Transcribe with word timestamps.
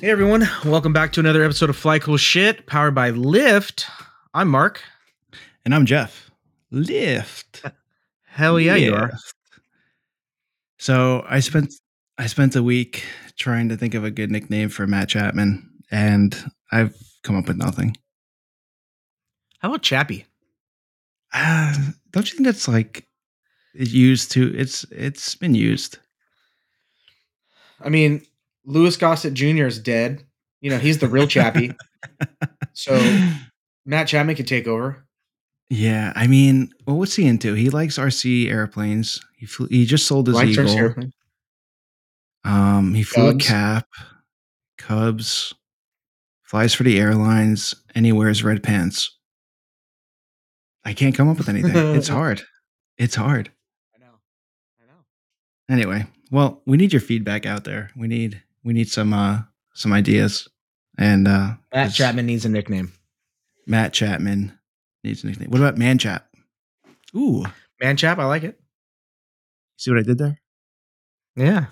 Hey 0.00 0.08
everyone, 0.08 0.48
welcome 0.64 0.94
back 0.94 1.12
to 1.12 1.20
another 1.20 1.44
episode 1.44 1.68
of 1.68 1.76
Fly 1.76 1.98
Cool 1.98 2.16
Shit, 2.16 2.64
powered 2.64 2.94
by 2.94 3.10
Lyft. 3.10 3.84
I'm 4.32 4.48
Mark. 4.48 4.80
And 5.66 5.74
I'm 5.74 5.84
Jeff. 5.84 6.30
Lift. 6.70 7.66
Hell 8.24 8.58
yeah, 8.58 8.76
you 8.76 8.94
are. 8.94 9.12
So 10.78 11.22
I 11.28 11.40
spent 11.40 11.74
I 12.16 12.28
spent 12.28 12.56
a 12.56 12.62
week 12.62 13.04
trying 13.36 13.68
to 13.68 13.76
think 13.76 13.92
of 13.92 14.02
a 14.02 14.10
good 14.10 14.30
nickname 14.30 14.70
for 14.70 14.86
Matt 14.86 15.10
Chapman, 15.10 15.68
and 15.90 16.50
I've 16.72 16.96
come 17.22 17.36
up 17.36 17.46
with 17.46 17.58
nothing. 17.58 17.94
How 19.58 19.68
about 19.68 19.82
Chappie? 19.82 20.24
Uh, 21.34 21.76
don't 22.12 22.26
you 22.26 22.38
think 22.38 22.46
that's 22.46 22.68
like 22.68 23.06
it 23.74 23.90
used 23.90 24.32
to? 24.32 24.50
It's 24.56 24.84
it's 24.84 25.34
been 25.34 25.54
used. 25.54 25.98
I 27.82 27.90
mean, 27.90 28.22
Louis 28.64 28.96
Gossett 28.96 29.34
Jr. 29.34 29.66
is 29.66 29.78
dead. 29.78 30.24
You 30.60 30.70
know, 30.70 30.78
he's 30.78 30.98
the 30.98 31.08
real 31.08 31.26
Chappie. 31.26 31.72
so 32.72 32.98
Matt 33.86 34.08
Chapman 34.08 34.36
could 34.36 34.46
take 34.46 34.66
over. 34.66 35.04
Yeah, 35.70 36.12
I 36.16 36.26
mean, 36.26 36.70
well, 36.86 36.98
what's 36.98 37.14
he 37.14 37.26
into? 37.26 37.54
He 37.54 37.70
likes 37.70 37.96
RC 37.96 38.50
airplanes. 38.50 39.20
He 39.36 39.46
flew, 39.46 39.68
he 39.68 39.86
just 39.86 40.06
sold 40.06 40.26
his 40.26 40.34
Likes 40.34 40.58
Eagle. 40.58 40.94
Um, 42.44 42.92
he 42.94 43.04
flew 43.04 43.32
Cubs. 43.32 43.44
a 43.44 43.48
cap, 43.48 43.88
Cubs, 44.78 45.54
flies 46.42 46.74
for 46.74 46.82
the 46.82 46.98
airlines, 46.98 47.74
and 47.94 48.04
he 48.04 48.10
wears 48.10 48.42
red 48.42 48.64
pants. 48.64 49.16
I 50.84 50.92
can't 50.92 51.14
come 51.14 51.28
up 51.28 51.38
with 51.38 51.48
anything. 51.48 51.94
it's 51.94 52.08
hard. 52.18 52.42
It's 52.98 53.14
hard. 53.14 53.52
I 53.94 54.00
know. 54.00 54.18
I 54.82 54.86
know. 54.86 55.72
Anyway, 55.74 56.06
well, 56.32 56.62
we 56.66 56.78
need 56.78 56.92
your 56.92 57.00
feedback 57.00 57.46
out 57.46 57.62
there. 57.62 57.90
We 57.96 58.08
need 58.08 58.42
we 58.64 58.72
need 58.72 58.88
some 58.88 59.12
uh 59.12 59.40
some 59.74 59.92
ideas. 59.92 60.48
And 60.98 61.26
uh 61.28 61.54
Matt 61.72 61.92
Chapman 61.92 62.26
needs 62.26 62.44
a 62.44 62.48
nickname. 62.48 62.92
Matt 63.66 63.92
Chapman 63.92 64.52
needs 65.04 65.22
a 65.24 65.26
nickname. 65.28 65.50
What 65.50 65.60
about 65.60 65.78
Man 65.78 65.98
Chap? 65.98 66.26
Ooh, 67.16 67.44
Man 67.80 67.96
Chap, 67.96 68.18
I 68.18 68.24
like 68.24 68.44
it. 68.44 68.60
see 69.76 69.90
what 69.90 70.00
I 70.00 70.02
did 70.02 70.18
there? 70.18 70.38
Yeah. 71.36 71.66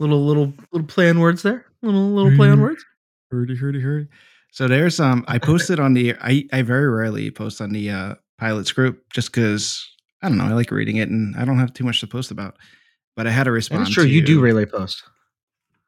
Little 0.00 0.24
little 0.26 0.52
little 0.72 0.86
play 0.88 1.08
on 1.10 1.20
words 1.20 1.42
there. 1.42 1.66
Little 1.82 2.10
little 2.10 2.34
play 2.36 2.48
on 2.48 2.58
Mhm. 2.58 2.62
words. 2.62 2.84
Hurdy, 3.30 3.56
hurdy, 3.56 3.80
hurdy. 3.80 4.08
So 4.50 4.66
there's 4.68 4.98
um 5.00 5.24
I 5.28 5.38
posted 5.38 5.78
on 5.78 5.94
the 5.94 6.14
I 6.20 6.46
I 6.52 6.62
very 6.62 6.88
rarely 6.88 7.30
post 7.30 7.60
on 7.60 7.70
the 7.70 7.90
uh 7.90 8.14
pilots 8.38 8.72
group 8.72 9.02
just 9.12 9.28
because 9.32 9.86
I 10.22 10.28
don't 10.28 10.38
know, 10.38 10.44
I 10.46 10.52
like 10.54 10.70
reading 10.70 10.96
it 10.96 11.08
and 11.10 11.36
I 11.36 11.44
don't 11.44 11.58
have 11.58 11.72
too 11.74 11.84
much 11.84 12.00
to 12.00 12.06
post 12.06 12.30
about. 12.30 12.56
But 13.16 13.26
I 13.28 13.30
had 13.30 13.44
to 13.44 13.52
respond. 13.52 13.82
That's 13.82 13.94
true. 13.94 14.04
To, 14.04 14.10
You 14.10 14.22
do 14.22 14.40
relay 14.40 14.64
post. 14.66 15.02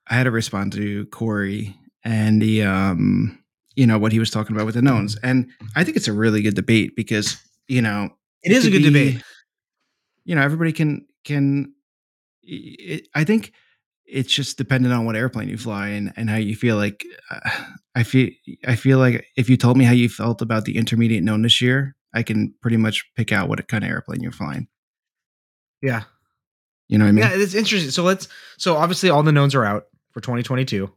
I 0.08 0.14
had 0.14 0.24
to 0.24 0.30
respond 0.30 0.72
to 0.72 1.06
Corey 1.06 1.76
and 2.04 2.40
the 2.40 2.62
um 2.62 3.38
you 3.74 3.86
know 3.86 3.98
what 3.98 4.12
he 4.12 4.18
was 4.18 4.30
talking 4.30 4.56
about 4.56 4.66
with 4.66 4.74
the 4.74 4.82
knowns. 4.82 5.16
And 5.22 5.50
I 5.74 5.84
think 5.84 5.96
it's 5.96 6.08
a 6.08 6.12
really 6.12 6.40
good 6.42 6.54
debate 6.54 6.96
because, 6.96 7.36
you 7.68 7.82
know, 7.82 8.08
It 8.42 8.52
is 8.52 8.64
a 8.66 8.70
good 8.70 8.78
be- 8.78 8.84
debate. 8.84 9.22
You 10.24 10.34
know, 10.34 10.42
everybody 10.42 10.72
can 10.72 11.06
can 11.24 11.74
it, 12.42 13.08
I 13.14 13.24
think 13.24 13.52
it's 14.06 14.32
just 14.32 14.56
dependent 14.56 14.94
on 14.94 15.04
what 15.04 15.16
airplane 15.16 15.48
you 15.48 15.58
fly 15.58 15.88
and 15.88 16.12
and 16.16 16.30
how 16.30 16.36
you 16.36 16.54
feel 16.56 16.76
like 16.76 17.04
uh, 17.30 17.50
I 17.94 18.02
feel 18.02 18.30
I 18.66 18.76
feel 18.76 18.98
like 18.98 19.26
if 19.36 19.50
you 19.50 19.56
told 19.56 19.76
me 19.76 19.84
how 19.84 19.92
you 19.92 20.08
felt 20.08 20.40
about 20.42 20.64
the 20.64 20.76
intermediate 20.78 21.24
known 21.24 21.42
this 21.42 21.60
year, 21.60 21.96
I 22.14 22.22
can 22.22 22.54
pretty 22.62 22.76
much 22.76 23.04
pick 23.16 23.32
out 23.32 23.48
what 23.48 23.66
kind 23.68 23.84
of 23.84 23.90
airplane 23.90 24.22
you're 24.22 24.32
flying. 24.32 24.68
Yeah. 25.82 26.04
You 26.88 26.98
know 26.98 27.04
what 27.04 27.08
I 27.10 27.12
mean? 27.12 27.24
Yeah, 27.24 27.32
it's 27.34 27.54
interesting. 27.54 27.90
So 27.90 28.04
let's 28.04 28.28
so 28.58 28.76
obviously 28.76 29.10
all 29.10 29.22
the 29.22 29.32
knowns 29.32 29.54
are 29.54 29.64
out 29.64 29.84
for 30.16 30.22
2022. 30.22 30.90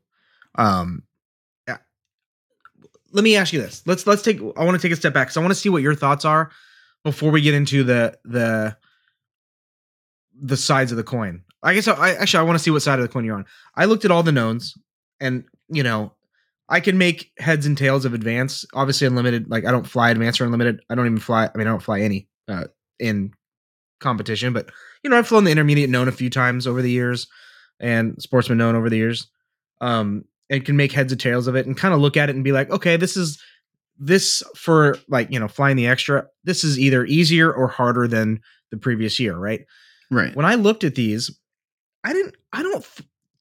Um 0.55 1.03
let 3.11 3.23
me 3.23 3.35
ask 3.35 3.53
you 3.53 3.61
this. 3.61 3.81
Let's 3.85 4.05
let's 4.07 4.21
take 4.21 4.39
I 4.39 4.63
want 4.63 4.79
to 4.79 4.81
take 4.81 4.91
a 4.91 4.95
step 4.95 5.13
back 5.13 5.27
cuz 5.27 5.37
I 5.37 5.41
want 5.41 5.51
to 5.51 5.59
see 5.59 5.69
what 5.69 5.81
your 5.81 5.95
thoughts 5.95 6.25
are 6.25 6.51
before 7.03 7.31
we 7.31 7.41
get 7.41 7.53
into 7.53 7.83
the 7.83 8.17
the 8.23 8.77
the 10.41 10.55
sides 10.55 10.91
of 10.91 10.97
the 10.97 11.03
coin. 11.03 11.43
I 11.61 11.73
guess 11.73 11.87
I, 11.87 11.93
I 11.93 12.09
actually 12.11 12.39
I 12.39 12.43
want 12.43 12.57
to 12.57 12.63
see 12.63 12.71
what 12.71 12.81
side 12.81 12.99
of 12.99 13.03
the 13.03 13.11
coin 13.11 13.25
you're 13.25 13.35
on. 13.35 13.45
I 13.75 13.85
looked 13.85 14.05
at 14.05 14.11
all 14.11 14.23
the 14.23 14.31
knowns 14.31 14.77
and 15.19 15.43
you 15.69 15.83
know, 15.83 16.13
I 16.69 16.79
can 16.79 16.97
make 16.97 17.31
heads 17.39 17.65
and 17.65 17.77
tails 17.77 18.05
of 18.05 18.13
advance. 18.13 18.65
Obviously 18.73 19.07
unlimited 19.07 19.49
like 19.49 19.65
I 19.65 19.71
don't 19.71 19.87
fly 19.87 20.11
advance 20.11 20.39
or 20.39 20.45
unlimited. 20.45 20.81
I 20.89 20.95
don't 20.95 21.05
even 21.07 21.19
fly 21.19 21.49
I 21.53 21.57
mean 21.57 21.67
I 21.67 21.71
don't 21.71 21.83
fly 21.83 22.01
any 22.01 22.29
uh 22.47 22.65
in 22.99 23.33
competition, 23.99 24.53
but 24.53 24.69
you 25.03 25.09
know, 25.09 25.17
I've 25.17 25.27
flown 25.27 25.43
the 25.45 25.51
intermediate 25.51 25.89
known 25.89 26.07
a 26.07 26.13
few 26.13 26.29
times 26.29 26.67
over 26.67 26.81
the 26.81 26.91
years 26.91 27.27
and 27.79 28.21
sportsman 28.21 28.57
known 28.57 28.75
over 28.75 28.89
the 28.89 28.97
years. 28.97 29.27
Um, 29.81 30.25
and 30.49 30.65
can 30.65 30.75
make 30.75 30.91
heads 30.91 31.13
or 31.13 31.15
tails 31.15 31.47
of 31.47 31.55
it 31.55 31.67
and 31.67 31.77
kind 31.77 31.93
of 31.93 31.99
look 31.99 32.17
at 32.17 32.29
it 32.29 32.35
and 32.35 32.43
be 32.43 32.51
like, 32.51 32.69
okay, 32.71 32.97
this 32.97 33.15
is 33.15 33.41
this 33.99 34.41
for 34.55 34.97
like, 35.07 35.31
you 35.31 35.39
know, 35.39 35.47
flying 35.47 35.77
the 35.77 35.87
extra. 35.87 36.25
This 36.43 36.63
is 36.63 36.79
either 36.79 37.05
easier 37.05 37.51
or 37.51 37.67
harder 37.67 38.07
than 38.07 38.41
the 38.71 38.77
previous 38.77 39.19
year, 39.19 39.37
right? 39.37 39.65
right. 40.09 40.35
When 40.35 40.45
I 40.45 40.55
looked 40.55 40.83
at 40.83 40.95
these, 40.95 41.37
I 42.03 42.13
didn't, 42.13 42.35
I 42.53 42.63
don't, 42.63 42.85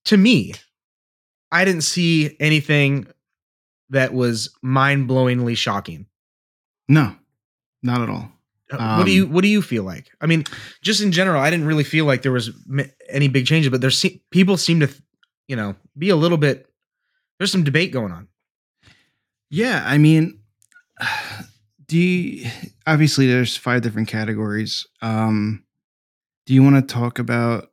to 0.06 0.16
me, 0.16 0.54
I 1.50 1.64
didn't 1.64 1.82
see 1.82 2.36
anything 2.40 3.06
that 3.90 4.12
was 4.12 4.54
mind 4.62 5.08
blowingly 5.08 5.56
shocking. 5.56 6.06
No. 6.88 7.14
Not 7.82 8.02
at 8.02 8.10
all. 8.10 8.30
What 8.70 9.06
do 9.06 9.12
you 9.12 9.24
Um, 9.24 9.32
what 9.32 9.42
do 9.42 9.48
you 9.48 9.62
feel 9.62 9.82
like? 9.84 10.10
I 10.20 10.26
mean, 10.26 10.44
just 10.82 11.00
in 11.00 11.10
general, 11.12 11.40
I 11.40 11.48
didn't 11.50 11.66
really 11.66 11.84
feel 11.84 12.04
like 12.04 12.22
there 12.22 12.32
was 12.32 12.50
any 13.08 13.28
big 13.28 13.46
changes, 13.46 13.70
but 13.70 13.80
there's 13.80 13.96
se- 13.96 14.20
people 14.30 14.56
seem 14.56 14.80
to, 14.80 14.88
you 15.46 15.56
know, 15.56 15.74
be 15.96 16.10
a 16.10 16.16
little 16.16 16.36
bit. 16.38 16.68
There's 17.38 17.50
some 17.52 17.64
debate 17.64 17.92
going 17.92 18.12
on. 18.12 18.28
Yeah, 19.50 19.82
I 19.86 19.96
mean, 19.96 20.40
do 21.86 21.96
you, 21.96 22.50
obviously 22.86 23.26
there's 23.26 23.56
five 23.56 23.82
different 23.82 24.08
categories. 24.08 24.86
Um, 25.00 25.64
do 26.46 26.54
you 26.54 26.62
want 26.62 26.76
to 26.76 26.94
talk 26.94 27.18
about? 27.18 27.70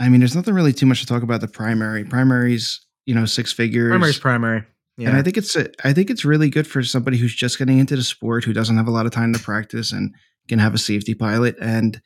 I 0.00 0.08
mean, 0.08 0.20
there's 0.20 0.34
nothing 0.34 0.54
really 0.54 0.72
too 0.72 0.86
much 0.86 1.00
to 1.00 1.06
talk 1.06 1.22
about 1.22 1.40
the 1.40 1.48
primary. 1.48 2.04
Primaries, 2.04 2.80
you 3.06 3.14
know, 3.14 3.24
six 3.26 3.52
figures. 3.52 3.90
Primary's 3.90 4.18
primary. 4.18 4.64
Yeah, 4.98 5.08
And 5.08 5.16
I 5.16 5.22
think 5.22 5.36
it's 5.38 5.56
a, 5.56 5.68
I 5.84 5.92
think 5.92 6.10
it's 6.10 6.24
really 6.24 6.50
good 6.50 6.66
for 6.66 6.82
somebody 6.82 7.16
who's 7.16 7.34
just 7.34 7.58
getting 7.58 7.78
into 7.78 7.96
the 7.96 8.02
sport 8.02 8.44
who 8.44 8.52
doesn't 8.52 8.76
have 8.76 8.88
a 8.88 8.90
lot 8.92 9.06
of 9.06 9.12
time 9.12 9.32
to 9.32 9.38
practice 9.38 9.90
and 9.92 10.14
can 10.48 10.58
have 10.58 10.74
a 10.74 10.78
safety 10.78 11.14
pilot 11.14 11.56
and 11.60 12.00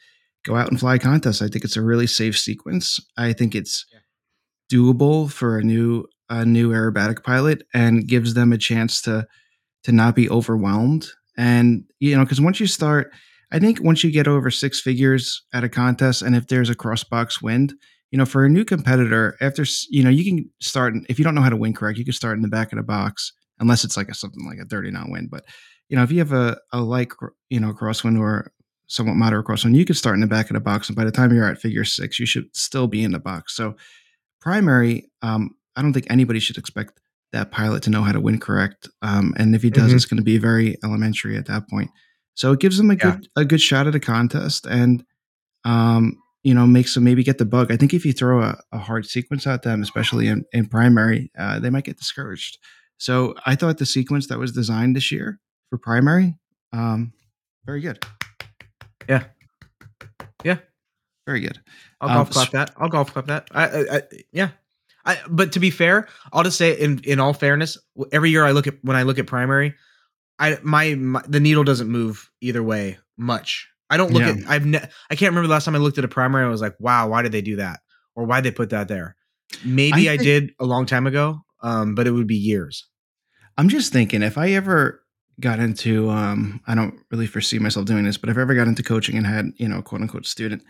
go 0.44 0.54
out 0.56 0.70
and 0.70 0.78
fly 0.78 0.96
contests. 0.98 1.42
I 1.42 1.48
think 1.48 1.64
it's 1.64 1.76
a 1.76 1.82
really 1.82 2.06
safe 2.06 2.38
sequence. 2.38 3.00
I 3.16 3.32
think 3.32 3.54
it's 3.54 3.84
Yeah. 3.92 3.98
doable 4.72 5.30
for 5.30 5.58
a 5.58 5.62
new 5.64 6.04
a 6.28 6.44
new 6.44 6.70
aerobatic 6.70 7.22
pilot 7.22 7.62
and 7.72 8.06
gives 8.08 8.34
them 8.34 8.52
a 8.52 8.58
chance 8.58 9.00
to 9.02 9.26
to 9.84 9.92
not 9.92 10.14
be 10.16 10.28
overwhelmed. 10.28 11.08
And 11.36 11.84
you 12.00 12.16
know, 12.16 12.24
because 12.24 12.40
once 12.40 12.58
you 12.60 12.66
start, 12.66 13.12
I 13.52 13.58
think 13.60 13.80
once 13.82 14.02
you 14.02 14.10
get 14.10 14.26
over 14.28 14.50
six 14.50 14.80
figures 14.80 15.42
at 15.52 15.62
a 15.64 15.68
contest, 15.68 16.22
and 16.22 16.34
if 16.34 16.46
there's 16.48 16.70
a 16.70 16.74
cross 16.74 17.04
box 17.04 17.40
wind, 17.42 17.74
you 18.10 18.18
know, 18.18 18.24
for 18.26 18.44
a 18.44 18.48
new 18.48 18.64
competitor, 18.64 19.36
after 19.40 19.64
you 19.90 20.02
know, 20.02 20.10
you 20.10 20.24
can 20.24 20.50
start 20.60 20.94
if 21.08 21.18
you 21.18 21.24
don't 21.24 21.34
know 21.34 21.42
how 21.42 21.50
to 21.50 21.56
win 21.56 21.74
correct, 21.74 21.98
you 21.98 22.04
can 22.04 22.12
start 22.14 22.36
in 22.36 22.42
the 22.42 22.48
back 22.48 22.72
of 22.72 22.76
the 22.76 22.82
box, 22.82 23.32
unless 23.58 23.84
it's 23.84 23.96
like 23.96 24.08
a 24.08 24.14
something 24.14 24.44
like 24.46 24.58
a 24.58 24.64
30 24.66 24.90
knot 24.90 25.10
wind. 25.10 25.28
But 25.30 25.44
you 25.88 25.96
know, 25.96 26.02
if 26.02 26.10
you 26.10 26.18
have 26.18 26.32
a, 26.32 26.58
a 26.72 26.80
light, 26.80 27.08
you 27.50 27.60
know, 27.60 27.72
crosswind 27.72 28.18
or 28.18 28.52
somewhat 28.88 29.14
moderate 29.14 29.46
crosswind, 29.46 29.74
you 29.76 29.84
can 29.84 29.94
start 29.96 30.14
in 30.14 30.20
the 30.20 30.26
back 30.26 30.50
of 30.50 30.54
the 30.54 30.60
box, 30.60 30.88
and 30.88 30.96
by 30.96 31.04
the 31.04 31.10
time 31.12 31.32
you're 31.32 31.48
at 31.48 31.58
figure 31.60 31.84
six, 31.84 32.18
you 32.20 32.26
should 32.26 32.46
still 32.56 32.86
be 32.86 33.02
in 33.02 33.12
the 33.12 33.18
box. 33.18 33.54
So, 33.56 33.74
primary, 34.40 35.10
um, 35.22 35.50
I 35.76 35.82
don't 35.82 35.92
think 35.92 36.06
anybody 36.10 36.38
should 36.40 36.58
expect 36.58 37.00
that 37.32 37.50
pilot 37.50 37.82
to 37.82 37.90
know 37.90 38.02
how 38.02 38.12
to 38.12 38.20
win 38.20 38.38
correct. 38.38 38.88
Um, 39.02 39.34
and 39.36 39.54
if 39.54 39.62
he 39.62 39.70
does, 39.70 39.92
Mhm. 39.92 39.96
it's 39.96 40.04
going 40.06 40.18
to 40.18 40.22
be 40.24 40.38
very 40.38 40.76
elementary 40.84 41.36
at 41.36 41.46
that 41.46 41.68
point. 41.68 41.90
So 42.34 42.52
it 42.52 42.60
gives 42.60 42.76
them 42.76 42.90
a 42.90 42.94
Yeah. 42.94 43.12
good 43.16 43.28
a 43.36 43.44
good 43.44 43.60
shot 43.60 43.86
at 43.86 43.94
a 43.94 44.00
contest, 44.00 44.66
and 44.66 45.04
um, 45.64 46.16
you 46.46 46.54
know, 46.54 46.64
makes 46.64 46.94
them 46.94 47.02
maybe 47.02 47.24
get 47.24 47.38
the 47.38 47.44
bug. 47.44 47.72
I 47.72 47.76
think 47.76 47.92
if 47.92 48.06
you 48.06 48.12
throw 48.12 48.40
a, 48.40 48.56
a 48.70 48.78
hard 48.78 49.04
sequence 49.04 49.48
at 49.48 49.62
them, 49.64 49.82
especially 49.82 50.28
in, 50.28 50.44
in 50.52 50.66
primary, 50.66 51.32
uh, 51.36 51.58
they 51.58 51.70
might 51.70 51.82
get 51.82 51.98
discouraged. 51.98 52.58
So 52.98 53.34
I 53.44 53.56
thought 53.56 53.78
the 53.78 53.86
sequence 53.86 54.28
that 54.28 54.38
was 54.38 54.52
designed 54.52 54.94
this 54.94 55.10
year 55.10 55.40
for 55.70 55.76
primary, 55.78 56.38
um, 56.72 57.12
very 57.64 57.80
good. 57.80 57.98
Yeah. 59.08 59.24
Yeah. 60.44 60.58
Very 61.26 61.40
good. 61.40 61.58
I'll 62.00 62.10
Um, 62.10 62.14
golf 62.18 62.30
clap 62.30 62.46
s- 62.46 62.52
that. 62.52 62.70
I'll 62.76 62.88
golf 62.88 63.12
clap 63.12 63.26
that. 63.26 63.48
I, 63.50 63.64
I, 63.66 63.96
I 63.96 64.02
yeah. 64.30 64.50
I, 65.04 65.18
but 65.28 65.50
to 65.52 65.60
be 65.60 65.70
fair, 65.70 66.06
I'll 66.32 66.44
just 66.44 66.58
say 66.58 66.78
in 66.78 67.00
in 67.00 67.18
all 67.18 67.32
fairness, 67.32 67.76
every 68.12 68.30
year 68.30 68.44
I 68.44 68.52
look 68.52 68.68
at 68.68 68.74
when 68.82 68.96
I 68.96 69.02
look 69.02 69.18
at 69.18 69.26
primary, 69.26 69.74
I 70.38 70.58
my, 70.62 70.94
my 70.94 71.22
the 71.26 71.40
needle 71.40 71.64
doesn't 71.64 71.88
move 71.88 72.30
either 72.40 72.62
way 72.62 72.98
much. 73.16 73.68
I 73.90 73.96
don't 73.96 74.12
look 74.12 74.22
Yeah. 74.22 74.30
at 74.44 74.50
I've 74.50 74.66
ne- 74.66 74.78
I 75.10 75.14
can't 75.14 75.30
remember 75.30 75.46
the 75.48 75.52
last 75.52 75.64
time 75.64 75.74
I 75.74 75.78
looked 75.78 75.98
at 75.98 76.04
a 76.04 76.08
primary. 76.08 76.44
I 76.44 76.48
was 76.48 76.60
like, 76.60 76.74
wow, 76.80 77.08
why 77.08 77.22
did 77.22 77.32
they 77.32 77.42
do 77.42 77.56
that, 77.56 77.80
or 78.14 78.24
why 78.24 78.40
they 78.40 78.50
put 78.50 78.70
that 78.70 78.88
there? 78.88 79.16
Maybe 79.64 80.08
I 80.08 80.14
I, 80.14 80.16
think- 80.16 80.22
did 80.22 80.50
a 80.58 80.64
long 80.66 80.86
time 80.86 81.06
ago, 81.06 81.40
um, 81.62 81.94
but 81.94 82.06
it 82.06 82.10
would 82.12 82.26
be 82.26 82.36
years. 82.36 82.86
I'm 83.58 83.68
just 83.68 83.92
thinking 83.92 84.22
if 84.22 84.36
I 84.36 84.50
ever 84.50 85.02
got 85.40 85.58
into 85.60 86.10
um 86.10 86.60
I 86.66 86.74
don't 86.74 86.98
really 87.10 87.26
foresee 87.26 87.58
myself 87.58 87.86
doing 87.86 88.04
this, 88.04 88.16
but 88.16 88.28
if 88.30 88.36
I 88.36 88.40
ever 88.40 88.54
got 88.54 88.68
into 88.68 88.82
coaching 88.82 89.16
and 89.16 89.26
had, 89.26 89.46
you 89.56 89.68
know, 89.68 89.82
quote 89.82 90.00
unquote 90.00 90.26
student, 90.26 90.62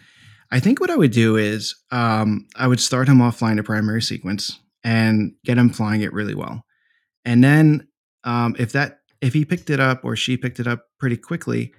I 0.50 0.60
think 0.60 0.80
what 0.80 0.90
I 0.90 0.96
would 0.96 1.12
do 1.12 1.36
is 1.36 1.74
um 1.90 2.46
I 2.56 2.66
would 2.66 2.80
start 2.80 3.08
him 3.08 3.20
off 3.22 3.38
flying 3.38 3.58
a 3.58 3.62
primary 3.62 4.02
sequence 4.02 4.58
and 4.84 5.32
get 5.44 5.56
him 5.58 5.70
flying 5.70 6.02
it 6.02 6.12
really 6.12 6.34
well. 6.34 6.64
And 7.24 7.42
then 7.42 7.88
um 8.24 8.54
if 8.58 8.72
that 8.72 8.98
if 9.20 9.32
he 9.34 9.44
picked 9.44 9.70
it 9.70 9.80
up 9.80 10.04
or 10.04 10.14
she 10.16 10.36
picked 10.36 10.60
it 10.60 10.66
up 10.66 10.84
pretty 11.00 11.16
quickly, 11.16 11.72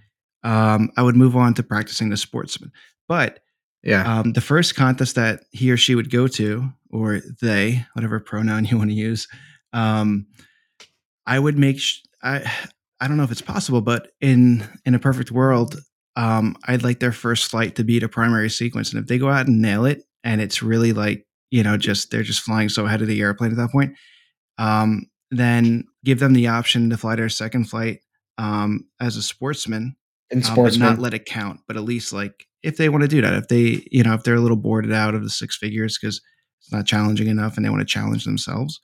um 0.44 0.92
I 0.98 1.02
would 1.04 1.16
move 1.16 1.36
on 1.36 1.54
to 1.56 1.64
practicing 1.64 2.10
the 2.10 2.18
sportsman. 2.18 2.72
But 3.08 3.40
Yeah, 3.84 4.20
um, 4.20 4.34
the 4.34 4.42
first 4.42 4.76
contest 4.76 5.16
that 5.16 5.44
he 5.52 5.72
or 5.72 5.78
she 5.78 5.96
would 5.96 6.10
go 6.12 6.28
to, 6.28 6.70
or 6.92 7.22
they, 7.42 7.86
whatever 7.94 8.20
pronoun 8.20 8.66
you 8.66 8.78
want 8.78 8.90
to 8.90 8.96
use, 8.96 9.28
um, 9.74 10.28
I 11.26 11.40
would 11.40 11.58
make. 11.58 11.80
Sh- 11.80 12.02
I 12.24 12.50
I 13.00 13.08
don't 13.08 13.18
know 13.18 13.24
if 13.24 13.32
it's 13.32 13.42
possible, 13.42 13.82
but 13.82 14.12
in 14.22 14.64
in 14.86 14.96
a 14.96 15.00
perfect 15.00 15.32
world, 15.32 15.80
um, 16.16 16.56
I'd 16.66 16.84
like 16.84 17.00
their 17.00 17.12
first 17.12 17.46
flight 17.50 17.76
to 17.76 17.84
be 17.84 18.00
the 18.00 18.10
primary 18.10 18.50
sequence, 18.50 18.92
and 18.92 19.02
if 19.02 19.08
they 19.08 19.18
go 19.18 19.30
out 19.30 19.48
and 19.48 19.62
nail 19.62 19.86
it, 19.86 20.04
and 20.24 20.42
it's 20.42 20.64
really 20.64 20.94
like 20.94 21.26
you 21.52 21.64
know, 21.64 21.78
just 21.78 22.12
they're 22.12 22.24
just 22.24 22.42
flying 22.42 22.68
so 22.70 22.86
ahead 22.86 23.02
of 23.02 23.08
the 23.08 23.22
airplane 23.22 23.52
at 23.52 23.58
that 23.58 23.72
point, 23.72 23.96
um, 24.58 25.06
then 25.32 25.86
give 26.04 26.20
them 26.20 26.34
the 26.34 26.48
option 26.48 26.90
to 26.90 26.98
fly 26.98 27.16
their 27.16 27.30
second 27.30 27.66
flight 27.70 28.00
um, 28.38 28.86
as 29.00 29.16
a 29.18 29.22
sportsman 29.24 29.96
and 30.32 30.46
um, 30.46 30.56
but 30.56 30.78
not 30.78 31.00
let 31.00 31.14
it 31.14 31.26
count. 31.26 31.60
But 31.68 31.78
at 31.78 31.84
least 31.84 32.14
like 32.14 32.48
if 32.64 32.78
they 32.78 32.90
want 32.90 33.04
to 33.04 33.08
do 33.08 33.22
that, 33.22 33.34
if 33.34 33.48
they 33.48 33.86
you 33.92 34.04
know 34.04 34.14
if 34.14 34.24
they're 34.24 34.36
a 34.36 34.42
little 34.42 34.58
bored 34.58 34.92
out 34.92 35.16
of 35.16 35.24
the 35.24 35.30
six 35.30 35.58
figures 35.58 35.98
because 35.98 36.22
it's 36.62 36.72
not 36.72 36.86
challenging 36.86 37.28
enough 37.28 37.56
and 37.56 37.66
they 37.66 37.70
want 37.70 37.82
to 37.82 37.86
challenge 37.86 38.26
themselves, 38.26 38.80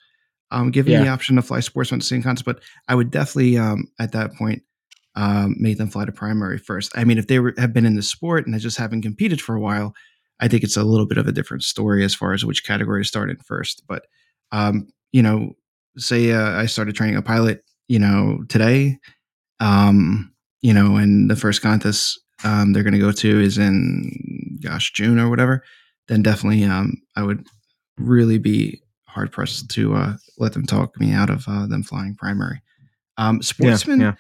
um, 0.51 0.71
give 0.71 0.85
them 0.85 1.03
the 1.03 1.09
option 1.09 1.35
to 1.35 1.41
fly 1.41 1.59
sportsman 1.59 1.99
the 1.99 2.05
same 2.05 2.23
contest. 2.23 2.45
But 2.45 2.61
I 2.87 2.95
would 2.95 3.11
definitely 3.11 3.57
um, 3.57 3.85
at 3.99 4.11
that 4.11 4.33
point 4.35 4.63
um, 5.15 5.55
make 5.59 5.77
them 5.77 5.89
fly 5.89 6.05
to 6.05 6.11
primary 6.11 6.57
first. 6.57 6.91
I 6.95 7.03
mean, 7.03 7.17
if 7.17 7.27
they 7.27 7.39
were, 7.39 7.53
have 7.57 7.73
been 7.73 7.85
in 7.85 7.95
the 7.95 8.01
sport 8.01 8.45
and 8.45 8.53
they 8.53 8.59
just 8.59 8.77
haven't 8.77 9.01
competed 9.01 9.41
for 9.41 9.55
a 9.55 9.61
while, 9.61 9.93
I 10.39 10.47
think 10.47 10.63
it's 10.63 10.77
a 10.77 10.83
little 10.83 11.05
bit 11.05 11.17
of 11.17 11.27
a 11.27 11.31
different 11.31 11.63
story 11.63 12.03
as 12.03 12.15
far 12.15 12.33
as 12.33 12.43
which 12.43 12.65
category 12.65 13.03
to 13.03 13.07
start 13.07 13.29
in 13.29 13.37
first. 13.37 13.83
But 13.87 14.05
um, 14.51 14.87
you 15.11 15.21
know, 15.21 15.53
say 15.97 16.31
uh, 16.31 16.59
I 16.59 16.65
started 16.65 16.95
training 16.95 17.15
a 17.15 17.21
pilot, 17.21 17.63
you 17.87 17.99
know, 17.99 18.43
today, 18.49 18.97
um, 19.59 20.32
you 20.63 20.74
know, 20.74 20.95
and 20.95 21.30
the 21.30 21.36
first 21.36 21.62
contest 21.62 22.19
um, 22.44 22.74
they're 22.74 22.83
going 22.83 22.94
to 22.94 23.00
go 23.00 23.12
to 23.12 23.39
is 23.39 23.57
in, 23.57 24.57
gosh, 24.63 24.92
June 24.94 25.19
or 25.19 25.30
whatever. 25.30 25.63
Then 26.07 26.24
definitely, 26.24 26.63
um, 26.63 26.95
I 27.15 27.24
would 27.24 27.45
really 27.98 28.39
be 28.39 28.81
hard 29.06 29.31
pressed 29.31 29.69
to 29.71 29.94
uh, 29.94 30.13
let 30.39 30.54
them 30.54 30.65
talk 30.65 31.00
me 31.00 31.13
out 31.13 31.30
of 31.30 31.45
uh, 31.48 31.68
them 31.68 31.83
flying 31.83 32.15
primary. 32.15 32.62
Um, 33.18 33.42
sportsmen, 33.42 34.00
yeah. 34.00 34.13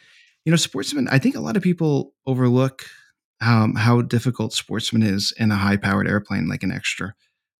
you 0.45 0.51
know, 0.51 0.57
sportsmen. 0.57 1.07
I 1.09 1.17
think 1.17 1.35
a 1.35 1.41
lot 1.41 1.57
of 1.57 1.63
people 1.63 2.13
overlook 2.27 2.83
um, 3.41 3.75
how 3.75 4.01
difficult 4.01 4.53
sportsman 4.53 5.01
is 5.01 5.33
in 5.37 5.51
a 5.51 5.55
high 5.55 5.77
powered 5.77 6.07
airplane 6.07 6.47
like 6.47 6.63
an 6.63 6.71
extra. 6.71 7.15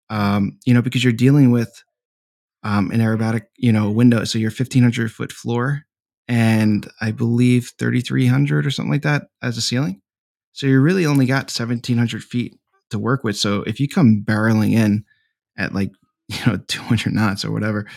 Um, 0.10 0.60
you 0.66 0.74
know, 0.74 0.82
because 0.82 1.04
you're 1.04 1.14
dealing 1.14 1.52
with 1.52 1.84
um, 2.64 2.92
an 2.92 3.00
aerobatic, 3.00 3.44
you 3.58 3.72
know, 3.72 3.90
window. 3.90 4.26
So 4.26 4.38
you're 4.38 4.52
1500 4.52 5.12
foot 5.12 5.32
floor 5.32 5.86
and 6.28 6.90
I 7.02 7.12
believe 7.12 7.72
3300 7.78 8.66
or 8.66 8.72
something 8.72 8.92
like 8.92 9.02
that 9.04 9.28
as 9.42 9.58
a 9.58 9.62
ceiling. 9.62 10.02
So 10.54 10.68
you 10.68 10.80
really 10.80 11.06
only 11.06 11.26
got 11.26 11.52
1700 11.52 12.24
feet 12.24 12.56
to 12.92 13.00
work 13.00 13.24
with. 13.24 13.38
So 13.38 13.64
if 13.64 13.80
you 13.80 13.88
come 13.88 14.24
barreling 14.26 14.74
in 14.74 15.04
at 15.58 15.74
like, 15.74 15.92
you 16.30 16.38
know, 16.46 16.58
200 16.68 17.14
knots 17.14 17.44
or 17.44 17.52
whatever 17.52 17.88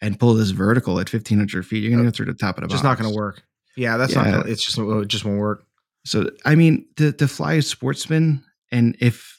and 0.00 0.18
pull 0.18 0.34
this 0.34 0.50
vertical 0.50 0.94
at 0.94 1.12
1500 1.12 1.64
feet, 1.64 1.82
you're 1.82 1.92
going 1.92 2.04
to 2.04 2.10
go 2.10 2.14
through 2.14 2.26
the 2.26 2.34
top 2.34 2.58
of 2.58 2.62
the 2.62 2.68
just 2.68 2.82
box. 2.82 2.98
not 2.98 3.02
going 3.02 3.12
to 3.12 3.16
work. 3.16 3.42
Yeah, 3.76 3.98
that's 3.98 4.14
not. 4.14 4.24
Gonna, 4.24 4.44
it's 4.46 4.64
just 4.64 4.78
it 4.78 5.08
just 5.08 5.24
won't 5.24 5.38
work. 5.38 5.64
So 6.06 6.30
I 6.44 6.54
mean, 6.54 6.86
to 6.96 7.12
to 7.12 7.28
fly 7.28 7.54
a 7.54 7.62
sportsman, 7.62 8.42
and 8.72 8.96
if 9.00 9.38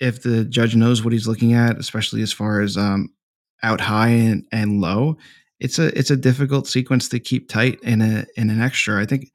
if 0.00 0.22
the 0.22 0.44
judge 0.44 0.74
knows 0.74 1.04
what 1.04 1.12
he's 1.12 1.28
looking 1.28 1.54
at, 1.54 1.78
especially 1.78 2.22
as 2.22 2.32
far 2.32 2.60
as 2.60 2.76
um, 2.76 3.10
out 3.62 3.80
high 3.80 4.08
and, 4.08 4.44
and 4.50 4.80
low, 4.80 5.16
it's 5.60 5.78
a 5.78 5.96
it's 5.98 6.10
a 6.10 6.16
difficult 6.16 6.66
sequence 6.66 7.08
to 7.08 7.18
keep 7.18 7.48
tight 7.48 7.78
in 7.82 8.00
a 8.00 8.24
in 8.36 8.50
an 8.50 8.60
extra. 8.60 9.00
I 9.00 9.06
think 9.06 9.30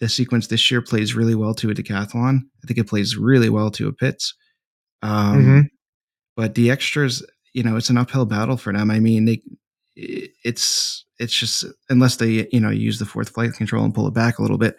the 0.00 0.08
sequence 0.08 0.48
this 0.48 0.70
year 0.70 0.82
plays 0.82 1.14
really 1.14 1.34
well 1.34 1.54
to 1.54 1.70
a 1.70 1.74
decathlon. 1.74 2.40
I 2.62 2.66
think 2.66 2.78
it 2.78 2.88
plays 2.88 3.16
really 3.16 3.48
well 3.48 3.70
to 3.72 3.88
a 3.88 3.92
Pitts. 3.92 4.34
Um, 5.02 5.36
Mhm. 5.44 5.68
But 6.36 6.54
the 6.54 6.70
extras, 6.70 7.24
you 7.52 7.62
know, 7.62 7.76
it's 7.76 7.90
an 7.90 7.98
uphill 7.98 8.24
battle 8.24 8.56
for 8.56 8.72
them. 8.72 8.90
I 8.90 9.00
mean, 9.00 9.26
they 9.26 9.42
it's 9.94 11.04
it's 11.18 11.34
just 11.34 11.64
unless 11.90 12.16
they 12.16 12.48
you 12.50 12.60
know 12.60 12.70
use 12.70 12.98
the 12.98 13.04
fourth 13.06 13.28
flight 13.30 13.52
control 13.52 13.84
and 13.84 13.94
pull 13.94 14.08
it 14.08 14.14
back 14.14 14.38
a 14.38 14.42
little 14.42 14.58
bit. 14.58 14.76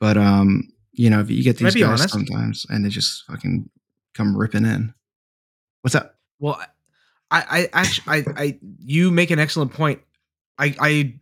But 0.00 0.16
um, 0.16 0.68
you 0.92 1.10
know, 1.10 1.20
if 1.20 1.30
you 1.30 1.42
get 1.42 1.58
these 1.58 1.74
guys 1.74 2.00
honest? 2.00 2.10
sometimes 2.10 2.66
and 2.68 2.84
they 2.84 2.88
just 2.88 3.24
fucking 3.26 3.68
come 4.14 4.36
ripping 4.36 4.64
in. 4.64 4.94
What's 5.82 5.94
up? 5.96 6.14
Well, 6.38 6.60
I, 7.30 7.44
I 7.50 7.68
actually, 7.72 8.04
I, 8.06 8.24
I, 8.36 8.58
you 8.78 9.10
make 9.10 9.30
an 9.30 9.38
excellent 9.38 9.72
point. 9.72 10.00
I, 10.58 10.74
I 10.80 11.14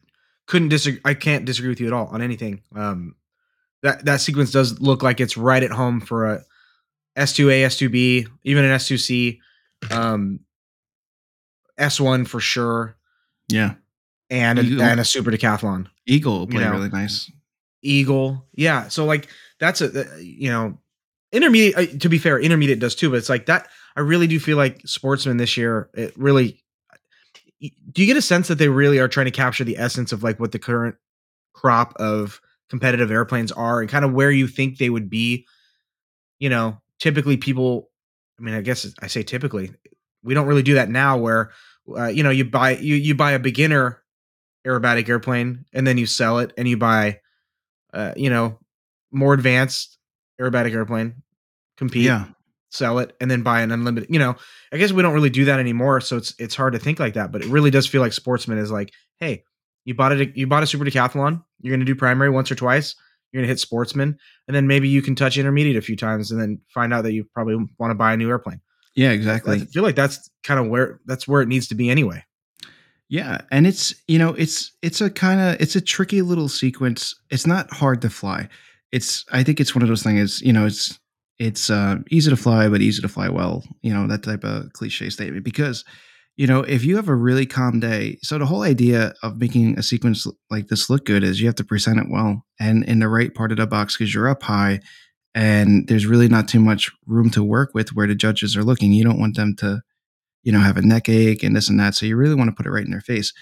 couldn't 0.47 0.69
disagree. 0.69 1.01
I 1.05 1.15
can't 1.15 1.45
disagree 1.45 1.71
with 1.71 1.81
you 1.81 1.87
at 1.87 1.93
all 1.93 2.07
on 2.09 2.23
anything. 2.23 2.63
Um, 2.75 3.15
that 3.83 4.05
that 4.05 4.21
sequence 4.21 4.51
does 4.51 4.81
look 4.81 5.03
like 5.03 5.21
it's 5.21 5.37
right 5.37 5.63
at 5.63 5.71
home 5.71 6.01
for 6.01 6.27
a 6.35 6.45
S2A, 7.17 7.65
S2B, 7.67 8.27
even 8.45 8.65
an 8.65 8.77
S2C, 8.77 9.39
um, 9.91 10.41
S1 11.79 12.27
for 12.29 12.41
sure, 12.41 12.97
Yeah, 13.49 13.75
and 14.29 14.59
a, 14.59 14.63
and 14.83 15.01
a 15.01 15.05
super 15.05 15.31
decathlon. 15.31 15.87
Eagle 16.07 16.41
will 16.41 16.47
play 16.47 16.61
You 16.61 16.67
know. 16.67 16.73
really 16.73 16.89
nice. 16.91 17.31
Eagle. 17.83 18.47
Yeah. 18.53 18.89
So 18.89 19.05
like 19.07 19.29
that's 19.59 19.81
a 19.81 20.03
uh, 20.03 20.17
you 20.19 20.51
know 20.51 20.79
intermediate. 21.33 21.77
Uh, 21.77 21.99
to 21.99 22.09
be 22.09 22.19
fair, 22.19 22.39
intermediate 22.39 22.79
does 22.81 22.95
too. 22.95 23.11
But 23.11 23.17
it's 23.17 23.29
like 23.31 23.47
that. 23.47 23.69
I 23.97 24.01
really 24.01 24.27
do 24.27 24.39
feel 24.39 24.57
like 24.57 24.87
sportsman 24.87 25.39
this 25.39 25.57
year. 25.57 25.89
It 25.95 26.13
really. 26.17 26.63
Do 27.61 28.03
you 28.03 28.07
get 28.07 28.17
a 28.17 28.23
sense 28.23 28.49
that 28.49 28.57
they 28.57 28.69
really 28.69 28.99
are 28.99 29.09
trying 29.09 29.27
to 29.27 29.31
capture 29.31 29.65
the 29.65 29.79
essence 29.79 30.13
of 30.13 30.23
like 30.23 30.41
what 30.41 30.53
the 30.53 30.59
current 30.59 30.97
crop 31.53 31.95
of 31.97 32.41
competitive 32.69 33.11
airplanes 33.11 33.53
are 33.53 33.81
and 33.81 33.91
kind 33.91 34.05
of 34.05 34.13
where 34.13 34.31
you 34.31 34.47
think 34.47 34.79
they 34.79 34.91
would 34.91 35.11
be? 35.11 35.47
You 36.39 36.49
know, 36.49 36.81
typically 36.99 37.37
people. 37.37 37.91
I 38.39 38.43
mean, 38.43 38.55
I 38.55 38.63
guess 38.63 38.87
I 39.03 39.07
say 39.07 39.23
typically. 39.23 39.73
We 40.23 40.35
don't 40.35 40.47
really 40.47 40.63
do 40.63 40.75
that 40.75 40.89
now. 40.89 41.17
Where 41.19 41.51
uh, 41.97 42.07
you 42.07 42.23
know 42.23 42.31
you 42.31 42.45
buy 42.45 42.77
you 42.77 42.95
you 42.95 43.15
buy 43.15 43.33
a 43.33 43.39
beginner 43.39 44.03
aerobatic 44.67 45.09
airplane 45.09 45.65
and 45.73 45.87
then 45.87 45.97
you 45.97 46.05
sell 46.05 46.39
it 46.39 46.53
and 46.59 46.69
you 46.69 46.77
buy 46.77 47.19
uh, 47.93 48.13
you 48.17 48.31
know, 48.31 48.59
more 49.11 49.35
advanced 49.35 49.99
aerobatic 50.41 50.73
airplane, 50.73 51.23
compete, 51.77 52.05
Yeah, 52.05 52.27
sell 52.71 52.99
it, 52.99 53.15
and 53.21 53.31
then 53.31 53.43
buy 53.43 53.61
an 53.61 53.71
unlimited. 53.73 54.09
You 54.11 54.19
know, 54.19 54.37
I 54.73 54.79
guess 54.79 54.93
we 54.93 55.03
don't 55.03 55.15
really 55.15 55.31
do 55.31 55.45
that 55.45 55.61
anymore, 55.61 56.01
so 56.01 56.17
it's 56.17 56.35
it's 56.39 56.55
hard 56.55 56.73
to 56.73 56.79
think 56.79 56.99
like 56.99 57.15
that. 57.15 57.33
But 57.33 57.43
it 57.43 57.49
really 57.49 57.71
does 57.71 57.87
feel 57.87 58.01
like 58.01 58.13
sportsman 58.13 58.59
is 58.59 58.71
like, 58.71 58.93
hey, 59.19 59.45
you 59.85 59.95
bought 59.95 60.13
it, 60.13 60.37
you 60.37 60.47
bought 60.47 60.63
a 60.63 60.67
super 60.67 60.85
decathlon, 60.85 61.43
you're 61.61 61.75
gonna 61.75 61.85
do 61.85 61.95
primary 61.95 62.31
once 62.31 62.51
or 62.51 62.55
twice, 62.55 62.95
you're 63.33 63.43
gonna 63.43 63.49
hit 63.49 63.61
sportsman, 63.61 64.19
and 64.49 64.55
then 64.55 64.67
maybe 64.67 64.89
you 64.89 65.03
can 65.03 65.15
touch 65.15 65.37
intermediate 65.37 65.77
a 65.77 65.83
few 65.83 65.97
times, 65.97 66.31
and 66.31 66.41
then 66.41 66.61
find 66.73 66.95
out 66.95 67.03
that 67.03 67.13
you 67.13 67.25
probably 67.35 67.57
want 67.79 67.91
to 67.91 67.95
buy 67.95 68.13
a 68.13 68.17
new 68.17 68.29
airplane. 68.29 68.61
yeah, 68.95 69.11
exactly. 69.11 69.61
I 69.61 69.65
feel 69.67 69.83
like 69.83 69.97
that's 69.97 70.31
kind 70.43 70.61
of 70.61 70.69
where 70.69 71.01
that's 71.07 71.29
where 71.29 71.43
it 71.43 71.49
needs 71.49 71.69
to 71.69 71.75
be 71.75 71.91
anyway. 71.91 72.25
Yeah, 73.09 73.39
and 73.51 73.67
it's 73.67 73.93
you 74.07 74.19
know 74.21 74.35
it's 74.35 74.73
it's 74.83 75.01
a 75.01 75.11
kind 75.11 75.41
of 75.41 75.61
it's 75.61 75.75
a 75.75 75.81
tricky 75.81 76.23
little 76.23 76.49
sequence. 76.49 77.15
It's 77.31 77.47
not 77.47 77.73
hard 77.73 78.03
to 78.03 78.11
fly. 78.11 78.49
It's 78.93 79.25
I 79.33 79.43
think 79.43 79.61
it's 79.61 79.75
one 79.75 79.83
of 79.83 79.89
those 79.89 80.05
things. 80.05 80.41
You 80.43 80.53
know, 80.53 80.67
it's 80.67 80.99
it's 81.41 81.71
uh, 81.71 81.97
easy 82.11 82.31
to 82.31 82.37
fly, 82.37 82.69
but 82.69 82.81
easy 82.81 83.03
to 83.03 83.09
fly 83.09 83.29
well. 83.29 83.65
You 83.83 83.93
know 83.93 84.07
that 84.07 84.23
type 84.23 84.45
of 84.45 84.73
cliche 84.75 85.11
statement 85.11 85.45
because 85.45 85.85
you 86.37 86.47
know 86.47 86.61
if 86.61 86.85
you 86.85 86.95
have 86.97 87.09
a 87.09 87.15
really 87.15 87.47
calm 87.47 87.81
day. 87.81 88.19
So 88.23 88.39
the 88.39 88.47
whole 88.47 88.63
idea 88.63 89.15
of 89.25 89.39
making 89.39 89.77
a 89.77 89.83
sequence 89.83 90.27
like 90.51 90.69
this 90.69 90.89
look 90.89 91.05
good 91.07 91.25
is 91.25 91.41
you 91.41 91.49
have 91.49 91.57
to 91.57 91.65
present 91.65 91.99
it 91.99 92.07
well 92.09 92.45
and 92.61 92.85
in 92.85 93.01
the 93.01 93.09
right 93.09 93.35
part 93.35 93.51
of 93.51 93.59
the 93.59 93.67
box 93.67 93.97
because 93.97 94.15
you're 94.15 94.29
up 94.29 94.45
high 94.45 94.81
and 95.35 95.89
there's 95.89 96.07
really 96.07 96.29
not 96.29 96.47
too 96.47 96.61
much 96.61 96.91
room 97.07 97.31
to 97.31 97.43
work 97.43 97.71
with 97.75 97.95
where 97.95 98.07
the 98.07 98.15
judges 98.15 98.57
are 98.57 98.65
looking. 98.65 98.93
You 98.93 99.05
don't 99.05 99.21
want 99.21 99.37
them 99.37 99.57
to 99.57 99.81
you 100.43 100.53
know, 100.53 100.61
have 100.61 100.77
a 100.77 100.83
neck 100.83 101.09
ache 101.09 101.43
and 101.43 101.55
this 101.55 101.69
and 101.69 101.79
that. 101.81 101.95
So 101.95 102.07
you 102.07 102.17
really 102.17 102.35
want 102.35 102.49
to 102.49 102.55
put 102.55 102.67
it 102.67 102.71
right 102.71 102.85
in 102.85 102.91
their 102.91 103.01
face. 103.01 103.33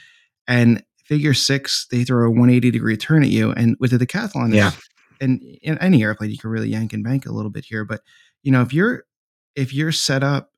And 0.46 0.82
figure 1.04 1.34
six, 1.34 1.86
they 1.90 2.04
throw 2.04 2.26
a 2.26 2.30
180 2.30 2.70
degree 2.70 2.96
turn 2.96 3.22
at 3.22 3.30
you. 3.30 3.52
And 3.52 3.76
with 3.80 3.92
the 3.92 4.04
decathlon, 4.04 4.54
Yeah. 4.54 4.72
And 5.20 5.42
in 5.62 5.78
any 5.78 6.02
airplane, 6.02 6.30
you 6.30 6.38
can 6.38 6.50
really 6.50 6.68
yank 6.68 6.92
and 6.92 7.04
bank 7.04 7.26
a 7.26 7.32
little 7.32 7.50
bit 7.50 7.64
here. 7.64 7.84
But 7.84 8.00
you 8.42 8.52
know, 8.52 8.62
if 8.62 8.72
you're 8.72 9.04
if 9.56 9.74
you're 9.74 9.92
set 9.92 10.22
up 10.22 10.50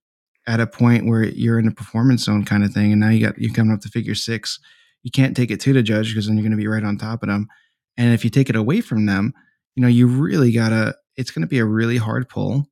at 0.47 0.61
a 0.61 0.67
point 0.67 1.07
where 1.07 1.25
you're 1.25 1.59
in 1.59 1.69
a 1.69 1.73
performance 1.73 2.25
zone 2.25 2.45
kind 2.45 2.65
of 2.65 2.73
thing, 2.73 2.93
and 2.93 3.01
now 3.01 3.11
you 3.11 3.27
got 3.27 3.39
you're 3.39 3.55
coming 3.55 3.73
up 3.73 3.81
to 3.81 3.89
figure 3.89 4.15
six. 4.15 4.59
You 5.03 5.11
can't 5.11 5.37
take 5.37 5.51
it 5.51 5.61
to 5.61 5.73
the 5.73 5.83
judge 5.83 6.09
because 6.09 6.27
then 6.27 6.37
you're 6.37 6.43
going 6.43 6.51
to 6.51 6.59
be 6.59 6.67
right 6.67 6.85
on 6.85 6.99
top 6.99 7.23
of 7.23 7.29
them. 7.29 7.49
And 7.97 8.13
if 8.13 8.25
you 8.25 8.31
take 8.31 8.51
it 8.51 8.57
away 8.57 8.81
from 8.81 9.07
them, 9.07 9.33
you 9.75 9.83
know 9.83 9.89
you 9.89 10.07
really 10.07 10.53
gotta. 10.53 10.95
It's 11.17 11.31
going 11.31 11.43
to 11.43 11.49
be 11.49 11.59
a 11.59 11.65
really 11.65 11.97
hard 11.97 12.29
pull, 12.29 12.67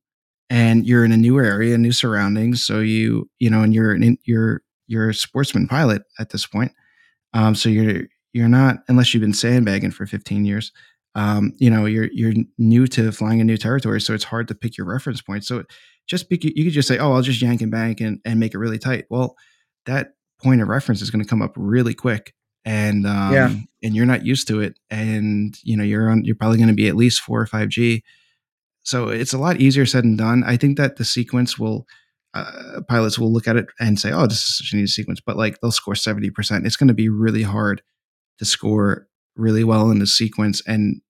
and 0.49 0.85
you're 0.85 1.05
in 1.05 1.11
a 1.11 1.17
new 1.17 1.39
area, 1.39 1.77
new 1.77 1.91
surroundings. 1.91 2.63
So 2.63 2.79
you 2.79 3.29
you 3.39 3.49
know, 3.49 3.61
and 3.61 3.73
you're 3.73 3.91
an, 3.91 4.17
you're 4.23 4.61
you're 4.87 5.09
a 5.09 5.13
sportsman 5.13 5.67
pilot 5.67 6.03
at 6.19 6.29
this 6.29 6.45
point. 6.45 6.71
Um, 7.33 7.55
so 7.55 7.69
you're 7.69 8.03
you're 8.33 8.49
not 8.49 8.77
unless 8.87 9.13
you've 9.13 9.21
been 9.21 9.33
sandbagging 9.33 9.91
for 9.91 10.05
15 10.05 10.45
years 10.45 10.71
um, 11.19 11.53
you 11.57 11.69
know 11.69 11.85
you're 11.85 12.09
you're 12.13 12.33
new 12.57 12.87
to 12.87 13.11
flying 13.11 13.41
a 13.41 13.43
new 13.43 13.57
territory 13.57 13.99
so 13.99 14.13
it's 14.13 14.23
hard 14.23 14.47
to 14.47 14.55
pick 14.55 14.77
your 14.77 14.87
reference 14.87 15.21
point. 15.21 15.43
So 15.43 15.63
just 16.07 16.29
be, 16.29 16.39
you 16.55 16.63
could 16.63 16.73
just 16.73 16.87
say 16.87 16.97
oh 16.97 17.11
i'll 17.11 17.21
just 17.21 17.41
yank 17.41 17.61
and 17.61 17.71
bank 17.71 17.99
and, 17.99 18.19
and 18.23 18.39
make 18.39 18.53
it 18.53 18.57
really 18.57 18.79
tight. 18.79 19.05
Well 19.09 19.35
that 19.85 20.13
point 20.41 20.61
of 20.61 20.69
reference 20.69 21.01
is 21.01 21.11
going 21.11 21.23
to 21.23 21.29
come 21.29 21.41
up 21.41 21.53
really 21.55 21.93
quick 21.93 22.33
and 22.63 23.05
um, 23.05 23.33
yeah. 23.33 23.53
and 23.83 23.95
you're 23.95 24.05
not 24.05 24.25
used 24.25 24.47
to 24.47 24.61
it 24.61 24.79
and 24.89 25.57
you 25.63 25.75
know 25.75 25.83
you're 25.83 26.09
on 26.09 26.23
you're 26.23 26.35
probably 26.35 26.57
going 26.57 26.69
to 26.69 26.75
be 26.75 26.87
at 26.87 26.95
least 26.95 27.21
four 27.21 27.41
or 27.41 27.45
five 27.45 27.69
g. 27.69 28.03
So 28.83 29.09
it's 29.09 29.33
a 29.33 29.37
lot 29.37 29.59
easier 29.59 29.85
said 29.85 30.05
than 30.05 30.15
done. 30.15 30.43
I 30.45 30.55
think 30.55 30.77
that 30.77 30.95
the 30.95 31.05
sequence 31.05 31.59
will 31.59 31.85
uh, 32.33 32.81
pilots 32.87 33.19
will 33.19 33.33
look 33.33 33.47
at 33.47 33.57
it 33.57 33.65
and 33.79 33.99
say 33.99 34.11
oh 34.11 34.27
this 34.27 34.37
is 34.37 34.57
such 34.59 34.73
an 34.73 34.79
easy 34.79 35.01
sequence 35.01 35.19
but 35.19 35.35
like 35.35 35.59
they'll 35.59 35.71
score 35.71 35.95
70% 35.95 36.63
it's 36.63 36.75
going 36.75 36.87
to 36.87 36.93
be 36.93 37.09
really 37.09 37.41
hard 37.41 37.81
to 38.37 38.45
score 38.45 39.07
really 39.35 39.63
well 39.63 39.89
in 39.89 39.97
the 39.97 40.05
sequence 40.05 40.61
and 40.67 41.01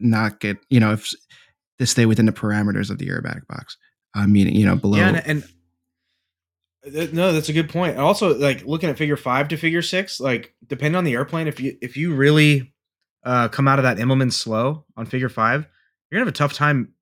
not 0.00 0.40
get 0.40 0.58
you 0.70 0.80
know 0.80 0.92
if 0.92 1.12
to 1.78 1.86
stay 1.86 2.06
within 2.06 2.26
the 2.26 2.32
parameters 2.32 2.90
of 2.90 2.98
the 2.98 3.08
aerobatic 3.08 3.46
box. 3.46 3.76
Uh, 4.14 4.26
meaning 4.26 4.54
you 4.54 4.66
know 4.66 4.76
below. 4.76 4.98
Yeah, 4.98 5.08
and, 5.08 5.26
and 5.26 5.44
no, 7.12 7.32
that's 7.32 7.48
a 7.48 7.52
good 7.52 7.68
point. 7.68 7.98
Also, 7.98 8.36
like 8.36 8.64
looking 8.64 8.88
at 8.88 8.96
figure 8.96 9.16
five 9.16 9.48
to 9.48 9.56
figure 9.56 9.82
six, 9.82 10.20
like 10.20 10.54
depending 10.66 10.96
on 10.96 11.04
the 11.04 11.14
airplane, 11.14 11.46
if 11.46 11.60
you 11.60 11.76
if 11.82 11.96
you 11.96 12.14
really 12.14 12.72
uh, 13.24 13.48
come 13.48 13.68
out 13.68 13.78
of 13.78 13.82
that 13.82 13.98
Immelmann 13.98 14.32
slow 14.32 14.84
on 14.96 15.06
figure 15.06 15.28
five, 15.28 15.66
you're 16.10 16.18
gonna 16.18 16.26
have 16.26 16.34
a 16.34 16.36
tough 16.36 16.52
time 16.52 16.94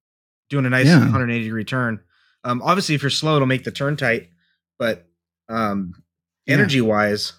doing 0.48 0.66
a 0.66 0.70
nice 0.70 0.86
yeah. 0.86 0.98
180 0.98 1.44
degree 1.44 1.64
turn. 1.64 2.00
Um, 2.44 2.62
obviously, 2.62 2.94
if 2.94 3.02
you're 3.02 3.10
slow, 3.10 3.36
it'll 3.36 3.46
make 3.46 3.64
the 3.64 3.72
turn 3.72 3.96
tight, 3.96 4.28
but 4.78 5.06
um, 5.48 5.94
energy 6.46 6.80
wise, 6.80 7.32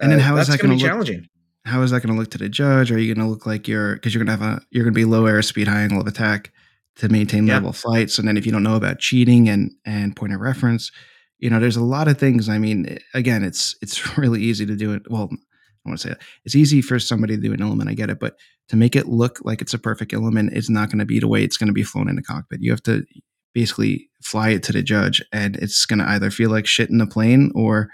and 0.00 0.10
then 0.10 0.20
uh, 0.20 0.22
how 0.22 0.36
uh, 0.36 0.40
is 0.40 0.48
that 0.48 0.60
going 0.60 0.70
to 0.70 0.82
be 0.82 0.88
challenging? 0.88 1.28
How 1.64 1.82
is 1.82 1.90
that 1.90 2.00
going 2.00 2.14
to 2.14 2.20
look 2.20 2.30
to 2.32 2.38
the 2.38 2.48
judge? 2.48 2.92
Are 2.92 2.98
you 2.98 3.14
going 3.14 3.26
to 3.26 3.30
look 3.30 3.46
like 3.46 3.66
you're 3.66 3.94
because 3.94 4.14
you're 4.14 4.24
going 4.24 4.38
to 4.38 4.44
have 4.44 4.58
a 4.58 4.62
you're 4.70 4.84
going 4.84 4.94
to 4.94 4.98
be 4.98 5.04
low 5.04 5.24
airspeed, 5.24 5.66
high 5.66 5.80
angle 5.80 6.00
of 6.00 6.06
attack 6.06 6.52
to 6.96 7.08
maintain 7.08 7.46
yeah. 7.46 7.54
level 7.54 7.72
flights, 7.72 8.18
and 8.18 8.28
then 8.28 8.36
if 8.36 8.44
you 8.46 8.52
don't 8.52 8.62
know 8.62 8.76
about 8.76 8.98
cheating 8.98 9.48
and 9.48 9.72
and 9.84 10.14
point 10.14 10.34
of 10.34 10.40
reference, 10.40 10.92
you 11.38 11.50
know, 11.50 11.60
there's 11.60 11.76
a 11.76 11.82
lot 11.82 12.08
of 12.08 12.18
things. 12.18 12.48
I 12.48 12.58
mean, 12.58 12.98
again, 13.14 13.42
it's 13.44 13.76
it's 13.80 14.16
really 14.18 14.42
easy 14.42 14.66
to 14.66 14.76
do 14.76 14.92
it. 14.92 15.02
Well, 15.08 15.30
I 15.32 15.88
want 15.88 16.00
to 16.00 16.08
say 16.08 16.08
that. 16.10 16.22
it's 16.44 16.54
easy 16.54 16.80
for 16.80 16.98
somebody 16.98 17.36
to 17.36 17.42
do 17.42 17.52
an 17.52 17.60
Immelmann. 17.60 17.88
I 17.88 17.94
get 17.94 18.10
it, 18.10 18.18
but 18.18 18.36
to 18.68 18.76
make 18.76 18.96
it 18.96 19.08
look 19.08 19.40
like 19.44 19.60
it's 19.60 19.74
a 19.74 19.78
perfect 19.78 20.12
Immelmann, 20.12 20.50
it's 20.52 20.70
not 20.70 20.88
going 20.88 20.98
to 20.98 21.04
be 21.04 21.20
the 21.20 21.28
way 21.28 21.44
it's 21.44 21.56
going 21.56 21.68
to 21.68 21.74
be 21.74 21.82
flown 21.82 22.08
in 22.08 22.16
the 22.16 22.22
cockpit. 22.22 22.62
You 22.62 22.70
have 22.70 22.82
to 22.84 23.04
basically 23.52 24.08
fly 24.22 24.50
it 24.50 24.62
to 24.64 24.72
the 24.72 24.82
judge, 24.82 25.22
and 25.32 25.56
it's 25.56 25.84
going 25.86 25.98
to 25.98 26.08
either 26.08 26.30
feel 26.30 26.50
like 26.50 26.66
shit 26.66 26.90
in 26.90 26.98
the 26.98 27.06
plane 27.06 27.52
or 27.54 27.88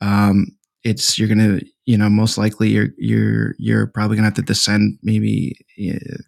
um, 0.00 0.46
it's 0.84 1.18
you're 1.18 1.28
gonna 1.28 1.60
you 1.86 1.96
know 1.96 2.08
most 2.08 2.38
likely 2.38 2.68
you're 2.68 2.88
you're 2.98 3.54
you're 3.58 3.86
probably 3.86 4.16
gonna 4.16 4.26
have 4.26 4.34
to 4.34 4.42
descend 4.42 4.98
maybe 5.02 5.56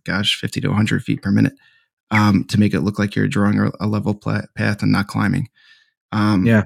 gosh 0.04 0.38
50 0.38 0.60
to 0.60 0.68
100 0.68 1.02
feet 1.02 1.22
per 1.22 1.30
minute 1.30 1.54
um, 2.10 2.44
to 2.44 2.58
make 2.60 2.74
it 2.74 2.80
look 2.80 2.98
like 2.98 3.16
you're 3.16 3.28
drawing 3.28 3.58
a, 3.80 3.86
level 3.86 4.14
path 4.14 4.82
and 4.82 4.92
not 4.92 5.08
climbing. 5.08 5.48
Um, 6.12 6.46
yeah. 6.46 6.64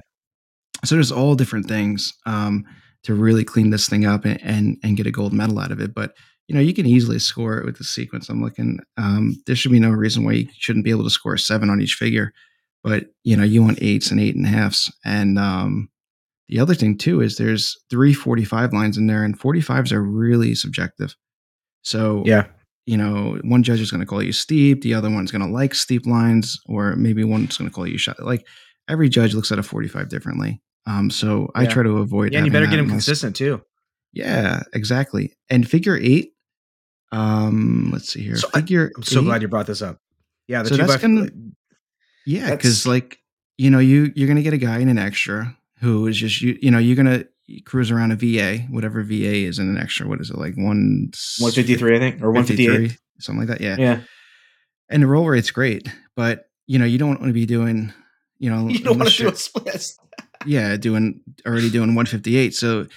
so 0.85 0.95
there's 0.95 1.11
all 1.11 1.35
different 1.35 1.67
things 1.67 2.13
um, 2.25 2.65
to 3.03 3.15
really 3.15 3.43
clean 3.43 3.71
this 3.71 3.89
thing 3.89 4.05
up 4.05 4.25
and, 4.25 4.39
and, 4.43 4.77
and 4.83 4.97
get 4.97 5.07
a 5.07 5.11
gold 5.11 5.33
medal 5.33 5.59
out 5.59 5.71
of 5.71 5.79
it 5.79 5.95
but 5.95 6.13
you 6.47 6.55
know 6.55 6.61
you 6.61 6.73
can 6.73 6.85
easily 6.85 7.17
score 7.17 7.57
it 7.57 7.65
with 7.65 7.77
the 7.77 7.83
sequence 7.83 8.29
i'm 8.29 8.43
looking 8.43 8.79
um, 8.97 9.35
there 9.47 9.55
should 9.55 9.71
be 9.71 9.79
no 9.79 9.89
reason 9.89 10.23
why 10.23 10.33
you 10.33 10.47
shouldn't 10.53 10.85
be 10.85 10.91
able 10.91 11.03
to 11.03 11.09
score 11.09 11.33
a 11.33 11.39
seven 11.39 11.69
on 11.69 11.81
each 11.81 11.93
figure 11.93 12.31
but 12.83 13.05
you 13.23 13.35
know 13.35 13.43
you 13.43 13.63
want 13.63 13.81
eights 13.81 14.11
and 14.11 14.19
eight 14.19 14.35
and 14.35 14.45
a 14.45 14.49
halfs 14.49 14.91
and 15.05 15.39
um, 15.39 15.89
the 16.49 16.59
other 16.59 16.73
thing 16.73 16.97
too 16.97 17.21
is 17.21 17.37
there's 17.37 17.77
three 17.89 18.13
45 18.13 18.73
lines 18.73 18.97
in 18.97 19.07
there, 19.07 19.23
and 19.23 19.39
45s 19.39 19.91
are 19.91 20.01
really 20.01 20.55
subjective. 20.55 21.15
So 21.83 22.23
yeah, 22.25 22.47
you 22.85 22.97
know, 22.97 23.39
one 23.43 23.61
judge 23.61 23.79
is 23.79 23.91
going 23.91 24.01
to 24.01 24.07
call 24.07 24.21
you 24.23 24.33
steep, 24.33 24.81
the 24.81 24.95
other 24.95 25.11
one's 25.11 25.31
going 25.31 25.45
to 25.45 25.51
like 25.51 25.75
steep 25.75 26.07
lines, 26.07 26.59
or 26.65 26.95
maybe 26.95 27.23
one's 27.23 27.55
going 27.55 27.69
to 27.69 27.73
call 27.73 27.87
you 27.87 27.99
shot. 27.99 28.19
Like 28.19 28.45
every 28.89 29.09
judge 29.09 29.35
looks 29.35 29.51
at 29.51 29.59
a 29.59 29.63
45 29.63 30.09
differently. 30.09 30.59
Um, 30.87 31.11
so 31.11 31.51
yeah. 31.55 31.61
I 31.61 31.65
try 31.67 31.83
to 31.83 31.99
avoid. 31.99 32.33
Yeah, 32.33 32.39
and 32.39 32.47
you 32.47 32.51
better 32.51 32.65
get 32.65 32.77
them 32.77 32.89
consistent 32.89 33.35
too. 33.35 33.61
Yeah, 34.11 34.63
exactly. 34.73 35.37
And 35.51 35.69
figure 35.69 35.97
eight. 36.01 36.31
Um, 37.11 37.91
let's 37.93 38.11
see 38.11 38.23
here. 38.23 38.37
So 38.37 38.49
figure. 38.49 38.91
I, 38.95 38.99
am 38.99 39.03
so 39.03 39.21
glad 39.21 39.43
you 39.43 39.47
brought 39.47 39.67
this 39.67 39.83
up. 39.83 39.99
Yeah, 40.47 40.63
the 40.63 40.69
so 40.69 40.77
that's 40.77 40.97
gonna, 40.97 41.29
yeah, 42.25 42.49
because 42.49 42.87
like 42.87 43.19
you 43.59 43.69
know 43.69 43.77
you 43.77 44.11
you're 44.15 44.27
gonna 44.27 44.41
get 44.41 44.53
a 44.53 44.57
guy 44.57 44.79
in 44.79 44.89
an 44.89 44.97
extra 44.97 45.55
who 45.79 46.07
is 46.07 46.17
just 46.17 46.41
you 46.41 46.57
you 46.61 46.71
know 46.71 46.77
you're 46.77 46.95
gonna 46.95 47.25
cruise 47.65 47.91
around 47.91 48.11
a 48.11 48.15
VA 48.15 48.59
whatever 48.69 49.03
VA 49.03 49.45
is 49.45 49.59
in 49.59 49.69
an 49.69 49.77
extra 49.77 50.07
what 50.07 50.21
is 50.21 50.29
it 50.29 50.37
like 50.37 50.55
one 50.55 51.09
153 51.39 51.95
I 51.95 51.99
think 51.99 52.21
or 52.21 52.31
158 52.31 52.97
something 53.19 53.47
like 53.47 53.57
that 53.57 53.61
yeah. 53.61 53.75
Yeah. 53.77 54.01
And 54.89 55.03
the 55.03 55.07
roll 55.07 55.27
rate's 55.27 55.51
great 55.51 55.87
but 56.15 56.49
you 56.67 56.77
know 56.77 56.85
you 56.85 56.97
don't 56.97 57.19
want 57.19 57.23
to 57.23 57.33
be 57.33 57.45
doing 57.45 57.93
you 58.37 58.49
know 58.49 58.67
you 58.69 58.79
don't 58.79 58.97
want 58.97 59.09
to 59.11 59.17
do 59.17 59.29
a 59.29 59.35
split. 59.35 59.85
Yeah 60.45 60.77
doing 60.77 61.21
already 61.45 61.69
doing 61.69 61.95
158 61.95 62.53
so 62.53 62.87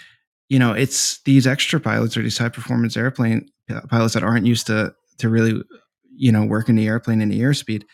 you 0.49 0.59
know 0.59 0.73
it's 0.73 1.23
these 1.23 1.47
extra 1.47 1.81
pilots 1.81 2.17
or 2.17 2.23
these 2.23 2.39
high 2.39 2.49
performance 2.49 2.97
airplane 2.97 3.49
pilots 3.89 4.15
that 4.15 4.23
aren't 4.23 4.47
used 4.47 4.67
to 4.67 4.95
to 5.19 5.29
really 5.29 5.63
you 6.15 6.31
know 6.31 6.45
working 6.45 6.77
the 6.77 6.87
airplane 6.87 7.21
in 7.21 7.31
the 7.31 7.41
airspeed 7.41 7.85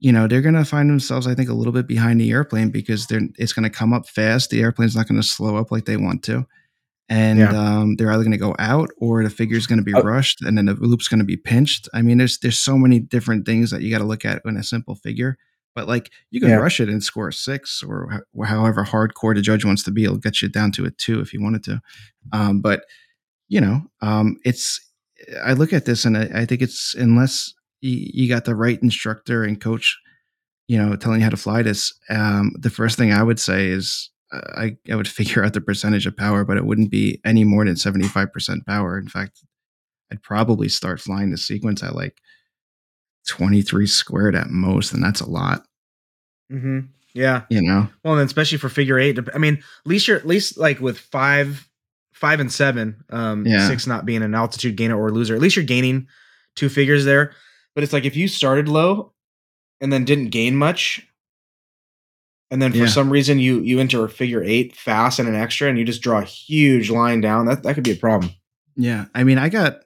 you 0.00 0.12
know 0.12 0.26
they're 0.26 0.42
going 0.42 0.54
to 0.54 0.64
find 0.64 0.88
themselves 0.88 1.26
i 1.26 1.34
think 1.34 1.48
a 1.48 1.54
little 1.54 1.72
bit 1.72 1.86
behind 1.86 2.20
the 2.20 2.30
airplane 2.30 2.70
because 2.70 3.06
they're 3.06 3.20
it's 3.38 3.52
going 3.52 3.64
to 3.64 3.70
come 3.70 3.92
up 3.92 4.08
fast 4.08 4.50
the 4.50 4.60
airplane's 4.60 4.96
not 4.96 5.08
going 5.08 5.20
to 5.20 5.26
slow 5.26 5.56
up 5.56 5.70
like 5.70 5.84
they 5.84 5.96
want 5.96 6.22
to 6.22 6.46
and 7.10 7.38
yeah. 7.38 7.50
um, 7.50 7.96
they're 7.96 8.10
either 8.10 8.22
going 8.22 8.32
to 8.32 8.36
go 8.36 8.54
out 8.58 8.90
or 8.98 9.22
the 9.22 9.30
figure 9.30 9.56
is 9.56 9.66
going 9.66 9.78
to 9.78 9.84
be 9.84 9.94
oh. 9.94 10.02
rushed 10.02 10.42
and 10.42 10.58
then 10.58 10.66
the 10.66 10.74
loop's 10.74 11.08
going 11.08 11.18
to 11.18 11.24
be 11.24 11.36
pinched 11.36 11.88
i 11.94 12.02
mean 12.02 12.18
there's 12.18 12.38
there's 12.38 12.58
so 12.58 12.76
many 12.76 12.98
different 12.98 13.46
things 13.46 13.70
that 13.70 13.82
you 13.82 13.90
got 13.90 13.98
to 13.98 14.04
look 14.04 14.24
at 14.24 14.42
in 14.44 14.56
a 14.56 14.62
simple 14.62 14.94
figure 14.94 15.36
but 15.74 15.88
like 15.88 16.10
you 16.30 16.40
can 16.40 16.50
yeah. 16.50 16.56
rush 16.56 16.80
it 16.80 16.88
and 16.88 17.02
score 17.02 17.28
a 17.28 17.32
six 17.32 17.82
or, 17.82 18.24
or 18.34 18.46
however 18.46 18.84
hardcore 18.84 19.34
the 19.34 19.42
judge 19.42 19.64
wants 19.64 19.82
to 19.82 19.90
be 19.90 20.04
it'll 20.04 20.18
get 20.18 20.42
you 20.42 20.48
down 20.48 20.72
to 20.72 20.84
a 20.84 20.90
two 20.90 21.20
if 21.20 21.32
you 21.32 21.42
wanted 21.42 21.62
to 21.62 21.80
um, 22.32 22.60
but 22.60 22.82
you 23.48 23.60
know 23.60 23.82
um, 24.02 24.36
it's 24.44 24.80
i 25.44 25.52
look 25.52 25.72
at 25.72 25.84
this 25.84 26.04
and 26.04 26.16
I, 26.16 26.28
I 26.34 26.44
think 26.44 26.62
it's 26.62 26.94
unless 26.94 27.52
you, 27.80 28.10
you 28.24 28.28
got 28.28 28.44
the 28.44 28.54
right 28.54 28.80
instructor 28.82 29.44
and 29.44 29.60
coach, 29.60 29.98
you 30.66 30.78
know, 30.78 30.96
telling 30.96 31.20
you 31.20 31.24
how 31.24 31.30
to 31.30 31.36
fly 31.36 31.62
this, 31.62 31.92
um, 32.10 32.52
the 32.58 32.70
first 32.70 32.98
thing 32.98 33.12
I 33.12 33.22
would 33.22 33.40
say 33.40 33.68
is 33.68 34.10
uh, 34.32 34.40
I, 34.56 34.76
I 34.90 34.96
would 34.96 35.08
figure 35.08 35.44
out 35.44 35.54
the 35.54 35.60
percentage 35.60 36.06
of 36.06 36.16
power, 36.16 36.44
but 36.44 36.56
it 36.56 36.66
wouldn't 36.66 36.90
be 36.90 37.20
any 37.24 37.44
more 37.44 37.64
than 37.64 37.74
75% 37.74 38.66
power. 38.66 38.98
In 38.98 39.08
fact, 39.08 39.42
I'd 40.10 40.22
probably 40.22 40.68
start 40.68 41.00
flying 41.00 41.30
the 41.30 41.36
sequence 41.36 41.82
at 41.82 41.94
like 41.94 42.18
23 43.28 43.86
squared 43.86 44.34
at 44.34 44.48
most, 44.48 44.92
and 44.92 45.02
that's 45.02 45.20
a 45.20 45.28
lot. 45.28 45.64
Mm-hmm. 46.50 46.80
Yeah. 47.14 47.42
You 47.50 47.62
know? 47.62 47.88
Well, 48.04 48.18
and 48.18 48.26
especially 48.26 48.58
for 48.58 48.68
figure 48.68 48.98
eight, 48.98 49.18
I 49.34 49.38
mean, 49.38 49.54
at 49.54 49.86
least 49.86 50.08
you're 50.08 50.16
at 50.16 50.26
least 50.26 50.56
like 50.56 50.80
with 50.80 50.98
five, 50.98 51.68
five 52.12 52.40
and 52.40 52.52
seven, 52.52 53.04
um, 53.10 53.46
yeah. 53.46 53.66
six 53.66 53.86
not 53.86 54.06
being 54.06 54.22
an 54.22 54.34
altitude 54.34 54.76
gainer 54.76 54.98
or 54.98 55.10
loser, 55.10 55.34
at 55.34 55.40
least 55.40 55.56
you're 55.56 55.64
gaining 55.64 56.06
two 56.54 56.68
figures 56.68 57.04
there. 57.04 57.34
But 57.78 57.84
it's 57.84 57.92
like 57.92 58.04
if 58.04 58.16
you 58.16 58.26
started 58.26 58.66
low 58.66 59.12
and 59.80 59.92
then 59.92 60.04
didn't 60.04 60.30
gain 60.30 60.56
much, 60.56 61.06
and 62.50 62.60
then 62.60 62.72
for 62.72 62.78
yeah. 62.78 62.86
some 62.88 63.08
reason 63.08 63.38
you 63.38 63.60
you 63.60 63.78
enter 63.78 64.04
a 64.04 64.08
figure 64.08 64.42
eight 64.42 64.74
fast 64.74 65.20
and 65.20 65.28
an 65.28 65.36
extra, 65.36 65.68
and 65.68 65.78
you 65.78 65.84
just 65.84 66.02
draw 66.02 66.18
a 66.18 66.24
huge 66.24 66.90
line 66.90 67.20
down, 67.20 67.46
that 67.46 67.62
that 67.62 67.76
could 67.76 67.84
be 67.84 67.92
a 67.92 67.94
problem. 67.94 68.32
Yeah, 68.74 69.04
I 69.14 69.22
mean, 69.22 69.38
I 69.38 69.48
got, 69.48 69.84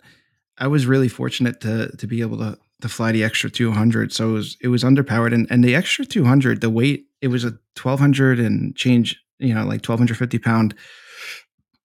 I 0.56 0.68
was 0.68 0.86
really 0.86 1.08
fortunate 1.08 1.60
to 1.60 1.94
to 1.94 2.06
be 2.06 2.22
able 2.22 2.38
to 2.38 2.56
to 2.80 2.88
fly 2.88 3.12
the 3.12 3.24
extra 3.24 3.50
200 3.50 4.10
so 4.10 4.30
it 4.30 4.32
was 4.32 4.56
it 4.62 4.68
was 4.68 4.84
underpowered 4.84 5.34
and 5.34 5.46
and 5.50 5.62
the 5.62 5.74
extra 5.74 6.06
200 6.06 6.62
the 6.62 6.70
weight 6.70 7.04
it 7.20 7.28
was 7.28 7.44
a 7.44 7.58
1200 7.76 8.40
and 8.40 8.74
change 8.74 9.22
you 9.38 9.52
know 9.52 9.60
like 9.60 9.86
1250 9.86 10.38
pound 10.38 10.74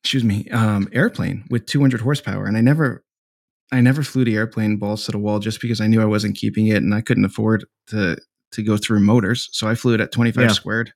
excuse 0.01 0.23
me 0.23 0.49
um 0.51 0.87
airplane 0.93 1.43
with 1.49 1.65
200 1.65 1.99
horsepower 1.99 2.45
and 2.45 2.55
i 2.55 2.61
never 2.61 3.03
I 3.71 3.81
never 3.81 4.03
flew 4.03 4.23
the 4.23 4.35
airplane 4.35 4.77
balls 4.77 5.05
to 5.05 5.11
the 5.11 5.17
wall 5.17 5.39
just 5.39 5.61
because 5.61 5.81
I 5.81 5.87
knew 5.87 6.01
I 6.01 6.05
wasn't 6.05 6.37
keeping 6.37 6.67
it 6.67 6.77
and 6.77 6.93
I 6.93 7.01
couldn't 7.01 7.25
afford 7.25 7.65
to 7.87 8.17
to 8.53 8.63
go 8.63 8.77
through 8.77 9.01
motors. 9.01 9.49
So 9.51 9.67
I 9.67 9.75
flew 9.75 9.93
it 9.93 10.01
at 10.01 10.11
25 10.11 10.41
yeah. 10.41 10.51
squared. 10.51 10.93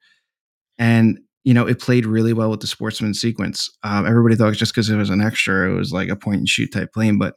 And 0.78 1.20
you 1.44 1.54
know, 1.54 1.68
it 1.68 1.80
played 1.80 2.06
really 2.06 2.34
well 2.34 2.52
with 2.52 2.60
the 2.60 2.68
sportsman 2.68 3.14
sequence. 3.14 3.70
Um, 3.84 4.06
everybody 4.06 4.36
thought 4.36 4.54
just 4.54 4.74
because 4.74 4.90
it 4.90 4.96
was 4.96 5.10
an 5.10 5.22
extra, 5.22 5.72
it 5.72 5.76
was 5.76 5.92
like 5.92 6.10
a 6.10 6.16
point 6.16 6.38
and 6.38 6.50
shoot 6.50 6.72
type 6.72 6.94
plane. 6.94 7.18
But 7.18 7.36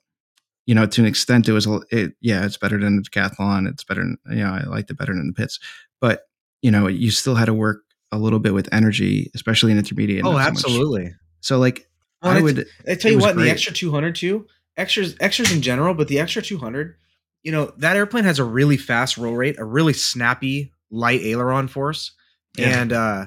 you 0.66 0.74
know, 0.74 0.86
to 0.86 1.00
an 1.00 1.06
extent, 1.06 1.48
it 1.48 1.52
was 1.52 1.66
it. 1.90 2.12
Yeah, 2.20 2.44
it's 2.44 2.56
better 2.56 2.78
than 2.78 2.96
the 2.96 3.02
decathlon. 3.02 3.68
It's 3.68 3.84
better. 3.84 4.02
Than, 4.02 4.18
you 4.30 4.44
know, 4.44 4.52
I 4.52 4.64
liked 4.64 4.90
it 4.90 4.98
better 4.98 5.14
than 5.14 5.26
the 5.26 5.32
Pitts. 5.32 5.58
But 6.00 6.22
you 6.62 6.70
know, 6.70 6.86
you 6.86 7.10
still 7.10 7.34
had 7.34 7.46
to 7.46 7.54
work 7.54 7.82
a 8.12 8.18
little 8.18 8.38
bit 8.38 8.54
with 8.54 8.68
energy, 8.72 9.30
especially 9.34 9.72
in 9.72 9.78
intermediate. 9.78 10.24
oh, 10.24 10.32
not 10.32 10.42
so 10.42 10.48
absolutely. 10.48 11.14
So 11.40 11.58
like 11.58 11.88
Well, 12.22 12.32
I 12.32 12.40
would 12.40 12.66
I 12.88 12.94
tell 12.94 13.10
you 13.10 13.18
what, 13.18 13.36
the 13.36 13.50
extra 13.50 13.72
200 13.72 14.14
too, 14.14 14.46
extras, 14.76 15.16
extras 15.20 15.52
in 15.52 15.62
general, 15.62 15.94
but 15.94 16.08
the 16.08 16.18
extra 16.20 16.42
200, 16.42 16.96
you 17.42 17.52
know, 17.52 17.72
that 17.78 17.96
airplane 17.96 18.24
has 18.24 18.38
a 18.38 18.44
really 18.44 18.76
fast 18.76 19.16
roll 19.16 19.34
rate, 19.34 19.58
a 19.58 19.64
really 19.64 19.92
snappy 19.92 20.72
light 20.90 21.20
aileron 21.22 21.68
force, 21.68 22.12
Yeah. 22.56 22.80
and 22.80 22.92
uh, 22.92 23.26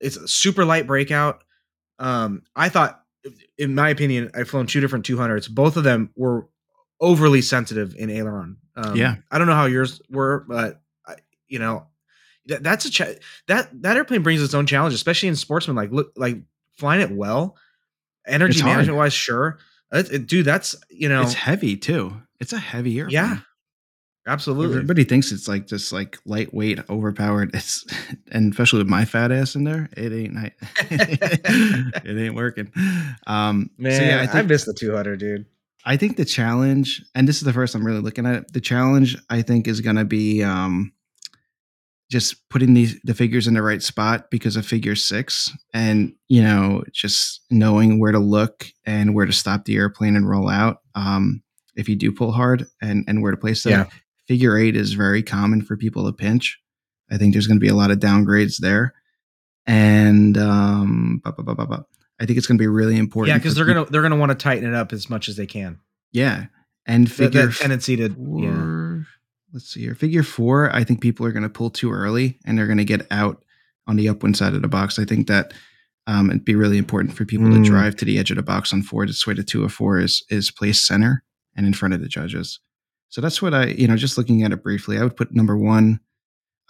it's 0.00 0.16
a 0.16 0.26
super 0.28 0.64
light 0.64 0.86
breakout. 0.86 1.44
Um, 1.98 2.42
I 2.56 2.68
thought, 2.68 3.00
in 3.58 3.74
my 3.74 3.88
opinion, 3.90 4.30
I've 4.34 4.48
flown 4.48 4.66
two 4.66 4.80
different 4.80 5.06
200s. 5.06 5.48
Both 5.48 5.76
of 5.76 5.84
them 5.84 6.10
were 6.16 6.48
overly 7.00 7.42
sensitive 7.42 7.94
in 7.96 8.10
aileron. 8.10 8.56
Um, 8.76 8.96
Yeah. 8.96 9.16
I 9.30 9.38
don't 9.38 9.46
know 9.46 9.54
how 9.54 9.66
yours 9.66 10.00
were, 10.10 10.44
but 10.48 10.80
I, 11.06 11.16
you 11.46 11.58
know, 11.58 11.86
that, 12.46 12.62
that's 12.64 12.84
a 12.86 12.90
cha- 12.90 13.12
that 13.46 13.68
that 13.82 13.96
airplane 13.96 14.22
brings 14.24 14.42
its 14.42 14.54
own 14.54 14.66
challenge, 14.66 14.94
especially 14.94 15.28
in 15.28 15.36
sportsman. 15.36 15.76
Like 15.76 15.92
look, 15.92 16.12
like 16.16 16.38
flying 16.76 17.00
it 17.00 17.12
well, 17.12 17.56
energy 18.26 18.64
management 18.64 18.98
wise, 18.98 19.12
sure, 19.12 19.58
It- 19.92 20.26
dude. 20.26 20.46
That's 20.46 20.74
you 20.90 21.08
know, 21.08 21.22
it's 21.22 21.34
heavy 21.34 21.76
too. 21.76 22.14
It's 22.40 22.52
a 22.52 22.58
heavy 22.58 22.98
airplane. 22.98 23.14
yeah, 23.14 23.38
absolutely. 24.26 24.76
Everybody 24.76 25.04
thinks 25.04 25.30
it's 25.30 25.46
like 25.46 25.66
just 25.66 25.92
like 25.92 26.18
lightweight, 26.24 26.80
overpowered. 26.90 27.50
It's 27.54 27.84
and 28.30 28.52
especially 28.52 28.78
with 28.78 28.88
my 28.88 29.04
fat 29.04 29.30
ass 29.30 29.54
in 29.54 29.64
there, 29.64 29.88
it 29.96 30.12
ain't 30.12 30.34
night. 30.34 30.54
it 30.90 32.18
ain't 32.18 32.34
working. 32.34 32.72
Um, 33.26 33.70
Man, 33.78 33.92
so 33.92 34.04
yeah, 34.04 34.18
I 34.18 34.22
I, 34.22 34.26
think 34.26 34.48
missed 34.48 34.66
the 34.66 34.74
200, 34.74 35.18
dude. 35.20 35.46
I 35.84 35.96
think 35.96 36.16
the 36.16 36.24
challenge, 36.24 37.04
and 37.14 37.28
this 37.28 37.36
is 37.36 37.42
the 37.42 37.52
first 37.52 37.74
I'm 37.74 37.84
really 37.86 38.00
looking 38.00 38.24
at 38.26 38.34
it. 38.36 38.52
The 38.52 38.60
challenge 38.60 39.16
I 39.30 39.42
think 39.42 39.66
is 39.66 39.80
going 39.80 39.96
to 39.96 40.04
be 40.04 40.42
um, 40.42 40.92
just 42.12 42.48
putting 42.50 42.74
these 42.74 43.00
the 43.04 43.14
figures 43.14 43.48
in 43.48 43.54
the 43.54 43.62
right 43.62 43.82
spot 43.82 44.30
because 44.30 44.54
of 44.54 44.66
figure 44.66 44.94
six, 44.94 45.50
and 45.72 46.12
you 46.28 46.42
know, 46.42 46.84
just 46.92 47.40
knowing 47.50 47.98
where 47.98 48.12
to 48.12 48.18
look 48.18 48.66
and 48.84 49.14
where 49.14 49.26
to 49.26 49.32
stop 49.32 49.64
the 49.64 49.76
airplane 49.76 50.14
and 50.14 50.28
roll 50.28 50.48
out. 50.48 50.78
Um, 50.94 51.42
if 51.74 51.88
you 51.88 51.96
do 51.96 52.12
pull 52.12 52.32
hard 52.32 52.66
and 52.82 53.04
and 53.08 53.22
where 53.22 53.30
to 53.32 53.36
place 53.38 53.62
them. 53.62 53.72
Yeah. 53.72 53.86
Figure 54.28 54.56
eight 54.56 54.76
is 54.76 54.92
very 54.92 55.22
common 55.22 55.62
for 55.62 55.76
people 55.76 56.04
to 56.06 56.12
pinch. 56.12 56.58
I 57.10 57.16
think 57.18 57.32
there's 57.32 57.46
going 57.48 57.58
to 57.58 57.64
be 57.64 57.68
a 57.68 57.74
lot 57.74 57.90
of 57.90 57.98
downgrades 57.98 58.58
there, 58.58 58.94
and 59.66 60.36
um, 60.38 61.20
bu- 61.24 61.32
bu- 61.32 61.42
bu- 61.42 61.54
bu- 61.54 61.66
bu- 61.66 61.82
I 62.20 62.26
think 62.26 62.38
it's 62.38 62.46
going 62.46 62.58
to 62.58 62.62
be 62.62 62.68
really 62.68 62.96
important. 62.98 63.34
Yeah, 63.34 63.38
because 63.38 63.54
they're 63.54 63.64
peop- 63.66 63.74
gonna 63.74 63.90
they're 63.90 64.02
gonna 64.02 64.16
want 64.16 64.30
to 64.30 64.36
tighten 64.36 64.68
it 64.68 64.74
up 64.74 64.92
as 64.92 65.10
much 65.10 65.28
as 65.28 65.36
they 65.36 65.46
can. 65.46 65.80
yeah, 66.12 66.46
and 66.86 67.06
That, 67.08 67.12
figure 67.14 67.46
that 67.46 67.56
tendency 67.56 67.96
to 67.96 68.02
yeah. 68.04 68.10
Let's 69.52 69.72
see 69.72 69.80
here. 69.82 69.94
Figure 69.94 70.22
four, 70.22 70.74
I 70.74 70.84
think 70.84 71.00
people 71.00 71.26
are 71.26 71.32
going 71.32 71.42
to 71.42 71.48
pull 71.48 71.70
too 71.70 71.92
early 71.92 72.38
and 72.44 72.56
they're 72.56 72.66
going 72.66 72.78
to 72.78 72.84
get 72.84 73.06
out 73.10 73.44
on 73.86 73.96
the 73.96 74.08
upwind 74.08 74.36
side 74.36 74.54
of 74.54 74.62
the 74.62 74.68
box. 74.68 74.98
I 74.98 75.04
think 75.04 75.26
that 75.28 75.52
um, 76.06 76.30
it'd 76.30 76.44
be 76.44 76.54
really 76.54 76.78
important 76.78 77.14
for 77.16 77.24
people 77.24 77.46
Mm. 77.46 77.62
to 77.62 77.70
drive 77.70 77.96
to 77.96 78.04
the 78.04 78.18
edge 78.18 78.30
of 78.30 78.36
the 78.36 78.42
box 78.42 78.72
on 78.72 78.82
four. 78.82 79.06
This 79.06 79.26
way, 79.26 79.34
the 79.34 79.42
two 79.44 79.64
of 79.64 79.72
four 79.72 79.98
is 80.00 80.24
is 80.30 80.50
placed 80.50 80.86
center 80.86 81.22
and 81.56 81.66
in 81.66 81.72
front 81.74 81.94
of 81.94 82.00
the 82.00 82.08
judges. 82.08 82.58
So 83.08 83.20
that's 83.20 83.42
what 83.42 83.52
I, 83.54 83.66
you 83.66 83.86
know, 83.86 83.96
just 83.96 84.16
looking 84.16 84.42
at 84.42 84.52
it 84.52 84.62
briefly, 84.62 84.98
I 84.98 85.02
would 85.04 85.16
put 85.16 85.34
number 85.34 85.56
one 85.56 86.00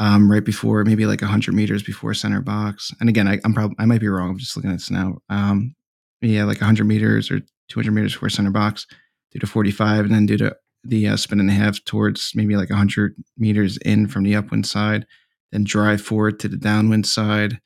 um, 0.01 0.31
right 0.31 0.45
before, 0.45 0.85
maybe 0.85 1.07
like 1.07 1.21
100 1.23 1.55
meters 1.55 1.83
before 1.85 2.15
center 2.15 2.41
box. 2.41 2.91
And 2.99 3.09
again, 3.09 3.29
I, 3.29 3.39
I'm 3.45 3.55
probably, 3.55 3.77
I 3.79 3.85
might 3.85 4.01
be 4.01 4.09
wrong. 4.09 4.31
I'm 4.31 4.39
just 4.39 4.57
looking 4.57 4.71
at 4.71 4.75
this 4.75 4.91
now. 4.91 5.19
Um, 5.29 5.77
yeah, 6.21 6.45
like 6.45 6.61
100 6.61 6.85
meters 6.85 7.31
or 7.31 7.41
200 7.69 7.93
meters 7.93 8.15
before 8.15 8.29
center 8.29 8.51
box, 8.51 8.87
do 9.31 9.39
to 9.39 9.47
45, 9.47 10.07
and 10.07 10.15
then 10.15 10.27
do 10.27 10.37
to 10.39 10.57
the 10.85 11.09
uh, 11.09 11.17
spin 11.17 11.41
and 11.41 11.51
a 11.51 11.53
half 11.53 11.83
towards 11.85 12.33
maybe 12.35 12.57
like 12.57 12.71
100 12.71 13.15
meters 13.39 13.77
in 13.79 14.09
from 14.09 14.25
the 14.25 14.35
upwind 14.35 14.67
side, 14.67 15.07
then 15.53 15.65
drive 15.65 16.01
forward 16.01 16.41
to 16.41 16.49
the 16.49 16.57
downwind 16.57 17.07
side, 17.07 17.61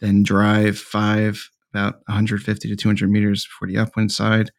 then 0.00 0.22
drive 0.22 0.78
five 0.78 1.48
about 1.72 1.94
150 2.06 2.68
to 2.68 2.76
200 2.76 3.10
meters 3.10 3.44
for 3.44 3.66
the 3.66 3.76
upwind 3.78 4.12
side, 4.12 4.50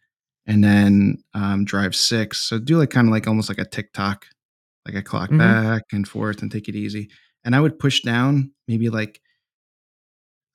and 0.45 0.63
then 0.63 1.17
um, 1.33 1.63
drive 1.63 1.95
six. 1.95 2.39
So 2.39 2.59
do 2.59 2.77
like 2.77 2.89
kind 2.89 3.07
of 3.07 3.11
like 3.13 3.27
almost 3.27 3.47
like 3.49 3.59
a 3.59 3.65
tick 3.65 3.93
tock, 3.93 4.25
like 4.85 4.95
a 4.95 5.01
clock 5.01 5.29
Mhm. 5.29 5.37
back 5.39 5.83
and 5.93 6.07
forth 6.07 6.41
and 6.41 6.51
take 6.51 6.67
it 6.67 6.75
easy. 6.75 7.09
And 7.45 7.55
I 7.55 7.61
would 7.61 7.79
push 7.79 8.01
down 8.01 8.51
maybe 8.67 8.89
like 8.89 9.21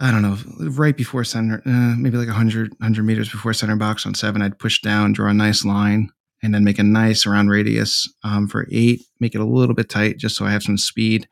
I 0.03 0.11
don't 0.11 0.23
know, 0.23 0.39
right 0.71 0.97
before 0.97 1.25
center, 1.25 1.63
uh, 1.67 1.95
maybe 1.99 2.17
like 2.17 2.29
100, 2.29 2.73
100 2.79 3.03
meters 3.05 3.29
before 3.29 3.53
center 3.53 3.77
box 3.77 4.07
on 4.07 4.15
seven. 4.15 4.41
I'd 4.41 4.59
push 4.59 4.81
down, 4.81 5.13
draw 5.13 5.29
a 5.29 5.35
nice 5.35 5.63
line, 5.63 6.11
and 6.43 6.55
then 6.55 6.65
make 6.65 6.79
a 6.79 6.83
nice 6.83 7.27
round 7.27 7.51
radius 7.51 8.13
um, 8.25 8.49
for 8.49 8.67
eight. 8.71 9.03
Make 9.21 9.35
it 9.35 9.41
a 9.41 9.47
little 9.47 9.75
bit 9.75 9.89
tight 9.89 10.19
just 10.19 10.37
so 10.37 10.45
I 10.45 10.51
have 10.51 10.63
some 10.63 10.79
speed. 10.79 11.29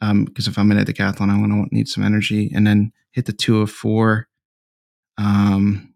Because 0.00 0.46
if 0.46 0.58
I'm 0.58 0.70
in 0.70 0.78
a 0.78 0.84
decathlon, 0.84 1.28
I'm 1.28 1.46
going 1.46 1.68
to 1.68 1.74
need 1.74 1.88
some 1.88 2.04
energy. 2.04 2.50
And 2.54 2.66
then 2.66 2.92
hit 3.12 3.26
the 3.26 3.32
two 3.32 3.60
of 3.60 3.70
four. 3.70 4.28
Um, 5.18 5.92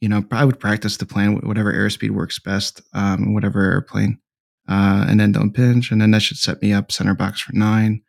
you 0.00 0.08
know, 0.08 0.24
I 0.32 0.44
would 0.44 0.58
practice 0.58 0.96
the 0.96 1.06
plan, 1.06 1.36
whatever 1.46 1.72
airspeed 1.72 2.10
works 2.10 2.38
best, 2.38 2.80
um, 2.94 3.34
whatever 3.34 3.62
airplane. 3.62 4.18
Uh, 4.68 5.04
and 5.08 5.20
then 5.20 5.32
don't 5.32 5.52
pinch. 5.52 5.90
And 5.90 6.00
then 6.00 6.10
that 6.12 6.22
should 6.22 6.38
set 6.38 6.62
me 6.62 6.72
up 6.72 6.90
center 6.90 7.14
box 7.14 7.40
for 7.40 7.52
nine 7.52 8.02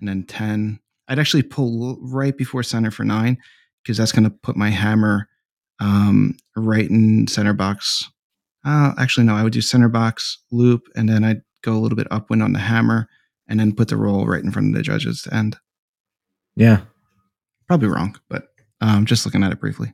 and 0.00 0.08
then 0.08 0.24
10. 0.24 0.80
I'd 1.08 1.18
actually 1.18 1.42
pull 1.42 1.98
right 2.02 2.36
before 2.36 2.62
center 2.62 2.90
for 2.90 3.04
nine 3.04 3.38
because 3.82 3.96
that's 3.96 4.12
going 4.12 4.24
to 4.24 4.36
put 4.42 4.56
my 4.56 4.70
hammer 4.70 5.28
um, 5.80 6.36
right 6.56 6.88
in 6.88 7.26
center 7.26 7.52
box. 7.52 8.08
Uh, 8.64 8.92
actually, 8.98 9.24
no, 9.26 9.34
I 9.34 9.42
would 9.42 9.52
do 9.52 9.60
center 9.60 9.88
box 9.88 10.38
loop 10.50 10.82
and 10.94 11.08
then 11.08 11.24
I'd 11.24 11.42
go 11.62 11.72
a 11.74 11.80
little 11.80 11.96
bit 11.96 12.06
upwind 12.10 12.42
on 12.42 12.52
the 12.52 12.58
hammer 12.58 13.08
and 13.48 13.58
then 13.58 13.74
put 13.74 13.88
the 13.88 13.96
roll 13.96 14.26
right 14.26 14.42
in 14.44 14.50
front 14.52 14.68
of 14.68 14.74
the 14.74 14.82
judges 14.82 15.22
to 15.22 15.34
end. 15.34 15.56
Yeah. 16.56 16.80
Probably 17.66 17.88
wrong, 17.88 18.16
but 18.28 18.48
um, 18.80 19.06
just 19.06 19.24
looking 19.24 19.42
at 19.44 19.52
it 19.52 19.60
briefly 19.60 19.92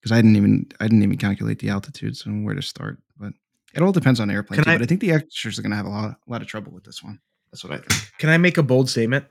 because 0.00 0.12
I 0.12 0.16
didn't 0.16 0.36
even 0.36 0.66
I 0.80 0.84
didn't 0.84 1.02
even 1.02 1.18
calculate 1.18 1.58
the 1.58 1.68
altitudes 1.68 2.24
and 2.26 2.44
where 2.44 2.54
to 2.54 2.62
start. 2.62 2.98
But 3.18 3.32
it 3.74 3.82
all 3.82 3.92
depends 3.92 4.20
on 4.20 4.28
the 4.28 4.34
airplane. 4.34 4.62
Too, 4.62 4.70
I- 4.70 4.76
but 4.76 4.82
I 4.82 4.86
think 4.86 5.00
the 5.00 5.12
extras 5.12 5.58
are 5.58 5.62
going 5.62 5.70
to 5.70 5.76
have 5.76 5.86
a 5.86 5.90
lot, 5.90 6.10
a 6.10 6.30
lot 6.30 6.40
of 6.42 6.48
trouble 6.48 6.72
with 6.72 6.84
this 6.84 7.02
one. 7.02 7.20
That's 7.52 7.62
what 7.62 7.72
I 7.74 7.76
think. 7.78 8.10
Can 8.18 8.30
I 8.30 8.38
make 8.38 8.56
a 8.58 8.62
bold 8.62 8.88
statement? 8.90 9.26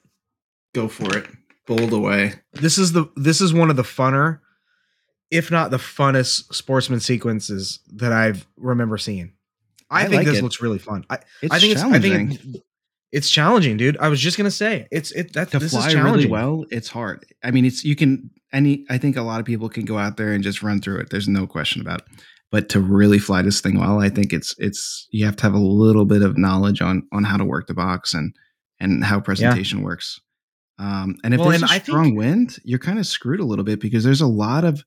Go 0.74 0.88
for 0.88 1.18
it. 1.18 1.28
Bold 1.68 1.94
away. 1.94 2.34
This 2.54 2.78
is 2.78 2.92
the 2.94 3.06
this 3.16 3.42
is 3.42 3.54
one 3.54 3.70
of 3.70 3.76
the 3.76 3.84
funner, 3.84 4.40
if 5.34 5.52
not 5.52 5.72
the 5.72 5.78
funnest 5.78 6.54
sportsman 6.54 7.00
sequences 7.02 7.80
that 7.94 8.12
I've 8.14 8.48
remember 8.58 8.98
seeing. 8.98 9.34
I, 9.90 10.02
I 10.02 10.04
think 10.04 10.14
like 10.16 10.26
this 10.28 10.40
it. 10.40 10.44
looks 10.44 10.62
really 10.62 10.80
fun. 10.80 11.06
I, 11.10 11.20
It's 11.42 11.54
I 11.54 11.60
think 11.60 11.78
challenging. 11.78 12.30
it's 12.32 12.40
I 12.40 12.42
think 12.42 12.56
it, 12.56 12.62
it's 13.12 13.30
challenging, 13.30 13.78
dude. 13.78 13.98
I 13.98 14.08
was 14.10 14.20
just 14.20 14.38
gonna 14.38 14.50
say 14.52 14.88
it's 14.92 15.12
it 15.12 15.34
that 15.34 15.52
to 15.52 15.60
this 15.60 15.72
fly 15.72 15.88
is 15.88 15.96
really 15.96 16.04
challenging. 16.06 16.32
well, 16.32 16.66
it's 16.72 16.88
hard. 16.88 17.26
I 17.44 17.52
mean, 17.52 17.66
it's 17.66 17.84
you 17.84 17.96
can 17.96 18.30
any. 18.52 18.86
I 18.90 18.98
think 18.98 19.18
a 19.18 19.22
lot 19.22 19.40
of 19.40 19.46
people 19.46 19.70
can 19.70 19.86
go 19.86 19.98
out 19.98 20.18
there 20.18 20.32
and 20.32 20.44
just 20.44 20.64
run 20.64 20.80
through 20.82 21.00
it. 21.02 21.10
There's 21.10 21.28
no 21.28 21.46
question 21.48 21.82
about 21.82 22.02
it. 22.02 22.08
But 22.52 22.70
to 22.70 22.80
really 22.80 23.18
fly 23.20 23.42
this 23.42 23.62
thing 23.62 23.80
well, 23.80 24.00
I 24.00 24.10
think 24.10 24.32
it's 24.34 24.56
it's 24.58 25.08
you 25.12 25.26
have 25.26 25.36
to 25.38 25.44
have 25.44 25.54
a 25.56 25.60
little 25.60 26.06
bit 26.06 26.22
of 26.22 26.38
knowledge 26.38 26.82
on 26.82 27.08
on 27.12 27.24
how 27.24 27.38
to 27.38 27.46
work 27.46 27.68
the 27.68 27.74
box 27.74 28.14
and 28.14 28.34
and 28.80 29.04
how 29.04 29.20
presentation 29.20 29.82
works. 29.84 30.20
Um, 30.80 31.16
and 31.24 31.34
if 31.36 31.40
Well, 31.40 31.50
there's 31.50 31.62
and 31.62 31.70
a 31.70 31.74
I 31.74 31.78
think- 31.78 31.86
strong 31.86 32.16
wind, 32.16 32.58
you're 32.64 32.80
kind 32.80 32.98
of 33.00 33.06
screwed 33.06 33.40
a 33.40 33.46
little 33.46 33.64
bit 33.66 33.80
because 33.80 34.04
there's 34.04 34.22
a 34.22 34.28
lot 34.28 34.64
of 34.64 34.84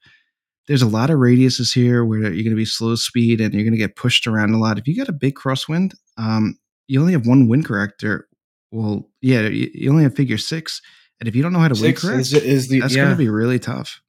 there's 0.67 0.83
a 0.83 0.87
lot 0.89 1.11
of 1.11 1.19
radiuses 1.19 1.73
here 1.75 2.05
where 2.05 2.21
you're 2.21 2.43
going 2.45 2.51
to 2.51 2.57
be 2.57 2.65
slow 2.65 2.95
speed 2.97 3.41
and 3.41 3.55
you're 3.55 3.63
going 3.63 3.73
to 3.73 3.79
get 3.79 3.97
pushed 3.97 4.27
around 4.27 4.51
a 4.53 4.59
lot. 4.59 4.79
If 4.79 4.89
you 4.89 4.97
got 4.97 5.09
a 5.09 5.13
big 5.13 5.35
crosswind, 5.35 5.95
um, 6.17 6.59
you 6.89 7.01
only 7.01 7.13
have 7.13 7.27
one 7.27 7.49
wind 7.49 7.65
corrector. 7.65 8.27
Well, 8.73 9.09
yeah, 9.21 9.43
you, 9.43 9.71
you 9.73 9.91
only 9.91 10.03
have 10.03 10.17
figure 10.17 10.39
six, 10.39 10.83
and 11.21 11.29
if 11.29 11.37
you 11.37 11.43
don't 11.43 11.53
know 11.53 11.61
how 11.61 11.69
to 11.69 11.75
wind 11.75 11.99
Six 11.99 12.03
correct, 12.03 12.21
is, 12.21 12.33
is 12.35 12.69
the 12.69 12.81
that's 12.81 12.95
yeah. 12.95 13.05
going 13.05 13.15
to 13.15 13.19
be 13.19 13.29
really 13.29 13.59
tough. 13.59 14.01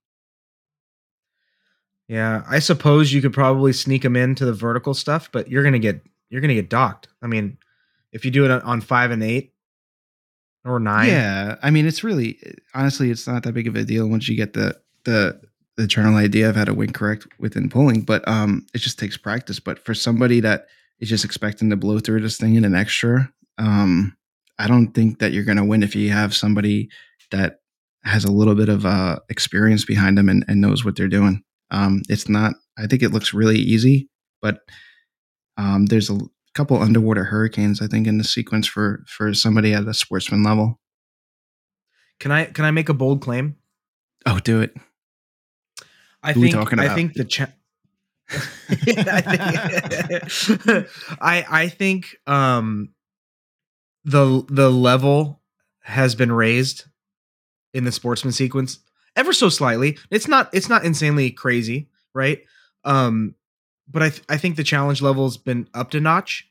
yeah. 2.08 2.44
I 2.50 2.60
suppose 2.60 3.14
you 3.14 3.22
could 3.22 3.34
probably 3.34 3.74
sneak 3.74 4.02
them 4.04 4.16
into 4.16 4.46
the 4.46 4.54
vertical 4.54 4.94
stuff, 4.94 5.30
but 5.32 5.50
you're 5.50 5.64
gonna 5.64 5.80
get 5.80 6.02
you're 6.30 6.42
gonna 6.42 6.54
get 6.54 6.70
docked. 6.70 7.08
I 7.22 7.28
mean, 7.28 7.58
if 8.12 8.26
you 8.26 8.32
do 8.32 8.46
it 8.46 8.52
on- 8.52 8.62
on 8.62 8.82
five 8.82 9.12
and 9.12 9.24
eight 9.24 9.54
or 10.66 10.80
nine, 10.80 11.10
Yeah, 11.10 11.56
I 11.62 11.70
mean, 11.72 11.86
it's 11.86 12.04
really 12.04 12.40
honestly, 12.74 13.12
it's 13.12 13.28
not 13.28 13.44
that 13.44 13.54
big 13.54 13.68
of 13.68 13.76
a 13.76 13.84
deal 13.84 14.08
once 14.08 14.28
you 14.28 14.36
get 14.36 14.54
the 14.54 14.80
the 15.04 15.40
the 15.78 15.88
general 15.88 16.16
idea 16.16 16.50
of 16.50 16.56
how 16.56 16.66
to 16.66 16.74
win 16.74 16.92
correct 16.92 17.28
within 17.40 17.70
pulling, 17.70 18.02
but 18.02 18.28
um, 18.28 18.66
it 18.74 18.80
just 18.80 18.98
takes 19.00 19.16
practice. 19.16 19.60
But 19.60 19.86
for 19.86 19.94
somebody 19.94 20.40
that 20.40 20.66
is 21.00 21.10
just 21.10 21.24
expecting 21.24 21.70
to 21.70 21.76
blow 21.76 22.00
through 22.00 22.22
this 22.22 22.38
thing 22.38 22.56
in 22.56 22.66
an 22.66 22.76
extra, 22.76 23.32
um, 23.58 24.18
I 24.60 24.68
don't 24.68 24.92
think 24.94 25.20
that 25.20 25.34
you're 25.34 25.44
going 25.44 25.58
to 25.58 25.64
win 25.64 25.84
if 25.84 25.96
you 25.96 26.10
have 26.10 26.36
somebody 26.36 26.90
that 27.32 27.60
has 28.04 28.26
a 28.26 28.32
little 28.32 28.56
bit 28.56 28.70
of 28.70 28.86
uh, 28.86 29.20
experience 29.30 29.86
behind 29.86 30.18
them 30.18 30.30
and, 30.30 30.44
and 30.48 30.62
knows 30.62 30.84
what 30.84 30.96
they're 30.96 31.08
doing. 31.08 31.44
Um, 31.70 32.02
it's 32.10 32.28
not. 32.28 32.54
I 32.78 32.88
think 32.88 33.04
it 33.04 33.12
looks 33.12 33.34
really 33.34 33.58
easy, 33.58 34.10
but 34.42 34.60
um, 35.58 35.88
there's 35.88 36.10
a 36.10 36.20
couple 36.54 36.82
underwater 36.82 37.26
hurricanes. 37.26 37.82
I 37.82 37.88
think 37.88 38.08
in 38.08 38.18
the 38.18 38.24
sequence 38.24 38.66
for 38.66 39.04
for 39.08 39.34
somebody 39.34 39.74
at 39.74 39.88
a 39.88 39.94
sportsman 39.94 40.44
level. 40.44 40.80
Can 42.20 42.32
I 42.32 42.46
can 42.46 42.66
I 42.66 42.72
make 42.72 42.90
a 42.90 42.94
bold 42.94 43.22
claim? 43.22 43.58
Oh, 44.26 44.40
do 44.40 44.62
it. 44.62 44.76
I 46.24 46.34
Who 46.34 46.42
think 46.42 46.56
I 46.80 46.96
think 46.96 47.14
the 47.14 47.26
cha- 47.26 47.54
I, 48.30 49.22
think, 49.22 50.88
I 51.22 51.46
I 51.50 51.68
think 51.70 52.18
um 52.28 52.90
the 54.04 54.44
the 54.50 54.70
level 54.70 55.42
has 55.82 56.16
been 56.16 56.32
raised 56.32 56.86
in 57.74 57.86
the 57.86 57.92
sportsman 57.92 58.34
sequence 58.34 58.80
ever 59.16 59.34
so 59.34 59.50
slightly. 59.50 59.98
It's 60.12 60.28
not 60.28 60.50
it's 60.54 60.70
not 60.70 60.84
insanely 60.84 61.32
crazy, 61.32 61.90
right? 62.14 62.42
Um, 62.84 63.36
but 63.90 64.04
I 64.04 64.10
th- 64.10 64.24
I 64.28 64.38
think 64.38 64.56
the 64.56 64.64
challenge 64.64 65.02
level's 65.02 65.38
been 65.38 65.68
upped 65.74 65.96
a 65.96 66.00
notch. 66.00 66.48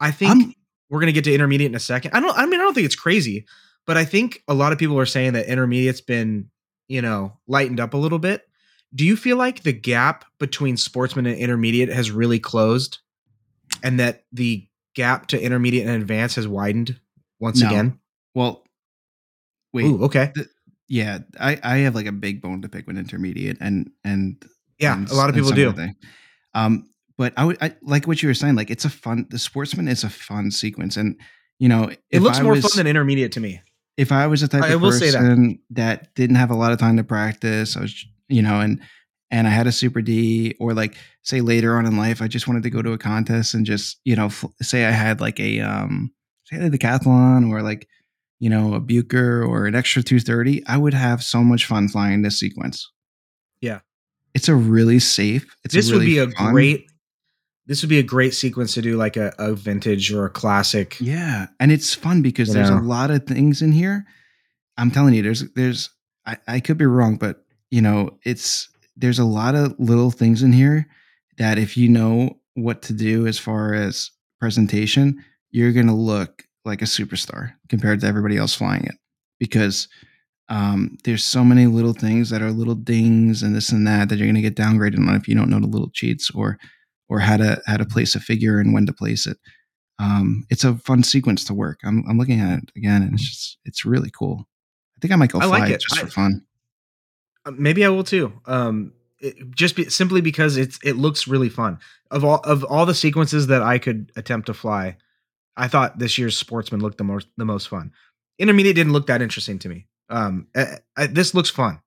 I 0.00 0.10
think 0.10 0.30
I'm- 0.30 0.54
we're 0.90 1.00
gonna 1.00 1.12
get 1.12 1.24
to 1.24 1.34
intermediate 1.34 1.70
in 1.70 1.74
a 1.74 1.80
second. 1.80 2.12
I 2.14 2.20
don't. 2.20 2.36
I 2.36 2.46
mean, 2.46 2.60
I 2.60 2.62
don't 2.62 2.74
think 2.74 2.86
it's 2.86 2.94
crazy, 2.96 3.46
but 3.86 3.96
I 3.98 4.04
think 4.04 4.42
a 4.48 4.54
lot 4.54 4.72
of 4.72 4.78
people 4.78 4.98
are 4.98 5.06
saying 5.06 5.34
that 5.34 5.46
intermediate's 5.46 6.00
been 6.00 6.50
you 6.88 7.02
know 7.02 7.38
lightened 7.46 7.78
up 7.80 7.92
a 7.94 7.98
little 7.98 8.18
bit. 8.18 8.47
Do 8.94 9.04
you 9.04 9.16
feel 9.16 9.36
like 9.36 9.62
the 9.62 9.72
gap 9.72 10.24
between 10.38 10.76
sportsman 10.76 11.26
and 11.26 11.36
intermediate 11.36 11.90
has 11.90 12.10
really 12.10 12.38
closed, 12.38 12.98
and 13.82 14.00
that 14.00 14.24
the 14.32 14.66
gap 14.94 15.26
to 15.28 15.40
intermediate 15.40 15.86
and 15.86 15.96
advanced 15.96 16.36
has 16.36 16.48
widened 16.48 16.98
once 17.38 17.60
No. 17.60 17.68
again? 17.68 17.98
Well, 18.34 18.64
wait. 19.72 19.84
Ooh, 19.86 20.04
okay. 20.04 20.32
Yeah, 20.88 21.18
I 21.38 21.58
I 21.62 21.76
have 21.78 21.94
like 21.94 22.06
a 22.06 22.12
big 22.12 22.40
bone 22.40 22.62
to 22.62 22.68
pick 22.68 22.86
with 22.86 22.96
intermediate 22.96 23.58
and 23.60 23.90
and 24.04 24.42
Yeah, 24.78 24.96
and 24.96 25.08
a 25.10 25.14
lot 25.14 25.28
of 25.28 25.34
people 25.34 25.50
do. 25.52 25.70
thing. 25.72 25.94
Um, 26.54 26.88
but 27.18 27.34
I 27.36 27.44
would 27.44 27.58
I, 27.60 27.74
like 27.82 28.06
what 28.06 28.22
you 28.22 28.28
were 28.28 28.34
saying. 28.34 28.54
Like 28.54 28.70
it's 28.70 28.86
a 28.86 28.90
fun. 28.90 29.26
The 29.28 29.38
sportsman 29.38 29.86
is 29.88 30.02
a 30.02 30.08
fun 30.08 30.50
sequence, 30.50 30.96
and 30.96 31.20
you 31.58 31.68
know 31.68 31.90
It 32.10 32.22
looks 32.22 32.38
I 32.38 32.42
more 32.42 32.52
was- 32.54 32.62
fun 32.64 32.76
than 32.78 32.86
intermediate 32.86 33.32
to 33.32 33.40
me. 33.40 33.60
if 33.98 34.12
I 34.12 34.26
was 34.28 34.42
a 34.42 34.48
type 34.48 34.62
I 34.62 34.68
of 34.68 34.80
person 34.80 35.60
that. 35.70 35.98
that. 36.00 36.14
didn't 36.14 36.36
have 36.36 36.50
a 36.50 36.54
lot 36.56 36.72
of 36.72 36.78
time 36.78 36.96
to 36.96 37.04
practice, 37.04 37.76
I 37.76 37.80
was, 37.82 38.06
you 38.28 38.42
know, 38.42 38.60
and 38.60 38.80
and 39.30 39.46
I 39.46 39.50
had 39.50 39.66
a 39.66 39.72
super 39.72 40.00
D, 40.00 40.54
or 40.58 40.72
like 40.74 40.96
say 41.22 41.40
later 41.40 41.76
on 41.76 41.84
in 41.86 41.96
life, 41.96 42.22
I 42.22 42.28
just 42.28 42.48
wanted 42.48 42.62
to 42.62 42.70
go 42.70 42.80
to 42.82 42.92
a 42.92 42.98
contest 42.98 43.52
and 43.54 43.66
just, 43.66 43.98
you 44.04 44.16
know, 44.16 44.26
f- 44.26 44.44
say 44.62 44.86
I 44.86 44.90
had 44.90 45.20
like 45.20 45.38
a 45.38 45.60
um, 45.60 46.10
say 46.44 46.56
a 46.56 46.70
decathlon 46.70 47.50
or 47.50 47.62
like, 47.62 47.86
you 48.40 48.48
know, 48.48 48.72
a 48.74 48.80
Bücker 48.80 49.46
or 49.46 49.66
an 49.66 49.74
extra 49.74 50.02
two 50.02 50.20
thirty, 50.20 50.64
I 50.66 50.76
would 50.78 50.94
have 50.94 51.22
so 51.22 51.42
much 51.44 51.66
fun 51.66 51.88
flying 51.88 52.22
this 52.22 52.38
sequence. 52.40 52.90
Yeah. 53.60 53.80
it's 54.34 54.48
a 54.48 54.54
really 54.54 54.98
safe. 55.00 55.44
It's 55.64 55.74
this 55.74 55.90
really 55.90 56.18
would 56.20 56.30
be 56.30 56.42
a 56.42 56.50
great. 56.50 56.86
This 57.66 57.82
would 57.82 57.90
be 57.90 57.98
a 57.98 58.02
great 58.04 58.32
sequence 58.32 58.72
to 58.74 58.82
do 58.82 58.96
like 58.96 59.18
a, 59.18 59.34
a 59.38 59.54
vintage 59.54 60.10
or 60.10 60.24
a 60.24 60.30
classic. 60.30 60.96
Yeah, 61.00 61.48
and 61.60 61.70
it's 61.70 61.92
fun 61.94 62.22
because 62.22 62.48
You 62.48 62.54
there's 62.54 62.70
know? 62.70 62.78
a 62.78 62.80
lot 62.80 63.10
of 63.10 63.26
things 63.26 63.60
in 63.60 63.72
here. 63.72 64.06
I'm 64.78 64.90
telling 64.90 65.12
you, 65.12 65.22
there's 65.22 65.52
there's 65.52 65.90
I, 66.24 66.38
I 66.46 66.60
could 66.60 66.78
be 66.78 66.86
wrong, 66.86 67.16
but 67.16 67.44
you 67.70 67.82
know, 67.82 68.10
it's 68.24 68.68
there's 68.96 69.18
a 69.18 69.24
lot 69.24 69.54
of 69.54 69.74
little 69.78 70.10
things 70.10 70.42
in 70.42 70.52
here 70.52 70.86
that 71.38 71.58
if 71.58 71.76
you 71.76 71.88
know 71.88 72.36
what 72.54 72.82
to 72.82 72.92
do 72.92 73.26
as 73.26 73.38
far 73.38 73.74
as 73.74 74.10
presentation, 74.40 75.22
you're 75.50 75.72
gonna 75.72 75.94
look 75.94 76.44
like 76.64 76.82
a 76.82 76.86
superstar 76.86 77.52
compared 77.68 78.00
to 78.00 78.06
everybody 78.06 78.36
else 78.36 78.54
flying 78.54 78.84
it. 78.84 78.94
Because 79.38 79.88
um, 80.48 80.96
there's 81.04 81.22
so 81.24 81.44
many 81.44 81.66
little 81.66 81.92
things 81.92 82.30
that 82.30 82.42
are 82.42 82.50
little 82.50 82.74
dings 82.74 83.42
and 83.42 83.54
this 83.54 83.70
and 83.70 83.86
that 83.86 84.08
that 84.08 84.16
you're 84.16 84.26
gonna 84.26 84.40
get 84.40 84.56
downgraded 84.56 84.98
on 84.98 85.14
if 85.14 85.28
you 85.28 85.34
don't 85.34 85.50
know 85.50 85.60
the 85.60 85.66
little 85.66 85.90
cheats 85.92 86.30
or 86.30 86.58
or 87.08 87.20
how 87.20 87.36
to 87.36 87.60
how 87.66 87.76
to 87.76 87.84
place 87.84 88.14
a 88.14 88.20
figure 88.20 88.58
and 88.58 88.72
when 88.72 88.86
to 88.86 88.92
place 88.92 89.26
it 89.26 89.38
um, 89.98 90.44
it's 90.48 90.64
a 90.64 90.76
fun 90.78 91.02
sequence 91.02 91.44
to 91.44 91.54
work. 91.54 91.80
I'm, 91.84 92.04
I'm 92.08 92.18
looking 92.18 92.40
at 92.40 92.58
it 92.62 92.70
again, 92.76 93.02
and 93.02 93.14
it's 93.14 93.28
just 93.28 93.58
it's 93.64 93.84
really 93.84 94.10
cool. 94.16 94.46
I 94.96 94.98
think 95.00 95.12
I 95.12 95.16
might 95.16 95.32
go 95.32 95.40
I 95.40 95.46
fly 95.46 95.58
like 95.60 95.70
it 95.70 95.74
it. 95.74 95.80
just 95.80 95.98
I- 95.98 96.04
for 96.04 96.10
fun. 96.10 96.42
Uh, 97.48 97.52
Maybe 97.56 97.84
I 97.84 97.88
will 97.88 98.04
too. 98.04 98.32
Um, 98.46 98.92
it, 99.20 99.50
just 99.50 99.74
be, 99.74 99.88
simply 99.88 100.20
because 100.20 100.56
it's 100.56 100.78
it 100.84 100.94
looks 100.96 101.26
really 101.26 101.48
fun. 101.48 101.78
Of 102.10 102.24
all 102.24 102.38
of 102.44 102.62
all 102.64 102.86
the 102.86 102.94
sequences 102.94 103.48
that 103.48 103.62
I 103.62 103.78
could 103.78 104.12
attempt 104.16 104.46
to 104.46 104.54
fly, 104.54 104.96
I 105.56 105.66
thought 105.68 105.98
this 105.98 106.18
year's 106.18 106.36
Sportsman 106.38 106.80
looked 106.80 106.98
the 106.98 107.04
most 107.04 107.26
the 107.36 107.44
most 107.44 107.68
fun. 107.68 107.92
Intermediate 108.38 108.76
didn't 108.76 108.92
look 108.92 109.06
that 109.08 109.20
interesting 109.22 109.58
to 109.60 109.68
me. 109.68 109.86
Um, 110.08 110.46
I, 110.56 110.78
I, 110.96 111.06
this 111.08 111.34
looks 111.34 111.50
fun. 111.50 111.80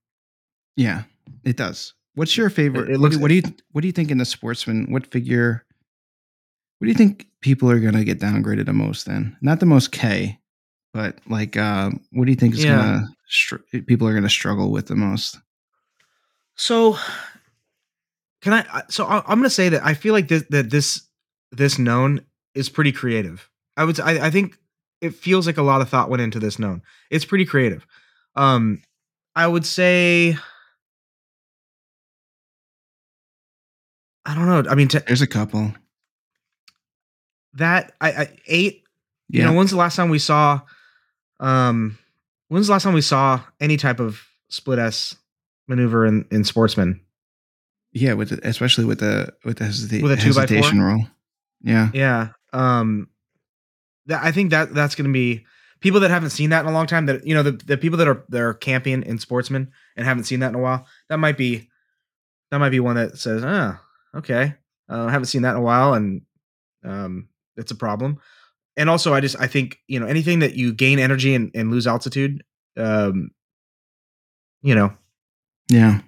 Yeah, 0.76 1.04
it 1.46 1.56
does. 1.58 1.94
What's 2.16 2.36
your 2.36 2.50
favorite? 2.50 2.90
it 2.90 2.94
what, 2.94 3.00
looks- 3.00 3.16
do, 3.16 3.22
what 3.22 3.30
do 3.30 3.36
you 3.36 3.44
what 3.72 3.82
do 3.82 3.88
you 3.88 3.94
think 3.94 4.12
in 4.12 4.18
the 4.18 4.26
sportsman? 4.26 4.92
What 4.92 5.08
figure? 5.08 5.66
What 6.80 6.86
do 6.86 6.90
you 6.92 6.98
think 6.98 7.28
people 7.42 7.70
are 7.72 7.80
gonna 7.80 8.04
get 8.04 8.20
downgraded 8.20 8.66
the 8.66 8.74
most? 8.74 9.06
Then 9.06 9.38
not 9.42 9.60
the 9.62 9.66
most 9.66 9.92
K, 9.92 10.40
but 10.94 11.20
like 11.30 11.56
um, 11.56 12.02
what 12.12 12.26
do 12.26 12.32
you 12.32 12.36
think 12.36 12.56
is 12.56 12.64
Yeah. 12.66 12.76
gonna 12.76 13.16
str- 13.28 13.58
people 13.88 14.08
are 14.08 14.14
gonna 14.14 14.30
struggle 14.30 14.72
with 14.72 14.88
the 14.88 14.96
most? 14.96 15.40
So, 16.62 16.96
can 18.44 18.54
I? 18.54 18.60
I- 18.72 18.84
So 18.90 19.06
I, 19.06 19.18
I'm 19.22 19.40
going 19.40 19.44
to 19.46 19.50
say 19.50 19.70
that 19.70 19.84
I 19.84 19.96
feel 19.96 20.14
like 20.14 20.28
this 20.28 20.44
that 20.52 20.70
this 20.70 21.02
this 21.52 21.80
known 21.80 22.24
is 22.54 22.70
pretty 22.70 22.92
creative. 22.92 23.50
I 23.76 23.84
would. 23.84 24.00
I 24.00 24.30
think 24.30 24.60
it 25.02 25.16
feels 25.16 25.48
like 25.48 25.58
a 25.58 25.64
lot 25.64 25.82
of 25.82 25.90
thought 25.90 26.12
went 26.12 26.22
into 26.22 26.38
this 26.40 26.60
known. 26.60 26.84
It's 27.10 27.26
pretty 27.26 27.46
creative. 27.46 27.88
Um, 28.36 28.84
I 29.36 29.48
would 29.48 29.66
say. 29.66 30.38
I 34.24 34.36
don't 34.36 34.46
know. 34.46 34.70
I 34.70 34.76
mean, 34.76 34.88
to, 34.90 35.00
There's 35.00 35.24
a 35.24 35.28
couple. 35.28 35.74
that 37.56 37.94
I, 38.00 38.12
I 38.12 38.38
eight. 38.46 38.84
Yeah, 39.30 39.40
You 39.40 39.46
know, 39.48 39.54
when's 39.58 39.72
the 39.72 39.78
last 39.78 39.96
time 39.96 40.10
we 40.10 40.20
saw? 40.20 40.62
Um, 41.40 41.98
when's 42.50 42.68
the 42.68 42.74
last 42.74 42.84
time 42.84 42.94
we 42.94 43.02
saw 43.02 43.42
any 43.60 43.78
type 43.78 44.00
of 44.00 44.22
split 44.50 44.78
S 44.78 45.16
maneuver 45.72 46.06
in 46.06 46.26
in 46.32 46.44
Sportsman? 46.44 47.02
yeah, 47.94 48.14
with 48.14 48.30
the, 48.30 48.40
especially 48.48 48.86
with 48.86 49.00
the 49.00 49.34
with 49.44 49.58
the, 49.58 49.66
hesita- 49.66 50.02
With 50.02 50.12
a 50.14 50.16
two 50.18 50.30
by 50.34 50.46
four? 50.46 50.56
hesitation 50.56 50.82
roll. 50.82 51.06
Yeah, 51.62 51.90
Yeah. 51.94 52.30
Um 52.54 53.10
that 54.06 54.24
I 54.24 54.32
think 54.32 54.52
that 54.52 54.74
that's 54.74 54.96
going 54.96 55.08
to 55.10 55.14
be 55.14 55.46
people 55.80 56.00
that 56.02 56.10
haven't 56.12 56.30
seen 56.32 56.50
that 56.52 56.62
in 56.62 56.68
a 56.72 56.74
long 56.74 56.88
time 56.88 57.06
that 57.08 57.26
you 57.28 57.34
know 57.36 57.44
the 57.44 57.52
the 57.52 57.78
people 57.78 57.98
that 57.98 58.08
are 58.08 58.24
that 58.30 58.42
are 58.42 58.54
camping 58.54 59.04
in 59.04 59.20
sportsmen 59.20 59.72
and 59.96 60.06
haven't 60.06 60.24
seen 60.24 60.40
that 60.40 60.50
in 60.50 60.56
a 60.56 60.60
while. 60.62 60.86
That 61.10 61.18
might 61.18 61.38
be 61.38 61.70
that 62.50 62.58
might 62.60 62.70
be 62.70 62.80
one 62.80 62.96
that 62.96 63.18
says, 63.18 63.44
"Ah, 63.46 63.82
okay. 64.16 64.56
Uh, 64.90 65.06
I 65.06 65.12
haven't 65.12 65.28
seen 65.28 65.42
that 65.44 65.52
in 65.52 65.58
a 65.58 65.62
while 65.62 65.94
and 65.94 66.22
um 66.84 67.28
it's 67.58 67.72
a 67.72 67.76
problem." 67.76 68.18
And 68.78 68.90
also 68.90 69.14
I 69.14 69.20
just 69.22 69.40
I 69.40 69.48
think, 69.48 69.78
you 69.88 70.00
know, 70.00 70.08
anything 70.08 70.40
that 70.40 70.56
you 70.56 70.74
gain 70.74 70.98
energy 71.00 71.36
and, 71.36 71.52
and 71.54 71.70
lose 71.72 71.88
altitude 71.88 72.44
um 72.78 73.32
you 74.64 74.76
know, 74.76 74.94
yeah, 75.72 76.02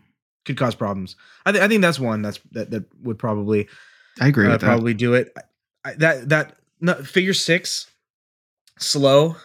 could 0.45 0.57
cause 0.57 0.75
problems. 0.75 1.15
I, 1.45 1.51
th- 1.51 1.63
I 1.63 1.67
think 1.67 1.81
that's 1.81 1.99
one 1.99 2.21
that's 2.21 2.39
that, 2.51 2.71
that 2.71 2.83
would 3.03 3.17
probably 3.17 3.67
I 4.21 4.27
agree 4.27 4.47
uh, 4.47 4.51
with 4.51 4.61
that. 4.61 4.67
probably 4.67 4.93
do 4.93 5.13
it. 5.13 5.31
I, 5.37 5.89
I- 5.89 5.95
that 5.95 6.29
that 6.29 6.55
no, 6.81 6.93
figure 6.95 7.33
six 7.33 7.87
slow 8.79 9.35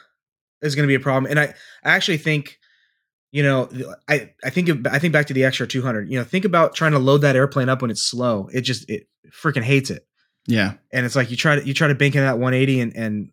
is 0.62 0.74
going 0.74 0.84
to 0.84 0.88
be 0.88 0.94
a 0.94 1.00
problem, 1.00 1.30
and 1.30 1.38
I, 1.38 1.54
I 1.84 1.90
actually 1.94 2.18
think, 2.18 2.58
you 3.30 3.42
know, 3.42 3.68
I 4.08 4.32
I 4.44 4.50
think 4.50 4.68
of- 4.68 4.86
I 4.90 4.98
think 4.98 5.12
back 5.12 5.26
to 5.28 5.34
the 5.34 5.44
extra 5.44 5.66
two 5.66 5.82
hundred. 5.82 6.10
You 6.10 6.18
know, 6.18 6.24
think 6.24 6.44
about 6.44 6.74
trying 6.74 6.92
to 6.92 6.98
load 6.98 7.18
that 7.18 7.36
airplane 7.36 7.68
up 7.68 7.82
when 7.82 7.90
it's 7.90 8.02
slow. 8.02 8.48
It 8.52 8.62
just 8.62 8.88
it 8.90 9.06
freaking 9.30 9.62
hates 9.62 9.90
it, 9.90 10.06
Yeah, 10.46 10.74
and 10.92 11.06
it's 11.06 11.14
like 11.16 11.30
you 11.30 11.36
try 11.36 11.56
to 11.56 11.64
you 11.66 11.74
try 11.74 11.88
to 11.88 11.94
bank 11.94 12.14
in 12.16 12.22
that 12.22 12.38
one 12.38 12.54
eighty, 12.54 12.80
and 12.80 12.94
and 12.96 13.30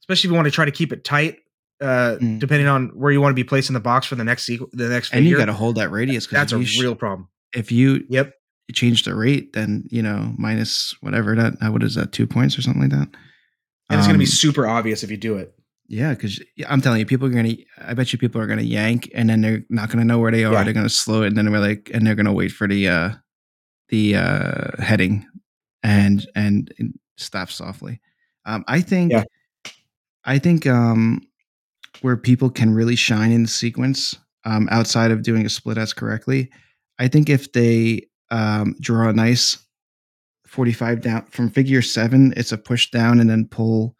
especially 0.00 0.28
if 0.28 0.30
you 0.32 0.36
want 0.36 0.46
to 0.46 0.52
try 0.52 0.64
to 0.66 0.70
keep 0.70 0.92
it 0.92 1.04
tight. 1.04 1.38
Uh, 1.80 2.16
Mm. 2.20 2.38
depending 2.38 2.66
on 2.68 2.88
where 2.94 3.12
you 3.12 3.20
want 3.20 3.32
to 3.32 3.34
be 3.34 3.44
placed 3.44 3.68
in 3.68 3.74
the 3.74 3.80
box 3.80 4.06
for 4.06 4.14
the 4.14 4.24
next 4.24 4.48
sequ- 4.48 4.70
the 4.72 4.88
next 4.88 5.12
and 5.12 5.26
you 5.26 5.36
got 5.36 5.44
to 5.44 5.52
hold 5.52 5.76
that 5.76 5.90
radius. 5.90 6.26
that's 6.26 6.50
a 6.52 6.64
sh- 6.64 6.80
real 6.80 6.94
problem. 6.94 7.28
if 7.54 7.70
you 7.70 8.02
Yep. 8.08 8.32
change 8.72 9.02
the 9.04 9.14
rate, 9.14 9.52
then 9.52 9.84
you 9.90 10.00
know 10.02 10.34
minus 10.38 10.94
whatever 11.02 11.34
that 11.36 11.54
what 11.72 11.82
is 11.82 11.94
that 11.96 12.12
two 12.12 12.26
points 12.26 12.58
or 12.58 12.62
something 12.62 12.80
like 12.82 12.90
that. 12.92 13.08
And 13.90 13.98
it's 13.98 14.06
going 14.06 14.14
to 14.14 14.18
be 14.18 14.24
Um, 14.24 14.30
super 14.30 14.66
obvious 14.66 15.02
if 15.04 15.10
you 15.10 15.18
do 15.18 15.36
it. 15.36 15.52
yeah, 15.86 16.14
because 16.14 16.40
I'm 16.66 16.80
telling 16.80 16.98
you, 16.98 17.04
people 17.06 17.26
are 17.28 17.30
gonna. 17.30 17.54
I 17.78 17.92
bet 17.92 18.10
you 18.12 18.18
people 18.18 18.40
are 18.40 18.46
gonna 18.46 18.62
yank, 18.62 19.10
and 19.14 19.28
then 19.28 19.42
they're 19.42 19.62
not 19.68 19.90
gonna 19.90 20.04
know 20.04 20.18
where 20.18 20.32
they 20.32 20.44
are. 20.44 20.54
Yeah. 20.54 20.64
They're 20.64 20.72
gonna 20.72 20.88
slow 20.88 21.22
it, 21.24 21.26
and 21.28 21.36
then 21.36 21.52
we're 21.52 21.60
like, 21.60 21.90
and 21.92 22.06
they're 22.06 22.14
gonna 22.16 22.32
wait 22.32 22.52
for 22.52 22.66
the 22.66 22.88
uh 22.88 23.10
the 23.90 24.16
uh 24.16 24.82
heading, 24.82 25.26
and 25.82 26.26
and, 26.34 26.72
and 26.78 26.98
stop 27.18 27.50
softly. 27.50 28.00
Um, 28.46 28.64
I 28.66 28.80
think. 28.80 29.12
Yeah. 29.12 29.24
I 30.24 30.38
think 30.40 30.66
um, 30.66 31.20
where 32.02 32.16
people 32.16 32.50
can 32.50 32.74
really 32.74 32.96
shine 32.96 33.32
in 33.32 33.42
the 33.42 33.48
sequence, 33.48 34.16
um, 34.44 34.68
outside 34.70 35.10
of 35.10 35.22
doing 35.22 35.44
a 35.44 35.48
split 35.48 35.78
S 35.78 35.92
correctly, 35.92 36.50
I 36.98 37.08
think 37.08 37.28
if 37.28 37.52
they 37.52 38.06
um, 38.30 38.76
draw 38.80 39.08
a 39.08 39.12
nice 39.12 39.58
45 40.46 41.00
down 41.00 41.26
from 41.26 41.50
figure 41.50 41.82
seven, 41.82 42.32
it's 42.36 42.52
a 42.52 42.58
push 42.58 42.90
down 42.90 43.20
and 43.20 43.28
then 43.28 43.46
pull 43.46 43.96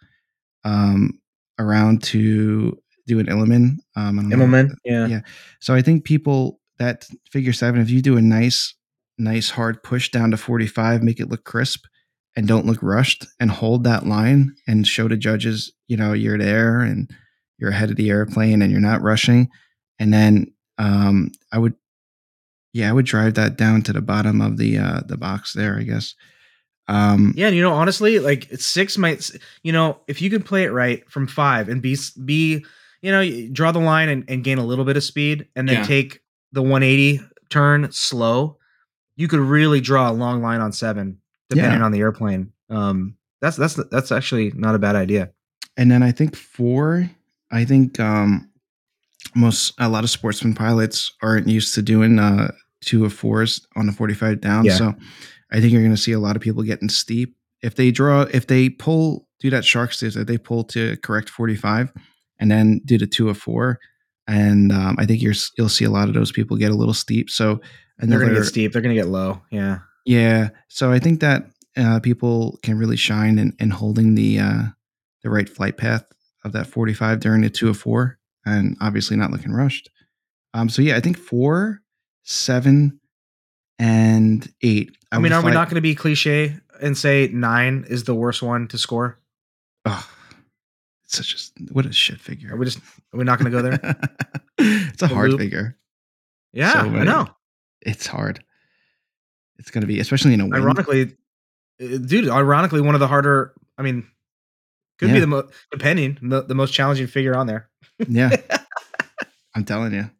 um, 0.64 1.20
around 1.58 2.02
to 2.04 2.78
do 3.06 3.18
an 3.18 3.26
Immelmann. 3.26 3.76
Um, 3.94 4.18
I 4.18 4.22
don't 4.22 4.28
know. 4.30 4.36
Immelman, 4.36 4.70
yeah. 4.84 5.06
Yeah. 5.06 5.20
So 5.60 5.74
I 5.74 5.82
think 5.82 6.04
people 6.04 6.60
that 6.78 7.06
figure 7.30 7.52
seven, 7.52 7.80
if 7.80 7.90
you 7.90 8.02
do 8.02 8.16
a 8.16 8.22
nice, 8.22 8.74
nice 9.18 9.50
hard 9.50 9.82
push 9.82 10.10
down 10.10 10.30
to 10.30 10.36
45, 10.36 11.02
make 11.02 11.20
it 11.20 11.28
look 11.28 11.44
crisp 11.44 11.86
and 12.36 12.46
don't 12.46 12.66
look 12.66 12.82
rushed 12.82 13.26
and 13.40 13.50
hold 13.50 13.84
that 13.84 14.06
line 14.06 14.54
and 14.66 14.86
show 14.86 15.08
the 15.08 15.16
judges, 15.16 15.72
you 15.88 15.96
know, 15.96 16.12
you're 16.12 16.38
there 16.38 16.80
and 16.80 17.10
you're 17.58 17.70
ahead 17.70 17.90
of 17.90 17.96
the 17.96 18.10
airplane 18.10 18.62
and 18.62 18.70
you're 18.70 18.80
not 18.80 19.02
rushing. 19.02 19.48
And 19.98 20.12
then 20.12 20.52
um, 20.78 21.32
I 21.52 21.58
would, 21.58 21.74
yeah, 22.72 22.90
I 22.90 22.92
would 22.92 23.06
drive 23.06 23.34
that 23.34 23.56
down 23.56 23.82
to 23.82 23.92
the 23.92 24.02
bottom 24.02 24.40
of 24.40 24.58
the 24.58 24.78
uh, 24.78 25.00
the 25.06 25.16
box 25.16 25.52
there, 25.54 25.78
I 25.78 25.82
guess. 25.82 26.14
Um, 26.88 27.32
Yeah, 27.36 27.48
you 27.48 27.62
know, 27.62 27.72
honestly, 27.72 28.18
like 28.18 28.48
six 28.58 28.96
might, 28.98 29.28
you 29.62 29.72
know, 29.72 30.00
if 30.06 30.20
you 30.22 30.30
could 30.30 30.44
play 30.44 30.64
it 30.64 30.72
right 30.72 31.08
from 31.10 31.26
five 31.26 31.68
and 31.68 31.80
be 31.82 31.96
be, 32.24 32.64
you 33.02 33.10
know, 33.12 33.48
draw 33.52 33.72
the 33.72 33.78
line 33.80 34.08
and, 34.08 34.24
and 34.28 34.44
gain 34.44 34.58
a 34.58 34.64
little 34.64 34.84
bit 34.84 34.96
of 34.96 35.02
speed, 35.04 35.48
and 35.56 35.68
then 35.68 35.78
Yeah. 35.78 35.82
take 35.84 36.20
the 36.52 36.62
180 36.62 37.20
turn 37.50 37.88
slow, 37.90 38.58
you 39.16 39.26
could 39.28 39.40
really 39.40 39.80
draw 39.80 40.10
a 40.10 40.12
long 40.12 40.42
line 40.42 40.60
on 40.60 40.72
seven, 40.72 41.18
depending 41.48 41.80
Yeah. 41.80 41.84
on 41.84 41.92
the 41.92 42.00
airplane. 42.00 42.52
Um, 42.70 43.16
that's 43.40 43.56
that's 43.56 43.74
that's 43.90 44.12
actually 44.12 44.52
not 44.54 44.74
a 44.74 44.78
bad 44.78 44.96
idea. 44.96 45.30
and 45.78 45.90
then 45.90 46.02
I 46.02 46.12
think 46.12 46.36
four. 46.36 47.10
I 47.50 47.64
think 47.64 48.00
um, 48.00 48.50
most 49.34 49.74
a 49.78 49.88
lot 49.88 50.04
of 50.04 50.10
sportsman 50.10 50.54
pilots 50.54 51.12
aren't 51.22 51.48
used 51.48 51.74
to 51.74 51.82
doing 51.82 52.18
uh, 52.18 52.52
two 52.80 53.04
of 53.04 53.12
fours 53.12 53.66
on 53.76 53.88
a 53.88 53.92
forty-five 53.92 54.40
down. 54.40 54.64
Yeah. 54.64 54.74
So 54.74 54.94
I 55.52 55.60
think 55.60 55.72
you're 55.72 55.82
going 55.82 55.94
to 55.94 56.00
see 56.00 56.12
a 56.12 56.18
lot 56.18 56.36
of 56.36 56.42
people 56.42 56.62
getting 56.62 56.88
steep 56.88 57.36
if 57.62 57.74
they 57.74 57.90
draw 57.90 58.22
if 58.22 58.46
they 58.46 58.68
pull 58.68 59.28
do 59.40 59.50
that 59.50 59.64
shark 59.64 59.92
do 59.96 60.10
that 60.10 60.26
they 60.26 60.38
pull 60.38 60.64
to 60.64 60.96
correct 60.98 61.30
forty-five 61.30 61.92
and 62.38 62.50
then 62.50 62.80
do 62.84 62.98
the 62.98 63.06
two 63.06 63.28
of 63.28 63.38
four. 63.38 63.78
And 64.28 64.72
um, 64.72 64.96
I 64.98 65.06
think 65.06 65.22
you're 65.22 65.34
you'll 65.56 65.68
see 65.68 65.84
a 65.84 65.90
lot 65.90 66.08
of 66.08 66.14
those 66.14 66.32
people 66.32 66.56
get 66.56 66.72
a 66.72 66.76
little 66.76 66.94
steep. 66.94 67.30
So 67.30 67.60
They're 67.98 68.18
gonna 68.18 68.34
get 68.34 68.44
steep. 68.44 68.72
They're 68.72 68.82
gonna 68.82 68.94
get 68.94 69.08
low. 69.08 69.40
Yeah. 69.50 69.78
yeah. 70.04 70.48
So 70.68 70.90
I 70.90 70.98
think 70.98 71.20
that 71.20 71.46
uh, 71.76 72.00
people 72.00 72.58
can 72.62 72.78
really 72.78 72.96
shine 72.96 73.38
in, 73.38 73.54
in 73.60 73.70
holding 73.70 74.14
the 74.14 74.38
uh, 74.38 74.62
the 75.22 75.30
right 75.30 75.48
flight 75.48 75.76
path 75.76 76.04
of 76.46 76.52
that 76.52 76.66
45 76.66 77.20
during 77.20 77.42
the 77.42 77.50
two 77.50 77.68
of 77.68 77.76
four, 77.76 78.18
and 78.46 78.76
obviously 78.80 79.16
not 79.16 79.30
looking 79.30 79.52
rushed. 79.52 79.90
Um. 80.54 80.68
So 80.70 80.80
yeah, 80.80 80.96
I 80.96 81.00
think 81.00 81.18
four, 81.18 81.82
seven, 82.22 82.98
and 83.78 84.50
eight. 84.62 84.96
I, 85.12 85.16
mean, 85.16 85.24
would 85.24 85.32
are 85.32 85.42
we 85.42 85.52
not 85.52 85.66
going 85.68 85.74
to 85.74 85.80
be 85.82 85.94
cliche 85.94 86.56
and 86.80 86.96
say 86.96 87.28
nine 87.32 87.84
is 87.88 88.04
the 88.04 88.14
worst 88.14 88.42
one 88.42 88.68
to 88.68 88.78
score? 88.78 89.18
Ugh, 89.84 90.04
it's 91.04 91.16
such 91.18 91.34
a 91.60 91.72
what 91.72 91.84
a 91.86 91.92
shit 91.92 92.20
figure. 92.20 92.54
Are 92.54 92.56
we 92.56 92.64
just 92.64 92.78
are 92.78 93.18
we 93.18 93.24
not 93.24 93.38
going 93.38 93.50
to 93.52 93.56
go 93.56 93.62
there? 93.62 93.78
it's 94.58 95.02
a 95.02 95.08
The 95.08 95.14
hard 95.14 95.30
loop? 95.30 95.40
figure. 95.40 95.76
Yeah, 96.52 96.72
So 96.72 96.78
I 96.80 97.04
know. 97.04 97.28
It's 97.82 98.06
hard. 98.06 98.42
It's 99.58 99.70
gonna 99.70 99.86
be, 99.86 100.00
especially 100.00 100.32
in 100.34 100.40
a 100.40 100.44
wind. 100.44 100.54
Ironically, 100.56 101.16
uh, 101.82 101.98
dude. 101.98 102.28
Ironically, 102.28 102.80
one 102.80 102.94
of 102.94 103.00
the 103.00 103.06
harder. 103.08 103.52
I 103.78 103.82
mean, 103.82 104.06
could 104.98 105.12
be 105.12 105.20
the 105.20 105.26
most 105.26 105.52
depending 105.70 106.18
the, 106.22 106.42
the 106.42 106.54
most 106.54 106.72
challenging 106.72 107.06
figure 107.06 107.36
on 107.36 107.46
there. 107.46 107.68
Yeah, 108.08 108.36
I'm 109.54 109.64
telling 109.64 109.92
you. 109.92 110.10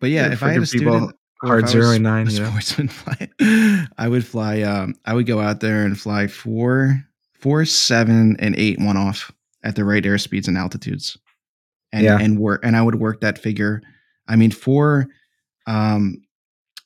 But 0.00 0.10
yeah, 0.10 0.32
if 0.32 0.42
I 0.42 0.52
had 0.52 0.62
a 0.62 0.66
student, 0.66 1.14
hard 1.42 1.68
zero 1.68 1.90
and 1.90 2.02
nine, 2.02 2.28
a 2.28 2.30
you 2.30 2.40
know? 2.40 2.48
sportsman 2.50 2.88
fly, 3.38 3.86
I 3.98 4.08
would 4.08 4.24
fly. 4.24 4.62
Um, 4.62 4.94
I 5.04 5.14
would 5.14 5.26
go 5.26 5.40
out 5.40 5.60
there 5.60 5.84
and 5.84 5.98
fly 5.98 6.26
four, 6.28 7.02
four, 7.34 7.64
seven, 7.64 8.36
and 8.38 8.54
eight 8.56 8.78
one 8.80 8.96
off 8.96 9.30
at 9.64 9.76
the 9.76 9.84
right 9.84 10.02
airspeeds 10.02 10.48
and 10.48 10.56
altitudes, 10.56 11.16
and 11.92 12.04
Yeah. 12.04 12.18
and 12.20 12.38
work. 12.38 12.64
And 12.64 12.76
I 12.76 12.82
would 12.82 12.96
work 12.96 13.20
that 13.20 13.38
figure. 13.38 13.82
I 14.28 14.36
mean, 14.36 14.50
four. 14.50 15.08
Um, 15.66 16.22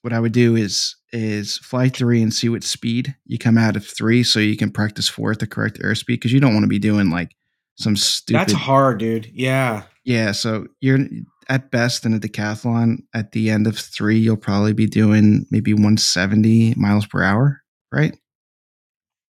what 0.07 0.13
I 0.13 0.21
would 0.21 0.31
do 0.31 0.55
is 0.55 0.95
is 1.13 1.59
fly 1.59 1.89
three 1.89 2.23
and 2.23 2.33
see 2.33 2.49
what 2.49 2.63
speed 2.63 3.17
you 3.25 3.39
come 3.39 3.59
out 3.59 3.75
of 3.75 3.85
three, 3.85 4.23
so 4.23 4.39
you 4.39 4.57
can 4.57 4.71
practice 4.71 5.09
four 5.09 5.33
at 5.33 5.41
the 5.41 5.49
correct 5.49 5.81
airspeed 5.81 6.07
because 6.07 6.33
you 6.33 6.39
don't 6.39 6.55
want 6.55 6.63
to 6.63 6.69
be 6.69 6.79
doing 6.79 7.11
like 7.11 7.35
some 7.75 7.97
stupid. 7.97 8.39
That's 8.39 8.53
hard, 8.53 8.99
dude. 8.99 9.29
Yeah. 9.35 9.83
Yeah, 10.05 10.31
so 10.31 10.69
you're 10.81 11.01
at 11.49 11.73
best 11.73 12.07
in 12.07 12.15
a 12.15 12.21
decathlon 12.21 12.99
at 13.15 13.33
the 13.33 13.51
end 13.51 13.67
of 13.67 13.77
three, 13.77 14.17
you'll 14.17 14.37
probably 14.37 14.73
be 14.73 14.87
doing 14.87 15.45
maybe 15.51 15.75
170 15.75 16.75
miles 16.77 17.05
per 17.05 17.25
hour, 17.25 17.63
right? 17.91 18.17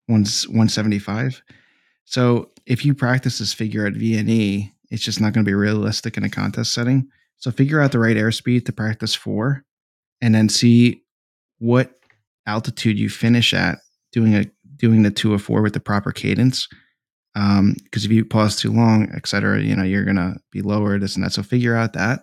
One's 0.08 0.48
175. 0.48 1.42
So 2.06 2.50
if 2.66 2.86
you 2.86 2.96
practice 2.96 3.40
this 3.40 3.54
figure 3.54 3.86
at 3.86 3.96
VNE, 3.96 4.72
it's 4.90 5.04
just 5.04 5.20
not 5.20 5.34
going 5.34 5.44
to 5.44 5.50
be 5.50 5.54
realistic 5.54 6.16
in 6.16 6.24
a 6.24 6.30
contest 6.30 6.74
setting. 6.74 7.10
So 7.36 7.52
figure 7.52 7.82
out 7.82 7.92
the 7.92 8.00
right 8.00 8.16
airspeed 8.16 8.66
to 8.68 8.72
practice 8.72 9.14
for, 9.14 9.66
and 10.22 10.36
then 10.36 10.50
see 10.50 11.02
what 11.60 11.94
altitude 12.48 12.98
you 12.98 13.10
finish 13.10 13.54
at 13.54 13.80
doing 14.12 14.36
a 14.36 14.46
doing 14.78 15.04
the 15.04 15.12
two 15.12 15.34
of 15.34 15.42
four 15.42 15.62
with 15.62 15.74
the 15.74 15.80
proper 15.80 16.12
cadence. 16.12 16.68
Um 17.36 17.76
because 17.84 18.06
if 18.06 18.12
you 18.12 18.26
pause 18.26 18.56
too 18.56 18.72
long 18.72 19.10
et 19.16 19.28
cetera 19.28 19.62
you 19.62 19.76
know 19.76 19.84
you're 19.84 20.06
gonna 20.06 20.36
be 20.52 20.62
lower 20.62 20.98
this 21.00 21.16
and 21.16 21.24
that. 21.24 21.34
So 21.34 21.44
figure 21.44 21.76
out 21.76 21.94
that. 21.94 22.22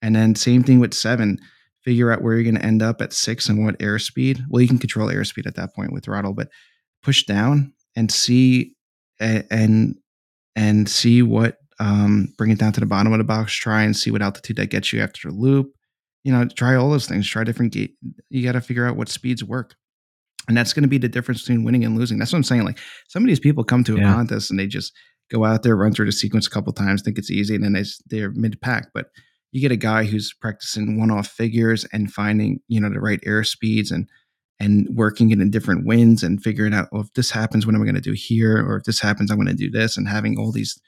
And 0.00 0.14
then 0.14 0.34
same 0.34 0.62
thing 0.62 0.78
with 0.78 0.94
seven. 0.94 1.38
Figure 1.84 2.12
out 2.12 2.22
where 2.22 2.34
you're 2.34 2.50
gonna 2.50 2.64
end 2.64 2.82
up 2.82 3.00
at 3.00 3.12
six 3.12 3.48
and 3.48 3.64
what 3.64 3.78
airspeed. 3.78 4.40
Well 4.48 4.62
you 4.62 4.68
can 4.68 4.78
control 4.78 5.08
airspeed 5.08 5.46
at 5.46 5.56
that 5.56 5.74
point 5.74 5.92
with 5.92 6.04
throttle 6.04 6.34
but 6.34 6.48
push 7.02 7.24
down 7.24 7.72
and 7.96 8.10
see 8.10 8.74
and 9.20 9.96
and 10.54 10.88
see 10.88 11.22
what 11.22 11.56
um 11.80 12.32
bring 12.38 12.50
it 12.50 12.58
down 12.58 12.72
to 12.72 12.80
the 12.80 12.86
bottom 12.86 13.12
of 13.12 13.18
the 13.18 13.24
box. 13.24 13.52
Try 13.54 13.82
and 13.82 13.96
see 13.96 14.10
what 14.10 14.22
altitude 14.22 14.56
that 14.56 14.70
gets 14.70 14.92
you 14.92 15.00
after 15.00 15.28
the 15.28 15.34
loop 15.34 15.72
you 16.28 16.32
know 16.32 16.46
try 16.60 16.74
all 16.74 16.90
those 16.90 17.06
things 17.08 17.26
try 17.28 17.42
different 17.44 17.72
gate 17.72 17.94
you 18.28 18.42
got 18.42 18.52
to 18.52 18.60
figure 18.60 18.86
out 18.86 18.96
what 18.96 19.08
speeds 19.08 19.42
work 19.42 19.74
and 20.48 20.56
that's 20.56 20.72
going 20.72 20.82
to 20.82 20.88
be 20.88 20.98
the 20.98 21.08
difference 21.16 21.40
between 21.42 21.64
winning 21.64 21.84
and 21.84 21.96
losing 21.98 22.18
that's 22.18 22.32
what 22.32 22.38
i'm 22.38 22.44
saying 22.44 22.64
like 22.64 22.78
some 23.08 23.22
of 23.22 23.28
these 23.28 23.40
people 23.46 23.64
come 23.64 23.82
to 23.84 23.96
a 23.96 24.00
Yeah. 24.00 24.14
contest 24.14 24.50
and 24.50 24.58
they 24.60 24.66
just 24.66 24.92
go 25.30 25.44
out 25.44 25.62
there, 25.62 25.76
run 25.76 25.92
through 25.92 26.06
the 26.06 26.12
sequence 26.12 26.46
a 26.46 26.50
couple 26.50 26.72
times, 26.72 27.02
think 27.02 27.18
it's 27.18 27.30
easy, 27.30 27.54
and 27.54 27.62
then 27.62 27.74
they, 27.74 27.84
they're 28.06 28.32
mid 28.32 28.58
pack. 28.62 28.88
But 28.94 29.08
you 29.52 29.60
get 29.60 29.70
a 29.72 29.76
guy 29.76 30.04
who's 30.04 30.32
practicing 30.40 30.98
one 30.98 31.10
off 31.10 31.28
figures 31.28 31.84
and 31.92 32.10
finding 32.12 32.60
you 32.68 32.80
know 32.80 32.88
the 32.90 33.00
right 33.00 33.20
air 33.26 33.44
speeds 33.44 33.90
and 33.90 34.08
and 34.60 34.88
working 34.90 35.30
it 35.30 35.40
in 35.40 35.50
different 35.50 35.86
winds 35.86 36.22
and 36.22 36.42
figuring 36.42 36.74
out 36.74 36.88
oh, 36.92 37.00
if 37.00 37.12
this 37.12 37.30
happens, 37.30 37.66
what 37.66 37.74
am 37.74 37.82
I 37.82 37.84
going 37.84 37.94
to 37.94 38.00
do 38.00 38.14
here, 38.16 38.56
or 38.56 38.76
if 38.78 38.84
this 38.84 39.00
happens, 39.00 39.30
I'm 39.30 39.36
going 39.36 39.48
to 39.48 39.54
do 39.54 39.70
this, 39.70 39.96
and 39.98 40.08
having 40.08 40.38
all 40.38 40.50
these 40.52 40.80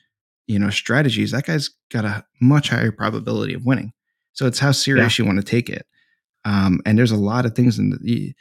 you 0.46 0.58
know 0.58 0.70
strategies. 0.70 1.32
That 1.32 1.44
guy's 1.46 1.68
got 1.92 2.06
a 2.06 2.24
much 2.40 2.70
higher 2.70 2.92
probability 2.92 3.52
of 3.52 3.66
winning. 3.66 3.92
So 4.32 4.46
it's 4.46 4.58
how 4.58 4.72
serious 4.72 5.18
you 5.18 5.24
want 5.24 5.38
to 5.38 5.44
take 5.44 5.68
it. 5.68 5.86
Um, 6.44 6.80
and 6.86 6.98
there's 6.98 7.10
a 7.10 7.16
lot 7.16 7.44
of 7.46 7.54
things 7.54 7.78
in 7.78 7.90
the. 7.90 8.32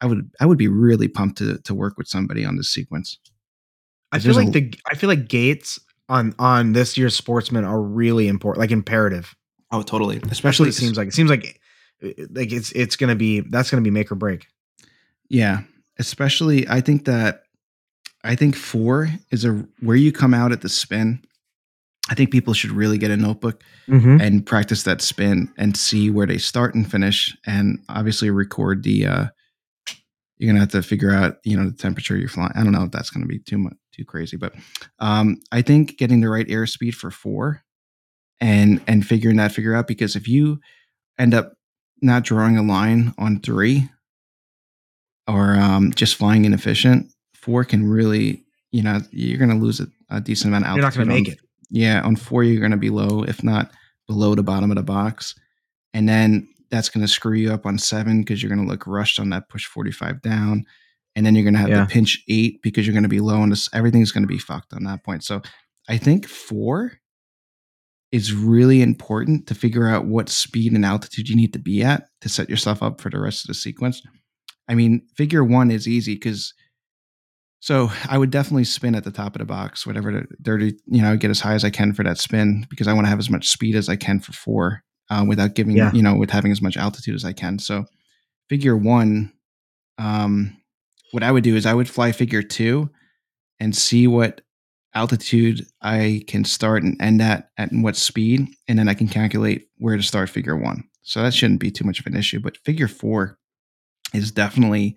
I 0.00 0.06
would 0.06 0.30
I 0.40 0.46
would 0.46 0.58
be 0.58 0.68
really 0.68 1.08
pumped 1.08 1.38
to 1.38 1.58
to 1.58 1.74
work 1.74 1.96
with 1.98 2.08
somebody 2.08 2.44
on 2.44 2.56
this 2.56 2.72
sequence. 2.72 3.18
I 4.10 4.18
There's 4.18 4.36
feel 4.36 4.42
a- 4.42 4.44
like 4.44 4.52
the 4.52 4.74
I 4.90 4.94
feel 4.94 5.08
like 5.08 5.28
gates 5.28 5.78
on 6.08 6.34
on 6.38 6.72
this 6.72 6.96
year's 6.96 7.14
sportsman 7.16 7.64
are 7.64 7.80
really 7.80 8.28
important, 8.28 8.60
like 8.60 8.70
imperative. 8.70 9.34
Oh, 9.70 9.82
totally. 9.82 10.16
Especially 10.30 10.30
Especially 10.30 10.68
it 10.70 10.72
seems 10.74 10.96
like 10.98 11.08
it 11.08 11.14
seems 11.14 11.30
like 11.30 11.60
like 12.30 12.52
it's 12.52 12.72
it's 12.72 12.96
gonna 12.96 13.14
be 13.14 13.40
that's 13.40 13.70
gonna 13.70 13.82
be 13.82 13.90
make 13.90 14.10
or 14.10 14.16
break. 14.16 14.46
Yeah, 15.28 15.60
especially 15.98 16.68
I 16.68 16.80
think 16.80 17.04
that 17.04 17.42
I 18.24 18.34
think 18.34 18.56
four 18.56 19.08
is 19.30 19.44
a 19.44 19.64
where 19.80 19.96
you 19.96 20.10
come 20.12 20.34
out 20.34 20.52
at 20.52 20.62
the 20.62 20.68
spin. 20.68 21.22
I 22.10 22.14
think 22.14 22.30
people 22.30 22.52
should 22.54 22.72
really 22.72 22.98
get 22.98 23.10
a 23.10 23.16
notebook 23.16 23.62
Mm-hmm. 23.88 24.20
and 24.20 24.46
practice 24.46 24.84
that 24.84 25.02
spin 25.02 25.52
and 25.58 25.76
see 25.76 26.08
where 26.08 26.26
they 26.26 26.38
start 26.38 26.74
and 26.76 26.88
finish, 26.88 27.36
and 27.46 27.80
obviously 27.88 28.30
record 28.30 28.84
the. 28.84 29.06
uh 29.06 29.26
You're 30.38 30.50
gonna 30.52 30.60
have 30.60 30.70
to 30.70 30.82
figure 30.82 31.10
out, 31.12 31.38
you 31.44 31.56
know, 31.56 31.66
the 31.70 31.76
temperature 31.76 32.16
you're 32.16 32.28
flying. 32.28 32.52
I 32.54 32.62
don't 32.62 32.72
know 32.72 32.84
if 32.84 32.92
that's 32.92 33.10
gonna 33.10 33.26
be 33.26 33.38
too 33.40 33.58
much 33.58 33.74
too 33.92 34.04
crazy, 34.04 34.36
but 34.36 34.54
um 35.00 35.36
I 35.52 35.62
think 35.62 35.98
getting 35.98 36.20
the 36.20 36.28
right 36.30 36.46
airspeed 36.46 36.94
for 36.94 37.10
four, 37.10 37.62
and 38.40 38.80
and 38.86 39.04
figuring 39.06 39.36
that 39.38 39.52
figure 39.52 39.74
out 39.74 39.86
because 39.88 40.14
if 40.16 40.28
you 40.28 40.60
end 41.18 41.34
up 41.34 41.54
not 42.00 42.22
drawing 42.24 42.56
a 42.56 42.62
line 42.62 43.14
on 43.18 43.40
three 43.40 43.88
or 45.28 45.54
um, 45.56 45.92
just 45.92 46.16
flying 46.16 46.44
inefficient, 46.44 47.12
four 47.34 47.64
can 47.64 47.84
really, 47.88 48.44
you 48.72 48.82
know, 48.82 49.00
you're 49.12 49.38
going 49.38 49.50
to 49.56 49.56
lose 49.64 49.78
a, 49.80 49.86
a 50.10 50.20
decent 50.20 50.48
amount 50.52 50.66
of 50.66 50.76
You're 50.76 50.84
altitude. 50.84 51.06
not 51.06 51.12
gonna 51.12 51.16
on- 51.18 51.22
make 51.24 51.32
it. 51.34 51.40
Yeah, 51.72 52.02
on 52.02 52.16
four, 52.16 52.44
you're 52.44 52.60
going 52.60 52.70
to 52.72 52.76
be 52.76 52.90
low, 52.90 53.22
if 53.22 53.42
not 53.42 53.72
below 54.06 54.34
the 54.34 54.42
bottom 54.42 54.70
of 54.70 54.76
the 54.76 54.82
box. 54.82 55.34
And 55.94 56.08
then 56.08 56.46
that's 56.70 56.88
going 56.88 57.00
to 57.04 57.08
screw 57.12 57.34
you 57.36 57.52
up 57.52 57.66
on 57.66 57.78
seven 57.78 58.20
because 58.20 58.42
you're 58.42 58.54
going 58.54 58.64
to 58.64 58.70
look 58.70 58.86
rushed 58.86 59.18
on 59.18 59.30
that 59.30 59.48
push 59.48 59.66
45 59.66 60.20
down. 60.22 60.64
And 61.16 61.24
then 61.26 61.34
you're 61.34 61.44
going 61.44 61.54
to 61.54 61.60
have 61.60 61.68
Yeah. 61.70 61.84
the 61.84 61.90
pinch 61.90 62.22
eight 62.28 62.60
because 62.62 62.86
you're 62.86 62.94
going 62.94 63.02
to 63.02 63.08
be 63.08 63.20
low 63.20 63.40
on 63.40 63.50
this. 63.50 63.68
Everything's 63.74 64.12
going 64.12 64.22
to 64.22 64.28
be 64.28 64.38
fucked 64.38 64.72
on 64.74 64.84
that 64.84 65.02
point. 65.04 65.24
So 65.24 65.42
I 65.88 65.96
think 65.98 66.28
four 66.28 66.92
is 68.12 68.34
really 68.34 68.82
important 68.82 69.46
to 69.46 69.54
figure 69.54 69.88
out 69.88 70.06
what 70.06 70.28
speed 70.28 70.72
and 70.72 70.84
altitude 70.84 71.28
you 71.28 71.36
need 71.36 71.52
to 71.54 71.58
be 71.58 71.82
at 71.82 72.08
to 72.20 72.28
set 72.28 72.48
yourself 72.50 72.82
up 72.82 73.00
for 73.00 73.08
the 73.10 73.18
rest 73.20 73.44
of 73.44 73.48
the 73.48 73.54
sequence. 73.54 74.02
I 74.68 74.74
mean, 74.74 75.06
figure 75.16 75.42
one 75.44 75.70
is 75.70 75.88
easy 75.88 76.14
because 76.14 76.52
so 77.62 77.92
I 78.08 78.18
would 78.18 78.30
definitely 78.30 78.64
spin 78.64 78.96
at 78.96 79.04
the 79.04 79.12
top 79.12 79.36
of 79.36 79.38
the 79.38 79.44
box, 79.46 79.86
whatever 79.86 80.10
the 80.10 80.26
dirty, 80.42 80.74
you 80.86 81.00
know, 81.00 81.16
get 81.16 81.30
as 81.30 81.38
high 81.38 81.54
as 81.54 81.64
I 81.64 81.70
can 81.70 81.92
for 81.92 82.02
that 82.02 82.18
spin 82.18 82.66
because 82.68 82.88
I 82.88 82.92
want 82.92 83.04
to 83.06 83.08
have 83.08 83.20
as 83.20 83.30
much 83.30 83.48
speed 83.48 83.76
as 83.76 83.88
I 83.88 83.94
can 83.94 84.18
for 84.18 84.32
four 84.32 84.82
uh, 85.10 85.24
without 85.28 85.54
giving, 85.54 85.76
Yeah. 85.76 85.92
you 85.92 86.02
know, 86.02 86.16
with 86.16 86.30
having 86.30 86.50
as 86.50 86.60
much 86.60 86.76
altitude 86.76 87.14
as 87.14 87.24
I 87.24 87.32
can. 87.32 87.60
So 87.60 87.84
figure 88.48 88.76
one, 88.76 89.32
um, 89.96 90.56
what 91.12 91.22
I 91.22 91.30
would 91.30 91.44
do 91.44 91.54
is 91.54 91.64
I 91.64 91.74
would 91.74 91.88
fly 91.88 92.10
figure 92.10 92.42
two 92.42 92.90
and 93.60 93.76
see 93.76 94.08
what 94.08 94.40
altitude 94.92 95.64
I 95.80 96.24
can 96.26 96.44
start 96.44 96.82
and 96.82 97.00
end 97.00 97.22
at 97.22 97.50
at 97.56 97.70
what 97.72 97.94
speed, 97.96 98.48
and 98.66 98.76
then 98.76 98.88
I 98.88 98.94
can 98.94 99.06
calculate 99.06 99.68
where 99.78 99.96
to 99.96 100.02
start 100.02 100.30
figure 100.30 100.56
one. 100.56 100.82
So 101.02 101.22
that 101.22 101.32
shouldn't 101.32 101.60
be 101.60 101.70
too 101.70 101.84
much 101.84 102.00
of 102.00 102.06
an 102.06 102.16
issue. 102.16 102.40
But 102.40 102.56
figure 102.64 102.88
four 102.88 103.38
is 104.12 104.32
definitely 104.32 104.96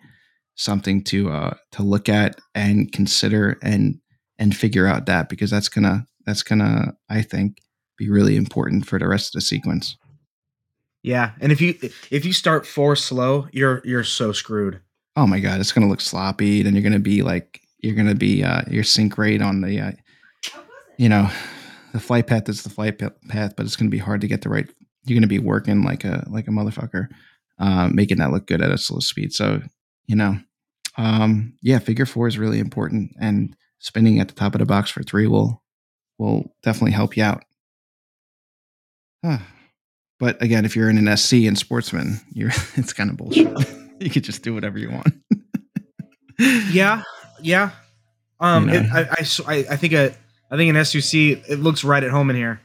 something 0.56 1.04
to 1.04 1.30
uh 1.30 1.54
to 1.72 1.84
look 1.84 2.10
at 2.10 2.40
and 2.54 2.92
consider 2.92 3.58
and 3.62 4.00
and 4.40 4.56
figure 4.56 4.88
out 4.88 5.06
that 5.06 5.30
because 5.30 5.52
that's 5.52 5.70
gonna 5.70 6.06
that's 6.26 6.44
gonna 6.44 6.96
I 7.10 7.22
think 7.22 7.58
be 7.98 8.10
really 8.10 8.36
important 8.36 8.86
for 8.86 9.00
the 9.00 9.08
rest 9.08 9.30
of 9.30 9.40
the 9.40 9.46
sequence. 9.46 9.98
Yeah, 11.04 11.32
and 11.40 11.52
if 11.52 11.62
you 11.62 11.76
if 12.10 12.26
you 12.26 12.34
start 12.34 12.66
four 12.66 12.96
slow, 12.96 13.48
you're 13.52 13.82
you're 13.86 14.04
so 14.04 14.32
screwed. 14.32 14.82
Oh 15.16 15.28
my 15.28 15.40
god, 15.40 15.60
it's 15.60 15.72
gonna 15.72 15.88
look 15.88 16.02
sloppy. 16.02 16.64
Then 16.64 16.74
you're 16.74 16.84
gonna 16.84 17.00
be 17.00 17.22
like 17.22 17.62
you're 17.80 17.96
gonna 17.96 18.16
be 18.16 18.44
uh, 18.44 18.64
your 18.70 18.84
sink 18.84 19.18
rate 19.18 19.42
on 19.42 19.62
the 19.62 19.80
uh, 19.80 19.92
you 20.98 21.08
know 21.08 21.30
the 21.94 22.00
flight 22.00 22.28
path 22.28 22.50
is 22.50 22.64
the 22.64 22.70
flight 22.70 22.98
path, 22.98 23.54
but 23.56 23.66
it's 23.66 23.76
gonna 23.76 23.92
be 23.92 24.00
hard 24.00 24.22
to 24.22 24.28
get 24.28 24.42
the 24.42 24.50
right. 24.50 24.68
You're 25.06 25.16
gonna 25.16 25.28
be 25.28 25.40
working 25.40 25.84
like 25.84 26.04
a 26.04 26.26
like 26.28 26.48
a 26.48 26.52
motherfucker, 26.52 27.08
uh, 27.60 27.90
making 27.94 28.18
that 28.18 28.32
look 28.32 28.48
good 28.48 28.62
at 28.62 28.72
a 28.72 28.78
slow 28.78 29.00
speed. 29.00 29.32
So 29.32 29.62
you 30.08 30.16
know, 30.16 30.38
um, 30.98 31.54
yeah, 31.62 31.80
figure 31.80 32.06
four 32.06 32.28
is 32.28 32.38
really 32.38 32.60
important, 32.60 33.12
and 33.20 33.56
spinning 33.80 34.20
at 34.20 34.28
the 34.28 34.34
top 34.34 34.56
of 34.56 34.60
the 34.60 34.66
box 34.66 34.90
for 34.92 35.04
three 35.04 35.28
will 35.28 35.62
will 36.18 36.54
definitely 36.64 36.92
help 36.92 37.18
you 37.18 37.24
out. 37.24 37.44
But 40.18 40.42
again, 40.42 40.64
if 40.66 40.76
you're 40.76 40.90
in 40.90 40.98
an 41.08 41.18
SC 41.18 41.34
and 41.44 41.58
sportsman, 41.58 42.20
you're 42.32 42.50
it's 42.76 42.94
kind 42.94 43.10
of 43.10 43.18
bullshit. 43.18 43.48
you 44.00 44.10
could 44.10 44.24
just 44.24 44.44
do 44.44 44.54
whatever 44.54 44.78
you 44.80 44.92
want. 44.92 45.14
yeah, 46.72 47.04
yeah. 47.42 47.72
Um, 48.40 48.70
You 48.70 48.82
know. 48.82 49.00
it, 49.00 49.08
I, 49.48 49.52
I, 49.52 49.66
I- 49.72 49.76
think 49.78 49.94
a, 49.94 50.14
I 50.52 50.58
think 50.58 50.74
an 50.76 50.86
SUC 50.86 51.14
it 51.50 51.60
looks 51.60 51.84
right 51.84 52.04
at 52.04 52.12
home 52.12 52.30
in 52.30 52.36
here. 52.36 52.62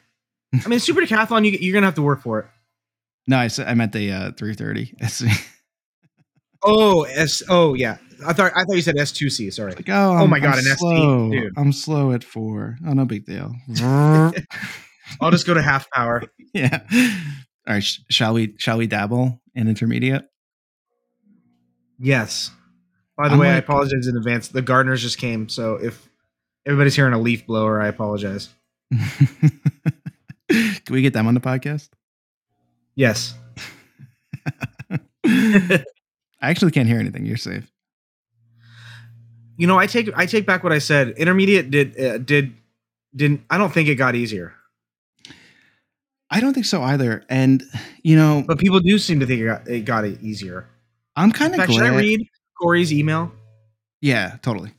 I 0.65 0.69
mean, 0.69 0.81
super 0.81 1.01
decathlon, 1.01 1.45
you, 1.45 1.53
you're 1.61 1.73
gonna 1.75 1.87
have 1.87 1.95
to 1.95 2.03
work 2.03 2.23
for 2.23 2.41
it. 2.41 2.47
No, 3.27 3.39
I 3.39 3.49
said 3.49 3.69
I 3.69 3.75
meant 3.75 3.93
the 3.93 4.11
uh, 4.13 4.31
330 4.33 4.95
SC. 5.09 5.25
Oh, 6.63 7.03
S. 7.05 7.43
Oh, 7.49 7.75
yeah. 7.75 7.99
I 8.27 8.33
thought 8.33 8.53
I 8.55 8.65
thought 8.65 8.77
you 8.77 8.83
said 8.83 8.97
S2C. 8.97 9.53
Sorry. 9.53 9.75
Like, 9.75 9.89
oh, 9.89 10.13
Oh 10.13 10.25
I'm, 10.25 10.31
my 10.31 10.41
God, 10.41 10.59
I'm 10.59 10.59
an 10.59 10.65
SC, 10.65 10.79
slow. 10.79 11.33
I'm 11.57 11.73
slow 11.73 12.13
at 12.13 12.23
four. 12.23 12.77
Oh, 12.87 12.93
no 12.93 13.05
big 13.05 13.25
deal. 13.25 13.55
I'll 13.83 15.31
just 15.31 15.47
go 15.47 15.55
to 15.55 15.63
half 15.63 15.91
power. 15.91 16.23
yeah. 16.55 16.81
All 16.93 17.75
right. 17.75 17.83
Sh- 17.83 18.01
shall 18.11 18.35
we? 18.35 18.55
Shall 18.59 18.77
we 18.79 18.87
dabble 18.87 19.41
in 19.55 19.69
intermediate? 19.69 20.25
Yes. 21.99 22.51
By 23.17 23.29
the 23.29 23.35
I'm 23.35 23.41
way, 23.41 23.51
I 23.51 23.57
apologize 23.57 24.07
in 24.07 24.17
advance. 24.17 24.49
The 24.49 24.63
gardeners 24.63 25.03
just 25.03 25.19
came, 25.19 25.49
so 25.49 25.75
if 25.75 26.09
everybody's 26.67 26.97
hearing 26.97 27.13
a 27.13 27.19
leaf 27.19 27.47
blower, 27.47 27.81
I 27.81 27.89
apologize. 27.89 28.49
Can 30.49 30.83
we 30.91 31.03
get 31.03 31.13
them 31.13 31.27
on 31.27 31.35
the 31.35 31.41
podcast? 31.41 31.91
Yes. 32.95 33.35
I 36.41 36.51
actually 36.51 36.73
can't 36.73 36.89
hear 36.89 36.99
anything. 36.99 37.27
You're 37.27 37.37
safe. 37.37 37.71
You 39.57 39.67
know, 39.67 39.79
I 39.79 39.87
take 39.87 40.11
I 40.17 40.27
take 40.27 40.47
back 40.47 40.63
what 40.65 40.73
I 40.73 40.79
said. 40.79 41.11
Intermediate 41.11 41.71
did 41.71 42.01
uh, 42.01 42.19
did 42.19 42.55
didn't. 43.15 43.43
I 43.51 43.59
don't 43.59 43.73
think 43.73 43.89
it 43.89 43.97
got 43.97 44.15
easier, 44.15 44.55
I 46.31 46.41
don't 46.41 46.55
think 46.55 46.67
so 46.67 46.83
either. 46.83 47.25
And 47.29 47.63
you 48.03 48.17
know, 48.17 48.45
but 48.47 48.59
people 48.59 48.81
do 48.81 48.99
seem 48.99 49.21
to 49.21 49.27
think 49.27 49.41
it 49.41 49.47
got 49.47 49.69
it 49.69 49.85
got 49.85 50.05
it 50.05 50.23
easier. 50.23 50.67
I'm 51.17 51.33
kind 51.33 51.55
of 51.55 51.71
should 51.71 51.83
I 51.83 51.97
read 51.97 52.27
Corey's 52.59 52.93
email? 52.93 53.33
Yeah, 54.01 54.37
totally. 54.43 54.73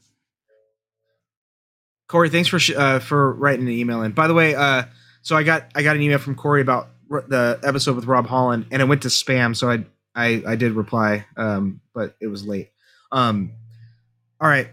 Corey, 2.08 2.30
thanks 2.30 2.48
for 2.50 2.60
sh- 2.60 2.74
uh, 2.76 3.00
for 3.00 3.34
writing 3.34 3.68
an 3.68 3.74
email 3.74 4.02
in. 4.02 4.14
By 4.14 4.28
the 4.28 4.34
way, 4.34 4.56
uh, 4.56 4.84
so 5.22 5.36
I 5.36 5.44
got 5.44 5.68
I 5.76 5.84
got 5.84 5.96
an 5.96 6.02
email 6.02 6.18
from 6.18 6.36
Corey 6.36 6.62
about 6.62 6.90
the 7.10 7.60
episode 7.64 7.96
with 7.98 8.06
Rob 8.06 8.28
Holland, 8.28 8.66
and 8.72 8.82
it 8.82 8.86
went 8.86 9.02
to 9.02 9.10
spam. 9.10 9.56
So 9.56 9.70
I 9.70 9.86
I, 10.16 10.44
I 10.46 10.56
did 10.56 10.74
reply, 10.74 11.26
um, 11.38 11.82
but 11.94 12.16
it 12.20 12.28
was 12.28 12.46
late. 12.46 12.72
Um, 13.12 13.54
all 14.40 14.50
right. 14.50 14.70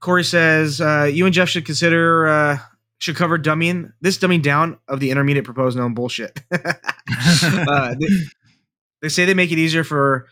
Corey 0.00 0.24
says 0.24 0.80
uh, 0.80 1.10
you 1.12 1.24
and 1.24 1.34
Jeff 1.34 1.48
should 1.48 1.64
consider 1.64 2.26
uh, 2.26 2.58
should 2.98 3.16
cover 3.16 3.38
dummying 3.38 3.92
this 4.00 4.18
dumbing 4.18 4.42
down 4.42 4.78
of 4.88 5.00
the 5.00 5.10
intermediate 5.10 5.44
proposed 5.44 5.76
known 5.76 5.94
bullshit. 5.94 6.40
uh, 6.52 7.94
they, 7.98 8.06
they 9.02 9.08
say 9.08 9.24
they 9.24 9.34
make 9.34 9.50
it 9.52 9.58
easier 9.58 9.84
for 9.84 10.26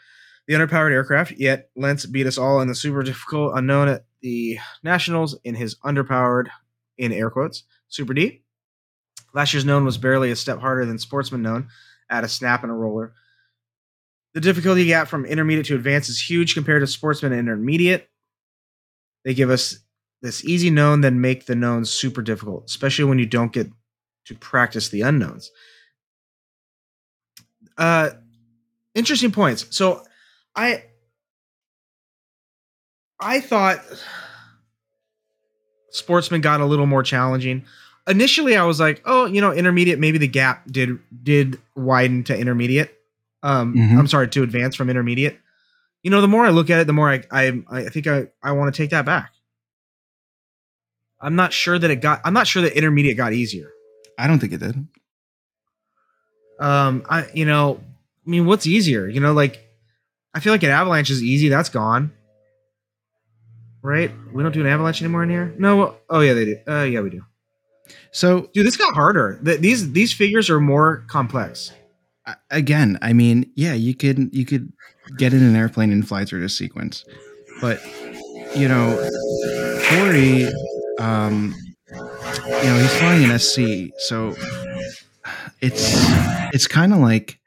the 0.46 0.54
underpowered 0.54 0.92
aircraft, 0.92 1.32
yet 1.32 1.70
Lentz 1.74 2.06
beat 2.06 2.26
us 2.26 2.38
all 2.38 2.60
in 2.60 2.68
the 2.68 2.74
super 2.74 3.02
difficult 3.02 3.52
unknown 3.56 3.88
at 3.88 4.04
the 4.20 4.58
Nationals 4.82 5.38
in 5.44 5.54
his 5.54 5.76
underpowered, 5.76 6.48
in 6.98 7.12
air 7.12 7.30
quotes, 7.30 7.64
Super 7.88 8.14
D. 8.14 8.42
Last 9.34 9.52
year's 9.52 9.64
known 9.64 9.84
was 9.84 9.98
barely 9.98 10.30
a 10.30 10.36
step 10.36 10.60
harder 10.60 10.84
than 10.84 10.98
Sportsman 10.98 11.42
known 11.42 11.68
at 12.08 12.24
a 12.24 12.28
snap 12.28 12.62
and 12.62 12.70
a 12.70 12.74
roller. 12.74 13.14
The 14.34 14.40
difficulty 14.40 14.84
gap 14.86 15.08
from 15.08 15.24
intermediate 15.24 15.66
to 15.66 15.76
advanced 15.76 16.10
is 16.10 16.20
huge 16.20 16.54
compared 16.54 16.82
to 16.82 16.86
Sportsman 16.88 17.32
and 17.32 17.40
intermediate. 17.40 18.08
They 19.24 19.32
give 19.32 19.48
us 19.48 19.78
this 20.22 20.44
easy 20.44 20.70
known, 20.70 21.00
then 21.02 21.20
make 21.20 21.46
the 21.46 21.54
knowns 21.54 21.90
super 21.90 22.20
difficult, 22.20 22.64
especially 22.66 23.04
when 23.04 23.18
you 23.18 23.26
don't 23.26 23.52
get 23.52 23.70
to 24.26 24.34
practice 24.34 24.88
the 24.88 25.02
unknowns. 25.02 25.50
Uh, 27.78 28.10
interesting 28.94 29.30
points. 29.30 29.66
So, 29.70 30.04
I 30.56 30.84
I 33.20 33.40
thought 33.40 33.80
Sportsman 35.90 36.40
got 36.40 36.60
a 36.60 36.66
little 36.66 36.86
more 36.86 37.02
challenging. 37.02 37.64
Initially, 38.06 38.56
I 38.56 38.64
was 38.64 38.80
like, 38.80 39.00
"Oh, 39.04 39.26
you 39.26 39.40
know, 39.40 39.52
intermediate. 39.52 39.98
Maybe 39.98 40.18
the 40.18 40.28
gap 40.28 40.64
did 40.70 40.98
did 41.22 41.58
widen 41.74 42.24
to 42.24 42.36
intermediate. 42.36 42.94
Um, 43.44 43.74
Mhm. 43.74 43.98
I'm 43.98 44.06
sorry, 44.08 44.26
to 44.28 44.42
advance 44.42 44.74
from 44.74 44.88
intermediate. 44.90 45.38
You 46.02 46.10
know, 46.10 46.20
the 46.20 46.28
more 46.28 46.44
I 46.46 46.50
look 46.50 46.70
at 46.70 46.80
it, 46.80 46.86
the 46.86 46.92
more 46.92 47.10
I 47.10 47.22
I, 47.30 47.62
I 47.70 47.82
think 47.90 48.06
I 48.06 48.26
I 48.42 48.52
want 48.52 48.74
to 48.74 48.82
take 48.82 48.90
that 48.90 49.04
back. 49.04 49.32
I'm 51.20 51.36
not 51.36 51.52
sure 51.52 51.78
that 51.78 51.90
it 51.90 52.00
got. 52.02 52.20
I'm 52.24 52.34
not 52.34 52.46
sure 52.46 52.62
that 52.62 52.76
intermediate 52.76 53.16
got 53.16 53.32
easier. 53.32 53.70
I 54.18 54.26
don't 54.26 54.38
think 54.38 54.52
it 54.52 54.60
did. 54.60 54.86
Um, 56.58 57.04
I 57.08 57.26
you 57.34 57.44
know, 57.44 57.80
I 58.26 58.30
mean, 58.30 58.46
what's 58.46 58.66
easier? 58.66 59.06
You 59.08 59.20
know, 59.20 59.32
like 59.32 59.60
I 60.34 60.40
feel 60.40 60.52
like 60.52 60.62
an 60.62 60.70
avalanche 60.70 61.10
is 61.10 61.22
easy. 61.22 61.48
That's 61.48 61.68
gone. 61.68 62.12
Right? 63.82 64.10
We 64.32 64.42
don't 64.42 64.52
do 64.52 64.60
an 64.62 64.66
avalanche 64.66 65.02
anymore 65.02 65.22
in 65.24 65.30
here. 65.30 65.54
No. 65.58 65.96
Oh 66.08 66.20
yeah, 66.20 66.32
they 66.32 66.44
do. 66.46 66.58
Uh, 66.66 66.82
yeah, 66.84 67.00
we 67.00 67.10
do. 67.10 67.22
So 68.12 68.48
Dude, 68.54 68.66
this 68.66 68.76
got 68.78 68.94
harder. 68.94 69.38
Th- 69.44 69.60
these 69.60 69.92
these 69.92 70.12
figures 70.12 70.48
are 70.48 70.60
more 70.60 71.04
complex. 71.08 71.72
Again, 72.50 72.98
I 73.02 73.12
mean, 73.12 73.50
yeah, 73.54 73.74
you 73.74 73.94
could 73.94 74.34
you 74.34 74.46
could 74.46 74.72
get 75.18 75.34
in 75.34 75.42
an 75.42 75.56
airplane 75.56 75.92
and 75.92 76.06
fly 76.06 76.24
through 76.24 76.40
this 76.40 76.56
sequence, 76.56 77.04
but 77.60 77.82
you 78.56 78.68
know, 78.68 78.96
Corey, 79.88 80.46
um, 80.98 81.54
you 81.90 81.96
know, 81.96 82.78
he's 82.78 82.96
flying 82.98 83.24
an 83.24 83.38
SC, 83.38 83.92
so 83.98 84.34
it's 85.60 85.94
it's 86.54 86.66
kind 86.66 86.92
of 86.92 87.00
like 87.00 87.38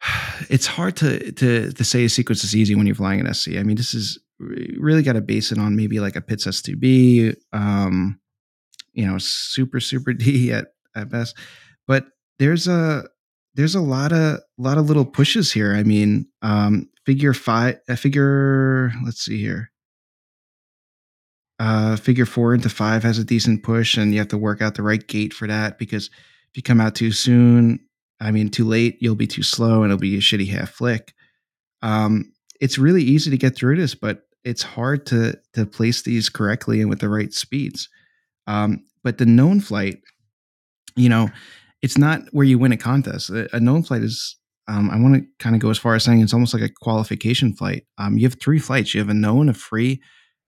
it's 0.48 0.66
hard 0.66 0.96
to 0.96 1.32
to 1.32 1.72
to 1.72 1.84
say 1.84 2.04
a 2.04 2.08
sequence 2.08 2.44
is 2.44 2.56
easy 2.56 2.74
when 2.74 2.86
you're 2.86 2.94
flying 2.96 3.20
an 3.20 3.32
SC. 3.34 3.56
I 3.56 3.62
mean, 3.62 3.76
this 3.76 3.94
is 3.94 4.18
really 4.38 5.02
got 5.02 5.14
to 5.14 5.20
base 5.20 5.52
it 5.52 5.58
on 5.58 5.76
maybe 5.76 6.00
like 6.00 6.16
a 6.16 6.20
Pitts 6.20 6.46
S2B, 6.46 7.36
um, 7.52 8.18
you 8.92 9.06
know, 9.06 9.18
super 9.18 9.80
super 9.80 10.12
D 10.14 10.52
at 10.52 10.68
at 10.94 11.10
best, 11.10 11.36
but 11.86 12.06
there's 12.38 12.68
a 12.68 13.04
there's 13.56 13.74
a 13.74 13.80
lot 13.80 14.12
of 14.12 14.40
lot 14.58 14.78
of 14.78 14.86
little 14.86 15.04
pushes 15.04 15.50
here. 15.50 15.74
I 15.74 15.82
mean, 15.82 16.28
um, 16.42 16.88
figure 17.04 17.32
five, 17.32 17.80
uh, 17.88 17.96
figure. 17.96 18.92
Let's 19.04 19.24
see 19.24 19.40
here. 19.40 19.72
Uh, 21.58 21.96
figure 21.96 22.26
four 22.26 22.54
into 22.54 22.68
five 22.68 23.02
has 23.02 23.18
a 23.18 23.24
decent 23.24 23.62
push, 23.62 23.96
and 23.96 24.12
you 24.12 24.18
have 24.18 24.28
to 24.28 24.38
work 24.38 24.60
out 24.60 24.74
the 24.74 24.82
right 24.82 25.06
gate 25.06 25.32
for 25.32 25.48
that 25.48 25.78
because 25.78 26.08
if 26.50 26.56
you 26.56 26.62
come 26.62 26.82
out 26.82 26.94
too 26.94 27.10
soon, 27.10 27.80
I 28.20 28.30
mean, 28.30 28.50
too 28.50 28.66
late, 28.66 28.98
you'll 29.00 29.14
be 29.14 29.26
too 29.26 29.42
slow, 29.42 29.82
and 29.82 29.90
it'll 29.90 29.98
be 29.98 30.16
a 30.16 30.20
shitty 30.20 30.48
half 30.50 30.70
flick. 30.70 31.14
Um, 31.80 32.32
it's 32.60 32.78
really 32.78 33.02
easy 33.02 33.30
to 33.30 33.38
get 33.38 33.56
through 33.56 33.76
this, 33.76 33.94
but 33.94 34.22
it's 34.44 34.62
hard 34.62 35.06
to 35.06 35.38
to 35.54 35.64
place 35.64 36.02
these 36.02 36.28
correctly 36.28 36.82
and 36.82 36.90
with 36.90 37.00
the 37.00 37.08
right 37.08 37.32
speeds. 37.32 37.88
Um, 38.46 38.84
but 39.02 39.16
the 39.16 39.26
known 39.26 39.60
flight, 39.60 40.00
you 40.94 41.08
know, 41.08 41.30
it's 41.82 41.98
not 41.98 42.22
where 42.32 42.44
you 42.46 42.58
win 42.58 42.72
a 42.72 42.76
contest. 42.76 43.30
A, 43.30 43.54
a 43.56 43.60
known 43.60 43.82
flight 43.82 44.02
is, 44.02 44.36
um, 44.68 44.90
I 44.90 44.98
want 44.98 45.14
to 45.14 45.26
kind 45.38 45.54
of 45.54 45.60
go 45.60 45.70
as 45.70 45.78
far 45.78 45.94
as 45.94 46.04
saying 46.04 46.20
it's 46.20 46.32
almost 46.34 46.54
like 46.54 46.62
a 46.62 46.68
qualification 46.82 47.52
flight. 47.54 47.84
Um, 47.98 48.16
you 48.18 48.26
have 48.26 48.36
three 48.40 48.58
flights. 48.58 48.94
You 48.94 49.00
have 49.00 49.08
a 49.10 49.14
known, 49.14 49.48
a 49.48 49.54
free, 49.54 50.00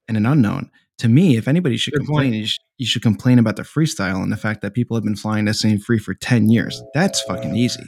and 0.08 0.16
an 0.16 0.26
unknown. 0.26 0.70
To 0.98 1.08
me, 1.08 1.36
if 1.36 1.46
anybody 1.46 1.76
should 1.76 1.92
Good 1.92 2.06
complain, 2.06 2.32
you, 2.32 2.46
sh- 2.46 2.58
you 2.78 2.86
should 2.86 3.02
complain 3.02 3.38
about 3.38 3.54
the 3.56 3.62
freestyle 3.62 4.20
and 4.22 4.32
the 4.32 4.36
fact 4.36 4.62
that 4.62 4.74
people 4.74 4.96
have 4.96 5.04
been 5.04 5.14
flying 5.14 5.44
that 5.44 5.54
same 5.54 5.78
free 5.78 5.98
for 5.98 6.14
10 6.14 6.48
years. 6.50 6.82
That's 6.94 7.20
fucking 7.22 7.54
easy. 7.54 7.84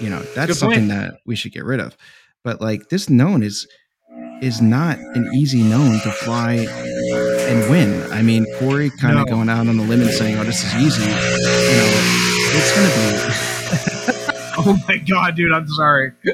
You 0.00 0.10
know, 0.10 0.20
that's 0.34 0.48
Good 0.48 0.56
something 0.56 0.88
point. 0.88 0.90
that 0.90 1.14
we 1.26 1.36
should 1.36 1.52
get 1.52 1.64
rid 1.64 1.78
of. 1.80 1.96
But 2.42 2.60
like 2.60 2.88
this 2.88 3.08
known 3.10 3.42
is 3.42 3.66
is 4.40 4.62
not 4.62 4.98
an 4.98 5.28
easy 5.34 5.62
known 5.64 6.00
to 6.00 6.10
fly 6.12 6.52
and 6.54 7.70
win. 7.70 8.12
I 8.12 8.22
mean, 8.22 8.46
Corey 8.58 8.90
kind 8.90 9.18
of 9.18 9.26
No. 9.26 9.32
going 9.36 9.48
out 9.48 9.66
on 9.66 9.76
the 9.76 9.82
limb 9.82 10.00
and 10.00 10.10
saying, 10.10 10.38
"Oh, 10.38 10.44
this 10.44 10.62
is 10.64 10.74
easy." 10.76 11.02
You 11.02 11.08
know, 11.10 12.27
it's 12.50 12.72
to 12.74 12.80
be 14.20 14.34
Oh 14.60 14.76
my 14.88 14.96
god, 14.98 15.36
dude, 15.36 15.52
I'm 15.52 15.68
sorry. 15.68 16.12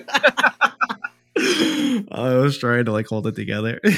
I 1.36 2.34
was 2.36 2.56
trying 2.58 2.86
to 2.86 2.92
like 2.92 3.06
hold 3.06 3.26
it 3.26 3.34
together. 3.34 3.80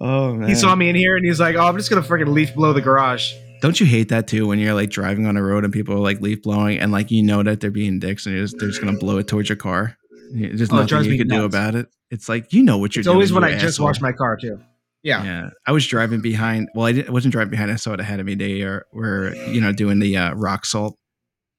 oh 0.00 0.34
man. 0.34 0.48
he 0.48 0.54
saw 0.54 0.74
me 0.74 0.88
in 0.88 0.96
here 0.96 1.16
and 1.16 1.24
he's 1.24 1.38
like, 1.40 1.56
"Oh, 1.56 1.66
I'm 1.66 1.76
just 1.76 1.90
gonna 1.90 2.02
freaking 2.02 2.28
leaf 2.32 2.54
blow 2.54 2.72
the 2.72 2.80
garage." 2.80 3.32
Don't 3.60 3.78
you 3.78 3.86
hate 3.86 4.08
that 4.08 4.26
too 4.26 4.46
when 4.48 4.58
you're 4.58 4.74
like 4.74 4.90
driving 4.90 5.26
on 5.26 5.36
a 5.36 5.42
road 5.42 5.62
and 5.64 5.72
people 5.72 5.94
are 5.94 5.98
like 6.00 6.20
leaf 6.20 6.42
blowing 6.42 6.78
and 6.80 6.90
like 6.90 7.10
you 7.12 7.22
know 7.22 7.42
that 7.44 7.60
they're 7.60 7.70
being 7.70 8.00
dicks 8.00 8.26
and 8.26 8.34
you're 8.34 8.44
just, 8.44 8.58
they're 8.58 8.68
just 8.70 8.80
gonna 8.82 8.98
blow 8.98 9.18
it 9.18 9.28
towards 9.28 9.48
your 9.48 9.56
car? 9.56 9.96
There's 10.32 10.72
Oh, 10.72 10.76
nothing 10.84 11.04
you 11.12 11.18
can 11.18 11.28
do 11.28 11.44
about 11.44 11.74
it. 11.76 11.86
It's 12.10 12.28
like 12.28 12.52
you 12.52 12.62
know 12.64 12.78
what 12.78 12.96
you're 12.96 13.02
doing. 13.04 13.20
It's 13.22 13.30
doing. 13.30 13.38
always 13.38 13.52
when 13.52 13.56
I 13.56 13.60
just 13.60 13.74
asshole. 13.74 13.86
washed 13.86 14.02
my 14.02 14.12
car 14.12 14.36
too. 14.36 14.60
Yeah. 15.02 15.24
Yeah, 15.24 15.50
I 15.66 15.72
was 15.72 15.86
driving 15.86 16.20
behind. 16.20 16.68
Well, 16.74 16.86
I, 16.86 17.10
wasn't 17.10 17.32
driving 17.32 17.50
behind. 17.50 17.70
I 17.72 17.76
saw 17.76 17.92
it 17.92 18.00
ahead 18.00 18.20
of 18.20 18.26
me. 18.26 18.34
They 18.36 18.62
are 18.62 18.86
were 18.92 19.34
you 19.48 19.60
know 19.60 19.72
doing 19.72 19.98
the 19.98 20.16
uh, 20.16 20.34
rock 20.34 20.64
salt, 20.64 20.96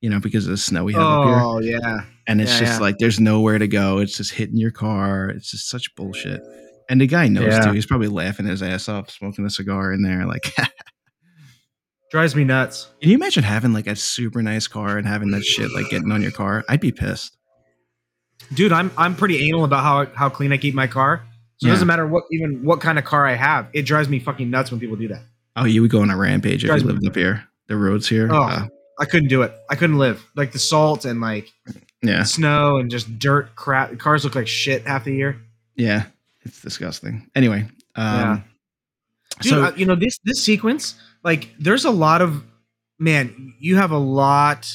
you 0.01 0.09
know, 0.09 0.19
because 0.19 0.45
of 0.45 0.51
the 0.51 0.57
snow 0.57 0.83
we 0.85 0.93
have 0.93 1.01
up 1.01 1.25
here, 1.25 1.35
Oh 1.39 1.59
yeah. 1.59 2.01
and 2.27 2.39
it's 2.41 2.53
yeah, 2.53 2.59
just 2.59 2.73
yeah. 2.73 2.79
like 2.79 2.97
there's 2.99 3.19
nowhere 3.19 3.57
to 3.59 3.67
go. 3.67 3.97
It's 3.99 4.15
just 4.17 4.31
hitting 4.31 4.57
your 4.57 4.71
car. 4.71 5.29
It's 5.29 5.51
just 5.51 5.69
such 5.69 5.93
bullshit. 5.95 6.41
And 6.89 7.01
the 7.01 7.07
guy 7.07 7.27
knows 7.27 7.47
Yeah. 7.47 7.59
too. 7.65 7.71
He's 7.73 7.85
probably 7.85 8.07
laughing 8.07 8.45
his 8.45 8.61
ass 8.63 8.87
off, 8.89 9.09
smoking 9.09 9.45
a 9.45 9.49
cigar 9.49 9.91
in 9.93 10.01
there. 10.03 10.25
Like, 10.25 10.53
Drives 12.11 12.35
me 12.35 12.43
nuts. 12.43 12.89
Can 13.01 13.09
you 13.09 13.15
imagine 13.15 13.41
having 13.43 13.73
like 13.73 13.87
a 13.87 13.95
super 13.95 14.43
nice 14.43 14.67
car 14.67 14.97
and 14.97 15.07
having 15.07 15.31
that 15.31 15.43
shit 15.43 15.71
like 15.73 15.89
getting 15.89 16.11
on 16.11 16.21
your 16.21 16.31
car? 16.31 16.63
I'd 16.69 16.79
be 16.79 16.91
pissed. 16.91 17.35
Dude, 18.53 18.71
I'm 18.71 18.91
I'm 18.97 19.15
pretty 19.15 19.47
anal 19.47 19.63
about 19.63 19.83
how 19.83 20.05
how 20.15 20.29
clean 20.29 20.51
I 20.53 20.57
keep 20.57 20.75
my 20.75 20.85
car. 20.85 21.25
So 21.63 21.69
it 21.69 21.71
doesn't 21.71 21.87
matter 21.87 22.05
what 22.05 22.25
even 22.31 22.63
what 22.63 22.81
kind 22.81 22.97
of 22.99 23.05
car 23.05 23.25
I 23.25 23.33
have. 23.33 23.67
It 23.73 23.83
drives 23.83 24.09
me 24.09 24.19
fucking 24.19 24.49
nuts 24.49 24.71
when 24.71 24.79
people 24.79 24.95
do 24.95 25.07
that. 25.09 25.21
Oh, 25.55 25.65
you 25.65 25.81
would 25.81 25.91
go 25.91 26.01
on 26.01 26.09
a 26.09 26.17
rampage 26.17 26.65
if 26.65 26.69
you 26.69 26.87
lived 26.87 27.05
up 27.05 27.15
here. 27.15 27.47
The 27.67 27.77
roads 27.77 28.07
here. 28.07 28.29
Oh. 28.31 28.43
uh, 28.43 28.67
I 28.99 29.05
couldn't 29.05 29.29
do 29.29 29.41
it. 29.41 29.53
I 29.69 29.75
couldn't 29.75 29.97
live. 29.97 30.23
Like 30.35 30.51
the 30.51 30.59
salt 30.59 31.05
and 31.05 31.21
like 31.21 31.49
yeah, 32.01 32.23
snow 32.23 32.77
and 32.77 32.91
just 32.91 33.17
dirt 33.19 33.55
crap. 33.55 33.97
Cars 33.97 34.23
look 34.23 34.35
like 34.35 34.47
shit 34.47 34.85
half 34.85 35.05
the 35.05 35.13
year. 35.13 35.37
yeah. 35.75 36.05
It's 36.45 36.61
disgusting. 36.61 37.31
Anyway, 37.35 37.65
um, 37.95 38.43
Dude, 39.39 39.49
so 39.49 39.63
uh, 39.63 39.71
you 39.77 39.85
know 39.85 39.95
this 39.95 40.19
this 40.25 40.43
sequence, 40.43 40.95
like 41.23 41.47
there's 41.57 41.85
a 41.85 41.89
lot 41.89 42.21
of 42.21 42.43
man, 42.99 43.53
you 43.59 43.77
have 43.77 43.91
a 43.91 43.97
lot 43.97 44.69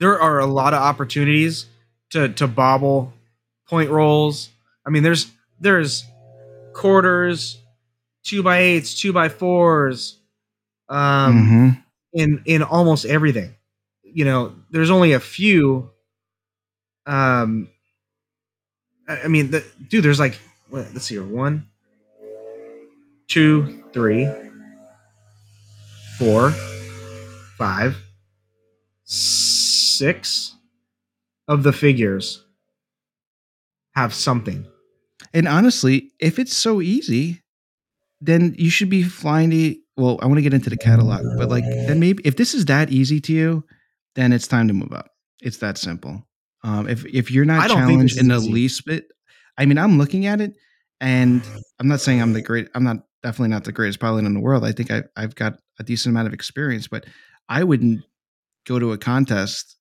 there 0.00 0.20
are 0.20 0.38
a 0.38 0.46
lot 0.46 0.74
of 0.74 0.80
opportunities 0.80 1.66
to 2.10 2.28
to 2.30 2.46
bobble 2.46 3.12
point 3.68 3.90
rolls. 3.90 4.50
I 4.86 4.90
mean, 4.90 5.02
there's 5.02 5.30
there's 5.60 6.04
quarters, 6.72 7.58
two 8.24 8.42
by 8.42 8.58
eights, 8.58 8.94
two 9.00 9.12
by 9.12 9.28
fours, 9.28 10.18
um, 10.88 11.48
mhm. 11.48 11.84
in 12.12 12.42
in 12.46 12.62
almost 12.62 13.04
everything. 13.04 13.54
You 14.02 14.24
know, 14.24 14.54
there's 14.70 14.90
only 14.90 15.12
a 15.12 15.20
few. 15.20 15.90
Um, 17.06 17.68
I, 19.08 19.22
I 19.22 19.28
mean, 19.28 19.50
the, 19.50 19.64
dude, 19.88 20.04
there's 20.04 20.20
like 20.20 20.38
what, 20.70 20.86
let's 20.92 21.06
see 21.06 21.14
here, 21.14 21.24
one, 21.24 21.68
two, 23.26 23.84
three, 23.92 24.28
four, 26.18 26.50
five, 27.56 27.96
six 29.04 30.54
of 31.46 31.62
the 31.62 31.72
figures 31.72 32.44
have 33.94 34.14
something. 34.14 34.66
And 35.32 35.48
honestly, 35.48 36.12
if 36.18 36.38
it's 36.38 36.56
so 36.56 36.80
easy, 36.80 37.42
then 38.20 38.54
you 38.58 38.70
should 38.70 38.90
be 38.90 39.02
flying 39.02 39.50
the. 39.50 39.80
Well, 39.96 40.18
I 40.22 40.26
want 40.26 40.38
to 40.38 40.42
get 40.42 40.54
into 40.54 40.70
the 40.70 40.76
catalog, 40.76 41.22
but 41.36 41.48
like, 41.48 41.64
then 41.64 41.98
maybe 41.98 42.22
if 42.24 42.36
this 42.36 42.54
is 42.54 42.66
that 42.66 42.90
easy 42.90 43.20
to 43.22 43.32
you, 43.32 43.64
then 44.14 44.32
it's 44.32 44.46
time 44.46 44.68
to 44.68 44.74
move 44.74 44.92
up. 44.92 45.10
It's 45.40 45.58
that 45.58 45.76
simple. 45.76 46.24
Um, 46.62 46.88
if 46.88 47.04
if 47.06 47.30
you're 47.30 47.44
not 47.44 47.64
I 47.64 47.68
don't 47.68 47.86
think 47.86 48.02
this 48.02 48.14
challenged 48.14 48.18
in 48.18 48.28
the 48.28 48.36
easy. 48.36 48.52
least 48.52 48.84
bit, 48.86 49.06
I 49.56 49.66
mean, 49.66 49.78
I'm 49.78 49.98
looking 49.98 50.26
at 50.26 50.40
it, 50.40 50.54
and 51.00 51.42
I'm 51.80 51.88
not 51.88 52.00
saying 52.00 52.22
I'm 52.22 52.32
the 52.32 52.42
great. 52.42 52.68
I'm 52.74 52.84
not 52.84 52.98
definitely 53.22 53.48
not 53.48 53.64
the 53.64 53.72
greatest 53.72 54.00
pilot 54.00 54.24
in 54.24 54.34
the 54.34 54.40
world. 54.40 54.64
I 54.64 54.72
think 54.72 54.90
I, 54.90 55.02
I've 55.16 55.34
got 55.34 55.58
a 55.78 55.82
decent 55.82 56.12
amount 56.12 56.28
of 56.28 56.34
experience, 56.34 56.86
but 56.86 57.06
I 57.48 57.64
wouldn't 57.64 58.02
go 58.66 58.78
to 58.78 58.92
a 58.92 58.98
contest. 58.98 59.77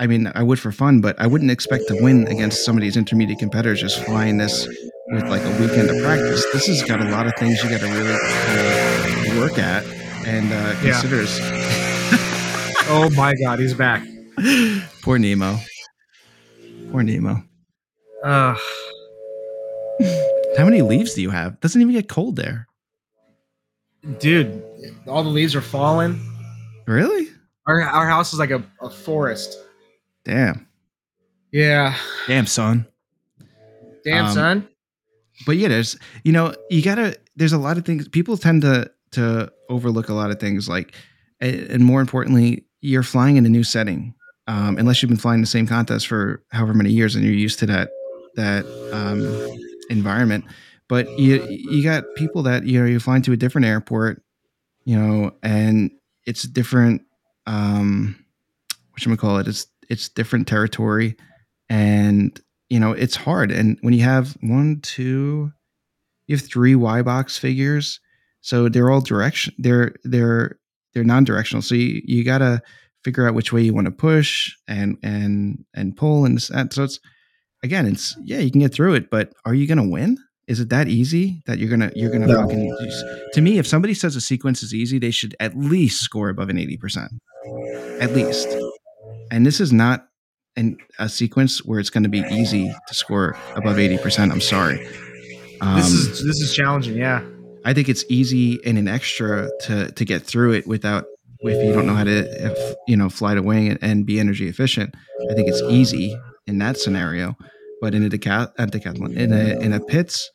I 0.00 0.06
mean, 0.06 0.32
I 0.34 0.42
would 0.42 0.58
for 0.58 0.72
fun, 0.72 1.02
but 1.02 1.14
I 1.20 1.26
wouldn't 1.26 1.50
expect 1.50 1.86
to 1.88 2.02
win 2.02 2.26
against 2.28 2.64
some 2.64 2.74
of 2.74 2.80
these 2.80 2.96
intermediate 2.96 3.38
competitors 3.38 3.82
just 3.82 4.02
flying 4.06 4.38
this 4.38 4.66
with 5.08 5.24
like 5.28 5.42
a 5.42 5.50
weekend 5.60 5.90
of 5.90 6.02
practice. 6.02 6.42
This 6.54 6.66
has 6.68 6.82
got 6.84 7.02
a 7.02 7.10
lot 7.10 7.26
of 7.26 7.34
things 7.38 7.62
you 7.62 7.68
got 7.68 7.80
to 7.80 7.86
really 7.86 8.14
of 8.14 9.38
work 9.38 9.58
at 9.58 9.84
and 10.26 10.50
uh, 10.52 10.74
Yeah. 10.82 11.02
Oh 12.92 13.08
my 13.10 13.34
god, 13.36 13.60
he's 13.60 13.74
back. 13.74 14.02
Poor 15.02 15.18
Nemo. 15.18 15.58
Poor 16.90 17.02
Nemo. 17.04 17.44
Uh, 18.24 18.56
How 20.56 20.64
many 20.64 20.82
leaves 20.82 21.14
do 21.14 21.22
you 21.22 21.30
have? 21.30 21.60
Doesn't 21.60 21.80
even 21.80 21.92
get 21.94 22.08
cold 22.08 22.34
there. 22.36 22.66
dude, 24.18 24.62
all 25.06 25.22
the 25.22 25.28
leaves 25.28 25.54
are 25.54 25.60
falling. 25.60 26.18
Really? 26.86 27.28
Our 27.68 27.82
our 27.82 28.08
house 28.08 28.32
is 28.32 28.38
like 28.40 28.50
a, 28.50 28.64
a 28.80 28.90
forest. 28.90 29.56
Damn. 30.24 30.66
Yeah. 31.52 31.96
Damn, 32.26 32.46
son. 32.46 32.86
Damn, 34.04 34.26
Um, 34.26 34.32
son. 34.34 34.68
but 35.46 35.56
yeah, 35.56 35.68
there's 35.68 35.98
you 36.24 36.32
know 36.32 36.54
you 36.70 36.82
gotta. 36.82 37.16
There's 37.36 37.52
a 37.52 37.58
lot 37.58 37.76
of 37.78 37.84
things 37.84 38.08
people 38.08 38.36
tend 38.36 38.62
to 38.62 38.90
to 39.12 39.50
overlook 39.68 40.08
a 40.08 40.14
lot 40.14 40.30
of 40.30 40.38
things 40.40 40.68
like, 40.68 40.94
and 41.40 41.84
more 41.84 42.00
importantly, 42.00 42.64
you're 42.80 43.02
flying 43.02 43.36
in 43.36 43.44
a 43.44 43.48
new 43.48 43.64
setting. 43.64 44.14
Um, 44.46 44.78
unless 44.78 45.00
you've 45.02 45.10
been 45.10 45.18
flying 45.18 45.40
the 45.42 45.46
same 45.46 45.66
contest 45.66 46.06
for 46.08 46.42
however 46.50 46.74
many 46.74 46.90
years 46.90 47.14
and 47.14 47.24
you're 47.24 47.32
used 47.34 47.58
to 47.60 47.66
that 47.66 47.90
that 48.36 48.64
um, 48.92 49.22
environment. 49.90 50.44
But 50.88 51.08
you 51.18 51.46
you 51.48 51.84
got 51.84 52.04
people 52.16 52.42
that 52.44 52.64
you 52.64 52.80
know 52.80 52.86
you're 52.86 53.00
flying 53.00 53.22
to 53.22 53.32
a 53.32 53.36
different 53.36 53.66
airport, 53.66 54.22
you 54.84 54.98
know, 54.98 55.32
and 55.42 55.90
it's 56.26 56.42
different. 56.42 57.02
Um, 57.46 58.16
what 58.90 59.04
you 59.04 59.16
call 59.16 59.38
it? 59.38 59.46
It's 59.46 59.66
it's 59.90 60.08
different 60.08 60.48
territory, 60.48 61.16
and 61.68 62.40
you 62.70 62.80
know 62.80 62.92
it's 62.92 63.16
hard. 63.16 63.50
And 63.50 63.76
when 63.82 63.92
you 63.92 64.02
have 64.04 64.36
one, 64.40 64.80
two, 64.82 65.52
you 66.26 66.36
have 66.36 66.46
three 66.46 66.74
Y 66.74 67.02
box 67.02 67.36
figures, 67.36 68.00
so 68.40 68.68
they're 68.68 68.90
all 68.90 69.00
direction. 69.02 69.52
They're 69.58 69.94
they're 70.04 70.58
they're 70.94 71.04
non-directional. 71.04 71.62
So 71.62 71.74
you, 71.74 72.00
you 72.04 72.24
gotta 72.24 72.62
figure 73.04 73.26
out 73.26 73.34
which 73.34 73.52
way 73.52 73.62
you 73.62 73.74
want 73.74 73.86
to 73.86 73.90
push 73.92 74.50
and 74.68 74.96
and 75.02 75.64
and 75.74 75.96
pull 75.96 76.24
and 76.24 76.40
so 76.42 76.54
it's 76.84 77.00
again 77.62 77.86
it's 77.86 78.16
yeah 78.22 78.38
you 78.38 78.50
can 78.50 78.60
get 78.60 78.72
through 78.74 78.94
it, 78.94 79.10
but 79.10 79.32
are 79.44 79.54
you 79.54 79.66
gonna 79.66 79.86
win? 79.88 80.16
Is 80.48 80.58
it 80.58 80.68
that 80.70 80.88
easy 80.88 81.42
that 81.46 81.58
you're 81.58 81.70
gonna 81.70 81.92
you're 81.94 82.10
gonna 82.10 82.26
No. 82.26 82.42
fucking 82.42 82.76
to 83.34 83.40
me 83.40 83.58
if 83.58 83.66
somebody 83.68 83.94
says 83.94 84.16
a 84.16 84.20
sequence 84.20 84.62
is 84.64 84.74
easy 84.74 84.98
they 84.98 85.12
should 85.12 85.36
at 85.38 85.56
least 85.56 86.00
score 86.02 86.28
above 86.28 86.48
an 86.48 86.56
80% 86.56 87.06
at 88.00 88.12
least 88.12 88.48
and 89.30 89.46
this 89.46 89.60
is 89.60 89.72
not 89.72 90.08
an, 90.56 90.76
a 90.98 91.08
sequence 91.08 91.64
where 91.64 91.78
it's 91.78 91.90
going 91.90 92.02
to 92.02 92.08
be 92.08 92.24
easy 92.30 92.72
to 92.88 92.94
score 92.94 93.36
above 93.54 93.76
80% 93.76 94.30
i'm 94.30 94.40
sorry 94.40 94.86
um, 95.60 95.76
this 95.76 95.92
is 95.92 96.24
this 96.24 96.40
is 96.40 96.54
challenging. 96.54 96.96
Yeah. 96.96 97.22
i 97.64 97.72
think 97.72 97.88
it's 97.88 98.04
easy 98.08 98.58
and 98.64 98.78
an 98.78 98.88
extra 98.88 99.48
to 99.62 99.92
to 99.92 100.04
get 100.04 100.22
through 100.22 100.52
it 100.52 100.66
without 100.66 101.04
if 101.42 101.64
you 101.64 101.72
don't 101.72 101.86
know 101.86 101.94
how 101.94 102.04
to 102.04 102.18
if, 102.18 102.76
you 102.86 102.96
know 102.96 103.08
fly 103.08 103.34
to 103.34 103.42
wing 103.42 103.68
and, 103.68 103.78
and 103.82 104.06
be 104.06 104.20
energy 104.20 104.48
efficient 104.48 104.94
i 105.30 105.34
think 105.34 105.48
it's 105.48 105.62
easy 105.62 106.16
in 106.46 106.58
that 106.58 106.76
scenario 106.76 107.36
but 107.80 107.94
in 107.94 108.04
a 108.04 108.10
deca- 108.10 108.54
decathlon 108.56 109.16
in 109.16 109.32
a 109.32 109.58
in 109.60 109.72
a 109.72 109.80
Pitts 109.80 110.30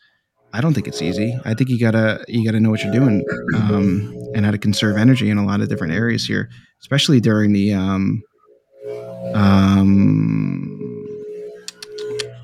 I 0.56 0.62
don't 0.62 0.74
think 0.74 0.88
it's 0.88 1.02
easy. 1.02 1.38
I 1.44 1.54
think 1.54 1.70
you 1.70 1.78
gotta 1.78 2.24
you 2.30 2.46
gotta 2.46 2.62
know 2.62 2.70
what 2.70 2.82
you're 2.82 2.94
doing 2.94 3.26
um, 3.58 4.16
and 4.34 4.46
how 4.46 4.52
to 4.52 4.58
conserve 4.58 4.96
energy 4.96 5.30
in 5.30 5.38
a 5.38 5.46
lot 5.46 5.60
of 5.60 5.68
different 5.68 5.92
areas 5.92 6.26
here, 6.26 6.50
especially 6.82 7.20
during 7.20 7.52
the 7.52 7.74
um, 7.74 8.24
um, 9.34 10.82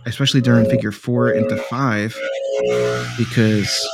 especially 0.06 0.42
during 0.42 0.70
figure 0.70 0.92
four 0.92 1.32
into 1.32 1.58
five, 1.58 2.18
because 3.18 3.88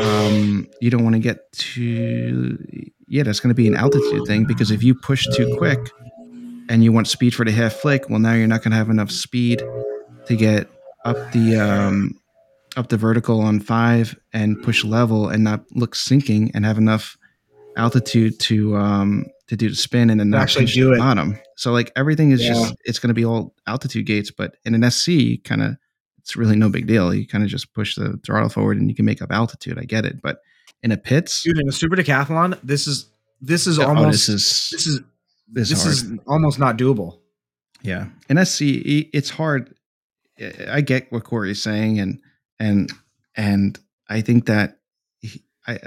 um, 0.00 0.68
you 0.80 0.90
don't 0.90 1.04
want 1.04 1.14
to 1.14 1.20
get 1.20 1.52
too 1.52 2.58
yeah. 3.08 3.22
That's 3.22 3.40
going 3.40 3.50
to 3.50 3.54
be 3.54 3.68
an 3.68 3.76
altitude 3.76 4.26
thing 4.26 4.46
because 4.46 4.70
if 4.70 4.82
you 4.82 4.94
push 4.94 5.26
too 5.36 5.54
quick 5.58 5.78
and 6.68 6.82
you 6.82 6.92
want 6.92 7.08
speed 7.08 7.34
for 7.34 7.44
the 7.44 7.52
half 7.52 7.74
flick, 7.74 8.08
well 8.08 8.18
now 8.18 8.32
you're 8.32 8.46
not 8.46 8.62
going 8.62 8.70
to 8.72 8.76
have 8.76 8.90
enough 8.90 9.10
speed 9.10 9.62
to 10.26 10.36
get 10.36 10.68
up 11.04 11.16
the 11.32 11.56
um, 11.56 12.18
up 12.76 12.88
the 12.88 12.96
vertical 12.96 13.40
on 13.40 13.60
five 13.60 14.18
and 14.32 14.62
push 14.62 14.84
level 14.84 15.28
and 15.28 15.44
not 15.44 15.64
look 15.72 15.94
sinking 15.94 16.50
and 16.54 16.64
have 16.64 16.78
enough 16.78 17.16
altitude 17.76 18.38
to 18.38 18.76
um 18.76 19.26
to 19.48 19.56
do 19.56 19.68
the 19.68 19.74
spin 19.76 20.08
and 20.10 20.18
then 20.20 20.30
not 20.30 20.42
actually 20.42 20.66
do 20.66 20.86
the 20.86 20.92
it. 20.94 20.98
bottom. 20.98 21.38
So 21.56 21.72
like 21.72 21.92
everything 21.96 22.30
is 22.30 22.42
Yeah. 22.42 22.54
just 22.54 22.74
it's 22.84 22.98
going 22.98 23.08
to 23.08 23.14
be 23.14 23.24
all 23.24 23.54
altitude 23.66 24.06
gates, 24.06 24.30
but 24.30 24.56
in 24.64 24.74
an 24.74 24.88
SC 24.90 25.42
kind 25.44 25.62
of 25.62 25.76
it's 26.18 26.36
really 26.36 26.56
no 26.56 26.68
big 26.68 26.86
deal. 26.86 27.12
You 27.12 27.26
kind 27.26 27.42
of 27.42 27.50
just 27.50 27.74
push 27.74 27.96
the 27.96 28.18
throttle 28.24 28.48
forward 28.48 28.78
and 28.78 28.88
you 28.88 28.94
can 28.94 29.04
make 29.04 29.20
up 29.20 29.32
altitude. 29.32 29.78
I 29.78 29.84
get 29.84 30.04
it, 30.04 30.22
but 30.22 30.38
in 30.82 30.92
a 30.92 30.96
Pitts, 30.96 31.42
Dude, 31.42 31.58
in 31.58 31.68
a 31.68 31.72
super 31.72 31.96
decathlon, 31.96 32.58
this 32.62 32.86
is 32.86 33.10
this 33.40 33.66
is 33.66 33.78
oh, 33.78 33.86
almost 33.88 34.26
this 34.26 34.28
is 34.28 34.70
this 34.70 34.86
is 34.86 35.00
this, 35.48 35.68
this 35.70 35.84
is 35.86 36.18
almost 36.26 36.58
not 36.58 36.78
doable. 36.78 37.18
Yeah, 37.82 38.06
and 38.28 38.38
SC, 38.46 38.62
it's 39.12 39.30
hard. 39.30 39.74
I- 40.40 40.76
I 40.76 40.80
get 40.80 41.10
what 41.12 41.24
Corey's 41.24 41.60
saying, 41.62 41.98
and 41.98 42.20
and 42.60 42.92
and 43.36 43.78
I 44.08 44.20
think 44.20 44.46
that 44.46 44.78
he, 45.18 45.42
I 45.66 45.78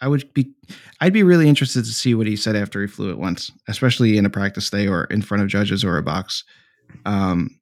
I 0.00 0.08
would 0.08 0.32
be 0.32 0.50
I'd 1.00 1.12
be 1.12 1.22
really 1.22 1.48
interested 1.48 1.84
to 1.84 1.92
see 1.92 2.14
what 2.14 2.26
he 2.26 2.36
said 2.36 2.56
after 2.56 2.80
he 2.80 2.86
flew 2.86 3.10
it 3.10 3.18
once, 3.18 3.50
especially 3.68 4.16
in 4.16 4.26
a 4.26 4.30
practice 4.30 4.70
day 4.70 4.86
or 4.86 5.04
in 5.04 5.22
front 5.22 5.42
of 5.42 5.48
judges 5.48 5.84
or 5.84 5.98
a 5.98 6.02
box. 6.02 6.44
Um, 7.04 7.60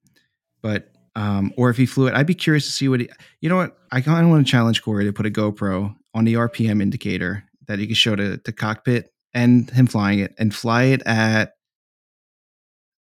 but 0.62 0.90
um, 1.16 1.52
or 1.56 1.68
if 1.70 1.76
he 1.76 1.86
flew 1.86 2.06
it, 2.06 2.14
I'd 2.14 2.26
be 2.26 2.34
curious 2.34 2.64
to 2.66 2.70
see 2.70 2.88
what 2.88 3.00
he. 3.00 3.10
You 3.40 3.48
know 3.48 3.56
what? 3.56 3.76
I 3.90 4.00
kind 4.00 4.24
of 4.24 4.30
want 4.30 4.46
to 4.46 4.50
challenge 4.50 4.82
Corey 4.82 5.04
to 5.04 5.12
put 5.12 5.26
a 5.26 5.30
GoPro 5.30 5.94
on 6.14 6.24
the 6.24 6.34
RPM 6.34 6.80
indicator 6.80 7.44
that 7.66 7.78
he 7.78 7.86
could 7.86 7.96
show 7.96 8.16
to 8.16 8.36
the 8.44 8.52
cockpit 8.52 9.12
and 9.34 9.68
him 9.70 9.86
flying 9.86 10.20
it 10.20 10.34
and 10.38 10.54
fly 10.54 10.84
it 10.84 11.02
at 11.06 11.54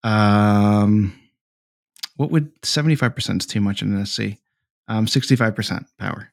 um 0.03 1.19
what 2.17 2.31
would 2.31 2.55
75% 2.63 3.41
is 3.41 3.47
too 3.47 3.61
much 3.61 3.83
in 3.83 3.95
an 3.95 4.07
SC? 4.07 4.39
Um 4.87 5.07
65% 5.07 5.87
power. 5.99 6.31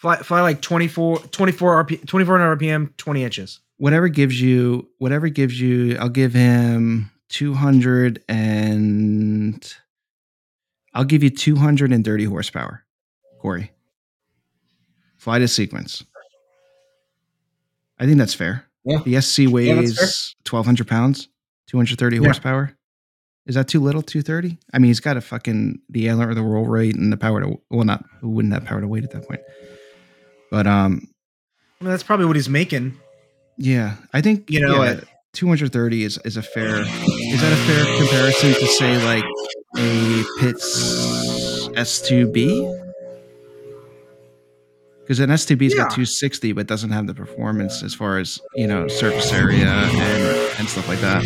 Fly, 0.00 0.16
fly 0.16 0.40
like 0.40 0.62
24, 0.62 1.18
24 1.18 1.84
RP, 1.84 1.88
2400 2.06 2.58
RPM, 2.58 2.96
20 2.96 3.22
inches. 3.22 3.60
Whatever 3.76 4.08
gives 4.08 4.40
you 4.40 4.88
whatever 4.96 5.28
gives 5.28 5.60
you 5.60 5.98
I'll 5.98 6.08
give 6.08 6.32
him 6.32 7.10
200 7.28 8.24
and 8.26 9.74
I'll 10.94 11.04
give 11.04 11.22
you 11.22 11.28
230 11.28 12.24
horsepower. 12.24 12.82
Corey. 13.42 13.72
Fly 15.18 15.38
the 15.38 15.46
sequence. 15.48 16.02
I 17.98 18.06
think 18.06 18.16
that's 18.16 18.32
fair. 18.32 18.64
Yeah. 18.84 19.00
The 19.04 19.20
SC 19.20 19.40
Yeah, 19.40 19.48
weighs 19.48 20.34
1200 20.48 20.88
pounds, 20.88 21.28
230 21.66 22.16
Yeah. 22.16 22.22
horsepower. 22.22 22.72
Is 23.44 23.54
that 23.54 23.68
too 23.68 23.80
little? 23.80 24.00
230? 24.00 24.56
I 24.72 24.78
mean, 24.78 24.88
he's 24.88 25.00
got 25.00 25.18
a 25.18 25.20
fucking 25.20 25.80
the 25.90 26.08
aileron 26.08 26.30
or 26.30 26.34
the 26.34 26.42
roll 26.42 26.66
rate 26.66 26.96
and 26.96 27.12
the 27.12 27.18
power 27.18 27.42
to 27.42 27.60
well, 27.68 27.84
not 27.84 28.06
wouldn't 28.22 28.54
have 28.54 28.64
power 28.64 28.80
to 28.80 28.88
weight 28.88 29.04
at 29.04 29.10
that 29.10 29.28
point. 29.28 29.40
But 30.50 30.66
um, 30.66 31.06
I 31.80 31.84
mean, 31.84 31.90
that's 31.90 32.02
probably 32.02 32.26
what 32.26 32.36
he's 32.36 32.48
making. 32.48 32.98
yeah, 33.56 33.96
I 34.12 34.20
think 34.20 34.50
You 34.50 34.60
know, 34.60 34.82
yeah, 34.82 34.90
uh, 34.92 35.00
230 35.34 36.04
is 36.04 36.18
is 36.24 36.36
a 36.36 36.42
fair. 36.42 36.80
Is 36.80 37.40
that 37.40 37.52
a 37.52 37.56
fair 37.66 37.84
comparison 37.98 38.52
to 38.54 38.66
say 38.66 39.04
like 39.04 39.24
a 39.78 40.24
Pitts 40.40 41.68
S2B? 41.76 42.76
Because 45.02 45.20
an 45.20 45.30
S2B's 45.30 45.72
Yeah. 45.74 45.82
got 45.84 45.90
260, 45.90 46.52
but 46.52 46.66
doesn't 46.68 46.90
have 46.90 47.06
the 47.06 47.14
performance 47.14 47.82
as 47.82 47.94
far 47.94 48.18
as 48.18 48.40
you 48.54 48.66
know 48.66 48.86
surface 48.88 49.32
area 49.32 49.66
and 49.68 50.58
and 50.58 50.68
stuff 50.68 50.88
like 50.88 51.00
that. 51.00 51.24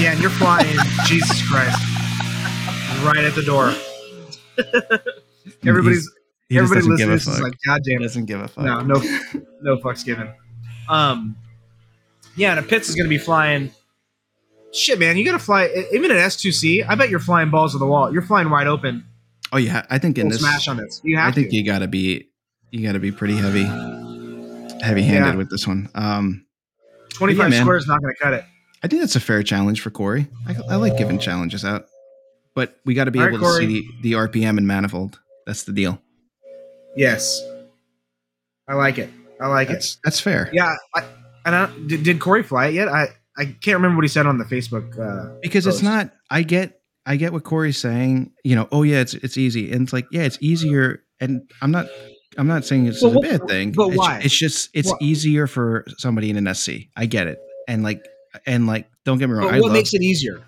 Yeah, 0.00 0.12
and 0.12 0.20
you're 0.20 0.30
flying, 0.30 0.76
Jesus 1.06 1.42
Christ, 1.48 1.78
right 3.04 3.24
at 3.24 3.34
the 3.34 3.42
door. 3.42 3.74
Everybody's 5.66 6.08
He 6.48 6.54
just 6.56 6.64
everybody 6.72 6.80
doesn't 6.80 6.90
listening 6.92 6.96
give 6.98 7.08
a 7.08 7.12
this 7.14 7.26
is 7.26 7.34
fuck. 7.34 7.42
like, 7.44 7.54
God 7.66 7.80
damn 7.84 8.00
it. 8.00 8.02
doesn't 8.02 8.24
give 8.26 8.40
a 8.40 8.48
fuck. 8.48 8.64
No, 8.64 8.80
no, 8.80 8.94
no 9.62 9.76
fucks 9.78 10.04
given. 10.04 10.30
Um, 10.88 11.36
yeah, 12.36 12.50
and 12.56 12.60
a 12.60 12.62
Pitts 12.62 12.88
is 12.88 12.94
going 12.94 13.04
to 13.04 13.10
be 13.10 13.18
flying. 13.18 13.70
Shit, 14.72 14.98
man, 14.98 15.16
you 15.16 15.24
got 15.24 15.32
to 15.32 15.38
fly. 15.38 15.66
Even 15.92 16.10
an 16.10 16.16
S2C, 16.18 16.86
I 16.88 16.94
bet 16.94 17.10
you're 17.10 17.20
flying 17.20 17.50
balls 17.50 17.72
to 17.72 17.78
the 17.78 17.86
wall. 17.86 18.12
You're 18.12 18.22
flying 18.22 18.48
wide 18.50 18.66
open. 18.66 19.04
Oh 19.52 19.56
yeah, 19.56 19.84
I 19.90 19.98
think 19.98 20.18
in 20.18 20.24
Full 20.24 20.30
this, 20.32 20.40
smash 20.40 20.68
on 20.68 20.76
this. 20.76 21.00
You 21.04 21.16
have 21.16 21.28
I 21.28 21.32
think 21.34 21.50
to. 21.50 21.56
you 21.56 21.64
got 21.64 21.78
to 21.80 21.88
be 21.88 22.28
you 22.70 22.86
got 22.86 22.92
to 22.92 22.98
be 22.98 23.10
pretty 23.10 23.34
heavy, 23.36 23.64
heavy 24.82 25.02
handed 25.02 25.30
Yeah. 25.32 25.34
with 25.36 25.50
this 25.50 25.66
one. 25.66 25.88
Um, 25.94 26.44
25 27.14 27.38
yeah, 27.44 27.48
man. 27.48 27.62
squares 27.64 27.86
not 27.86 28.00
going 28.02 28.14
to 28.14 28.22
cut 28.22 28.34
it. 28.34 28.44
I 28.82 28.88
think 28.88 29.00
that's 29.02 29.16
a 29.16 29.20
fair 29.20 29.42
challenge 29.42 29.80
for 29.80 29.90
Corey. 29.90 30.28
I, 30.46 30.54
I 30.70 30.76
like 30.76 30.96
giving 30.98 31.18
challenges 31.18 31.64
out, 31.64 31.86
but 32.54 32.76
we 32.84 32.94
got 32.94 33.04
to 33.04 33.10
be 33.10 33.18
All 33.18 33.24
right, 33.24 33.34
able 33.34 33.38
to 33.38 33.44
Corey. 33.50 33.66
see 33.66 33.88
the, 34.02 34.10
the 34.12 34.16
RPM 34.18 34.58
and 34.58 34.66
manifold. 34.66 35.18
That's 35.46 35.64
the 35.64 35.72
deal. 35.72 36.00
Yes, 36.98 37.40
I 38.66 38.74
like 38.74 38.98
it. 38.98 39.08
I 39.40 39.46
like 39.46 39.70
it. 39.70 39.74
That's 39.74 39.98
that's 40.02 40.18
fair. 40.18 40.50
Yeah, 40.52 40.74
I, 40.96 41.04
and 41.46 41.54
I, 41.54 41.66
did, 41.86 42.02
did 42.02 42.20
Corey 42.20 42.42
fly 42.42 42.66
it 42.66 42.74
yet? 42.74 42.88
I 42.88 43.08
I 43.36 43.44
can't 43.44 43.76
remember 43.76 43.98
what 43.98 44.04
he 44.04 44.08
said 44.08 44.26
on 44.26 44.38
the 44.38 44.44
Facebook. 44.44 44.98
Uh, 44.98 45.38
because 45.40 45.68
it's 45.68 45.80
not. 45.80 46.10
I 46.28 46.42
get 46.42 46.80
I 47.06 47.14
get 47.14 47.32
what 47.32 47.44
Corey's 47.44 47.78
saying. 47.78 48.32
You 48.42 48.56
know, 48.56 48.68
oh 48.72 48.82
yeah, 48.82 48.98
it's 48.98 49.14
it's 49.14 49.36
easy, 49.36 49.70
and 49.70 49.82
it's 49.82 49.92
like 49.92 50.06
yeah, 50.10 50.22
it's 50.22 50.38
easier. 50.40 51.04
And 51.20 51.48
I'm 51.62 51.70
not 51.70 51.86
I'm 52.36 52.48
not 52.48 52.64
saying 52.64 52.86
it's 52.86 53.00
But 53.00 53.16
a 53.16 53.20
bad 53.20 53.48
thing. 53.48 53.72
but 53.72 53.88
it's, 53.88 53.96
why? 53.96 54.20
It's 54.24 54.36
just 54.36 54.70
it's 54.74 54.92
easier 55.00 55.46
for 55.46 55.84
somebody 55.98 56.30
in 56.30 56.36
an 56.36 56.52
SC. 56.52 56.88
I 56.96 57.06
get 57.06 57.28
it, 57.28 57.38
and 57.68 57.84
like 57.84 58.04
and 58.44 58.66
like 58.66 58.90
don't 59.04 59.18
get 59.18 59.28
me 59.28 59.36
wrong. 59.36 59.50
But 59.50 59.60
what 59.60 59.68
love, 59.68 59.72
makes 59.72 59.94
it 59.94 60.02
easier? 60.02 60.42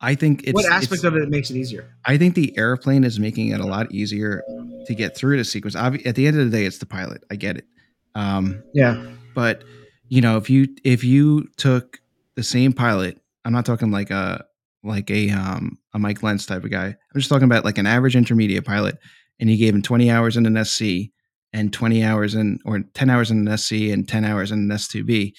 I 0.00 0.14
think 0.14 0.42
it's 0.44 0.52
what 0.54 0.64
it's- 0.64 0.82
aspect 0.84 1.04
of 1.04 1.14
it 1.16 1.28
makes 1.28 1.50
it 1.50 1.56
easier? 1.56 1.88
I 2.06 2.16
think 2.16 2.34
the 2.34 2.56
airplane 2.56 3.04
is 3.04 3.18
making 3.20 3.48
it 3.48 3.60
a 3.60 3.66
lot 3.66 3.92
easier 3.92 4.42
to 4.86 4.94
get 4.94 5.16
through 5.16 5.36
the 5.36 5.44
sequence. 5.44 5.76
Obvi- 5.76 6.04
At 6.06 6.14
the 6.14 6.26
end 6.26 6.38
of 6.38 6.50
the 6.50 6.56
day, 6.56 6.64
it's 6.64 6.78
the 6.78 6.86
pilot. 6.86 7.22
I 7.30 7.36
get 7.36 7.56
it. 7.58 7.66
Um, 8.14 8.62
Yeah, 8.74 9.04
but 9.34 9.62
you 10.08 10.20
know, 10.20 10.36
if 10.36 10.48
you 10.50 10.68
if 10.84 11.04
you 11.04 11.48
took 11.56 12.00
the 12.34 12.42
same 12.42 12.72
pilot, 12.72 13.20
I'm 13.44 13.52
not 13.52 13.64
talking 13.66 13.90
like 13.90 14.10
a 14.10 14.44
like 14.82 15.10
a 15.10 15.30
um 15.30 15.78
a 15.94 15.98
Mike 15.98 16.22
Lentz 16.22 16.46
type 16.46 16.64
of 16.64 16.70
guy. 16.70 16.86
I'm 16.86 17.20
just 17.20 17.28
talking 17.28 17.44
about 17.44 17.64
like 17.64 17.78
an 17.78 17.86
average 17.86 18.16
intermediate 18.16 18.64
pilot, 18.64 18.96
and 19.38 19.50
you 19.50 19.56
gave 19.58 19.74
him 19.74 19.82
20 19.82 20.10
hours 20.10 20.36
in 20.36 20.46
an 20.46 20.64
SC 20.64 21.10
and 21.52 21.72
20 21.72 22.02
hours 22.02 22.34
in 22.34 22.58
or 22.64 22.80
10 22.94 23.10
hours 23.10 23.30
in 23.30 23.46
an 23.46 23.56
SC 23.58 23.72
and 23.92 24.08
10 24.08 24.24
hours 24.24 24.50
in 24.50 24.60
an 24.60 24.68
S2B. 24.76 25.32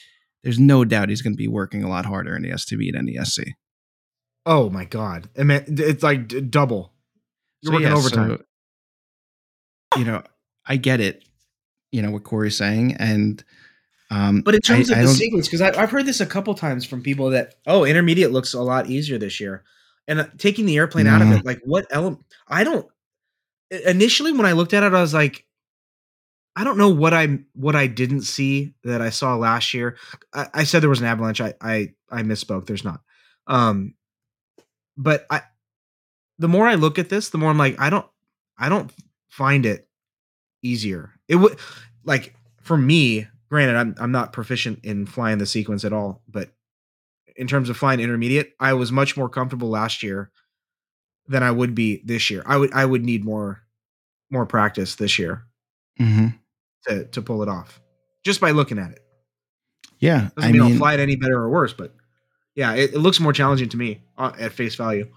There's 0.44 0.60
no 0.60 0.84
doubt 0.86 1.10
he's 1.10 1.22
going 1.22 1.34
to 1.34 1.38
be 1.38 1.48
working 1.48 1.84
a 1.84 1.90
lot 1.90 2.06
harder 2.06 2.36
in 2.36 2.42
the 2.44 2.50
S2B 2.52 2.94
than 2.94 3.06
the 3.06 3.18
SC. 3.26 3.44
Oh 4.46 4.70
my 4.70 4.86
god! 4.86 5.30
I 5.38 5.44
mean, 5.44 5.64
it's 5.68 6.04
like 6.04 6.28
d- 6.28 6.42
double. 6.42 6.94
You're 7.62 7.72
So, 7.72 7.74
working 7.74 7.88
yeah, 7.90 7.96
overtime. 7.98 8.44
so, 9.94 10.00
you 10.00 10.06
know, 10.06 10.24
I 10.66 10.78
get 10.78 11.00
it. 11.00 11.24
You 11.92 12.02
know 12.02 12.12
what 12.12 12.24
Corey's 12.24 12.58
saying, 12.58 12.96
and 12.96 13.44
um, 14.10 14.42
But 14.42 14.56
in 14.56 14.62
terms 14.62 14.90
I- 14.90 14.94
of 14.94 15.00
I 15.00 15.02
the 15.04 15.08
sequence, 15.10 15.48
because 15.48 15.62
I've 15.62 15.92
heard 15.92 16.06
this 16.06 16.22
a 16.22 16.26
couple 16.26 16.54
times 16.56 16.86
from 16.86 17.04
people 17.04 17.30
that 17.32 17.56
oh, 17.68 17.84
intermediate 17.86 18.32
looks 18.32 18.54
a 18.54 18.62
lot 18.62 18.88
easier 18.90 19.18
this 19.18 19.40
year, 19.40 19.64
and 20.08 20.22
uh, 20.22 20.26
taking 20.38 20.66
the 20.66 20.78
airplane 20.78 21.08
out 21.08 21.22
of 21.22 21.32
it, 21.32 21.46
like 21.46 21.60
what 21.64 21.86
element? 21.92 22.24
I 22.48 22.64
don't. 22.64 22.88
Initially, 23.86 24.32
when 24.32 24.46
I 24.46 24.54
looked 24.54 24.74
at 24.74 24.84
it, 24.84 24.94
I 24.94 25.02
was 25.02 25.14
like, 25.14 25.46
I 26.56 26.64
don't 26.64 26.78
know 26.78 26.90
what 26.90 27.14
I 27.14 27.40
what 27.54 27.76
I 27.76 27.88
didn't 27.88 28.22
see 28.24 28.74
that 28.84 29.02
I 29.02 29.10
saw 29.12 29.36
last 29.36 29.74
year. 29.74 29.98
I, 30.34 30.48
I 30.54 30.64
said 30.64 30.82
there 30.82 30.90
was 30.90 31.00
an 31.02 31.08
avalanche. 31.08 31.42
I 31.42 31.54
I 31.62 31.94
I 32.10 32.24
misspoke. 32.24 32.66
There's 32.66 32.84
not. 32.84 33.02
Um, 33.48 33.94
but 35.02 35.26
I, 35.30 35.42
the 36.38 36.48
more 36.48 36.68
I 36.68 36.76
look 36.76 37.00
at 37.00 37.10
this, 37.10 37.30
the 37.30 37.38
more 37.38 37.50
I'm 37.50 37.58
like, 37.58 37.80
I 37.80 37.90
don't, 37.90 38.06
I 38.58 38.70
don't 38.70 38.92
find 39.30 39.66
it 39.66 39.88
easier. 40.62 41.12
It 41.28 41.38
would 41.38 41.58
like 42.04 42.36
for 42.62 42.78
me. 42.78 43.28
Granted, 43.50 43.76
I'm 43.76 43.96
I'm 44.00 44.12
not 44.12 44.32
proficient 44.32 44.80
in 44.84 45.06
flying 45.06 45.38
the 45.38 45.46
sequence 45.46 45.84
at 45.84 45.92
all, 45.92 46.22
but 46.28 46.52
in 47.36 47.48
terms 47.48 47.70
of 47.70 47.76
flying 47.76 48.00
intermediate, 48.00 48.54
I 48.60 48.74
was 48.74 48.92
much 48.92 49.18
more 49.18 49.28
comfortable 49.28 49.70
last 49.70 50.04
year 50.04 50.32
than 51.28 51.44
I 51.44 51.52
would 51.52 51.76
be 51.76 52.02
this 52.06 52.30
year. 52.30 52.44
I 52.46 52.56
would 52.58 52.72
I 52.72 52.86
would 52.86 53.04
need 53.04 53.26
more 53.26 53.62
more 54.30 54.46
practice 54.46 54.96
this 54.96 55.20
year 55.20 55.44
mhm. 56.00 56.38
to 56.88 57.06
to 57.06 57.22
pull 57.22 57.44
it 57.44 57.50
off 57.50 57.82
just 58.24 58.40
by 58.40 58.52
looking 58.52 58.80
at 58.80 58.92
it. 58.92 59.04
yeah, 60.00 60.30
Doesn't 60.36 60.50
I 60.50 60.52
mean, 60.54 60.62
I'll 60.62 60.78
fly 60.78 60.94
it 60.94 61.02
any 61.02 61.18
better 61.18 61.38
or 61.38 61.50
worse, 61.50 61.74
but 61.74 61.94
yeah, 62.56 62.74
it, 62.74 62.94
it 62.94 63.00
looks 63.00 63.20
more 63.20 63.34
challenging 63.34 63.70
to 63.70 63.78
me 63.78 64.02
uh, 64.18 64.32
at 64.40 64.52
face 64.52 64.76
value. 64.76 65.08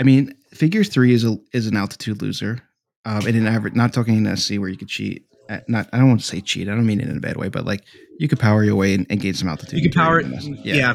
I 0.00 0.04
mean, 0.04 0.34
figure 0.52 0.84
three 0.84 1.12
is 1.12 1.24
a 1.24 1.36
is 1.52 1.66
an 1.66 1.76
altitude 1.76 2.22
loser. 2.22 2.62
Um, 3.04 3.26
in 3.26 3.34
an 3.34 3.48
average, 3.48 3.74
not 3.74 3.92
talking 3.92 4.24
in 4.24 4.36
SC 4.36 4.58
where 4.58 4.68
you 4.68 4.76
could 4.76 4.88
cheat. 4.88 5.26
Uh, 5.50 5.58
Not, 5.66 5.88
I 5.92 5.98
don't 5.98 6.08
want 6.08 6.20
to 6.20 6.26
say 6.26 6.40
cheat. 6.40 6.68
I 6.68 6.70
don't 6.70 6.86
mean 6.86 7.00
it 7.00 7.08
in 7.08 7.16
a 7.16 7.20
bad 7.20 7.36
way, 7.36 7.48
but 7.48 7.64
like 7.64 7.82
you 8.18 8.28
could 8.28 8.38
power 8.38 8.62
your 8.62 8.76
way 8.76 8.94
and, 8.94 9.06
and 9.10 9.20
gain 9.20 9.34
some 9.34 9.48
altitude. 9.48 9.80
You 9.80 9.90
can 9.90 10.00
power 10.00 10.20
it. 10.20 10.26
three 10.26 10.36
in 10.36 10.40
SC. 10.40 10.64
Yeah, 10.64 10.94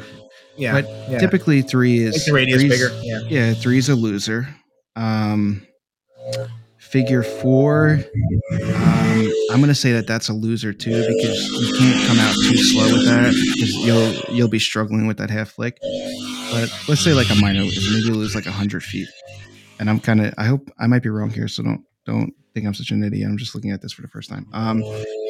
yeah. 0.55 0.71
But 0.71 0.85
yeah. 1.09 1.19
Typically, 1.19 1.61
three 1.61 1.99
is 1.99 2.15
Make 2.15 2.25
the 2.25 2.33
radius 2.33 2.63
bigger. 2.63 3.01
Yeah. 3.03 3.19
Yeah, 3.27 3.53
three's 3.53 3.89
a 3.89 3.95
loser. 3.95 4.47
Um, 4.95 5.67
figure 6.89 7.23
four, 7.23 7.99
um, 8.51 9.31
I'm 9.51 9.59
gonna 9.59 9.75
say 9.75 9.91
that 9.93 10.07
that's 10.07 10.29
a 10.29 10.33
loser 10.33 10.73
too 10.73 10.91
because 10.91 11.49
you 11.49 11.77
can't 11.77 12.07
come 12.07 12.19
out 12.19 12.33
too 12.33 12.57
slow 12.57 12.85
with 12.93 13.05
that 13.05 13.33
because 13.53 13.75
you'll 13.75 14.35
you'll 14.35 14.47
be 14.49 14.59
struggling 14.59 15.07
with 15.07 15.17
that 15.17 15.29
half 15.29 15.51
flick. 15.51 15.77
But 16.51 16.71
let's 16.87 17.01
say 17.01 17.13
like 17.13 17.29
a 17.29 17.35
minor 17.35 17.61
loser, 17.61 17.91
maybe 17.91 18.05
you 18.07 18.13
lose 18.13 18.35
like 18.35 18.45
hundred 18.45 18.83
feet. 18.83 19.07
And 19.79 19.89
I'm 19.89 19.99
kind 19.99 20.21
of 20.21 20.33
I 20.37 20.45
hope 20.45 20.69
I 20.79 20.87
might 20.87 21.03
be 21.03 21.09
wrong 21.09 21.29
here, 21.29 21.47
so 21.47 21.63
don't 21.63 21.83
don't 22.05 22.33
think 22.53 22.65
I'm 22.65 22.73
such 22.73 22.91
an 22.91 23.03
idiot. 23.03 23.29
I'm 23.29 23.37
just 23.37 23.53
looking 23.53 23.71
at 23.71 23.81
this 23.81 23.93
for 23.93 24.01
the 24.01 24.07
first 24.07 24.29
time. 24.29 24.47
Um, 24.53 24.83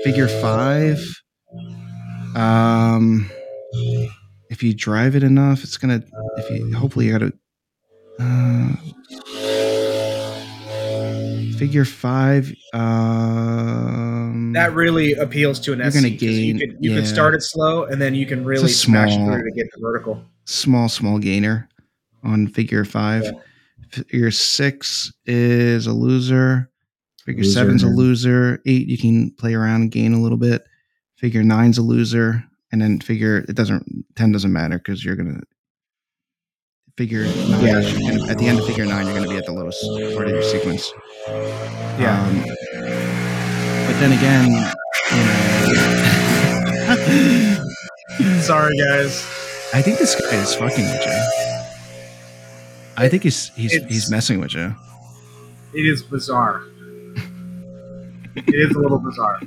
figure 0.04 0.28
five. 0.28 1.00
Um, 2.36 3.30
if 4.50 4.64
you 4.64 4.74
drive 4.74 5.16
it 5.16 5.24
enough, 5.24 5.64
it's 5.64 5.78
gonna. 5.78 6.04
If 6.38 6.50
you 6.50 6.74
hopefully 6.76 7.08
you 7.08 7.12
gotta. 7.12 7.34
Uh, 8.20 8.76
figure 11.58 11.86
five. 11.86 12.54
Um, 12.74 14.54
That 14.54 14.74
really 14.74 15.14
appeals 15.14 15.60
to 15.62 15.74
an 15.74 15.80
You're 15.80 15.92
SC. 15.92 15.96
gonna 15.96 16.10
'cause 16.12 16.22
you 16.22 16.54
gain- 16.54 16.60
could 16.60 16.78
you 16.80 16.92
yeah. 16.92 16.98
could 16.98 17.08
start 17.08 17.34
it 17.36 17.42
slow 17.44 17.86
and 17.86 18.02
then 18.02 18.16
you 18.16 18.26
can 18.26 18.44
really 18.46 18.70
smash 18.70 19.14
small- 19.14 19.32
through 19.34 19.44
to 19.50 19.52
get 19.56 19.68
the 19.74 19.80
vertical. 19.82 20.24
small 20.46 20.90
small 20.90 21.20
gainer 21.20 21.68
on 22.24 22.48
figure 22.48 22.86
five. 22.86 23.26
Figure 23.90 24.32
six 24.32 25.12
is 25.26 25.88
a 25.88 25.94
loser. 25.94 26.70
Figure 27.26 27.44
Loser, 27.44 27.54
seven's 27.54 27.84
a 27.84 27.88
loser. 27.88 28.62
Eight, 28.66 28.88
you 28.88 28.98
can 28.98 29.32
play 29.32 29.54
around 29.54 29.82
and 29.82 29.92
gain 29.92 30.14
a 30.14 30.22
little 30.22 30.38
bit. 30.38 30.64
Figure 31.18 31.44
nine's 31.44 31.78
a 31.78 31.82
loser. 31.82 32.44
And 32.72 32.82
then 32.82 33.00
figure 33.00 33.46
it 33.48 33.56
doesn't 33.56 34.06
ten 34.16 34.32
doesn't 34.32 34.52
matter 34.52 34.78
because 34.78 35.04
you're 35.06 35.16
gonna 35.16 35.42
figure 36.98 37.24
nine. 37.26 37.64
Yeah. 37.64 37.82
gonna- 37.82 38.28
at 38.32 38.38
the 38.38 38.48
end 38.48 38.60
of 38.60 38.66
figure 38.66 38.86
nine, 38.86 39.06
you're 39.06 39.16
gonna 39.16 39.30
be 39.30 39.38
at 39.38 39.46
the 39.46 39.52
lowest 39.54 39.84
part 40.16 40.28
of 40.28 40.34
your 40.34 40.44
sequence. 40.44 40.92
Yeah. 42.00 42.20
Um, 42.28 42.44
but 43.88 44.00
then 44.00 44.12
again, 44.14 44.46
you 45.68 45.76
know, 45.76 45.94
Sorry, 48.42 48.76
guys. 48.78 49.24
I 49.74 49.82
think 49.82 50.00
this 50.00 50.16
guy 50.20 50.36
is 50.38 50.54
fucking 50.56 50.86
with 50.86 51.06
you. 51.06 51.22
I 52.98 53.08
think 53.10 53.24
he's 53.24 53.50
he's 53.50 53.74
It's- 53.76 53.92
he's 53.92 54.10
messing 54.10 54.40
with 54.40 54.54
you. 54.56 54.74
It 55.74 55.86
is 55.86 56.02
bizarre. 56.02 56.62
it 58.36 58.56
is 58.56 58.76
a 58.76 58.80
little 58.80 59.00
bizarre. 59.00 59.40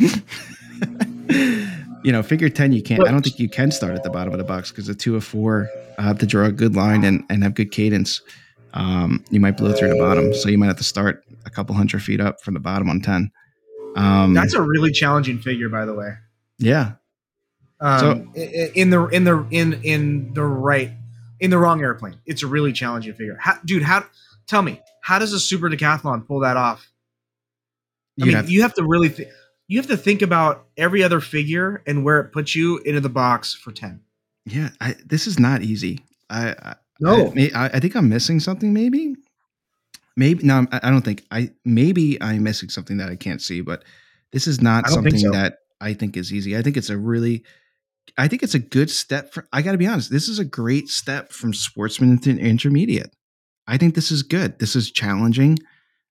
you 2.04 2.12
know, 2.12 2.22
figure 2.22 2.48
ten, 2.48 2.72
you 2.72 2.82
can't. 2.82 3.06
I 3.06 3.10
don't 3.10 3.22
think 3.22 3.38
you 3.38 3.48
can 3.48 3.70
start 3.70 3.94
at 3.94 4.02
the 4.04 4.10
bottom 4.10 4.32
of 4.32 4.38
the 4.38 4.44
box 4.44 4.70
because 4.70 4.86
the 4.86 4.94
two 4.94 5.16
of 5.16 5.24
four 5.24 5.68
uh, 5.98 6.02
have 6.02 6.18
to 6.18 6.26
draw 6.26 6.44
a 6.46 6.52
good 6.52 6.74
line 6.76 7.04
and 7.04 7.24
and 7.30 7.42
have 7.42 7.54
good 7.54 7.70
cadence. 7.72 8.20
Um, 8.74 9.24
you 9.30 9.40
might 9.40 9.56
blow 9.56 9.72
through 9.72 9.88
the 9.90 9.98
bottom, 9.98 10.34
so 10.34 10.48
you 10.48 10.58
might 10.58 10.66
have 10.66 10.76
to 10.78 10.84
start 10.84 11.24
a 11.46 11.50
couple 11.50 11.74
hundred 11.74 12.02
feet 12.02 12.20
up 12.20 12.40
from 12.42 12.54
the 12.54 12.60
bottom 12.60 12.88
on 12.90 13.00
ten. 13.00 13.30
Um, 13.96 14.34
That's 14.34 14.54
a 14.54 14.62
really 14.62 14.92
challenging 14.92 15.38
figure, 15.40 15.68
by 15.68 15.84
the 15.86 15.94
way. 15.94 16.12
yeah, 16.58 16.92
Um, 17.80 18.00
So- 18.00 18.40
in 18.74 18.90
the 18.90 19.06
in 19.06 19.24
the 19.24 19.46
in 19.50 19.72
in 19.82 20.34
the 20.34 20.44
right 20.44 20.92
in 21.40 21.50
the 21.50 21.58
wrong 21.58 21.80
airplane, 21.80 22.16
it's 22.26 22.42
a 22.42 22.46
really 22.46 22.72
challenging 22.72 23.14
figure. 23.14 23.36
How, 23.40 23.58
dude, 23.64 23.82
how? 23.82 24.04
Tell 24.46 24.62
me, 24.62 24.80
how 25.02 25.18
does 25.18 25.32
a 25.32 25.40
super 25.40 25.68
decathlon 25.70 26.26
pull 26.26 26.40
that 26.40 26.56
off? 26.56 26.86
I 28.20 28.24
mean, 28.26 28.34
have- 28.34 28.50
you 28.50 28.62
have 28.62 28.74
to 28.74 28.84
really 28.84 29.08
th- 29.10 29.28
you 29.68 29.78
have 29.78 29.86
to 29.86 29.96
think 29.96 30.22
about 30.22 30.66
every 30.76 31.02
other 31.02 31.20
figure 31.20 31.82
and 31.86 32.04
where 32.04 32.18
it 32.18 32.32
puts 32.32 32.56
you 32.56 32.78
into 32.78 33.00
the 33.00 33.10
box 33.10 33.54
for 33.54 33.70
ten. 33.70 34.00
yeah. 34.46 34.70
I, 34.80 34.96
this 35.04 35.26
is 35.26 35.38
not 35.38 35.62
easy. 35.62 36.00
I, 36.30 36.50
I 36.50 36.74
No. 37.00 37.32
I, 37.54 37.70
I, 37.74 37.80
think 37.80 37.94
I'm 37.94 38.08
missing 38.08 38.40
something. 38.40 38.72
Maybe, 38.72 39.14
maybe 40.16 40.42
no. 40.42 40.66
I, 40.72 40.90
don't 40.90 41.04
think 41.04 41.24
I. 41.30 41.50
Maybe 41.64 42.20
I'm 42.20 42.42
missing 42.42 42.70
something 42.70 42.96
that 42.96 43.10
I 43.10 43.16
can't 43.16 43.42
see. 43.42 43.60
But 43.60 43.84
this 44.32 44.46
is 44.46 44.60
not 44.60 44.86
I 44.86 44.94
don't 44.94 45.04
think 45.04 45.16
something 45.16 45.32
so. 45.32 45.38
that 45.38 45.58
I 45.80 45.92
think 45.92 46.16
is 46.16 46.32
easy. 46.32 46.56
I 46.56 46.62
think 46.62 46.76
it's 46.76 46.90
a 46.90 46.96
really. 46.96 47.44
I 48.16 48.26
think 48.26 48.42
it's 48.42 48.54
a 48.54 48.58
good 48.58 48.90
step 48.90 49.32
for. 49.32 49.46
I 49.52 49.60
got 49.62 49.72
to 49.72 49.78
be 49.78 49.86
honest. 49.86 50.10
This 50.10 50.28
is 50.28 50.38
a 50.38 50.44
great 50.44 50.88
step 50.88 51.30
from 51.30 51.52
sportsman 51.52 52.18
to 52.20 52.38
intermediate. 52.38 53.14
I 53.66 53.76
think 53.76 53.94
this 53.94 54.10
is 54.10 54.22
good. 54.22 54.58
This 54.58 54.74
is 54.74 54.90
challenging. 54.90 55.58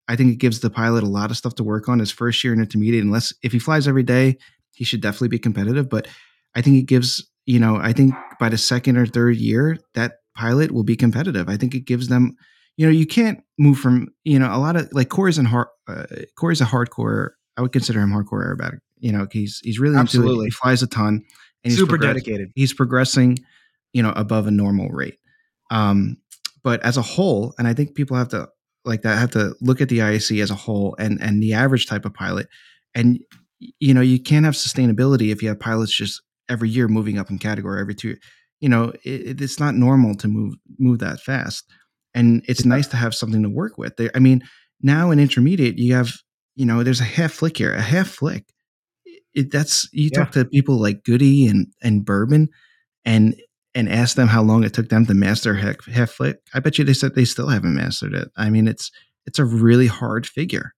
I 0.07 0.15
think 0.15 0.31
it 0.31 0.37
gives 0.37 0.59
the 0.61 0.69
pilot 0.69 1.03
a 1.03 1.07
lot 1.07 1.31
of 1.31 1.37
stuff 1.37 1.55
to 1.55 1.63
work 1.63 1.89
on 1.89 1.99
his 1.99 2.11
first 2.11 2.43
year 2.43 2.53
in 2.53 2.59
intermediate. 2.59 3.03
Unless 3.03 3.33
if 3.43 3.51
he 3.51 3.59
flies 3.59 3.87
every 3.87 4.03
day, 4.03 4.37
he 4.73 4.83
should 4.83 5.01
definitely 5.01 5.27
be 5.29 5.39
competitive. 5.39 5.89
But 5.89 6.07
I 6.55 6.61
think 6.61 6.77
it 6.77 6.85
gives 6.85 7.29
you 7.45 7.59
know. 7.59 7.77
I 7.77 7.93
think 7.93 8.13
by 8.39 8.49
the 8.49 8.57
second 8.57 8.97
or 8.97 9.05
third 9.05 9.37
year, 9.37 9.77
that 9.95 10.19
pilot 10.35 10.71
will 10.71 10.83
be 10.83 10.95
competitive. 10.95 11.49
I 11.49 11.57
think 11.57 11.75
it 11.75 11.85
gives 11.85 12.07
them. 12.07 12.35
You 12.77 12.85
know, 12.85 12.91
you 12.91 13.07
can't 13.07 13.41
move 13.57 13.79
from 13.79 14.09
you 14.23 14.39
know 14.39 14.53
a 14.53 14.59
lot 14.59 14.75
of 14.75 14.89
like 14.93 15.09
Corey's 15.09 15.37
and 15.37 15.47
hard. 15.47 15.67
Uh, 15.87 16.05
Corey's 16.37 16.61
a 16.61 16.65
hardcore. 16.65 17.31
I 17.57 17.61
would 17.61 17.71
consider 17.71 17.99
him 17.99 18.11
hardcore 18.11 18.45
aerobatic. 18.45 18.79
You 18.99 19.11
know, 19.11 19.27
he's 19.31 19.59
he's 19.63 19.79
really. 19.79 19.97
Absolutely. 19.97 20.45
He 20.45 20.51
flies 20.51 20.81
a 20.83 20.87
ton. 20.87 21.23
And 21.63 21.71
he's 21.73 21.77
Super 21.77 21.97
dedicated. 21.97 22.51
he's 22.55 22.71
progressing, 22.71 23.39
you 23.91 24.03
know, 24.03 24.13
above 24.15 24.47
a 24.47 24.51
normal 24.51 24.89
rate. 24.89 25.17
Um, 25.71 26.17
but 26.63 26.81
as 26.83 26.97
a 26.97 27.01
whole, 27.01 27.53
and 27.57 27.67
I 27.67 27.73
think 27.73 27.95
people 27.95 28.15
have 28.15 28.29
to 28.29 28.47
like 28.87 29.01
that 29.03 29.17
have 29.17 29.31
to 29.31 29.55
look 29.61 29.81
at 29.81 29.89
the 29.89 29.99
IAC 29.99 30.41
as 30.41 30.51
a 30.51 30.55
whole 30.55 30.95
and 30.99 31.21
and 31.21 31.41
the 31.43 31.53
average 31.53 31.87
type 31.87 32.05
of 32.05 32.13
pilot. 32.13 32.47
And 32.95 33.19
you 33.59 33.93
know, 33.93 34.01
you 34.01 34.19
can't 34.19 34.45
have 34.45 34.53
sustainability 34.55 35.31
if 35.31 35.41
you 35.41 35.49
have 35.49 35.59
pilots 35.59 35.95
just 35.95 36.21
every 36.49 36.69
year 36.69 36.87
moving 36.87 37.17
up 37.17 37.29
in 37.29 37.39
category 37.39 37.81
every 37.81 37.95
two. 37.95 38.15
You 38.61 38.69
know, 38.69 38.93
it, 39.03 39.41
it's 39.41 39.59
not 39.59 39.75
normal 39.75 40.15
to 40.15 40.27
move 40.27 40.55
move 40.79 40.99
that 40.99 41.19
fast. 41.21 41.65
And 42.13 42.43
it's 42.47 42.65
nice 42.65 42.87
to 42.87 42.97
have 42.97 43.13
something 43.13 43.43
to 43.43 43.49
work 43.49 43.77
with. 43.77 43.93
I 44.15 44.19
mean, 44.19 44.41
now 44.81 45.11
in 45.11 45.19
intermediate, 45.19 45.77
you 45.77 45.93
have 45.95 46.13
you 46.55 46.65
know, 46.65 46.83
there's 46.83 47.01
a 47.01 47.03
half 47.03 47.33
flick 47.33 47.57
here, 47.57 47.73
a 47.73 47.81
half 47.81 48.07
flick. 48.07 48.45
It, 49.33 49.51
that's 49.51 49.87
you 49.93 50.09
Yeah. 50.11 50.19
talk 50.23 50.31
to 50.33 50.45
people 50.45 50.79
like 50.81 51.03
Goody 51.03 51.47
and 51.47 51.67
and 51.83 52.03
Bourbon, 52.05 52.49
and 53.05 53.35
and 53.77 53.87
ask 53.87 54.15
them 54.15 54.27
how 54.27 54.41
long 54.41 54.63
it 54.63 54.73
took 54.73 54.89
them 54.89 55.05
to 55.05 55.13
master 55.13 55.53
half 55.53 56.09
flick. 56.09 56.39
I 56.53 56.59
bet 56.59 56.77
you 56.79 56.83
they 56.83 56.93
said 56.93 57.13
they 57.13 57.25
still 57.25 57.47
haven't 57.47 57.75
mastered 57.75 58.13
it. 58.15 58.29
I 58.35 58.49
mean, 58.49 58.67
it's 58.67 58.91
it's 59.27 59.37
a 59.39 59.45
really 59.45 59.87
hard 59.87 60.25
figure. 60.25 60.73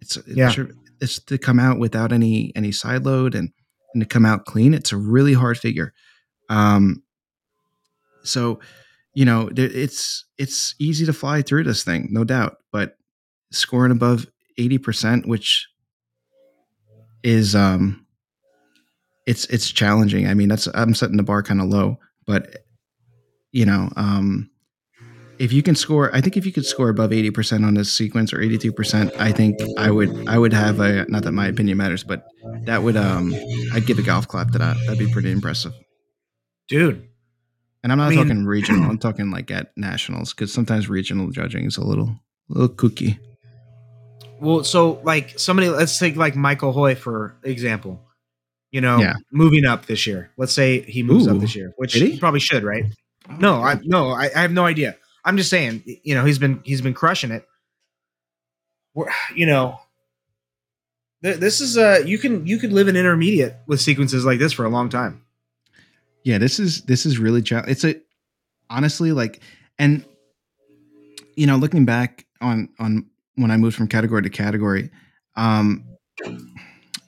It's 0.00 0.18
Yeah. 0.26 0.52
it's, 0.52 0.74
it's 1.00 1.18
to 1.26 1.38
come 1.38 1.60
out 1.60 1.78
without 1.78 2.12
any 2.12 2.52
any 2.56 2.72
side 2.72 3.04
load 3.04 3.34
and 3.34 3.50
and 3.94 4.02
to 4.02 4.06
come 4.06 4.26
out 4.26 4.46
clean. 4.46 4.74
It's 4.74 4.92
a 4.92 4.96
really 4.96 5.32
hard 5.32 5.58
figure. 5.58 5.92
Um, 6.48 7.02
so 8.24 8.58
you 9.14 9.24
know 9.24 9.48
there, 9.52 9.70
it's 9.70 10.24
it's 10.36 10.74
easy 10.80 11.06
to 11.06 11.12
fly 11.12 11.42
through 11.42 11.64
this 11.64 11.84
thing, 11.84 12.08
no 12.10 12.24
doubt. 12.24 12.56
But 12.72 12.96
scoring 13.52 13.92
above 13.92 14.26
eighty 14.58 14.78
percent, 14.78 15.26
which 15.28 15.68
is 17.22 17.54
um, 17.54 18.04
it's 19.26 19.44
it's 19.46 19.70
challenging. 19.70 20.26
I 20.26 20.34
mean, 20.34 20.48
that's 20.48 20.66
I'm 20.74 20.94
setting 20.94 21.16
the 21.16 21.22
bar 21.22 21.42
kind 21.42 21.60
of 21.60 21.68
low, 21.68 21.98
but 22.30 22.64
you 23.52 23.66
know, 23.66 23.90
um, 23.96 24.48
if 25.40 25.52
you 25.52 25.62
can 25.62 25.74
score, 25.74 26.14
I 26.14 26.20
think 26.20 26.36
if 26.36 26.46
you 26.46 26.52
could 26.52 26.64
score 26.66 26.88
above 26.88 27.12
eighty 27.12 27.30
percent 27.30 27.64
on 27.64 27.74
this 27.74 27.92
sequence 27.92 28.32
or 28.32 28.40
eighty 28.40 28.58
two 28.58 28.72
percent, 28.72 29.12
I 29.18 29.32
think 29.32 29.56
I 29.78 29.90
would 29.90 30.28
I 30.28 30.38
would 30.38 30.52
have 30.52 30.78
a 30.80 31.04
not 31.08 31.24
that 31.24 31.32
my 31.32 31.46
opinion 31.48 31.76
matters, 31.78 32.04
but 32.04 32.24
that 32.66 32.82
would 32.84 32.96
um 32.96 33.34
I'd 33.72 33.86
give 33.86 33.98
a 33.98 34.02
golf 34.02 34.28
clap 34.28 34.50
to 34.52 34.58
that. 34.58 34.76
That'd 34.86 34.98
be 35.04 35.10
pretty 35.12 35.32
impressive. 35.32 35.72
Dude, 36.68 37.08
And 37.82 37.90
I'm 37.90 37.98
not 37.98 38.06
I 38.06 38.10
mean- 38.10 38.18
talking 38.28 38.44
regional. 38.46 38.88
I'm 38.88 38.98
talking 38.98 39.30
like 39.30 39.50
at 39.50 39.72
nationals 39.76 40.32
because 40.32 40.52
sometimes 40.52 40.88
regional 40.88 41.30
judging 41.30 41.64
is 41.64 41.76
a 41.78 41.84
little 41.84 42.10
a 42.50 42.52
little 42.58 42.68
kooky. 42.76 43.18
Well, 44.40 44.62
so 44.64 45.00
like 45.04 45.38
somebody, 45.38 45.68
let's 45.68 45.98
take 45.98 46.16
like 46.16 46.36
Michael 46.36 46.72
Hoy 46.72 46.94
for 46.94 47.34
example. 47.42 48.00
You 48.72 48.80
know, 48.80 48.98
Yeah. 48.98 49.14
moving 49.32 49.64
up 49.64 49.86
this 49.86 50.06
year. 50.06 50.30
Let's 50.36 50.52
say 50.52 50.80
he 50.82 51.02
moves 51.02 51.26
Ooh. 51.26 51.32
up 51.34 51.40
this 51.40 51.56
year, 51.56 51.72
which 51.76 51.94
he? 51.94 52.12
he 52.12 52.18
probably 52.20 52.40
should, 52.40 52.62
right? 52.62 52.84
No, 53.38 53.62
I 53.62 53.78
no, 53.82 54.10
I, 54.10 54.30
I 54.34 54.42
have 54.42 54.52
no 54.52 54.64
idea. 54.64 54.96
I'm 55.24 55.36
just 55.36 55.50
saying, 55.50 55.82
you 56.04 56.14
know, 56.14 56.24
he's 56.24 56.38
been 56.38 56.60
he's 56.64 56.80
been 56.80 56.94
crushing 56.94 57.30
it. 57.32 57.44
We're, 58.94 59.08
you 59.34 59.46
know, 59.46 59.78
th- 61.22 61.36
this 61.38 61.60
is 61.60 61.76
uh 61.76 62.02
you 62.04 62.18
can 62.18 62.46
you 62.46 62.58
could 62.58 62.72
live 62.72 62.88
in 62.88 62.96
intermediate 62.96 63.56
with 63.66 63.80
sequences 63.80 64.24
like 64.24 64.38
this 64.38 64.52
for 64.52 64.64
a 64.64 64.68
long 64.70 64.88
time. 64.88 65.22
yeah 66.24 66.38
this 66.38 66.58
is 66.58 66.82
this 66.82 67.06
is 67.06 67.18
really 67.18 67.42
cha- 67.42 67.64
it's 67.68 67.84
a 67.84 67.94
honestly 68.68 69.12
like 69.12 69.40
and 69.78 70.04
you 71.36 71.46
know 71.46 71.56
looking 71.56 71.84
back 71.84 72.26
on 72.40 72.68
on 72.78 73.06
when 73.36 73.50
i 73.50 73.56
moved 73.56 73.76
from 73.76 73.86
category 73.88 74.22
to 74.22 74.30
category 74.30 74.90
um 75.36 75.84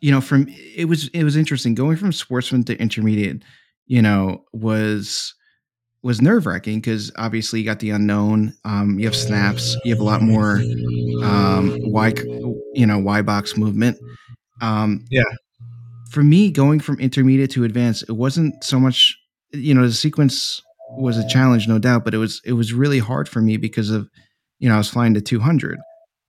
you 0.03 0.13
know 0.13 0.21
from 0.21 0.49
it 0.51 0.87
was 0.87 1.09
it 1.11 1.25
was 1.25 1.37
interesting. 1.37 1.75
Going 1.75 1.97
from 1.97 2.13
sportsman 2.13 2.65
to 2.67 2.79
intermediate 2.79 3.43
you 3.87 4.03
know 4.03 4.45
was 4.53 5.35
was 6.03 6.21
nerve 6.23 6.47
wracking 6.47 6.81
because 6.81 7.13
obviously 7.17 7.61
you 7.61 7.67
got 7.67 7.81
the 7.81 7.91
unknown 7.91 8.55
um 8.65 8.99
you 8.99 9.07
have 9.07 9.17
snaps 9.17 9.77
you 9.85 9.93
have 9.93 10.01
a 10.01 10.05
lot 10.05 10.23
more 10.23 10.61
um 11.23 11.79
y 11.85 12.13
you 12.75 12.87
know 12.87 12.99
y 12.99 13.23
box 13.23 13.57
movement. 13.57 13.99
Um 14.61 15.05
Yeah. 15.11 15.25
for 16.11 16.23
me 16.23 16.51
going 16.51 16.81
from 16.81 17.01
intermediate 17.01 17.51
to 17.53 17.65
advanced 17.65 18.05
it 18.09 18.13
wasn't 18.13 18.63
so 18.65 18.79
much 18.81 19.17
you 19.53 19.75
know 19.75 19.87
the 19.87 19.93
sequence 19.93 20.63
was 20.99 21.17
a 21.19 21.27
challenge 21.29 21.69
no 21.69 21.79
doubt 21.79 22.05
but 22.05 22.15
it 22.15 22.19
was 22.19 22.41
it 22.45 22.53
was 22.55 22.73
really 22.73 22.99
hard 22.99 23.29
for 23.29 23.41
me 23.41 23.57
because 23.57 23.91
of 23.91 24.09
you 24.59 24.69
know 24.69 24.75
i 24.75 24.79
was 24.79 24.89
flying 24.91 25.15
to 25.15 25.21
200 25.21 25.79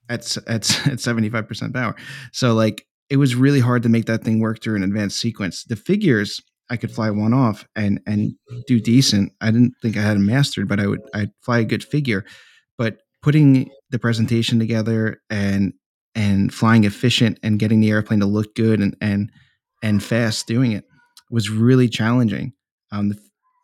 at 0.09 0.37
at, 0.47 0.87
at 0.87 0.99
75% 0.99 1.73
power. 1.73 1.95
So 2.31 2.53
like 2.53 2.85
it 3.13 3.17
was 3.17 3.35
really 3.35 3.59
hard 3.59 3.83
to 3.83 3.89
make 3.89 4.07
that 4.07 4.23
thing 4.23 4.39
work 4.39 4.59
through 4.59 4.75
an 4.75 4.81
advanced 4.81 5.19
sequence. 5.19 5.63
The 5.65 5.75
figures 5.75 6.41
i 6.69 6.77
could 6.77 6.91
fly 6.91 7.11
one 7.11 7.33
off 7.33 7.67
and 7.75 7.99
and 8.07 8.33
do 8.65 8.79
decent. 8.79 9.31
I 9.39 9.51
didn't 9.51 9.75
think 9.83 9.95
i 9.95 10.01
had 10.01 10.15
them 10.15 10.25
mastered 10.25 10.67
but 10.67 10.79
i 10.79 10.87
would 10.87 11.01
i'd 11.13 11.29
fly 11.41 11.59
a 11.59 11.65
good 11.65 11.83
figure. 11.83 12.25
But 12.75 12.97
putting 13.21 13.69
the 13.91 13.99
presentation 13.99 14.57
together 14.57 15.21
and 15.29 15.73
and 16.15 16.51
flying 16.51 16.85
efficient 16.85 17.37
and 17.43 17.59
getting 17.59 17.81
the 17.81 17.91
airplane 17.91 18.21
to 18.21 18.25
look 18.25 18.55
good 18.55 18.79
and 18.79 18.97
and 18.99 19.31
and 19.83 20.03
fast 20.03 20.47
doing 20.47 20.71
it 20.71 20.85
was 21.29 21.51
really 21.51 21.89
challenging. 21.89 22.53
Um, 22.91 23.13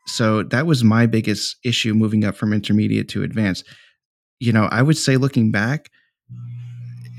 so 0.06 0.44
that 0.44 0.68
was 0.68 0.84
my 0.84 1.08
biggest 1.08 1.56
issue 1.64 1.96
moving 1.96 2.24
up 2.24 2.36
from 2.36 2.54
intermediate 2.54 3.10
to 3.10 3.24
advanced. 3.24 3.66
You 4.40 4.54
know, 4.54 4.68
I 4.72 4.84
would 4.84 4.98
say 4.98 5.18
looking 5.18 5.52
back, 5.52 5.90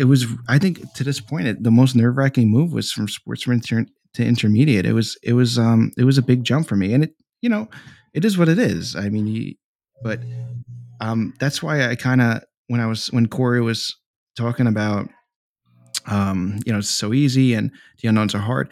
it 0.01 0.05
was 0.05 0.27
I 0.49 0.59
think 0.59 0.93
to 0.95 1.05
this 1.05 1.21
point 1.21 1.47
it, 1.47 1.63
the 1.63 1.71
most 1.71 1.95
nerve 1.95 2.17
wracking 2.17 2.49
move 2.49 2.73
was 2.73 2.91
from 2.91 3.07
sportsman 3.07 3.61
to, 3.61 3.85
to 4.15 4.25
intermediate. 4.25 4.87
It 4.87 4.95
was 4.95 5.19
it 5.23 5.35
was 5.35 5.59
um 5.59 5.93
it 5.99 6.05
was 6.05 6.19
a 6.19 6.23
big 6.23 6.43
jump 6.43 6.67
for 6.69 6.77
me, 6.77 6.95
and 6.95 7.05
it 7.05 7.15
you 7.43 7.51
know 7.51 7.69
it 8.15 8.25
is 8.25 8.39
what 8.39 8.49
it 8.49 8.59
is. 8.59 8.97
I 8.97 9.11
mean, 9.11 9.55
but 10.03 10.21
um, 11.01 11.35
that's 11.39 11.63
why 11.63 11.89
I 11.89 11.95
kind 11.97 12.21
of 12.21 12.43
when 12.69 12.81
I 12.81 12.87
was 12.87 13.09
when 13.09 13.27
Corey 13.27 13.61
was 13.61 13.97
talking 14.37 14.67
about, 14.67 15.09
um, 16.07 16.61
you 16.65 16.73
know, 16.73 16.79
it's 16.79 16.89
so 16.89 17.13
easy 17.13 17.55
and 17.55 17.71
the 18.01 18.09
unknowns 18.09 18.35
are 18.35 18.39
hard. 18.39 18.71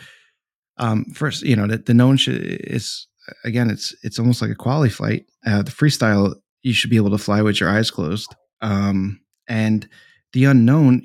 Um, 0.78 1.04
first, 1.06 1.42
you 1.42 1.56
know, 1.56 1.66
the, 1.66 1.78
the 1.78 1.94
known 1.94 2.16
sh- 2.16 2.28
is 2.28 3.06
again, 3.44 3.70
it's 3.70 3.94
it's 4.02 4.18
almost 4.18 4.40
like 4.40 4.50
a 4.50 4.54
quality 4.54 4.90
flight. 4.90 5.26
Uh, 5.44 5.62
the 5.62 5.70
freestyle, 5.70 6.34
you 6.62 6.72
should 6.72 6.90
be 6.90 6.96
able 6.96 7.10
to 7.10 7.18
fly 7.18 7.42
with 7.42 7.60
your 7.60 7.70
eyes 7.70 7.90
closed. 7.90 8.34
Um, 8.60 9.20
and 9.48 9.88
the 10.32 10.44
unknown, 10.44 11.02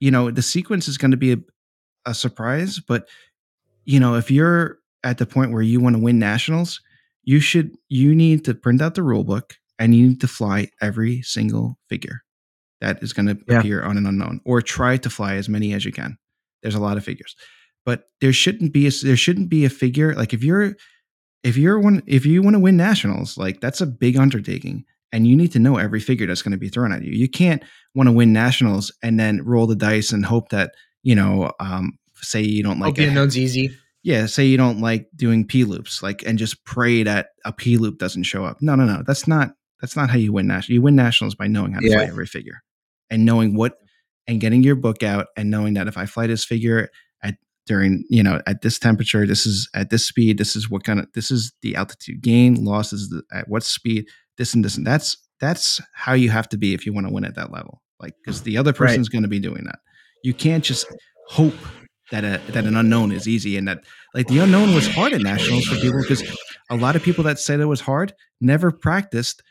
you 0.00 0.10
know, 0.10 0.30
the 0.30 0.42
sequence 0.42 0.88
is 0.88 0.98
going 0.98 1.10
to 1.10 1.16
be 1.16 1.32
a, 1.32 1.38
a 2.04 2.14
surprise, 2.14 2.78
but 2.80 3.08
you 3.84 4.00
know, 4.00 4.14
if 4.16 4.30
you're 4.30 4.78
at 5.04 5.18
the 5.18 5.26
point 5.26 5.52
where 5.52 5.62
you 5.62 5.80
want 5.80 5.94
to 5.96 6.02
win 6.02 6.18
nationals, 6.18 6.80
you 7.22 7.40
should 7.40 7.76
you 7.88 8.14
need 8.14 8.44
to 8.44 8.54
print 8.54 8.82
out 8.82 8.94
the 8.94 9.02
rule 9.02 9.24
book 9.24 9.54
and 9.78 9.94
you 9.94 10.08
need 10.08 10.20
to 10.20 10.28
fly 10.28 10.68
every 10.80 11.22
single 11.22 11.78
figure 11.88 12.22
that 12.80 13.02
is 13.02 13.12
going 13.12 13.26
to 13.26 13.38
Yeah. 13.48 13.58
appear 13.60 13.82
on 13.82 13.96
an 13.96 14.06
unknown 14.06 14.40
or 14.44 14.60
try 14.62 14.96
to 14.98 15.10
fly 15.10 15.34
as 15.36 15.48
many 15.48 15.72
as 15.72 15.84
you 15.84 15.92
can. 15.92 16.18
There's 16.62 16.74
a 16.74 16.80
lot 16.80 16.96
of 16.96 17.04
figures. 17.04 17.34
But 17.84 18.04
there 18.20 18.32
shouldn't 18.32 18.72
be 18.72 18.86
a, 18.86 18.90
there 18.90 19.16
shouldn't 19.16 19.48
be 19.48 19.64
a 19.64 19.70
figure 19.70 20.14
like 20.14 20.34
if 20.34 20.42
you're 20.42 20.74
if 21.44 21.56
you're 21.56 21.78
one 21.78 22.02
if 22.06 22.26
you 22.26 22.42
want 22.42 22.54
to 22.54 22.60
win 22.60 22.76
nationals, 22.76 23.38
like 23.38 23.60
that's 23.60 23.80
a 23.80 23.86
big 23.86 24.16
undertaking 24.16 24.84
and 25.16 25.26
you 25.26 25.34
need 25.34 25.50
to 25.52 25.58
know 25.58 25.78
every 25.78 26.00
figure 26.00 26.26
that's 26.26 26.42
going 26.42 26.52
to 26.52 26.58
be 26.58 26.68
thrown 26.68 26.92
at 26.92 27.02
you. 27.02 27.12
You 27.12 27.28
can't 27.28 27.62
want 27.94 28.08
to 28.08 28.12
win 28.12 28.32
nationals 28.34 28.92
and 29.02 29.18
then 29.18 29.42
roll 29.44 29.66
the 29.66 29.74
dice 29.76 30.12
and 30.12 30.24
hope 30.26 30.50
that, 30.50 30.72
you 31.02 31.14
know, 31.14 31.50
um 31.58 31.98
say 32.20 32.42
you 32.42 32.62
don't 32.62 32.78
like 32.78 32.96
Hope 32.98 33.06
a- 33.06 33.08
unknown's 33.08 33.38
easy. 33.38 33.70
yeah, 34.02 34.26
say 34.26 34.44
you 34.44 34.56
don't 34.58 34.80
like 34.80 35.08
doing 35.16 35.46
P 35.46 35.64
loops, 35.64 36.02
like, 36.02 36.22
and 36.26 36.38
just 36.38 36.64
pray 36.64 37.02
that 37.02 37.28
a 37.46 37.52
P 37.52 37.78
loop 37.78 37.98
doesn't 37.98 38.24
show 38.24 38.44
up. 38.44 38.58
No, 38.60 38.74
no, 38.74 38.84
no. 38.84 39.02
That's 39.06 39.26
not 39.26 39.52
that's 39.80 39.96
not 39.96 40.10
how 40.10 40.18
you 40.18 40.32
win 40.32 40.46
national. 40.46 40.74
You 40.74 40.82
win 40.82 40.96
nationals 40.96 41.34
by 41.34 41.46
knowing 41.46 41.72
how 41.72 41.80
to 41.80 41.88
Yeah. 41.88 41.96
fly 41.98 42.04
every 42.08 42.26
figure 42.26 42.62
and 43.10 43.24
knowing 43.24 43.54
what 43.56 43.78
and 44.26 44.40
getting 44.40 44.62
your 44.62 44.74
book 44.76 45.02
out 45.02 45.26
and 45.36 45.50
knowing 45.50 45.74
that 45.74 45.86
if 45.88 45.96
I 45.96 46.06
fly 46.06 46.26
this 46.26 46.44
figure 46.44 46.88
at 47.22 47.36
during 47.66 48.04
you 48.08 48.22
know 48.22 48.40
at 48.46 48.62
this 48.62 48.78
temperature, 48.78 49.26
this 49.26 49.46
is 49.46 49.68
at 49.74 49.90
this 49.90 50.04
speed, 50.06 50.38
this 50.38 50.56
is 50.56 50.68
what 50.70 50.84
kind 50.84 50.98
of 51.00 51.06
this 51.14 51.30
is 51.30 51.52
the 51.62 51.74
altitude 51.76 52.20
gain, 52.22 52.64
loss 52.64 52.92
is 52.92 53.08
the, 53.10 53.22
at 53.32 53.48
what 53.48 53.62
speed, 53.62 54.06
this 54.38 54.54
and 54.54 54.64
this 54.64 54.76
and 54.76 54.86
that's 54.86 55.16
that's 55.40 55.80
how 55.92 56.12
you 56.14 56.30
have 56.30 56.48
to 56.50 56.56
be 56.56 56.74
if 56.74 56.86
you 56.86 56.92
want 56.92 57.06
to 57.06 57.12
win 57.12 57.24
at 57.24 57.34
that 57.36 57.52
level. 57.52 57.82
Like 58.00 58.14
because 58.22 58.42
the 58.42 58.56
other 58.58 58.70
Right. 58.72 58.88
person's 58.88 59.08
going 59.08 59.22
to 59.22 59.28
be 59.28 59.40
doing 59.40 59.64
that. 59.64 59.78
You 60.22 60.34
can't 60.34 60.64
just 60.64 60.86
hope 61.28 61.54
that 62.10 62.24
a 62.24 62.40
that 62.52 62.64
an 62.64 62.76
unknown 62.76 63.12
is 63.12 63.26
easy 63.26 63.56
and 63.56 63.66
that 63.68 63.84
like 64.14 64.28
the 64.28 64.38
unknown 64.38 64.74
was 64.74 64.86
hard 64.86 65.12
at 65.12 65.20
nationals 65.22 65.66
for 65.66 65.76
people 65.76 66.00
because 66.00 66.22
a 66.70 66.76
lot 66.76 66.96
of 66.96 67.02
people 67.02 67.24
that 67.24 67.38
said 67.38 67.60
it 67.60 67.64
was 67.66 67.80
hard 67.80 68.12
never 68.40 68.70
practiced 68.70 69.42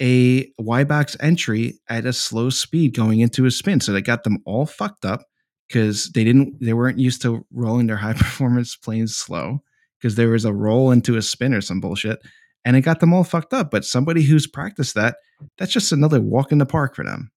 a 0.00 0.50
Y 0.58 0.84
box 0.84 1.16
entry 1.20 1.78
at 1.88 2.06
a 2.06 2.12
slow 2.12 2.48
speed 2.50 2.94
going 2.94 3.20
into 3.20 3.44
a 3.46 3.50
spin. 3.50 3.80
So 3.80 3.92
they 3.92 4.00
got 4.02 4.24
them 4.24 4.38
all 4.46 4.66
fucked 4.66 5.04
up 5.04 5.22
because 5.68 6.10
they 6.12 6.24
didn't 6.24 6.58
they 6.60 6.72
weren't 6.72 6.98
used 6.98 7.22
to 7.22 7.46
rolling 7.52 7.86
their 7.86 7.96
high 7.96 8.12
performance 8.24 8.76
planes 8.76 9.16
slow 9.16 9.62
because 10.00 10.14
there 10.16 10.30
was 10.30 10.44
a 10.44 10.52
roll 10.52 10.90
into 10.90 11.16
a 11.16 11.22
spin 11.22 11.52
or 11.54 11.60
some 11.60 11.80
bullshit. 11.80 12.18
And 12.64 12.76
it 12.76 12.82
got 12.82 13.00
them 13.00 13.12
all 13.12 13.24
fucked 13.24 13.54
up. 13.54 13.70
But 13.70 13.84
somebody 13.84 14.22
who's 14.22 14.46
practiced 14.46 14.94
that, 14.94 15.16
that's 15.58 15.72
just 15.72 15.92
another 15.92 16.20
walk 16.20 16.52
in 16.52 16.58
the 16.58 16.66
park 16.66 16.94
for 16.94 17.04
them. 17.04 17.30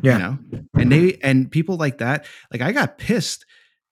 Yeah. 0.00 0.12
You 0.12 0.18
know? 0.18 0.64
And 0.74 0.92
they 0.92 1.18
and 1.22 1.50
people 1.50 1.76
like 1.76 1.98
that, 1.98 2.26
like 2.52 2.62
I 2.62 2.72
got 2.72 2.98
pissed 2.98 3.44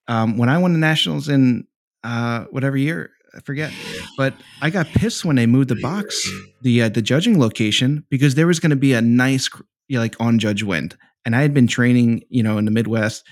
um, 0.08 0.38
when 0.38 0.48
I 0.48 0.58
won 0.58 0.72
the 0.72 0.78
nationals 0.78 1.28
in 1.28 1.66
uh, 2.02 2.44
whatever 2.50 2.76
year, 2.76 3.10
I 3.36 3.40
forget. 3.40 3.72
But 4.16 4.34
I 4.60 4.70
got 4.70 4.86
pissed 4.86 5.24
when 5.24 5.36
they 5.36 5.46
moved 5.46 5.68
the 5.68 5.76
box, 5.76 6.28
the 6.62 6.82
uh, 6.82 6.88
the 6.88 7.02
judging 7.02 7.38
location, 7.38 8.04
because 8.10 8.34
there 8.34 8.46
was 8.46 8.58
going 8.60 8.70
to 8.70 8.76
be 8.76 8.92
a 8.92 9.00
nice, 9.00 9.48
you 9.88 9.96
know, 9.96 10.02
like 10.02 10.16
on 10.20 10.38
judge 10.38 10.62
wind, 10.62 10.96
and 11.24 11.36
I 11.36 11.42
had 11.42 11.54
been 11.54 11.66
training, 11.66 12.24
you 12.28 12.42
know, 12.42 12.58
in 12.58 12.64
the 12.64 12.70
Midwest 12.70 13.24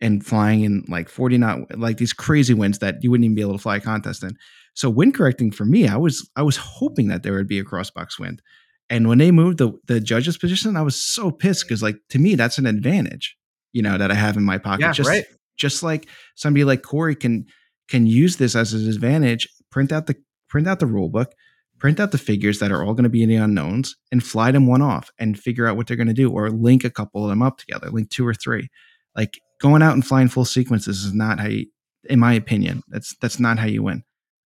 and 0.00 0.24
flying 0.24 0.62
in 0.62 0.84
like 0.88 1.08
forty 1.08 1.36
knot, 1.36 1.76
like 1.76 1.96
these 1.96 2.12
crazy 2.12 2.54
winds 2.54 2.78
that 2.78 3.02
you 3.02 3.10
wouldn't 3.10 3.24
even 3.24 3.34
be 3.34 3.42
able 3.42 3.54
to 3.54 3.58
fly 3.58 3.76
a 3.76 3.80
contest 3.80 4.22
in. 4.22 4.36
So 4.80 4.88
wind 4.88 5.12
correcting 5.12 5.50
for 5.50 5.66
me, 5.66 5.86
I 5.86 5.98
was 5.98 6.26
I 6.36 6.42
was 6.42 6.56
hoping 6.56 7.08
that 7.08 7.22
there 7.22 7.34
would 7.34 7.46
be 7.46 7.58
a 7.58 7.64
crossbox 7.64 8.18
wind. 8.18 8.40
And 8.88 9.08
when 9.08 9.18
they 9.18 9.30
moved 9.30 9.58
the 9.58 9.72
the 9.84 10.00
judge's 10.00 10.38
position, 10.38 10.74
I 10.74 10.80
was 10.80 10.96
so 10.96 11.30
pissed 11.30 11.66
because 11.66 11.82
like 11.82 11.98
to 12.08 12.18
me 12.18 12.34
that's 12.34 12.56
an 12.56 12.64
advantage, 12.64 13.36
you 13.74 13.82
know, 13.82 13.98
that 13.98 14.10
I 14.10 14.14
have 14.14 14.38
in 14.38 14.42
my 14.42 14.56
pocket. 14.56 14.80
Yeah, 14.80 14.92
just 14.92 15.10
right. 15.10 15.26
just 15.58 15.82
like 15.82 16.08
somebody 16.34 16.64
like 16.64 16.80
Corey 16.80 17.14
can 17.14 17.44
can 17.88 18.06
use 18.06 18.38
this 18.38 18.56
as 18.56 18.72
an 18.72 18.88
advantage, 18.88 19.46
print 19.70 19.92
out 19.92 20.06
the 20.06 20.16
print 20.48 20.66
out 20.66 20.80
the 20.80 20.86
rule 20.86 21.10
book, 21.10 21.34
print 21.78 22.00
out 22.00 22.10
the 22.10 22.16
figures 22.16 22.58
that 22.60 22.72
are 22.72 22.82
all 22.82 22.94
going 22.94 23.04
to 23.04 23.10
be 23.10 23.22
in 23.22 23.28
the 23.28 23.36
unknowns, 23.36 23.96
and 24.10 24.24
fly 24.24 24.50
them 24.50 24.66
one 24.66 24.80
off 24.80 25.10
and 25.18 25.38
figure 25.38 25.66
out 25.66 25.76
what 25.76 25.88
they're 25.88 25.96
going 25.98 26.06
to 26.06 26.14
do, 26.14 26.30
or 26.30 26.48
link 26.48 26.84
a 26.84 26.90
couple 26.90 27.22
of 27.22 27.28
them 27.28 27.42
up 27.42 27.58
together, 27.58 27.90
link 27.90 28.08
two 28.08 28.26
or 28.26 28.32
three. 28.32 28.70
Like 29.14 29.42
going 29.60 29.82
out 29.82 29.92
and 29.92 30.06
flying 30.06 30.28
full 30.28 30.46
sequences 30.46 31.04
is 31.04 31.12
not 31.12 31.38
how 31.38 31.48
you, 31.48 31.66
in 32.04 32.18
my 32.18 32.32
opinion, 32.32 32.82
that's 32.88 33.14
that's 33.20 33.38
not 33.38 33.58
how 33.58 33.66
you 33.66 33.82
win. 33.82 34.04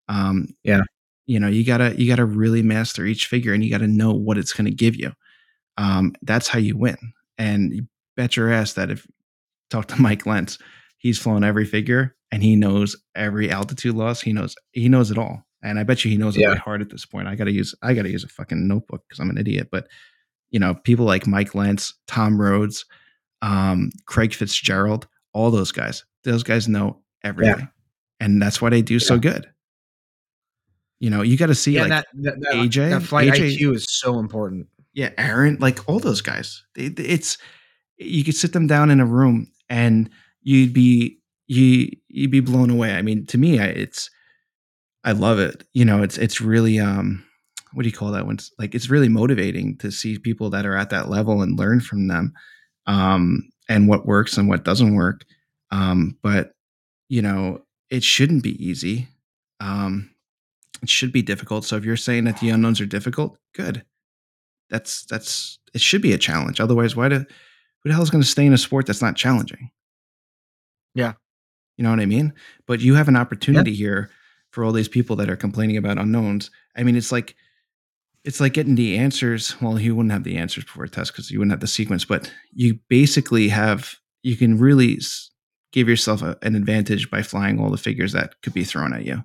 Um, 0.07 0.47
Yeah. 0.63 0.81
you 1.25 1.39
know, 1.39 1.47
you 1.47 1.63
gotta 1.65 1.95
you 1.97 2.07
gotta 2.07 2.25
really 2.25 2.61
master 2.61 3.05
each 3.05 3.27
figure, 3.27 3.53
and 3.53 3.63
you 3.63 3.69
gotta 3.69 3.87
know 3.87 4.11
what 4.13 4.37
it's 4.37 4.53
going 4.53 4.65
to 4.65 4.75
give 4.75 4.95
you. 4.95 5.11
Um, 5.77 6.13
that's 6.21 6.47
how 6.47 6.59
you 6.59 6.77
win. 6.77 6.97
And 7.37 7.73
you 7.73 7.87
bet 8.15 8.35
your 8.37 8.51
ass 8.51 8.73
that 8.73 8.91
if 8.91 9.07
talk 9.69 9.87
to 9.87 10.01
Mike 10.01 10.25
Lentz, 10.25 10.57
he's 10.97 11.17
flown 11.19 11.43
every 11.43 11.65
figure 11.65 12.15
and 12.31 12.43
he 12.43 12.55
knows 12.55 12.95
every 13.15 13.49
altitude 13.49 13.95
loss. 13.95 14.21
He 14.21 14.33
knows 14.33 14.55
he 14.71 14.89
knows 14.89 15.09
it 15.11 15.17
all. 15.17 15.45
And 15.63 15.79
I 15.79 15.83
bet 15.83 16.03
you 16.03 16.11
he 16.11 16.17
knows 16.17 16.35
it 16.35 16.41
Yeah. 16.41 16.49
by 16.53 16.57
heart 16.57 16.81
at 16.81 16.89
this 16.89 17.05
point. 17.05 17.27
I 17.27 17.35
gotta 17.35 17.51
use 17.51 17.73
I 17.81 17.93
gotta 17.93 18.11
use 18.11 18.23
a 18.23 18.27
fucking 18.29 18.67
notebook 18.67 19.03
because 19.07 19.19
I'm 19.19 19.29
an 19.29 19.37
idiot. 19.37 19.69
But 19.71 19.87
you 20.51 20.59
know, 20.59 20.75
people 20.75 21.05
like 21.05 21.25
Mike 21.25 21.55
Lentz, 21.55 21.93
Tom 22.07 22.39
Rhodes, 22.39 22.85
um, 23.41 23.89
Craig 24.05 24.33
Fitzgerald, 24.35 25.07
all 25.33 25.49
those 25.49 25.71
guys. 25.71 26.03
Those 26.23 26.43
guys 26.43 26.67
know 26.67 27.01
everything. 27.23 27.67
And 28.19 28.41
that's 28.41 28.61
why 28.61 28.69
they 28.69 28.81
do 28.83 28.99
so 28.99 29.17
good. 29.17 29.49
You 31.03 31.09
know, 31.09 31.21
you 31.21 31.35
got 31.35 31.47
to 31.47 31.55
see 31.55 31.73
Yeah, 31.73 31.81
like 31.81 31.89
that, 31.89 32.07
that, 32.21 32.39
that 32.39 32.53
AJ 32.53 32.89
that 32.91 33.01
flight 33.03 33.27
AJ 33.33 33.57
IQ 33.57 33.75
is 33.75 33.85
so 33.89 34.19
important. 34.19 34.67
yeah, 34.93 35.09
Aaron, 35.17 35.57
like 35.59 35.79
all 35.89 35.99
those 35.99 36.21
guys. 36.21 36.63
It- 36.77 36.97
it's 36.97 37.37
you 37.97 38.23
could 38.23 38.35
sit 38.35 38.53
them 38.53 38.67
down 38.67 38.89
in 38.89 39.01
a 39.01 39.05
room 39.05 39.51
and 39.69 40.09
you'd 40.43 40.71
be 40.71 41.19
you 41.47 41.89
you'd 42.07 42.31
be 42.31 42.39
blown 42.39 42.69
away. 42.69 42.93
I 42.93 43.01
mean, 43.01 43.25
to 43.27 43.37
me, 43.37 43.59
I, 43.59 43.65
it's 43.65 44.09
I 45.03 45.11
love 45.11 45.39
it. 45.39 45.65
You 45.73 45.83
know, 45.83 46.01
it's 46.03 46.17
it's 46.17 46.39
really 46.39 46.79
um 46.79 47.21
what 47.73 47.83
do 47.83 47.89
you 47.89 47.95
call 47.95 48.11
that 48.11 48.25
when 48.25 48.35
it's 48.37 48.51
like 48.57 48.73
it's 48.73 48.89
really 48.89 49.09
motivating 49.09 49.77
to 49.79 49.91
see 49.91 50.17
people 50.19 50.49
that 50.51 50.65
are 50.65 50.77
at 50.77 50.89
that 50.91 51.09
level 51.09 51.41
and 51.41 51.59
learn 51.59 51.81
from 51.81 52.07
them 52.07 52.31
um 52.87 53.41
and 53.67 53.89
what 53.89 54.05
works 54.05 54.37
and 54.37 54.47
what 54.47 54.63
doesn't 54.63 54.95
work. 54.95 55.25
Um 55.69 56.17
but 56.23 56.53
you 57.09 57.21
know, 57.21 57.59
it 57.89 58.03
shouldn't 58.05 58.41
be 58.43 58.55
easy. 58.65 59.09
Um 59.59 60.09
it 60.83 60.89
should 60.89 61.11
be 61.11 61.23
difficult. 61.23 61.65
So 61.65 61.77
if 61.77 61.85
you're 61.85 61.97
saying 61.97 62.25
that 62.25 62.39
the 62.39 62.49
unknowns 62.49 62.79
are 62.79 62.85
difficult, 62.85 63.37
good 63.55 63.83
that's 64.73 65.05
that's 65.05 65.59
it 65.73 65.81
should 65.81 66.01
be 66.01 66.13
a 66.13 66.17
challenge. 66.17 66.59
Otherwise, 66.59 66.95
why 66.95 67.07
do 67.07 67.19
who 67.19 67.89
the 67.89 67.93
hell 67.93 68.03
is 68.03 68.09
going 68.09 68.23
to 68.23 68.27
stay 68.27 68.45
in 68.45 68.53
a 68.53 68.57
sport 68.57 68.87
that's 68.87 69.01
not 69.01 69.15
challenging? 69.15 69.69
Yeah. 70.95 71.13
You 71.77 71.83
know 71.83 71.91
what 71.91 71.99
I 71.99 72.05
mean? 72.05 72.33
But 72.67 72.81
you 72.81 72.95
have 72.95 73.07
an 73.07 73.15
opportunity 73.15 73.73
here 73.73 74.09
for 74.51 74.63
all 74.63 74.71
these 74.71 74.87
people 74.87 75.15
that 75.17 75.29
are 75.29 75.35
complaining 75.35 75.77
about 75.77 75.97
unknowns. 75.97 76.51
I 76.75 76.83
mean, 76.83 76.95
it's 76.95 77.11
like 77.11 77.35
it's 78.23 78.39
like 78.39 78.53
getting 78.53 78.75
the 78.75 78.97
answers. 78.97 79.59
Well, 79.61 79.79
you 79.79 79.95
wouldn't 79.95 80.11
have 80.11 80.23
the 80.23 80.37
answers 80.37 80.63
before 80.63 80.85
a 80.85 80.89
test 80.89 81.13
because 81.13 81.29
you 81.29 81.39
wouldn't 81.39 81.53
have 81.53 81.59
the 81.59 81.67
sequence, 81.67 82.05
but 82.05 82.31
you 82.51 82.79
basically 82.89 83.49
have 83.49 83.95
you 84.23 84.35
can 84.35 84.57
really 84.57 84.99
give 85.71 85.89
yourself 85.89 86.21
a, 86.21 86.37
an 86.41 86.55
advantage 86.55 87.09
by 87.09 87.21
flying 87.21 87.59
all 87.59 87.69
the 87.69 87.77
figures 87.77 88.13
that 88.13 88.41
could 88.41 88.53
be 88.53 88.63
thrown 88.63 88.93
at 88.93 89.05
you. 89.05 89.23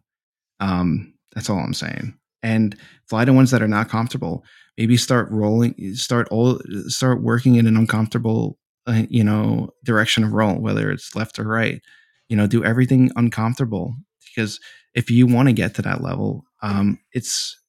Um, 0.60 1.14
that's 1.34 1.50
all 1.50 1.58
I'm 1.58 1.74
saying. 1.74 2.14
And 2.42 2.76
fly 3.08 3.24
to 3.24 3.32
ones 3.32 3.50
that 3.50 3.62
are 3.62 3.68
not 3.68 3.88
comfortable. 3.88 4.44
Maybe 4.76 4.96
start 4.96 5.28
rolling 5.30 5.74
start 5.94 6.28
all 6.30 6.60
start 6.86 7.22
working 7.22 7.56
in 7.56 7.66
an 7.66 7.76
uncomfortable 7.76 8.58
uh, 8.86 9.02
you 9.10 9.24
know 9.24 9.70
direction 9.84 10.24
of 10.24 10.32
roll 10.32 10.60
whether 10.60 10.90
it's 10.90 11.14
left 11.14 11.38
or 11.38 11.44
right. 11.44 11.80
You 12.28 12.36
know 12.36 12.46
do 12.46 12.64
everything 12.64 13.10
uncomfortable 13.16 13.96
because 14.24 14.60
if 14.94 15.10
you 15.10 15.26
want 15.26 15.48
to 15.48 15.52
get 15.52 15.74
to 15.74 15.82
that 15.82 16.02
level 16.02 16.44
um 16.62 16.98
it's 17.12 17.60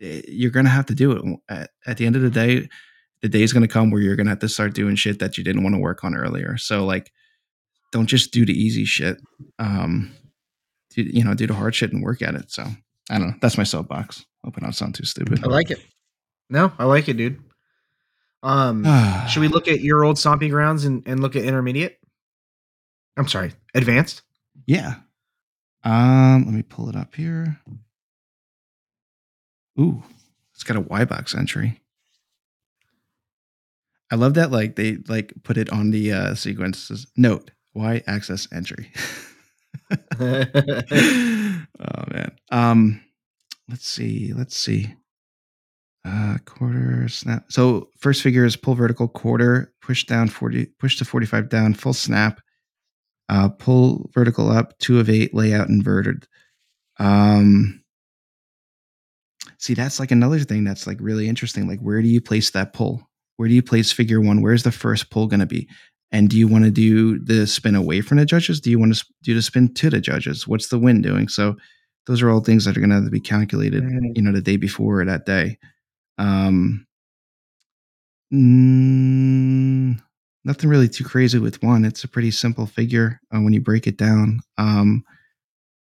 eh, 0.00 0.22
you're 0.28 0.50
gonna 0.50 0.70
have 0.70 0.86
to 0.86 0.94
do 0.94 1.12
it. 1.12 1.22
At, 1.48 1.70
at 1.86 1.98
the 1.98 2.06
end 2.06 2.16
of 2.16 2.22
the 2.22 2.30
day 2.30 2.68
the 3.22 3.28
day 3.28 3.42
is 3.42 3.52
gonna 3.52 3.68
come 3.68 3.90
where 3.90 4.00
you're 4.00 4.16
gonna 4.16 4.30
have 4.30 4.38
to 4.38 4.48
start 4.48 4.74
doing 4.74 4.96
shit 4.96 5.18
that 5.18 5.36
you 5.36 5.44
didn't 5.44 5.62
want 5.62 5.74
to 5.74 5.80
work 5.80 6.04
on 6.04 6.16
earlier. 6.16 6.56
So 6.56 6.86
like 6.86 7.12
don't 7.92 8.06
just 8.06 8.32
do 8.32 8.46
the 8.46 8.52
easy 8.52 8.86
shit. 8.86 9.18
Um 9.58 10.12
do, 10.90 11.02
you 11.02 11.22
know 11.22 11.34
do 11.34 11.46
the 11.46 11.54
hard 11.54 11.74
shit 11.74 11.92
and 11.92 12.02
work 12.02 12.22
at 12.22 12.34
it 12.34 12.50
so 12.50 12.66
i 13.10 13.18
don't 13.18 13.28
know 13.28 13.34
that's 13.40 13.58
my 13.58 13.64
soapbox 13.64 14.24
hope 14.44 14.54
i 14.56 14.60
don't 14.60 14.72
sound 14.72 14.94
too 14.94 15.04
stupid 15.04 15.44
I 15.44 15.48
like 15.48 15.70
it. 15.70 15.78
No, 16.48 16.72
I 16.78 16.84
like 16.84 17.08
it, 17.08 17.16
dude. 17.16 17.42
Um, 18.42 18.84
should 19.28 19.40
we 19.40 19.48
look 19.48 19.68
at 19.68 19.80
your 19.80 20.04
old 20.04 20.18
stomping 20.18 20.50
grounds 20.50 20.84
and, 20.84 21.02
and 21.06 21.20
look 21.20 21.36
at 21.36 21.44
intermediate? 21.44 21.98
I'm 23.16 23.28
sorry, 23.28 23.52
advanced. 23.74 24.22
Yeah. 24.66 24.96
Um, 25.84 26.44
let 26.44 26.54
me 26.54 26.62
pull 26.62 26.88
it 26.88 26.96
up 26.96 27.14
here. 27.14 27.58
Ooh, 29.78 30.02
it's 30.54 30.64
got 30.64 30.76
a 30.76 30.80
Y 30.80 31.04
box 31.04 31.34
entry. 31.34 31.80
I 34.10 34.14
love 34.14 34.34
that 34.34 34.52
like 34.52 34.76
they 34.76 34.98
like 35.08 35.32
put 35.42 35.56
it 35.56 35.70
on 35.70 35.90
the 35.90 36.12
uh 36.12 36.34
sequences. 36.34 37.06
Note, 37.16 37.50
Y 37.74 38.02
access 38.06 38.48
entry. 38.52 38.92
oh 41.80 42.04
man. 42.12 42.32
Um 42.50 43.00
let's 43.68 43.88
see. 43.88 44.32
Let's 44.32 44.56
see. 44.56 44.94
Uh 46.04 46.38
quarter 46.44 47.08
snap. 47.08 47.44
So 47.48 47.88
first 47.98 48.22
figure 48.22 48.44
is 48.44 48.56
pull 48.56 48.74
vertical 48.74 49.08
quarter, 49.08 49.72
push 49.82 50.04
down 50.04 50.28
40, 50.28 50.66
push 50.78 50.96
to 50.98 51.04
45 51.04 51.48
down, 51.48 51.74
full 51.74 51.94
snap. 51.94 52.40
Uh 53.28 53.48
pull 53.48 54.10
vertical 54.14 54.50
up, 54.50 54.78
two 54.78 55.00
of 55.00 55.10
eight, 55.10 55.34
layout 55.34 55.68
inverted. 55.68 56.26
Um 56.98 57.82
see 59.58 59.74
that's 59.74 59.98
like 59.98 60.10
another 60.10 60.38
thing 60.40 60.64
that's 60.64 60.86
like 60.86 60.98
really 61.00 61.28
interesting. 61.28 61.66
Like 61.68 61.80
where 61.80 62.02
do 62.02 62.08
you 62.08 62.20
place 62.20 62.50
that 62.50 62.72
pull? 62.72 63.08
Where 63.36 63.48
do 63.48 63.54
you 63.54 63.62
place 63.62 63.92
figure 63.92 64.20
one? 64.20 64.40
Where's 64.40 64.62
the 64.62 64.72
first 64.72 65.10
pull 65.10 65.26
gonna 65.26 65.46
be? 65.46 65.68
And 66.12 66.28
do 66.30 66.38
you 66.38 66.46
want 66.48 66.64
to 66.64 66.70
do 66.70 67.18
the 67.18 67.46
spin 67.46 67.74
away 67.74 68.00
from 68.00 68.18
the 68.18 68.24
judges? 68.24 68.60
Do 68.60 68.70
you 68.70 68.78
want 68.78 68.94
to 68.96 69.04
do 69.22 69.34
the 69.34 69.42
spin 69.42 69.74
to 69.74 69.90
the 69.90 70.00
judges? 70.00 70.46
What's 70.46 70.68
the 70.68 70.78
wind 70.78 71.02
doing? 71.02 71.28
So 71.28 71.56
those 72.06 72.22
are 72.22 72.30
all 72.30 72.40
things 72.40 72.64
that 72.64 72.76
are 72.76 72.80
going 72.80 72.90
to 72.90 72.96
have 72.96 73.04
to 73.04 73.10
be 73.10 73.20
calculated, 73.20 73.82
Mhm. 73.82 74.16
you 74.16 74.22
know, 74.22 74.32
the 74.32 74.40
day 74.40 74.56
before 74.56 75.00
or 75.00 75.04
that 75.04 75.26
day. 75.26 75.58
Um, 76.18 76.86
mm, 78.32 80.00
nothing 80.44 80.70
really 80.70 80.88
too 80.88 81.04
crazy 81.04 81.38
with 81.38 81.62
one. 81.62 81.84
It's 81.84 82.04
a 82.04 82.08
pretty 82.08 82.30
simple 82.30 82.66
figure 82.66 83.20
uh, 83.34 83.40
when 83.40 83.52
you 83.52 83.60
break 83.60 83.86
it 83.86 83.96
down. 83.96 84.40
Um, 84.58 85.04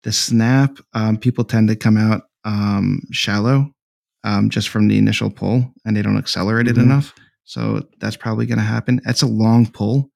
the 0.03 0.11
snap, 0.11 0.77
um, 0.93 1.17
people 1.17 1.43
tend 1.43 1.67
to 1.69 1.75
come 1.75 1.97
out 1.97 2.23
um, 2.43 3.01
shallow 3.11 3.71
um, 4.23 4.49
just 4.49 4.69
from 4.69 4.87
the 4.87 4.97
initial 4.97 5.29
pull, 5.29 5.71
and 5.85 5.95
they 5.95 6.01
don't 6.01 6.17
accelerate 6.17 6.67
it 6.67 6.75
Mhm. 6.77 6.83
enough. 6.83 7.13
So 7.43 7.87
that's 7.99 8.15
probably 8.17 8.45
going 8.47 8.57
to 8.57 8.63
happen. 8.63 8.99
That's 9.05 9.21
a 9.21 9.27
long 9.27 9.67
pull 9.67 10.11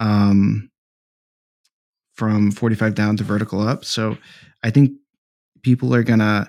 um, 0.00 0.70
from 2.14 2.50
45 2.50 2.94
down 2.94 3.16
to 3.16 3.24
vertical 3.24 3.60
up. 3.60 3.84
So 3.84 4.18
I 4.62 4.70
think 4.70 4.92
people 5.62 5.94
are 5.94 6.02
going 6.02 6.18
to 6.18 6.48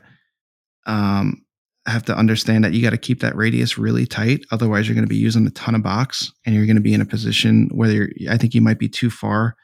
um, 0.86 1.46
have 1.86 2.04
to 2.06 2.16
understand 2.16 2.64
that 2.64 2.74
you 2.74 2.82
got 2.82 2.92
to 2.92 2.98
keep 2.98 3.22
that 3.22 3.36
radius 3.36 3.78
really 3.78 4.06
tight. 4.06 4.46
Otherwise, 4.52 4.88
you're 4.88 4.96
going 4.96 5.06
to 5.06 5.10
be 5.10 5.16
using 5.16 5.46
a 5.46 5.52
ton 5.52 5.76
of 5.76 5.84
box 5.84 6.32
and 6.46 6.56
you're 6.56 6.66
going 6.66 6.76
to 6.76 6.82
be 6.82 6.94
in 6.94 7.02
a 7.02 7.06
position 7.06 7.70
where 7.74 8.10
I 8.30 8.38
think 8.38 8.54
you 8.54 8.62
might 8.62 8.80
be 8.80 8.90
too 8.90 9.10
far 9.10 9.56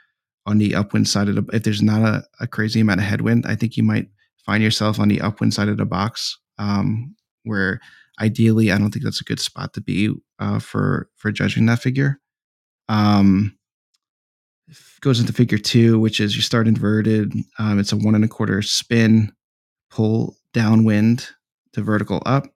on 0.45 0.57
the 0.59 0.75
upwind 0.75 1.07
side 1.07 1.27
of 1.27 1.35
the, 1.35 1.45
if 1.55 1.63
there's 1.63 1.81
not 1.81 2.01
a, 2.01 2.23
a 2.39 2.47
crazy 2.47 2.79
amount 2.79 2.99
of 2.99 3.05
headwind, 3.05 3.45
I 3.47 3.55
think 3.55 3.77
you 3.77 3.83
might 3.83 4.07
find 4.45 4.63
yourself 4.63 4.99
on 4.99 5.07
the 5.07 5.21
upwind 5.21 5.53
side 5.53 5.69
of 5.69 5.77
the 5.77 5.85
box 5.85 6.37
um, 6.59 7.15
where 7.43 7.79
ideally, 8.21 8.71
I 8.71 8.77
don't 8.77 8.91
think 8.91 9.03
that's 9.03 9.21
a 9.21 9.25
good 9.25 9.39
spot 9.39 9.73
to 9.73 9.81
be 9.81 10.13
uh, 10.39 10.59
for, 10.59 11.09
for 11.15 11.31
judging 11.31 11.65
that 11.65 11.81
figure. 11.81 12.19
Um, 12.87 13.54
goes 15.01 15.19
into 15.19 15.33
figure 15.33 15.57
two, 15.57 15.99
which 15.99 16.19
is 16.19 16.35
you 16.35 16.41
start 16.41 16.67
inverted. 16.67 17.33
Um, 17.59 17.79
it's 17.79 17.91
a 17.91 17.97
one 17.97 18.15
and 18.15 18.25
a 18.25 18.27
quarter 18.27 18.61
spin, 18.61 19.31
pull 19.89 20.35
downwind 20.53 21.27
to 21.73 21.81
vertical 21.81 22.21
up, 22.25 22.47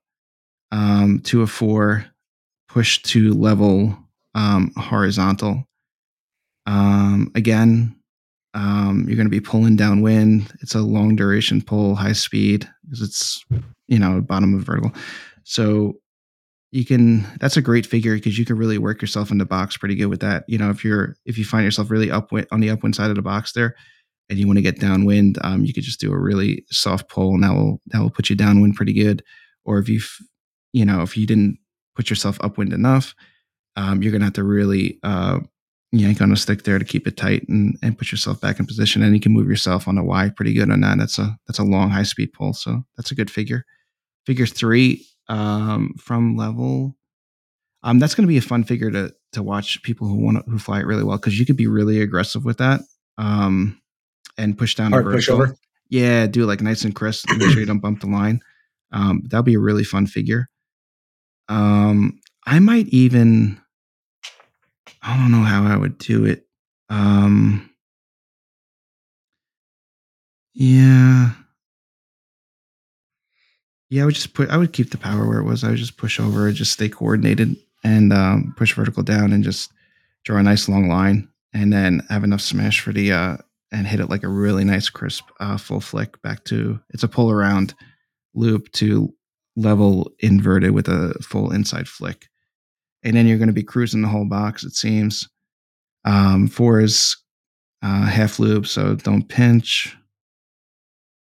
um, 0.72 1.20
two 1.22 1.42
of 1.42 1.50
four, 1.50 2.06
push 2.68 3.02
to 3.02 3.32
level 3.34 3.96
um, 4.34 4.72
horizontal. 4.76 5.64
Um, 6.66 7.30
again, 7.34 7.96
um, 8.54 9.04
you're 9.06 9.16
going 9.16 9.26
to 9.26 9.30
be 9.30 9.40
pulling 9.40 9.76
downwind. 9.76 10.52
It's 10.60 10.74
a 10.74 10.80
long 10.80 11.16
duration 11.16 11.62
pull, 11.62 11.94
high 11.94 12.12
speed 12.12 12.68
because 12.84 13.02
it's 13.02 13.44
you 13.86 13.98
know 13.98 14.20
bottom 14.20 14.54
of 14.54 14.62
vertical. 14.62 14.92
So 15.44 15.99
you 16.72 16.84
can 16.84 17.26
that's 17.40 17.56
a 17.56 17.62
great 17.62 17.84
figure 17.84 18.14
because 18.14 18.38
you 18.38 18.44
can 18.44 18.56
really 18.56 18.78
work 18.78 19.00
yourself 19.00 19.30
in 19.30 19.38
the 19.38 19.44
box 19.44 19.76
pretty 19.76 19.94
good 19.96 20.06
with 20.06 20.20
that. 20.20 20.44
You 20.46 20.58
know, 20.58 20.70
if 20.70 20.84
you're 20.84 21.16
if 21.24 21.36
you 21.36 21.44
find 21.44 21.64
yourself 21.64 21.90
really 21.90 22.10
upwind 22.10 22.46
on 22.52 22.60
the 22.60 22.70
upwind 22.70 22.94
side 22.94 23.10
of 23.10 23.16
the 23.16 23.22
box 23.22 23.52
there, 23.52 23.74
and 24.28 24.38
you 24.38 24.46
want 24.46 24.58
to 24.58 24.62
get 24.62 24.78
downwind, 24.78 25.38
um, 25.42 25.64
you 25.64 25.74
could 25.74 25.82
just 25.82 26.00
do 26.00 26.12
a 26.12 26.18
really 26.18 26.64
soft 26.70 27.08
pull, 27.08 27.34
and 27.34 27.42
that 27.42 27.54
will 27.54 27.80
that 27.86 28.00
will 28.00 28.10
put 28.10 28.30
you 28.30 28.36
downwind 28.36 28.76
pretty 28.76 28.92
good. 28.92 29.22
Or 29.64 29.78
if 29.78 29.88
you 29.88 30.00
you 30.72 30.84
know 30.84 31.02
if 31.02 31.16
you 31.16 31.26
didn't 31.26 31.58
put 31.96 32.08
yourself 32.08 32.38
upwind 32.40 32.72
enough, 32.72 33.14
um, 33.74 34.02
you're 34.02 34.12
gonna 34.12 34.24
have 34.26 34.34
to 34.34 34.44
really 34.44 35.00
uh, 35.02 35.40
yank 35.90 36.20
on 36.22 36.30
a 36.30 36.36
stick 36.36 36.62
there 36.62 36.78
to 36.78 36.84
keep 36.84 37.08
it 37.08 37.16
tight 37.16 37.48
and 37.48 37.76
and 37.82 37.98
put 37.98 38.12
yourself 38.12 38.40
back 38.40 38.60
in 38.60 38.66
position. 38.66 39.02
And 39.02 39.12
you 39.12 39.20
can 39.20 39.32
move 39.32 39.48
yourself 39.48 39.88
on 39.88 39.98
a 39.98 40.04
Y 40.04 40.30
pretty 40.36 40.54
good 40.54 40.70
on 40.70 40.82
that. 40.82 40.98
That's 40.98 41.18
a 41.18 41.36
that's 41.48 41.58
a 41.58 41.64
long 41.64 41.90
high 41.90 42.04
speed 42.04 42.32
pull, 42.32 42.52
so 42.52 42.84
that's 42.96 43.10
a 43.10 43.16
good 43.16 43.30
figure. 43.30 43.64
Figure 44.24 44.46
three 44.46 45.04
um, 45.30 45.94
from 45.98 46.36
level. 46.36 46.96
Um, 47.82 47.98
that's 47.98 48.14
going 48.14 48.24
to 48.24 48.28
be 48.28 48.36
a 48.36 48.42
fun 48.42 48.64
figure 48.64 48.90
to 48.90 49.14
to 49.32 49.42
watch 49.42 49.82
people 49.82 50.06
who 50.06 50.16
want 50.16 50.44
to, 50.44 50.50
who 50.50 50.58
fly 50.58 50.80
it 50.80 50.86
really 50.86 51.04
well 51.04 51.16
because 51.16 51.38
you 51.38 51.46
could 51.46 51.56
be 51.56 51.68
really 51.68 52.02
aggressive 52.02 52.44
with 52.44 52.58
that 52.58 52.80
um, 53.16 53.80
and 54.36 54.58
push 54.58 54.74
down 54.74 54.90
Hard 54.90 55.06
a 55.06 55.10
vertical. 55.10 55.38
pushover. 55.38 55.56
Yeah, 55.88 56.26
do 56.26 56.42
it 56.42 56.46
like 56.46 56.60
nice 56.60 56.84
and 56.84 56.94
crisp. 56.94 57.28
Make 57.30 57.50
sure 57.50 57.60
you 57.60 57.66
don't 57.66 57.78
bump 57.78 58.00
the 58.00 58.06
line. 58.06 58.40
Um, 58.92 59.22
that'll 59.26 59.44
be 59.44 59.54
a 59.54 59.60
really 59.60 59.84
fun 59.84 60.06
figure. 60.06 60.48
Um, 61.48 62.20
I 62.44 62.58
might 62.58 62.86
even. 62.88 63.60
I 65.02 65.16
don't 65.16 65.32
know 65.32 65.42
how 65.42 65.64
I 65.64 65.76
would 65.76 65.96
do 65.98 66.26
it. 66.26 66.46
Um, 66.90 67.70
yeah. 70.52 71.30
Yeah, 73.90 74.02
I 74.02 74.06
would 74.06 74.14
just 74.14 74.34
put. 74.34 74.48
I 74.50 74.56
would 74.56 74.72
keep 74.72 74.90
the 74.90 74.98
power 74.98 75.26
where 75.28 75.40
it 75.40 75.44
was. 75.44 75.64
I 75.64 75.70
would 75.70 75.78
just 75.78 75.96
push 75.96 76.20
over, 76.20 76.50
just 76.52 76.72
stay 76.72 76.88
coordinated, 76.88 77.56
and 77.82 78.12
um, 78.12 78.54
push 78.56 78.72
vertical 78.74 79.02
down, 79.02 79.32
and 79.32 79.42
just 79.42 79.72
draw 80.24 80.38
a 80.38 80.42
nice 80.42 80.68
long 80.68 80.88
line, 80.88 81.28
and 81.52 81.72
then 81.72 82.00
have 82.08 82.22
enough 82.22 82.40
smash 82.40 82.80
for 82.80 82.92
the 82.92 83.10
uh, 83.12 83.36
and 83.72 83.88
hit 83.88 83.98
it 83.98 84.08
like 84.08 84.22
a 84.22 84.28
really 84.28 84.62
nice 84.62 84.88
crisp 84.88 85.24
uh, 85.40 85.56
full 85.56 85.80
flick 85.80 86.22
back 86.22 86.44
to. 86.44 86.78
It's 86.90 87.02
a 87.02 87.08
pull 87.08 87.32
around 87.32 87.74
loop 88.32 88.70
to 88.72 89.12
level 89.56 90.12
inverted 90.20 90.70
with 90.70 90.86
a 90.86 91.14
full 91.20 91.50
inside 91.50 91.88
flick, 91.88 92.28
and 93.02 93.16
then 93.16 93.26
you're 93.26 93.38
going 93.38 93.48
to 93.48 93.52
be 93.52 93.64
cruising 93.64 94.02
the 94.02 94.08
whole 94.08 94.24
box. 94.26 94.62
It 94.62 94.72
seems. 94.72 95.28
Um, 96.04 96.46
four 96.46 96.80
is 96.80 97.16
uh, 97.82 98.06
half 98.06 98.38
loop, 98.38 98.68
so 98.68 98.94
don't 98.94 99.28
pinch, 99.28 99.96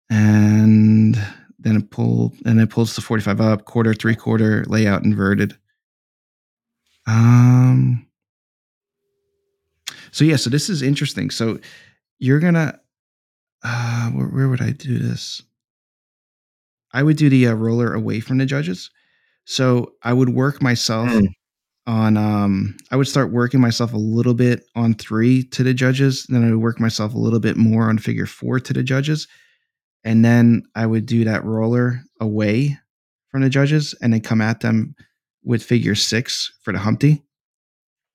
and 0.10 1.18
then 1.66 1.76
it 1.76 1.90
pull 1.92 2.32
and 2.46 2.62
it 2.62 2.70
pulls 2.70 2.96
to 2.96 3.02
45 3.02 3.42
up 3.42 3.66
quarter 3.66 3.94
three 3.94 4.16
quarter 4.16 4.64
layout 4.70 5.04
inverted. 5.04 5.58
Um 7.08 8.08
so 10.12 10.24
yeah 10.24 10.36
so 10.38 10.50
this 10.50 10.70
is 10.70 10.82
interesting. 10.82 11.30
So 11.30 11.60
you're 12.20 12.40
gonna 12.40 12.80
uh 13.64 14.10
where, 14.12 14.28
where 14.28 14.50
would 14.50 14.62
i 14.62 14.72
do 14.72 14.98
this? 14.98 15.42
I 16.94 17.04
would 17.04 17.18
do 17.18 17.30
the 17.30 17.48
uh, 17.48 17.54
roller 17.54 17.94
away 17.94 18.22
from 18.22 18.38
the 18.38 18.46
judges. 18.46 18.90
So 19.46 19.94
i 20.04 20.14
would 20.14 20.30
work 20.30 20.62
myself 20.62 21.10
Mm. 21.10 21.28
on 21.88 22.18
um 22.18 22.76
i 22.92 22.96
would 22.96 23.08
start 23.08 23.32
working 23.32 23.62
myself 23.62 23.94
a 23.94 23.98
little 23.98 24.34
bit 24.34 24.66
on 24.76 24.96
three 24.96 25.44
to 25.50 25.64
the 25.64 25.74
judges 25.74 26.26
then 26.30 26.44
i 26.44 26.50
would 26.52 26.62
work 26.64 26.80
myself 26.80 27.14
a 27.14 27.18
little 27.20 27.40
bit 27.40 27.58
more 27.58 27.90
on 27.90 28.00
figure 28.00 28.26
four 28.26 28.60
to 28.60 28.74
the 28.74 28.82
judges 28.84 29.28
and 30.06 30.24
then 30.24 30.64
I 30.76 30.86
would 30.86 31.08
do 31.08 31.26
that 31.26 31.44
roller 31.44 32.02
away 32.22 32.78
from 33.32 33.42
the 33.42 33.50
judges 33.50 33.96
and 34.02 34.14
then 34.14 34.22
come 34.22 34.40
at 34.40 34.62
them 34.62 34.96
with 35.44 35.64
figure 35.64 35.96
six 35.96 36.54
for 36.62 36.72
the 36.72 36.80
Humpty. 36.80 37.24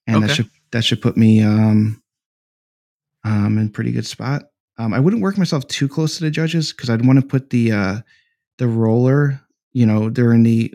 And 0.06 0.22
that 0.22 0.30
should 0.34 0.50
that 0.72 0.84
should 0.84 1.02
put 1.02 1.16
me 1.16 1.42
um 1.42 2.00
um 3.24 3.58
in 3.58 3.68
pretty 3.70 3.92
good 3.92 4.06
spot. 4.06 4.44
Um 4.78 4.94
I 4.94 5.00
wouldn't 5.00 5.22
work 5.22 5.36
myself 5.36 5.66
too 5.66 5.88
close 5.88 6.16
to 6.16 6.24
the 6.24 6.30
judges 6.30 6.72
because 6.72 6.88
I'd 6.88 7.04
want 7.04 7.20
to 7.20 7.26
put 7.26 7.50
the 7.50 7.72
uh 7.72 8.00
the 8.58 8.68
roller, 8.68 9.40
you 9.72 9.84
know, 9.84 10.08
during 10.10 10.44
the 10.44 10.72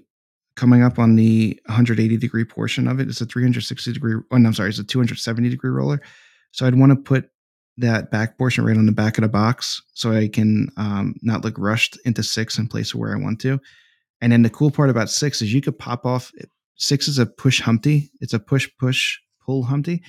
coming 0.56 0.84
up 0.84 1.00
on 1.00 1.16
the 1.16 1.60
180 1.66 2.18
degree 2.18 2.46
portion 2.46 2.88
of 2.88 3.00
it. 3.00 3.08
It's 3.08 3.22
a 3.22 3.26
360 3.26 3.94
degree 3.94 4.16
oh 4.32 4.38
no, 4.38 4.48
I'm 4.48 4.54
sorry, 4.54 4.70
it's 4.70 4.80
a 4.80 4.84
270 4.84 5.50
degree 5.50 5.72
roller. 5.72 6.02
So 6.52 6.66
I'd 6.66 6.76
want 6.76 6.92
to 6.92 6.96
put 6.98 7.30
that 7.78 8.10
back 8.12 8.38
portion 8.38 8.64
right 8.66 8.78
on 8.78 8.86
the 8.86 8.92
back 8.92 9.18
of 9.18 9.24
the 9.24 9.28
box 9.30 9.82
so 9.94 10.12
I 10.14 10.28
can 10.28 10.70
um, 10.78 11.16
not 11.22 11.44
look 11.44 11.58
rushed 11.58 11.98
into 12.06 12.24
six 12.24 12.58
and 12.58 12.70
place 12.70 12.90
it 12.90 12.96
where 12.96 13.14
I 13.14 13.20
want 13.20 13.42
to. 13.42 13.60
And 14.22 14.32
then 14.32 14.44
the 14.44 14.50
cool 14.50 14.72
part 14.72 14.90
about 14.90 15.10
six 15.10 15.42
is 15.42 15.54
you 15.54 15.62
could 15.62 15.78
pop 15.78 16.06
off. 16.06 16.32
Six 16.78 17.08
is 17.08 17.20
a 17.20 17.26
push 17.26 17.62
Humpty. 17.62 18.10
It's 18.22 18.34
a 18.34 18.40
push 18.40 18.70
push 18.80 19.18
pull 19.46 19.64
Humpty. 19.64 20.02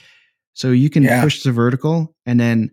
So 0.55 0.71
you 0.71 0.89
can 0.89 1.03
Yeah. 1.03 1.23
push 1.23 1.43
the 1.43 1.53
vertical 1.53 2.15
and 2.25 2.39
then 2.41 2.71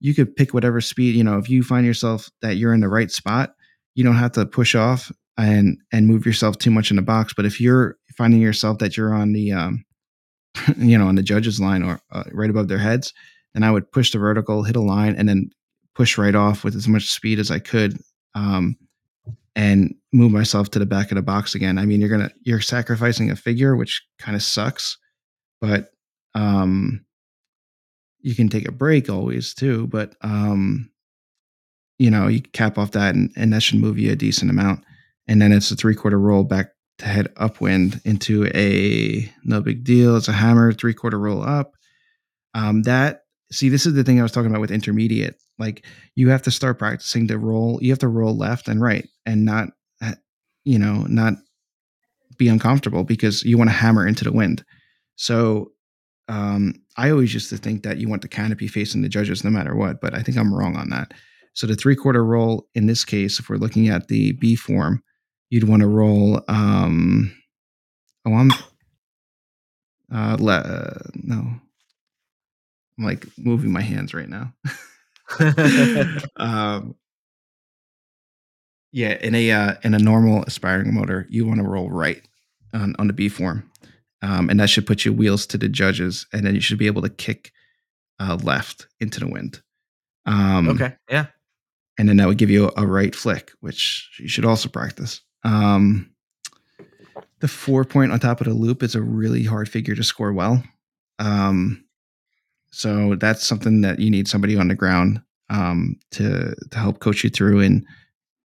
you 0.00 0.14
could 0.14 0.34
pick 0.34 0.54
whatever 0.54 0.80
speed. 0.80 1.14
You 1.14 1.24
know, 1.24 1.38
if 1.38 1.50
you 1.50 1.62
find 1.62 1.84
yourself 1.86 2.30
that 2.40 2.56
you're 2.56 2.72
in 2.74 2.80
the 2.80 2.88
right 2.88 3.10
spot, 3.10 3.54
you 3.94 4.02
don't 4.02 4.16
have 4.16 4.32
to 4.32 4.46
push 4.46 4.74
off 4.74 5.12
and 5.36 5.76
and 5.92 6.06
move 6.06 6.24
yourself 6.24 6.56
too 6.58 6.70
much 6.70 6.90
in 6.90 6.96
the 6.96 7.02
box. 7.02 7.34
But 7.34 7.44
if 7.44 7.60
you're 7.60 7.96
finding 8.16 8.40
yourself 8.40 8.78
that 8.78 8.96
you're 8.96 9.12
on 9.14 9.32
the 9.32 9.52
um, 9.52 9.84
you 10.78 10.96
know 10.98 11.06
on 11.08 11.14
the 11.16 11.22
judges 11.22 11.60
line 11.60 11.82
or 11.82 12.00
uh, 12.10 12.24
right 12.32 12.50
above 12.50 12.68
their 12.68 12.78
heads, 12.78 13.12
then 13.54 13.62
I 13.62 13.70
would 13.70 13.90
push 13.90 14.12
the 14.12 14.18
vertical, 14.18 14.62
hit 14.62 14.76
a 14.76 14.80
line, 14.80 15.14
and 15.16 15.28
then 15.28 15.50
push 15.94 16.18
right 16.18 16.34
off 16.34 16.64
with 16.64 16.74
as 16.76 16.88
much 16.88 17.10
speed 17.10 17.38
as 17.38 17.50
I 17.50 17.58
could. 17.58 17.98
Um, 18.34 18.76
and 19.56 19.94
move 20.12 20.32
myself 20.32 20.70
to 20.70 20.78
the 20.78 20.86
back 20.86 21.10
of 21.10 21.16
the 21.16 21.22
box 21.22 21.54
again. 21.54 21.78
I 21.78 21.84
mean, 21.84 22.00
you're 22.00 22.08
gonna 22.08 22.30
you're 22.42 22.60
sacrificing 22.60 23.30
a 23.30 23.36
figure, 23.36 23.76
which 23.76 24.02
kind 24.18 24.36
of 24.36 24.42
sucks, 24.42 24.96
but 25.60 25.90
um, 26.34 27.04
you 28.20 28.34
can 28.34 28.48
take 28.48 28.68
a 28.68 28.72
break 28.72 29.08
always 29.08 29.54
too. 29.54 29.86
But 29.88 30.14
um, 30.22 30.90
you 31.98 32.10
know, 32.10 32.28
you 32.28 32.40
cap 32.40 32.78
off 32.78 32.92
that, 32.92 33.14
and, 33.14 33.30
and 33.36 33.52
that 33.52 33.62
should 33.62 33.78
move 33.78 33.98
you 33.98 34.12
a 34.12 34.16
decent 34.16 34.50
amount. 34.50 34.84
And 35.28 35.40
then 35.40 35.52
it's 35.52 35.70
a 35.70 35.76
three 35.76 35.94
quarter 35.94 36.18
roll 36.18 36.44
back 36.44 36.70
to 36.98 37.06
head 37.06 37.28
upwind 37.36 38.00
into 38.04 38.46
a 38.54 39.30
no 39.44 39.60
big 39.60 39.84
deal. 39.84 40.16
It's 40.16 40.28
a 40.28 40.32
hammer 40.32 40.72
three 40.72 40.94
quarter 40.94 41.18
roll 41.18 41.42
up. 41.42 41.74
Um, 42.54 42.82
that 42.82 43.19
see, 43.52 43.68
this 43.68 43.86
is 43.86 43.94
the 43.94 44.04
thing 44.04 44.20
I 44.20 44.22
was 44.22 44.32
talking 44.32 44.50
about 44.50 44.60
with 44.60 44.70
intermediate. 44.70 45.36
Like 45.58 45.84
you 46.14 46.28
have 46.30 46.42
to 46.42 46.50
start 46.50 46.78
practicing 46.78 47.28
to 47.28 47.38
roll. 47.38 47.78
You 47.82 47.90
have 47.90 47.98
to 48.00 48.08
roll 48.08 48.36
left 48.36 48.68
and 48.68 48.80
right, 48.80 49.08
and 49.26 49.44
not, 49.44 49.68
you 50.64 50.78
know, 50.78 51.04
not 51.08 51.34
be 52.36 52.48
uncomfortable 52.48 53.04
because 53.04 53.42
you 53.42 53.58
want 53.58 53.68
to 53.70 53.76
hammer 53.76 54.06
into 54.06 54.24
the 54.24 54.32
wind. 54.32 54.64
So 55.16 55.72
um, 56.28 56.74
I 56.96 57.10
always 57.10 57.34
used 57.34 57.50
to 57.50 57.56
think 57.56 57.82
that 57.82 57.98
you 57.98 58.08
want 58.08 58.22
the 58.22 58.28
canopy 58.28 58.68
facing 58.68 59.02
the 59.02 59.08
judges 59.08 59.44
no 59.44 59.50
matter 59.50 59.74
what, 59.74 60.00
but 60.00 60.14
I 60.14 60.22
think 60.22 60.38
I'm 60.38 60.54
wrong 60.54 60.76
on 60.76 60.88
that. 60.90 61.12
So 61.54 61.66
the 61.66 61.74
three 61.74 61.96
quarter 61.96 62.24
roll 62.24 62.68
in 62.74 62.86
this 62.86 63.04
case, 63.04 63.38
if 63.38 63.50
we're 63.50 63.56
looking 63.56 63.88
at 63.88 64.08
the 64.08 64.32
B 64.32 64.54
form, 64.54 65.02
you'd 65.50 65.68
want 65.68 65.82
to 65.82 65.88
roll. 65.88 66.42
Um, 66.48 67.34
oh, 68.26 68.34
I'm 68.34 68.50
uh, 70.14 70.36
le- 70.40 71.10
no, 71.14 71.60
I'm 73.00 73.06
like 73.06 73.26
moving 73.38 73.72
my 73.72 73.80
hands 73.80 74.12
right 74.12 74.28
now. 74.28 74.52
um, 76.36 76.94
yeah, 78.92 79.16
in 79.22 79.34
a 79.34 79.50
uh, 79.50 79.74
in 79.82 79.94
a 79.94 79.98
normal 79.98 80.42
aspiring 80.42 80.92
motor, 80.92 81.26
you 81.30 81.46
want 81.46 81.60
to 81.60 81.66
roll 81.66 81.90
right 81.90 82.20
on, 82.74 82.94
on 82.98 83.06
the 83.06 83.12
B 83.12 83.28
form, 83.28 83.70
um, 84.20 84.50
and 84.50 84.60
that 84.60 84.68
should 84.68 84.86
put 84.86 85.04
your 85.04 85.14
wheels 85.14 85.46
to 85.46 85.58
the 85.58 85.68
judges, 85.68 86.26
and 86.32 86.44
then 86.44 86.54
you 86.54 86.60
should 86.60 86.78
be 86.78 86.88
able 86.88 87.02
to 87.02 87.08
kick 87.08 87.52
uh, 88.18 88.36
left 88.42 88.86
into 89.00 89.20
the 89.20 89.28
wind. 89.28 89.62
Um, 90.26 90.68
okay, 90.68 90.96
yeah, 91.08 91.26
and 91.96 92.08
then 92.08 92.18
that 92.18 92.26
would 92.26 92.38
give 92.38 92.50
you 92.50 92.66
a, 92.76 92.82
a 92.82 92.86
right 92.86 93.14
flick, 93.14 93.52
which 93.60 94.10
you 94.18 94.28
should 94.28 94.44
also 94.44 94.68
practice. 94.68 95.22
Um, 95.42 96.10
the 97.38 97.48
four 97.48 97.84
point 97.84 98.12
on 98.12 98.20
top 98.20 98.40
of 98.42 98.46
the 98.46 98.52
loop 98.52 98.82
is 98.82 98.94
a 98.94 99.00
really 99.00 99.44
hard 99.44 99.70
figure 99.70 99.94
to 99.94 100.04
score 100.04 100.34
well. 100.34 100.62
Um, 101.18 101.84
so 102.70 103.16
that's 103.16 103.44
something 103.44 103.80
that 103.82 103.98
you 103.98 104.10
need 104.10 104.28
somebody 104.28 104.56
on 104.56 104.68
the 104.68 104.74
ground 104.74 105.20
um, 105.50 105.96
to 106.12 106.54
to 106.70 106.78
help 106.78 107.00
coach 107.00 107.24
you 107.24 107.30
through 107.30 107.60
in 107.60 107.84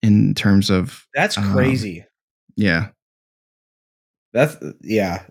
in 0.03 0.35
terms 0.35 0.71
of 0.71 1.07
that's 1.15 1.39
um, 1.39 1.53
crazy. 1.53 2.01
Um, 2.01 2.07
yeah, 2.57 2.89
that's 4.33 4.57
yeah, 4.81 5.23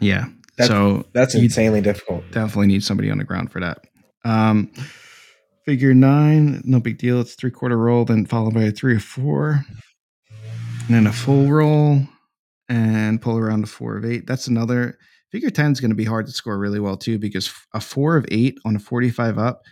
yeah. 0.00 0.26
That's, 0.56 0.68
so 0.68 1.04
that's 1.12 1.34
insanely 1.34 1.82
difficult. 1.82 2.24
Definitely 2.30 2.68
need 2.68 2.82
somebody 2.82 3.10
on 3.10 3.18
the 3.18 3.24
ground 3.24 3.52
for 3.52 3.60
that. 3.60 3.84
Um, 4.24 4.72
figure 5.66 5.92
nine, 5.92 6.62
no 6.64 6.80
big 6.80 6.96
deal. 6.96 7.20
It's 7.20 7.34
three 7.34 7.50
quarter 7.50 7.76
roll, 7.76 8.06
then 8.06 8.24
followed 8.24 8.54
by 8.54 8.62
a 8.62 8.70
three 8.70 8.94
or 8.94 9.00
four, 9.00 9.64
and 10.86 10.94
then 10.94 11.06
a 11.06 11.12
full 11.12 11.50
roll, 11.50 12.00
and 12.70 13.20
pull 13.20 13.36
around 13.36 13.64
a 13.64 13.66
four 13.66 13.98
of 13.98 14.06
eight. 14.06 14.26
That's 14.26 14.46
another 14.46 14.98
Figure 15.32 15.50
10 15.50 15.72
is 15.72 15.80
going 15.80 15.90
to 15.90 15.96
be 15.96 16.04
hard 16.04 16.26
to 16.26 16.32
score 16.32 16.58
really 16.58 16.80
well 16.80 16.96
too 16.96 17.18
because 17.18 17.52
a 17.74 17.80
four 17.80 18.16
of 18.16 18.26
eight 18.30 18.58
on 18.64 18.76
a 18.76 18.78
45 18.78 19.38
up, 19.38 19.62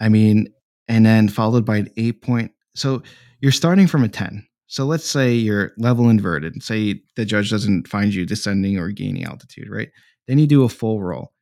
I 0.00 0.08
mean, 0.08 0.48
and 0.88 1.04
then 1.04 1.28
followed 1.28 1.64
by 1.64 1.78
an 1.78 1.90
eight 1.96 2.22
point. 2.22 2.52
So 2.74 3.02
you're 3.40 3.52
starting 3.52 3.86
from 3.86 4.04
a 4.04 4.08
10. 4.08 4.46
So 4.66 4.84
let's 4.84 5.08
say 5.08 5.34
you're 5.34 5.72
level 5.76 6.08
inverted. 6.08 6.62
Say 6.62 7.02
the 7.16 7.24
judge 7.24 7.50
doesn't 7.50 7.88
find 7.88 8.14
you 8.14 8.24
descending 8.24 8.78
or 8.78 8.90
gaining 8.90 9.24
altitude, 9.24 9.68
right? 9.68 9.90
Then 10.28 10.38
you 10.38 10.46
do 10.46 10.64
a 10.64 10.68
full 10.68 11.02
roll. 11.02 11.32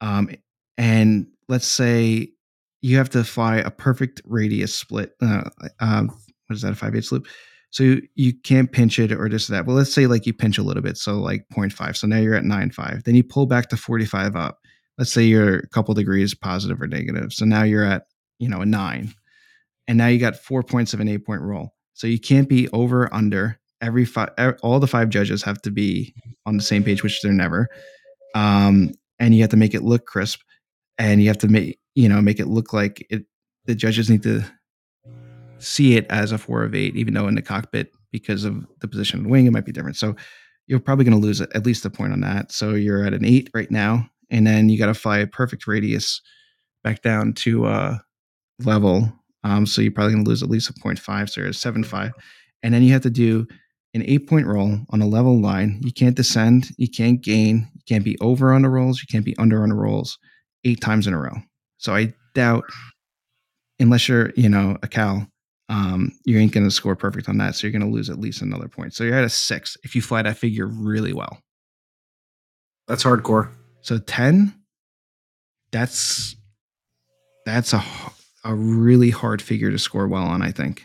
Um, 0.00 0.30
and 0.76 1.26
let's 1.48 1.66
say 1.66 2.28
you 2.80 2.96
have 2.98 3.10
to 3.10 3.24
fly 3.24 3.56
a 3.56 3.70
perfect 3.70 4.22
radius 4.24 4.74
split. 4.74 5.14
Uh, 5.20 5.50
uh, 5.80 6.04
what 6.04 6.54
is 6.54 6.62
that, 6.62 6.72
a 6.72 6.76
5 6.76 6.94
8 6.94 7.12
loop? 7.12 7.26
So 7.70 7.82
you, 7.84 8.08
you 8.14 8.32
can't 8.34 8.72
pinch 8.72 8.98
it 8.98 9.12
or 9.12 9.28
just 9.28 9.48
that. 9.48 9.66
Well, 9.66 9.76
let's 9.76 9.92
say 9.92 10.06
like 10.06 10.26
you 10.26 10.32
pinch 10.32 10.58
a 10.58 10.62
little 10.62 10.82
bit, 10.82 10.96
so 10.96 11.18
like 11.18 11.46
0.5. 11.52 11.96
So 11.96 12.06
now 12.06 12.18
you're 12.18 12.34
at 12.34 12.44
9.5. 12.44 13.04
Then 13.04 13.14
you 13.14 13.22
pull 13.22 13.46
back 13.46 13.68
to 13.68 13.76
45 13.76 14.36
up. 14.36 14.58
Let's 14.96 15.12
say 15.12 15.22
you're 15.22 15.58
a 15.58 15.68
couple 15.68 15.94
degrees 15.94 16.34
positive 16.34 16.80
or 16.80 16.86
negative. 16.86 17.32
So 17.32 17.44
now 17.44 17.62
you're 17.62 17.84
at, 17.84 18.04
you 18.38 18.48
know, 18.48 18.62
a 18.62 18.66
nine. 18.66 19.12
And 19.86 19.98
now 19.98 20.06
you 20.06 20.18
got 20.18 20.36
four 20.36 20.62
points 20.62 20.92
of 20.92 21.00
an 21.00 21.08
eight 21.08 21.24
point 21.24 21.42
roll. 21.42 21.74
So 21.94 22.06
you 22.06 22.18
can't 22.18 22.48
be 22.48 22.68
over 22.70 23.12
under. 23.12 23.58
Every 23.80 24.04
five, 24.04 24.30
all 24.62 24.80
the 24.80 24.86
five 24.88 25.08
judges 25.08 25.42
have 25.44 25.62
to 25.62 25.70
be 25.70 26.14
on 26.46 26.56
the 26.56 26.62
same 26.62 26.82
page, 26.82 27.02
which 27.02 27.22
they're 27.22 27.32
never. 27.32 27.68
Um, 28.34 28.92
and 29.18 29.34
you 29.34 29.42
have 29.42 29.50
to 29.50 29.56
make 29.56 29.74
it 29.74 29.82
look 29.82 30.06
crisp, 30.06 30.40
and 30.98 31.20
you 31.22 31.28
have 31.28 31.38
to 31.38 31.48
make 31.48 31.78
you 31.94 32.08
know 32.08 32.20
make 32.20 32.40
it 32.40 32.46
look 32.46 32.72
like 32.72 33.06
it. 33.10 33.24
The 33.66 33.74
judges 33.74 34.10
need 34.10 34.22
to 34.24 34.44
see 35.58 35.96
it 35.96 36.06
as 36.10 36.32
a 36.32 36.38
four 36.38 36.64
of 36.64 36.74
eight, 36.74 36.96
even 36.96 37.14
though 37.14 37.28
in 37.28 37.34
the 37.34 37.42
cockpit, 37.42 37.92
because 38.10 38.44
of 38.44 38.66
the 38.80 38.88
position 38.88 39.18
of 39.18 39.24
the 39.24 39.30
wing, 39.30 39.46
it 39.46 39.52
might 39.52 39.66
be 39.66 39.72
different. 39.72 39.96
So 39.96 40.16
you're 40.66 40.80
probably 40.80 41.04
going 41.04 41.18
to 41.18 41.26
lose 41.26 41.40
at 41.40 41.66
least 41.66 41.84
a 41.84 41.90
point 41.90 42.12
on 42.12 42.20
that. 42.20 42.52
So 42.52 42.74
you're 42.74 43.04
at 43.04 43.14
an 43.14 43.24
eight 43.24 43.50
right 43.54 43.70
now, 43.70 44.08
and 44.30 44.46
then 44.46 44.68
you 44.68 44.78
got 44.78 44.86
to 44.86 44.94
fly 44.94 45.18
a 45.18 45.26
perfect 45.26 45.66
radius 45.66 46.20
back 46.84 47.02
down 47.02 47.32
to 47.34 47.66
uh, 47.66 47.98
level. 48.60 49.12
Um, 49.44 49.66
so 49.66 49.80
you're 49.80 49.92
probably 49.92 50.14
going 50.14 50.24
to 50.24 50.28
lose 50.28 50.42
at 50.42 50.50
least 50.50 50.70
a 50.70 50.74
point 50.80 50.98
five. 50.98 51.30
So 51.30 51.40
you're 51.40 51.48
at 51.48 51.56
seven 51.56 51.84
five, 51.84 52.12
and 52.62 52.72
then 52.72 52.82
you 52.82 52.92
have 52.92 53.02
to 53.02 53.10
do 53.10 53.46
an 53.94 54.02
eight 54.04 54.28
point 54.28 54.46
roll 54.46 54.78
on 54.90 55.00
a 55.00 55.06
level 55.06 55.40
line. 55.40 55.80
You 55.82 55.92
can't 55.92 56.16
descend, 56.16 56.70
you 56.76 56.88
can't 56.88 57.22
gain, 57.22 57.68
you 57.74 57.80
can't 57.88 58.04
be 58.04 58.18
over 58.20 58.52
on 58.52 58.62
the 58.62 58.68
rolls, 58.68 59.00
you 59.00 59.06
can't 59.10 59.24
be 59.24 59.36
under 59.38 59.62
on 59.62 59.70
the 59.70 59.74
rolls 59.74 60.18
eight 60.64 60.80
times 60.80 61.06
in 61.06 61.14
a 61.14 61.18
row. 61.18 61.34
So 61.78 61.94
I 61.94 62.12
doubt, 62.34 62.64
unless 63.78 64.08
you're 64.08 64.32
you 64.36 64.48
know 64.48 64.76
a 64.82 64.88
cow, 64.88 65.26
um, 65.68 66.12
you 66.24 66.38
ain't 66.38 66.52
going 66.52 66.66
to 66.66 66.70
score 66.70 66.96
perfect 66.96 67.28
on 67.28 67.38
that. 67.38 67.54
So 67.54 67.66
you're 67.66 67.78
going 67.78 67.88
to 67.88 67.94
lose 67.94 68.08
at 68.10 68.18
least 68.18 68.42
another 68.42 68.68
point. 68.68 68.94
So 68.94 69.04
you're 69.04 69.16
at 69.16 69.24
a 69.24 69.28
six 69.28 69.76
if 69.84 69.94
you 69.94 70.02
fly 70.02 70.22
that 70.22 70.38
figure 70.38 70.66
really 70.66 71.12
well. 71.12 71.38
That's 72.86 73.04
hardcore. 73.04 73.50
So 73.82 73.98
10, 73.98 74.54
that's 75.70 76.36
that's 77.44 77.72
a 77.72 77.82
a 78.44 78.54
really 78.54 79.10
hard 79.10 79.42
figure 79.42 79.70
to 79.70 79.78
score 79.78 80.06
well 80.06 80.24
on, 80.24 80.42
I 80.42 80.52
think. 80.52 80.84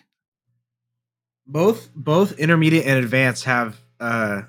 Both 1.45 1.89
both 1.95 2.37
intermediate 2.39 2.85
and 2.85 3.03
advanced 3.03 3.45
have 3.45 3.79
uh 3.99 4.43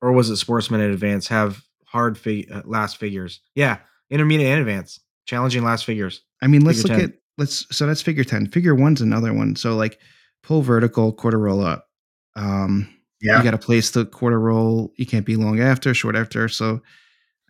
or 0.00 0.12
was 0.12 0.30
it 0.30 0.36
sportsman 0.36 0.80
and 0.80 0.92
advanced 0.92 1.28
have 1.28 1.62
hard 1.84 2.16
fig- 2.16 2.50
uh, 2.50 2.62
last 2.64 2.96
figures. 2.96 3.40
Yeah, 3.54 3.78
intermediate 4.10 4.50
and 4.50 4.60
advanced, 4.60 5.00
challenging 5.26 5.64
last 5.64 5.84
figures. 5.84 6.22
I 6.40 6.46
mean, 6.46 6.64
let's 6.64 6.82
look 6.82 6.92
10. 6.92 7.00
at 7.00 7.12
let's 7.40 7.66
so 7.74 7.86
that's 7.86 8.02
figure 8.02 8.22
10 8.22 8.48
figure 8.48 8.74
one's 8.74 9.00
another 9.00 9.32
one. 9.32 9.56
So 9.56 9.74
like 9.74 9.98
pull 10.42 10.62
vertical 10.62 11.12
quarter 11.12 11.38
roll 11.38 11.64
up. 11.64 11.88
Um 12.36 12.88
yeah 13.20 13.38
you 13.38 13.44
got 13.44 13.50
to 13.52 13.58
place 13.58 13.90
the 13.90 14.04
quarter 14.06 14.38
roll. 14.38 14.92
You 14.96 15.06
can't 15.06 15.26
be 15.26 15.36
long 15.36 15.58
after 15.58 15.92
short 15.94 16.14
after. 16.14 16.48
So 16.48 16.80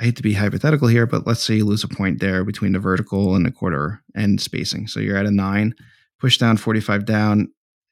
i 0.01 0.05
hate 0.05 0.17
to 0.17 0.23
be 0.23 0.33
hypothetical 0.33 0.89
here 0.89 1.07
but 1.07 1.27
let's 1.27 1.43
say 1.43 1.57
you 1.57 1.67
lose 1.67 1.85
a 1.85 1.89
point 1.89 2.21
there 2.21 2.43
between 2.43 2.73
the 2.73 2.79
vertical 2.79 3.35
and 3.35 3.45
the 3.45 3.51
quarter 3.51 4.03
and 4.15 4.41
spacing. 4.41 4.87
So 4.87 5.01
you're 5.01 5.19
at 5.19 5.27
a 5.27 5.31
nine 5.31 5.75
push 6.21 6.39
down 6.39 6.57
45 6.57 7.05
down. 7.05 7.49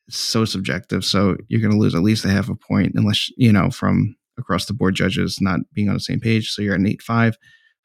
It's 0.07 0.19
so 0.19 0.45
subjective. 0.45 1.05
So 1.05 1.37
you're 1.49 1.61
going 1.61 1.73
to 1.73 1.79
lose 1.79 1.95
at 1.95 2.03
least 2.03 2.25
a 2.25 2.31
half 2.31 2.49
a 2.49 2.55
point 2.55 2.93
unless 2.95 3.31
you 3.37 3.53
know 3.53 3.71
from 3.71 4.17
across 4.39 4.67
the 4.67 4.73
board 4.73 4.95
judges 4.95 5.41
not 5.41 5.61
being 5.73 5.89
on 5.89 5.95
the 5.95 6.01
same 6.01 6.21
page. 6.21 6.51
So 6.51 6.63
you're 6.63 6.75
at 6.75 6.81
an 6.81 6.87
8-5 6.87 7.35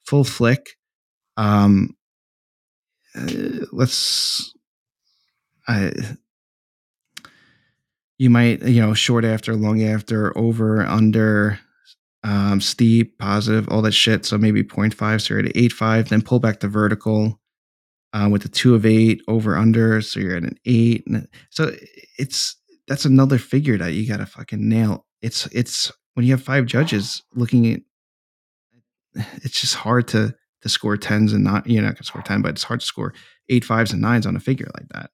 full 0.06 0.24
flick. 0.24 0.78
Um 1.36 1.96
uh, 3.16 3.66
let's 3.72 4.54
I 5.68 5.92
you 8.18 8.30
might 8.30 8.64
you 8.64 8.82
know 8.82 8.94
short 8.94 9.26
after 9.26 9.56
long 9.56 9.84
after 9.84 10.38
over 10.38 10.82
under 10.82 11.60
um, 12.24 12.62
steep 12.62 13.18
positive 13.18 13.68
all 13.70 13.82
that 13.82 13.92
shit. 13.92 14.26
So 14.26 14.38
maybe 14.38 14.64
0.5 14.64 15.22
so 15.22 15.34
you're 15.34 15.46
at 15.46 15.54
8.5 15.54 16.10
then 16.10 16.22
pull 16.22 16.40
back 16.40 16.60
to 16.62 16.68
vertical 16.68 17.40
uh, 18.14 18.30
with 18.32 18.44
the 18.44 18.50
two 18.50 18.76
of 18.76 18.86
eight 18.86 19.22
over 19.28 19.58
under 19.58 20.02
so 20.02 20.20
you're 20.20 20.38
at 20.38 20.44
an 20.44 20.58
eight 20.66 21.06
so 21.50 21.72
it's 22.18 22.56
that's 22.88 23.06
another 23.06 23.38
figure 23.38 23.78
that 23.78 23.94
you 23.94 24.08
gotta 24.08 24.26
fucking 24.26 24.68
nail. 24.68 25.06
It's 25.22 25.46
it's 25.48 25.92
when 26.14 26.26
you 26.26 26.32
have 26.32 26.44
five 26.44 26.66
judges 26.66 27.22
looking 27.34 27.74
at 27.74 27.82
it's 29.44 29.62
just 29.62 29.76
hard 29.76 30.08
to 30.10 30.34
to 30.64 30.70
score 30.70 30.98
tens 30.98 31.34
and 31.34 31.44
not, 31.44 31.68
you're 31.68 31.84
not 31.84 31.90
going 31.90 31.98
to 31.98 32.04
score 32.06 32.22
10, 32.22 32.42
but 32.42 32.52
it's 32.52 32.64
hard 32.64 32.80
to 32.80 32.86
score 32.86 33.14
eight 33.50 33.66
fives 33.66 33.92
and 33.92 34.02
nines 34.02 34.26
on 34.26 34.36
a 34.36 34.40
figure 34.40 34.70
like 34.74 34.88
that. 34.90 35.12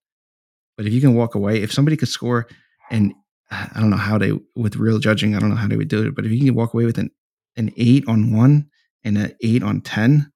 But 0.78 0.86
if 0.86 0.94
you 0.94 1.02
can 1.02 1.16
walk 1.16 1.36
away, 1.36 1.62
if 1.62 1.74
somebody 1.74 1.98
could 1.98 2.08
score, 2.08 2.48
and 2.92 3.14
I 3.52 3.80
don't 3.80 3.90
know 3.90 3.98
how 3.98 4.18
they, 4.20 4.32
with 4.56 4.78
real 4.78 5.00
judging, 5.00 5.36
I 5.36 5.40
don't 5.40 5.50
know 5.50 5.56
how 5.56 5.68
they 5.68 5.76
would 5.76 5.88
do 5.88 6.08
it, 6.08 6.16
but 6.16 6.26
if 6.26 6.32
you 6.32 6.46
can 6.46 6.56
walk 6.56 6.74
away 6.74 6.86
with 6.86 7.00
an, 7.00 7.10
an 7.58 7.74
eight 7.78 8.08
on 8.08 8.32
one 8.32 8.70
and 9.04 9.18
an 9.18 9.36
eight 9.42 9.64
on 9.64 9.82
10, 9.82 10.32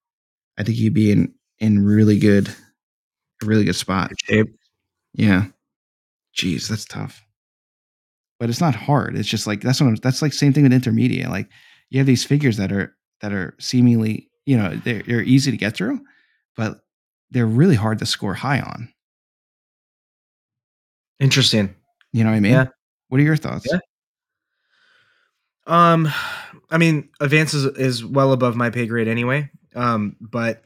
I 0.57 0.63
think 0.63 0.77
you'd 0.77 0.93
be 0.93 1.11
in, 1.11 1.33
in 1.59 1.85
really 1.85 2.17
good, 2.17 2.49
a 2.49 3.45
really 3.45 3.65
good 3.65 3.75
spot. 3.75 4.11
Shape. 4.25 4.47
Yeah. 5.13 5.45
Geez, 6.33 6.67
that's 6.67 6.85
tough. 6.85 7.23
But 8.39 8.49
it's 8.49 8.61
not 8.61 8.75
hard. 8.75 9.15
It's 9.15 9.29
just 9.29 9.45
like 9.45 9.61
that's 9.61 9.79
what 9.79 9.87
I'm, 9.87 9.95
that's 9.95 10.21
like 10.21 10.33
same 10.33 10.51
thing 10.51 10.63
with 10.63 10.73
intermediate. 10.73 11.29
Like 11.29 11.47
you 11.89 11.99
have 11.99 12.07
these 12.07 12.25
figures 12.25 12.57
that 12.57 12.71
are 12.71 12.95
that 13.21 13.31
are 13.31 13.55
seemingly 13.59 14.27
you 14.45 14.57
know 14.57 14.75
they're, 14.83 15.03
they're 15.03 15.21
easy 15.21 15.51
to 15.51 15.57
get 15.57 15.75
through, 15.75 16.01
but 16.55 16.81
they're 17.31 17.45
really 17.45 17.75
hard 17.75 17.99
to 17.99 18.05
score 18.05 18.33
high 18.33 18.59
on. 18.59 18.89
Interesting. 21.19 21.75
You 22.11 22.23
know 22.23 22.29
what 22.29 22.37
I 22.37 22.41
mean? 22.41 22.51
Yeah. 22.51 22.67
What 23.07 23.19
are 23.19 23.23
your 23.23 23.35
thoughts? 23.35 23.67
Yeah. 23.71 23.79
Um, 25.65 26.09
I 26.69 26.77
mean, 26.77 27.09
advance 27.19 27.53
is, 27.53 27.65
is 27.77 28.03
well 28.05 28.33
above 28.33 28.55
my 28.55 28.69
pay 28.69 28.85
grade 28.85 29.07
anyway. 29.07 29.49
Um, 29.75 30.15
but 30.19 30.63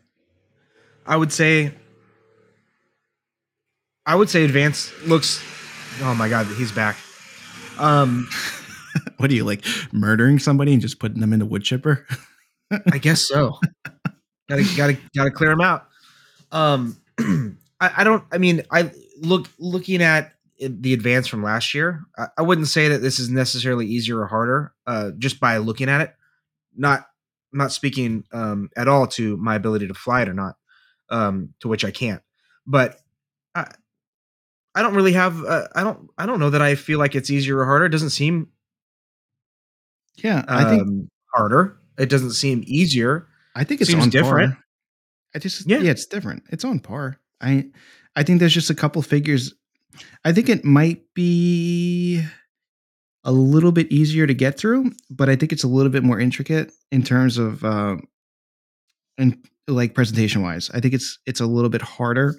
I 1.05 1.15
would 1.15 1.32
say, 1.32 1.71
I 4.05 4.15
would 4.15 4.30
say 4.30 4.43
advance 4.43 4.91
looks. 5.03 5.41
Oh 6.01 6.13
my 6.13 6.30
god, 6.30 6.47
he's 6.47 6.71
back. 6.71 6.97
Um, 7.78 8.28
what 9.17 9.30
are 9.30 9.34
you 9.34 9.43
like 9.43 9.65
murdering 9.91 10.39
somebody 10.39 10.73
and 10.73 10.82
just 10.82 10.99
putting 10.99 11.21
them 11.21 11.34
in 11.34 11.39
the 11.39 11.45
wood 11.45 11.63
chipper? 11.63 12.05
I 12.91 12.97
guess 12.97 13.28
so. 13.28 13.59
gotta 14.49 14.65
gotta 14.76 14.97
gotta 15.15 15.32
clear 15.32 15.49
them 15.49 15.61
out. 15.61 15.88
Um, 16.51 16.97
I, 17.80 17.91
I 17.97 18.03
don't. 18.03 18.24
I 18.32 18.38
mean, 18.38 18.63
I 18.72 18.91
look 19.20 19.49
looking 19.59 20.01
at 20.01 20.34
the 20.59 20.93
advance 20.93 21.28
from 21.28 21.43
last 21.43 21.74
year. 21.74 22.03
I, 22.18 22.28
I 22.39 22.41
wouldn't 22.41 22.68
say 22.68 22.89
that 22.89 22.99
this 22.99 23.20
is 23.20 23.30
necessarily 23.30 23.86
easier 23.86 24.20
or 24.20 24.28
harder. 24.28 24.74
Uh, 24.86 25.11
just 25.18 25.39
by 25.39 25.57
looking 25.57 25.89
at 25.89 26.01
it, 26.01 26.15
not 26.76 27.05
not 27.53 27.72
speaking 27.72 28.26
um 28.34 28.70
at 28.76 28.88
all 28.88 29.07
to 29.07 29.38
my 29.38 29.55
ability 29.55 29.88
to 29.88 29.93
fly 29.93 30.22
it 30.22 30.30
or 30.30 30.34
not. 30.34 30.55
Um, 31.09 31.53
to 31.61 31.70
which 31.70 31.86
I 31.86 31.91
can't. 31.91 32.22
But 32.65 32.99
I, 33.55 33.72
I 34.76 34.82
don't 34.82 34.93
really 34.93 35.13
have. 35.13 35.43
Uh, 35.43 35.68
I 35.74 35.84
don't. 35.84 36.09
I 36.18 36.26
don't 36.26 36.39
know 36.39 36.49
that 36.49 36.61
I 36.61 36.76
feel 36.76 36.99
like 36.99 37.15
it's 37.15 37.30
easier 37.30 37.59
or 37.59 37.65
harder. 37.65 37.86
It 37.86 37.89
doesn't 37.89 38.11
seem. 38.11 38.49
Yeah, 40.18 40.43
I 40.47 40.65
think 40.65 40.82
um, 40.82 41.09
harder. 41.34 41.80
It 41.97 42.09
doesn't 42.09 42.31
seem 42.33 42.63
easier. 42.65 43.27
I 43.55 43.63
think 43.63 43.81
it's 43.81 43.89
seems 43.89 44.03
on 44.03 44.09
different. 44.09 44.53
Par. 44.53 44.63
I 45.35 45.39
just 45.39 45.67
Yeah. 45.69 45.79
yeah. 45.79 45.91
it's 45.91 46.05
different. 46.05 46.43
It's 46.51 46.63
on 46.65 46.79
par. 46.79 47.17
I 47.41 47.65
I 48.15 48.23
think 48.23 48.39
there's 48.39 48.53
just 48.53 48.69
a 48.69 48.75
couple 48.75 49.01
figures. 49.01 49.53
I 50.23 50.31
think 50.33 50.49
it 50.49 50.63
might 50.63 51.01
be 51.15 52.23
a 53.23 53.31
little 53.31 53.71
bit 53.71 53.91
easier 53.91 54.25
to 54.27 54.33
get 54.33 54.57
through, 54.57 54.91
but 55.09 55.27
I 55.29 55.35
think 55.35 55.51
it's 55.51 55.63
a 55.63 55.67
little 55.67 55.91
bit 55.91 56.03
more 56.03 56.19
intricate 56.19 56.71
in 56.91 57.03
terms 57.03 57.37
of 57.37 57.63
uh, 57.63 57.97
and 59.17 59.37
like 59.67 59.93
presentation 59.95 60.41
wise. 60.43 60.69
I 60.73 60.79
think 60.79 60.93
it's 60.93 61.19
it's 61.25 61.39
a 61.41 61.45
little 61.47 61.69
bit 61.69 61.81
harder 61.81 62.35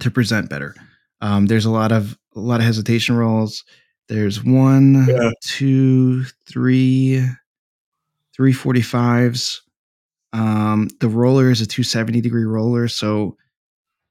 to 0.00 0.10
present 0.10 0.48
better. 0.50 0.74
Um, 1.20 1.46
there's 1.46 1.66
a 1.66 1.70
lot 1.70 1.92
of 1.92 2.18
a 2.34 2.40
lot 2.40 2.60
of 2.60 2.66
hesitation 2.66 3.16
rolls. 3.16 3.64
There's 4.08 4.42
one, 4.42 5.06
Yeah. 5.06 5.30
two, 5.42 6.24
three, 6.48 7.24
three 8.40 8.54
forty 8.54 8.80
fives. 8.80 9.60
Um, 10.32 10.88
the 11.00 11.10
roller 11.10 11.50
is 11.50 11.60
a 11.60 11.66
270 11.66 12.22
degree 12.22 12.44
roller, 12.44 12.88
so 12.88 13.36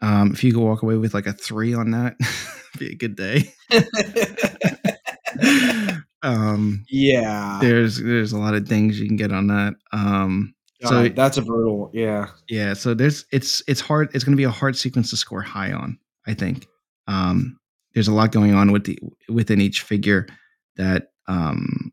um, 0.02 0.34
if 0.34 0.44
you 0.44 0.54
could 0.54 0.62
walk 0.62 0.84
away 0.84 0.98
with 0.98 1.16
like 1.16 1.26
a 1.26 1.34
three 1.34 1.74
on 1.74 1.90
that, 1.92 2.16
be 2.78 2.92
a 2.92 2.96
good 2.96 3.16
day. 3.16 3.52
um, 6.22 6.86
yeah. 6.92 7.58
there's 7.60 7.98
there's 7.98 8.32
a 8.32 8.38
lot 8.38 8.54
of 8.54 8.68
things 8.68 9.00
you 9.00 9.08
can 9.08 9.18
get 9.18 9.32
on 9.32 9.48
that. 9.48 9.74
Um, 9.94 10.54
So 10.84 10.90
so 10.90 11.10
that's 11.10 11.38
a 11.38 11.42
brutal. 11.42 11.90
Yeah. 11.92 12.28
yeah, 12.48 12.76
so 12.76 12.94
there's 12.94 13.26
it's 13.32 13.64
it's 13.68 13.82
hard. 13.82 14.12
It's 14.14 14.24
going 14.24 14.34
to 14.34 14.40
be 14.40 14.44
a 14.44 14.52
hard 14.52 14.78
sequence 14.78 15.10
to 15.10 15.18
score 15.18 15.42
high 15.42 15.74
on. 15.74 15.98
I 16.28 16.36
think 16.36 16.68
um, 17.08 17.58
there's 17.96 18.08
a 18.08 18.14
lot 18.14 18.32
going 18.32 18.54
on 18.54 18.72
with 18.72 18.84
the 18.84 19.00
within 19.28 19.60
each 19.60 19.82
figure 19.82 20.28
that 20.76 21.14
um, 21.28 21.92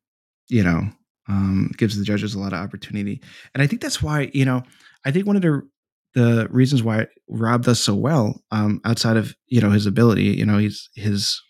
you 0.49 0.63
know 0.63 0.91
um, 1.29 1.71
gives 1.77 1.97
the 1.99 2.05
judges 2.05 2.35
a 2.35 2.39
lot 2.39 2.53
of 2.53 2.59
opportunity, 2.61 3.21
and 3.55 3.63
I 3.63 3.67
think 3.67 3.83
that's 3.83 4.03
why 4.03 4.31
you 4.33 4.45
know 4.45 4.63
I 5.05 5.11
think 5.11 5.27
one 5.27 5.37
of 5.37 5.43
the 5.43 5.63
the 6.15 6.49
reasons 6.51 6.83
why 6.83 7.07
Rob 7.29 7.65
does 7.65 7.79
so 7.79 7.95
well 7.95 8.41
um, 8.51 8.81
outside 8.85 9.17
of 9.19 9.35
you 9.49 9.61
know 9.61 9.71
his 9.71 9.87
ability, 9.87 10.25
you 10.25 10.47
know, 10.47 10.59
he's 10.59 10.89
his 10.95 11.41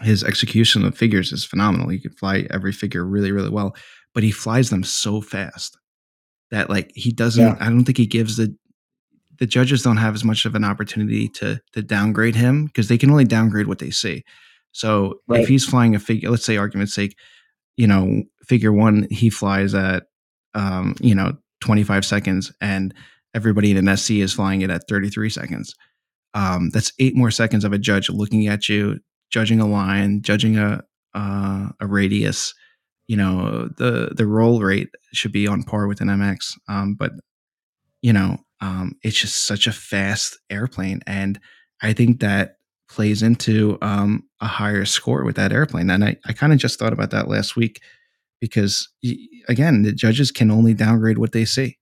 his 0.00 0.24
execution 0.24 0.84
of 0.84 0.96
figures 0.96 1.32
is 1.32 1.44
phenomenal. 1.44 1.88
He 1.88 2.00
can 2.00 2.12
fly 2.12 2.46
every 2.50 2.72
figure 2.72 3.04
really, 3.04 3.30
really 3.30 3.50
well, 3.50 3.76
but 4.14 4.22
he 4.22 4.30
flies 4.30 4.70
them 4.70 4.82
so 4.84 5.20
fast 5.20 5.76
that 6.50 6.70
like 6.70 6.90
he 6.94 7.12
doesn't. 7.12 7.44
Yeah. 7.44 7.56
I 7.60 7.66
don't 7.66 7.84
think 7.84 7.98
he 7.98 8.06
gives 8.06 8.36
the 8.36 8.54
the 9.38 9.46
judges 9.46 9.82
don't 9.82 9.96
have 9.98 10.14
as 10.14 10.24
much 10.24 10.44
of 10.44 10.54
an 10.54 10.64
opportunity 10.64 11.28
to 11.28 11.60
to 11.72 11.82
downgrade 11.82 12.36
him 12.36 12.66
because 12.66 12.88
they 12.88 12.98
can 12.98 13.10
only 13.10 13.24
downgrade 13.24 13.66
what 13.66 13.78
they 13.80 13.90
see. 13.90 14.24
So 14.72 15.20
Right. 15.28 15.42
if 15.42 15.48
he's 15.48 15.64
flying 15.66 15.94
a 15.94 15.98
figure, 15.98 16.30
let's 16.30 16.44
say 16.44 16.56
argument's 16.56 16.94
sake, 16.94 17.16
you 17.76 17.86
know, 17.86 18.22
figure 18.46 18.72
one 18.72 19.06
he 19.10 19.30
flies 19.30 19.74
at 19.74 20.04
um, 20.54 20.94
you 21.00 21.14
know 21.14 21.36
25 21.60 22.04
seconds 22.04 22.52
and 22.60 22.92
everybody 23.34 23.70
in 23.70 23.88
an 23.88 23.96
SC 23.96 24.12
is 24.12 24.32
flying 24.32 24.60
it 24.60 24.70
at 24.70 24.88
33 24.88 25.30
seconds. 25.30 25.74
Um, 26.34 26.70
that's 26.70 26.92
eight 26.98 27.16
more 27.16 27.30
seconds 27.30 27.64
of 27.64 27.72
a 27.72 27.78
judge 27.78 28.08
looking 28.08 28.46
at 28.46 28.68
you, 28.68 29.00
judging 29.30 29.60
a 29.60 29.66
line, 29.66 30.22
judging 30.22 30.58
a 30.58 30.82
uh, 31.14 31.68
a 31.80 31.86
radius. 31.86 32.54
You 33.06 33.16
know, 33.16 33.68
the 33.76 34.12
the 34.16 34.26
roll 34.26 34.60
rate 34.60 34.88
should 35.12 35.32
be 35.32 35.46
on 35.46 35.62
par 35.62 35.86
with 35.86 36.00
an 36.00 36.08
MX, 36.08 36.54
um, 36.68 36.94
but 36.94 37.12
you 38.00 38.12
know, 38.12 38.38
um, 38.60 38.94
it's 39.02 39.20
just 39.20 39.44
such 39.44 39.66
a 39.66 39.72
fast 39.72 40.38
airplane, 40.48 41.00
and 41.06 41.38
I 41.82 41.92
think 41.92 42.20
that 42.20 42.56
plays 42.92 43.22
into 43.22 43.78
um, 43.82 44.24
a 44.40 44.46
higher 44.46 44.84
score 44.84 45.24
with 45.24 45.36
that 45.36 45.52
airplane. 45.52 45.90
And 45.90 46.04
I, 46.04 46.16
I 46.26 46.32
kind 46.32 46.52
of 46.52 46.58
just 46.58 46.78
thought 46.78 46.92
about 46.92 47.10
that 47.10 47.28
last 47.28 47.56
week 47.56 47.80
because 48.40 48.88
again, 49.48 49.82
the 49.82 49.92
judges 49.92 50.30
can 50.30 50.50
only 50.50 50.74
downgrade 50.74 51.18
what 51.18 51.32
they 51.32 51.44
see. 51.44 51.78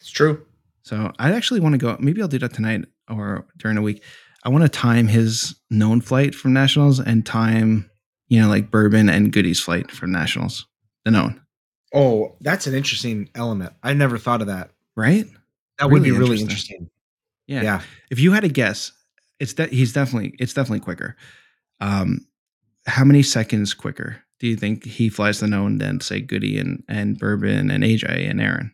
It's 0.00 0.10
true. 0.10 0.44
So 0.82 1.12
I 1.18 1.32
actually 1.32 1.60
want 1.60 1.72
to 1.74 1.78
go. 1.78 1.96
Maybe 1.98 2.20
I'll 2.20 2.28
do 2.28 2.38
that 2.38 2.52
tonight 2.52 2.84
or 3.08 3.46
during 3.56 3.76
the 3.76 3.82
week. 3.82 4.02
I 4.44 4.50
want 4.50 4.62
to 4.62 4.68
time 4.68 5.06
his 5.08 5.54
known 5.70 6.00
flight 6.02 6.34
from 6.34 6.52
nationals 6.52 7.00
and 7.00 7.24
time, 7.24 7.90
you 8.28 8.40
know, 8.40 8.48
like 8.48 8.70
Boerboon 8.70 9.10
and 9.10 9.32
Goody's 9.32 9.60
flight 9.60 9.90
from 9.90 10.12
nationals. 10.12 10.66
The 11.04 11.10
known, 11.10 11.40
Oh, 11.94 12.36
that's 12.40 12.66
an 12.66 12.74
interesting 12.74 13.28
element. 13.34 13.72
I 13.82 13.92
never 13.94 14.18
thought 14.18 14.40
of 14.42 14.46
that. 14.48 14.70
right? 14.96 15.26
That 15.78 15.86
would 15.90 16.02
Really 16.02 16.10
be 16.12 16.18
really 16.18 16.40
interesting. 16.40 16.76
interesting. 16.76 16.90
Yeah. 17.46 17.62
Yeah. 17.62 17.82
If 18.10 18.18
you 18.20 18.32
had 18.32 18.44
a 18.44 18.48
guess, 18.48 18.92
it's 19.40 19.54
that 19.54 19.72
he's 19.72 19.92
definitely 19.92 20.34
it's 20.38 20.54
definitely 20.54 20.80
quicker. 20.80 21.16
Um, 21.80 22.26
how 22.86 23.04
many 23.04 23.22
seconds 23.22 23.74
quicker 23.74 24.22
do 24.40 24.46
you 24.46 24.56
think 24.56 24.84
he 24.84 25.08
flies 25.08 25.40
the 25.40 25.46
known 25.46 25.78
than 25.78 26.00
say 26.00 26.20
Goody 26.20 26.58
and 26.58 26.82
and 26.88 27.18
Boerboon 27.18 27.72
and 27.72 27.84
AJ 27.84 28.28
and 28.28 28.40
Aaron? 28.40 28.72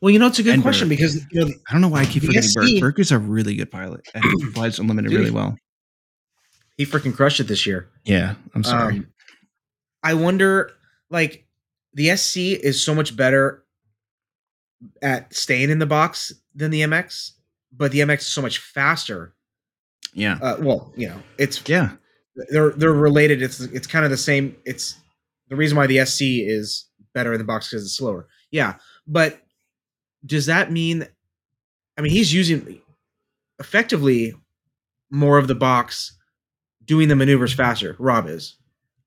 Well, 0.00 0.10
you 0.10 0.18
know, 0.18 0.28
it's 0.28 0.38
a 0.38 0.42
good 0.44 0.54
And 0.54 0.62
question 0.62 0.88
because 0.88 1.16
you 1.32 1.44
know 1.44 1.52
I 1.68 1.72
don't 1.72 1.80
know 1.80 1.88
why 1.88 2.02
I 2.02 2.06
keep 2.06 2.22
forgetting. 2.22 2.48
SC 2.48 2.80
Burke 2.80 2.98
is 3.00 3.10
a 3.10 3.18
really 3.18 3.56
good 3.56 3.70
pilot 3.70 4.02
and 4.14 4.24
he 4.24 4.46
flies 4.52 4.78
unlimited 4.78 5.10
Dude, 5.10 5.20
really 5.20 5.30
well. 5.32 5.56
he 6.76 6.86
freaking 6.86 7.14
crushed 7.14 7.40
it 7.40 7.44
this 7.48 7.66
year. 7.66 7.88
Yeah, 8.04 8.34
I'm 8.54 8.62
sorry. 8.64 8.98
Um, 8.98 9.08
I 10.04 10.14
wonder, 10.14 10.70
like, 11.10 11.44
the 11.94 12.14
SC 12.16 12.36
is 12.36 12.82
so 12.84 12.94
much 12.94 13.16
better 13.16 13.64
at 15.02 15.34
staying 15.34 15.70
in 15.70 15.80
the 15.80 15.86
box 15.86 16.32
than 16.54 16.70
the 16.70 16.82
MX, 16.82 17.32
but 17.76 17.90
the 17.90 17.98
MX 17.98 18.18
is 18.18 18.26
so 18.28 18.40
much 18.40 18.58
faster. 18.58 19.34
Yeah, 20.14 20.38
Uh, 20.42 20.56
well, 20.60 20.92
you 20.96 21.08
know, 21.08 21.20
it's 21.38 21.62
yeah, 21.68 21.92
they're 22.50 22.70
they're 22.70 22.92
related. 22.92 23.42
It's 23.42 23.60
it's 23.60 23.86
kind 23.86 24.04
of 24.04 24.10
the 24.10 24.16
same. 24.16 24.56
It's 24.64 24.96
the 25.48 25.56
reason 25.56 25.76
why 25.76 25.86
the 25.86 26.04
SC 26.04 26.22
is 26.22 26.86
better 27.14 27.32
in 27.32 27.38
the 27.38 27.44
box 27.44 27.68
because 27.70 27.84
it's 27.84 27.96
slower. 27.96 28.26
Yeah, 28.50 28.74
but 29.06 29.40
does 30.26 30.46
that 30.46 30.70
mean? 30.72 31.06
I 31.96 32.00
mean, 32.00 32.12
he's 32.12 32.32
using 32.32 32.80
effectively 33.58 34.34
more 35.10 35.38
of 35.38 35.48
the 35.48 35.54
box, 35.54 36.16
doing 36.84 37.08
the 37.08 37.16
maneuvers 37.16 37.52
faster. 37.52 37.96
Rob 37.98 38.28
is. 38.28 38.56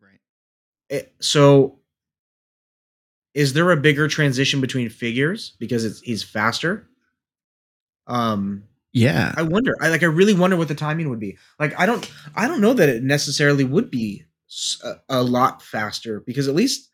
right. 0.02 0.20
It- 0.90 1.14
so, 1.20 1.80
is 3.34 3.54
there 3.54 3.72
a 3.72 3.78
bigger 3.78 4.08
transition 4.08 4.60
between 4.62 4.90
figures 4.90 5.56
because 5.60 5.86
it's 5.86 6.02
he's 6.02 6.22
faster? 6.24 6.88
Um, 8.08 8.64
Yeah, 8.94 9.34
I 9.38 9.42
wonder. 9.44 9.76
I 9.82 9.88
like. 9.90 10.04
I 10.04 10.08
really 10.08 10.34
wonder 10.34 10.58
what 10.58 10.68
the 10.68 10.76
timing 10.76 11.10
would 11.10 11.20
be. 11.20 11.38
Like, 11.60 11.80
I 11.80 11.86
don't. 11.86 12.10
I 12.36 12.48
don't 12.48 12.62
know 12.62 12.74
that 12.74 12.90
it 12.90 13.04
necessarily 13.04 13.64
would 13.64 13.90
be 13.90 14.26
a 15.08 15.24
lot 15.24 15.62
faster 15.62 16.20
because 16.20 16.48
at 16.50 16.56
least 16.56 16.90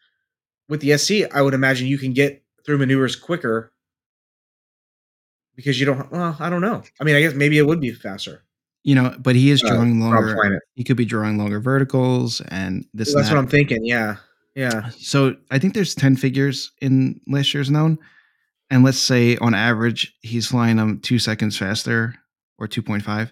with 0.69 0.81
the 0.81 0.95
SC, 0.97 1.25
I 1.33 1.41
would 1.41 1.55
imagine 1.55 1.87
you 1.87 1.97
can 1.97 2.13
get 2.13 2.43
through 2.65 2.77
maneuvers 2.77 3.15
quicker 3.15 3.71
because 5.55 5.79
you 5.79 5.85
don't. 5.85 6.11
Well, 6.11 6.35
I 6.39 6.49
don't 6.49 6.61
know. 6.61 6.83
I 6.99 7.03
mean, 7.03 7.15
I 7.15 7.21
guess 7.21 7.33
maybe 7.33 7.57
it 7.57 7.65
would 7.65 7.81
be 7.81 7.91
faster. 7.91 8.43
you 8.83 8.95
know, 8.95 9.13
but 9.19 9.35
he 9.35 9.49
is 9.49 9.63
Uh, 9.63 9.69
drawing 9.69 9.99
Rob 10.01 10.23
longer. 10.23 10.61
He 10.75 10.83
could 10.83 10.97
be 10.97 11.05
drawing 11.05 11.37
longer 11.37 11.59
verticals 11.59 12.41
and 12.49 12.85
this. 12.93 13.13
That's 13.13 13.27
and 13.29 13.37
what. 13.37 13.43
I'm 13.43 13.49
thinking. 13.49 13.83
Yeah. 13.85 14.17
Yeah. 14.55 14.89
So 14.97 15.35
I 15.51 15.59
think 15.59 15.73
there's 15.73 15.93
10 15.93 16.15
figures 16.15 16.71
in 16.81 17.19
last 17.27 17.53
year's 17.53 17.69
known. 17.69 17.99
And 18.69 18.83
let's 18.83 18.99
say 18.99 19.37
on 19.37 19.53
average, 19.53 20.13
he's 20.21 20.47
flying 20.47 20.77
them 20.77 20.99
two 20.99 21.19
seconds 21.19 21.57
faster 21.57 22.15
or 22.57 22.67
2.5. 22.67 23.31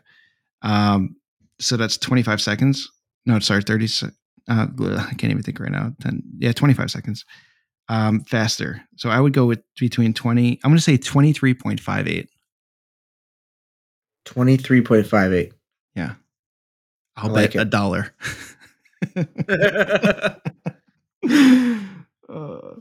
Um, 0.62 1.16
so 1.60 1.78
that's 1.78 1.98
25 1.98 2.42
seconds. 2.42 2.90
No, 3.26 3.40
sorry, 3.40 3.62
30. 3.62 3.88
Uh, 4.48 4.68
I 4.80 5.14
can't 5.18 5.32
even 5.32 5.44
think 5.44 5.60
right 5.60 5.72
now. 5.72 5.94
10, 6.02 6.24
yeah, 6.38 6.52
25 6.52 6.92
seconds. 6.92 7.26
Um, 7.90 8.22
faster. 8.22 8.82
So 8.96 9.10
I 9.10 9.20
would 9.20 9.34
go 9.34 9.46
with 9.46 9.62
between 9.80 10.14
20. 10.14 10.60
I'm 10.64 10.72
going 10.72 10.78
to 10.78 10.82
say 10.82 10.98
23.58. 10.98 12.28
23.58. 14.26 15.52
yeah 15.96 16.14
I'll 17.16 17.30
bet 17.30 17.54
like 17.54 17.56
a 17.56 17.66
dollar. 17.66 18.16
Uh, 22.28 22.76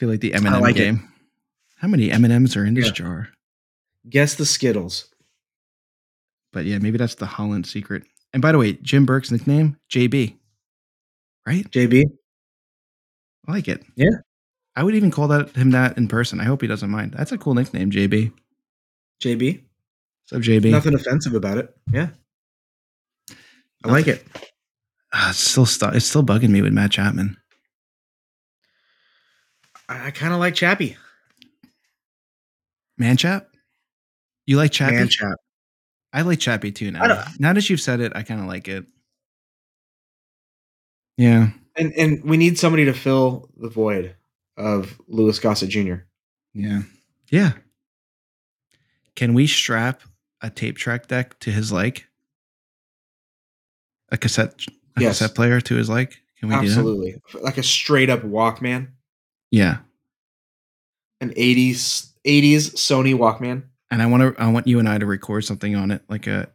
feel 0.00 0.08
like 0.08 0.20
the 0.20 0.32
M&M 0.34 0.60
like 0.62 0.76
it. 0.76 0.78
game. 0.78 1.08
How 1.76 1.86
many 1.86 2.10
M&Ms 2.10 2.56
are 2.56 2.64
in 2.64 2.72
this 2.74 2.86
Yeah. 2.86 2.92
jar? 2.92 3.28
Guess 4.08 4.36
the 4.36 4.46
Skittles. 4.46 5.14
But 6.52 6.64
yeah, 6.64 6.78
maybe 6.78 6.96
that's 6.96 7.14
the 7.16 7.26
Holland 7.26 7.66
secret. 7.66 8.04
And 8.32 8.40
by 8.40 8.50
the 8.52 8.58
way, 8.58 8.72
Jim 8.72 9.04
Burke's 9.04 9.30
nickname, 9.30 9.76
JB. 9.90 10.36
Right? 11.46 11.70
JB? 11.70 12.04
I 13.46 13.52
like 13.52 13.68
it. 13.68 13.84
Yeah. 13.94 14.08
I 14.74 14.84
would 14.84 14.94
even 14.94 15.10
call 15.10 15.28
that 15.28 15.54
him 15.54 15.70
that 15.72 15.98
in 15.98 16.08
person. 16.08 16.40
I 16.40 16.44
hope 16.44 16.62
he 16.62 16.66
doesn't 16.68 16.90
mind. 16.90 17.12
That's 17.16 17.32
a 17.32 17.38
cool 17.38 17.54
nickname, 17.54 17.90
JB. 17.90 18.32
JB? 19.22 19.62
Up, 20.32 20.40
JB? 20.40 20.70
Nothing 20.70 20.94
offensive 20.94 21.34
about 21.34 21.58
it. 21.58 21.76
Yeah. 21.92 22.10
I 23.84 23.90
like 23.90 24.06
it. 24.06 24.26
Ah, 25.12 25.30
it's 25.30 25.38
still 25.40 25.66
stu- 25.66 25.88
it's 25.92 26.06
still 26.06 26.22
bugging 26.22 26.50
me 26.50 26.62
with 26.62 26.72
Matt 26.72 26.92
Chapman. 26.92 27.36
I, 29.90 30.06
I 30.06 30.10
kind 30.12 30.32
of 30.32 30.38
like 30.38 30.54
Chappie. 30.54 30.96
Man 32.96 33.16
Chap? 33.16 33.48
You 34.46 34.56
like 34.56 34.70
Chappie? 34.72 34.94
Man 34.94 35.08
Chap. 35.08 35.36
I 36.12 36.22
like 36.22 36.38
Chappie 36.40 36.72
too 36.72 36.90
now. 36.90 37.24
Now 37.38 37.52
that 37.52 37.68
you've 37.68 37.80
said 37.80 38.00
it, 38.00 38.12
I 38.14 38.22
kind 38.22 38.40
of 38.40 38.46
like 38.46 38.68
it. 38.68 38.84
Yeah. 41.16 41.50
And 41.76 41.92
and 41.96 42.24
we 42.24 42.36
need 42.36 42.58
somebody 42.58 42.84
to 42.86 42.92
fill 42.92 43.48
the 43.56 43.68
void 43.68 44.14
of 44.56 45.00
Louis 45.06 45.38
Gossett 45.38 45.70
Jr. 45.70 45.94
Yeah. 46.54 46.82
Yeah. 47.30 47.52
Can 49.16 49.34
we 49.34 49.46
strap 49.46 50.02
a 50.40 50.50
tape 50.50 50.76
track 50.76 51.08
deck 51.08 51.38
to 51.40 51.50
his 51.50 51.72
like? 51.72 52.06
A 54.10 54.16
cassette 54.16 54.54
a 54.96 55.00
Yes. 55.02 55.18
cassette 55.18 55.36
player 55.36 55.60
to 55.60 55.76
his 55.76 55.88
like? 55.88 56.20
Can 56.38 56.48
we 56.48 56.54
do 56.56 56.60
that? 56.62 56.66
Absolutely. 56.66 57.16
Like 57.40 57.58
a 57.58 57.62
straight 57.62 58.10
up 58.10 58.22
Walkman. 58.22 58.88
Yeah. 59.50 59.78
An 61.20 61.30
80s 61.30 62.12
80s 62.26 62.74
Sony 62.74 63.14
Walkman. 63.14 63.64
And 63.90 64.02
I 64.02 64.06
want 64.06 64.36
to 64.36 64.42
I 64.42 64.48
want 64.48 64.66
you 64.66 64.78
and 64.78 64.88
I 64.88 64.98
to 64.98 65.06
record 65.06 65.44
something 65.44 65.74
on 65.74 65.90
it 65.90 66.02
like 66.08 66.26
a 66.26 66.48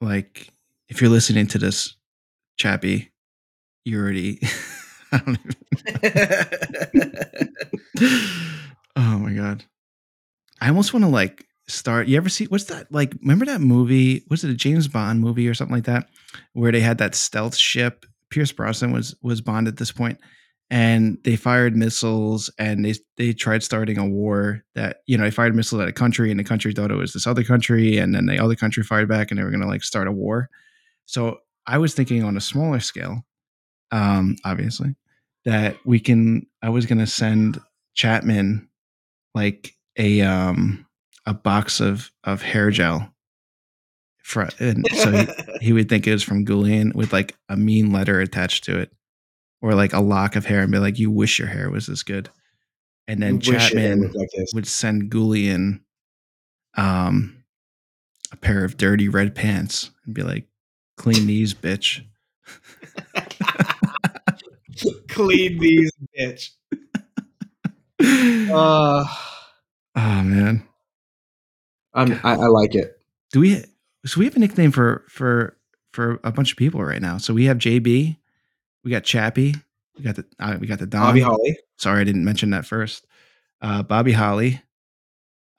like 0.00 0.48
if 0.88 1.00
you're 1.00 1.10
listening 1.10 1.46
to 1.48 1.58
this 1.58 1.94
Chappie, 2.56 3.12
you 3.84 4.00
already 4.00 4.40
I 5.12 5.18
don't 5.18 5.38
even 5.38 5.54
oh 8.96 9.18
my 9.18 9.32
god. 9.32 9.64
I 10.60 10.68
almost 10.68 10.92
want 10.92 11.04
to 11.04 11.10
like 11.10 11.46
start. 11.68 12.08
You 12.08 12.16
ever 12.16 12.28
see 12.28 12.46
what's 12.46 12.64
that 12.64 12.90
like? 12.92 13.14
Remember 13.20 13.46
that 13.46 13.60
movie? 13.60 14.24
Was 14.30 14.44
it 14.44 14.50
a 14.50 14.54
James 14.54 14.88
Bond 14.88 15.20
movie 15.20 15.48
or 15.48 15.54
something 15.54 15.76
like 15.76 15.84
that, 15.84 16.08
where 16.52 16.72
they 16.72 16.80
had 16.80 16.98
that 16.98 17.14
stealth 17.14 17.56
ship? 17.56 18.06
Pierce 18.30 18.52
Brosnan 18.52 18.92
was 18.92 19.14
was 19.22 19.40
Bond 19.40 19.68
at 19.68 19.76
this 19.76 19.92
point, 19.92 20.18
and 20.70 21.18
they 21.24 21.36
fired 21.36 21.76
missiles 21.76 22.50
and 22.58 22.84
they 22.84 22.94
they 23.16 23.32
tried 23.32 23.62
starting 23.62 23.98
a 23.98 24.06
war 24.06 24.64
that 24.74 24.98
you 25.06 25.16
know 25.16 25.24
they 25.24 25.30
fired 25.30 25.54
missiles 25.54 25.80
at 25.80 25.88
a 25.88 25.92
country 25.92 26.30
and 26.30 26.38
the 26.38 26.44
country 26.44 26.72
thought 26.72 26.90
it 26.90 26.96
was 26.96 27.12
this 27.12 27.26
other 27.26 27.44
country 27.44 27.96
and 27.96 28.14
then 28.14 28.26
the 28.26 28.38
other 28.38 28.54
country 28.54 28.82
fired 28.82 29.08
back 29.08 29.30
and 29.30 29.38
they 29.38 29.44
were 29.44 29.50
going 29.50 29.62
to 29.62 29.66
like 29.66 29.82
start 29.82 30.08
a 30.08 30.12
war. 30.12 30.50
So 31.06 31.38
I 31.66 31.78
was 31.78 31.94
thinking 31.94 32.22
on 32.22 32.36
a 32.36 32.40
smaller 32.40 32.80
scale, 32.80 33.24
um, 33.90 34.36
obviously, 34.44 34.94
that 35.44 35.76
we 35.84 36.00
can. 36.00 36.46
I 36.62 36.68
was 36.68 36.86
going 36.86 36.98
to 36.98 37.06
send 37.06 37.58
Chapman 37.94 38.68
like 39.34 39.74
a 39.96 40.20
um 40.22 40.86
a 41.24 41.32
box 41.32 41.80
of 41.80 42.10
of 42.24 42.42
hair 42.42 42.70
gel 42.70 43.10
for 44.22 44.48
and 44.58 44.84
so 44.94 45.12
he, 45.12 45.26
he 45.60 45.72
would 45.72 45.88
think 45.88 46.06
it 46.06 46.12
was 46.12 46.22
from 46.22 46.44
Goulian 46.44 46.94
with 46.94 47.12
like 47.12 47.36
a 47.48 47.56
mean 47.56 47.90
letter 47.92 48.20
attached 48.20 48.64
to 48.64 48.78
it 48.78 48.92
or 49.60 49.74
like 49.74 49.92
a 49.92 50.00
lock 50.00 50.36
of 50.36 50.46
hair 50.46 50.60
and 50.60 50.72
be 50.72 50.78
like 50.78 50.98
you 50.98 51.10
wish 51.10 51.38
your 51.38 51.48
hair 51.48 51.70
was 51.70 51.86
this 51.86 52.02
good. 52.02 52.28
And 53.06 53.22
then 53.22 53.36
You 53.36 53.52
Chapman 53.52 54.12
like 54.12 54.28
would 54.54 54.66
send 54.66 55.10
Goulian 55.10 55.80
um 56.76 57.42
a 58.30 58.36
pair 58.36 58.64
of 58.64 58.76
dirty 58.76 59.08
red 59.08 59.34
pants 59.34 59.90
and 60.04 60.14
be 60.14 60.22
like 60.22 60.46
clean 60.96 61.26
these 61.26 61.54
bitch. 61.54 62.02
Clean 65.08 65.58
these, 65.58 65.90
bitch. 66.16 66.50
Uh, 68.00 69.04
oh 69.96 70.22
man. 70.22 70.62
I'm, 71.94 72.12
I, 72.22 72.34
I 72.34 72.46
like 72.46 72.74
it. 72.74 73.00
do 73.32 73.40
we 73.40 73.64
so 74.06 74.20
we 74.20 74.26
have 74.26 74.36
a 74.36 74.38
nickname 74.38 74.70
for 74.70 75.04
for 75.08 75.56
for 75.92 76.20
a 76.22 76.30
bunch 76.30 76.52
of 76.52 76.58
people 76.58 76.84
right 76.84 77.02
now. 77.02 77.18
So 77.18 77.34
we 77.34 77.46
have 77.46 77.58
jb 77.58 78.17
we 78.88 78.92
got 78.92 79.04
chappie 79.04 79.54
we 79.98 80.02
got 80.04 80.16
the 80.16 80.24
uh, 80.40 80.56
we 80.58 80.66
got 80.66 80.78
the 80.78 80.86
don 80.86 81.02
Bobby 81.02 81.20
Holly. 81.20 81.58
sorry 81.76 82.00
i 82.00 82.04
didn't 82.04 82.24
mention 82.24 82.48
that 82.50 82.64
first 82.64 83.06
uh 83.60 83.82
bobby 83.82 84.12
holly 84.12 84.62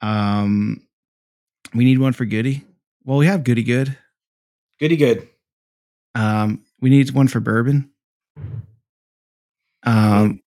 um 0.00 0.82
we 1.72 1.84
need 1.84 2.00
one 2.00 2.12
for 2.12 2.24
goody 2.24 2.64
well 3.04 3.18
we 3.18 3.26
have 3.26 3.44
goody 3.44 3.62
good 3.62 3.96
Goody 4.80 4.96
good. 4.96 5.28
um 6.16 6.60
we 6.80 6.90
need 6.90 7.08
one 7.12 7.28
for 7.28 7.40
Boerboon 7.40 7.88
um 9.84 10.40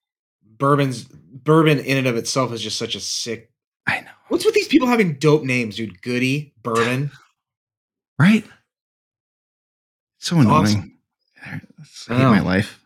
Boerboon's 0.58 1.04
bourbon 1.06 1.80
in 1.80 1.98
and 1.98 2.08
of 2.08 2.18
itself 2.18 2.52
is 2.52 2.62
just 2.62 2.78
such 2.78 2.96
a 2.96 3.00
sick. 3.00 3.50
i 3.88 4.02
know 4.02 4.08
What's 4.28 4.44
with 4.46 4.56
these 4.56 4.68
people 4.68 4.88
having 4.88 5.14
dope 5.20 5.44
names, 5.44 5.76
dude? 5.78 6.02
Goody, 6.02 6.54
Boerboon. 6.64 7.12
right 8.20 8.44
so 10.20 10.38
annoying 10.40 10.52
Awesome. 10.66 10.93
I 11.46 11.50
hate 11.50 12.10
know. 12.10 12.30
my 12.30 12.40
life 12.42 12.80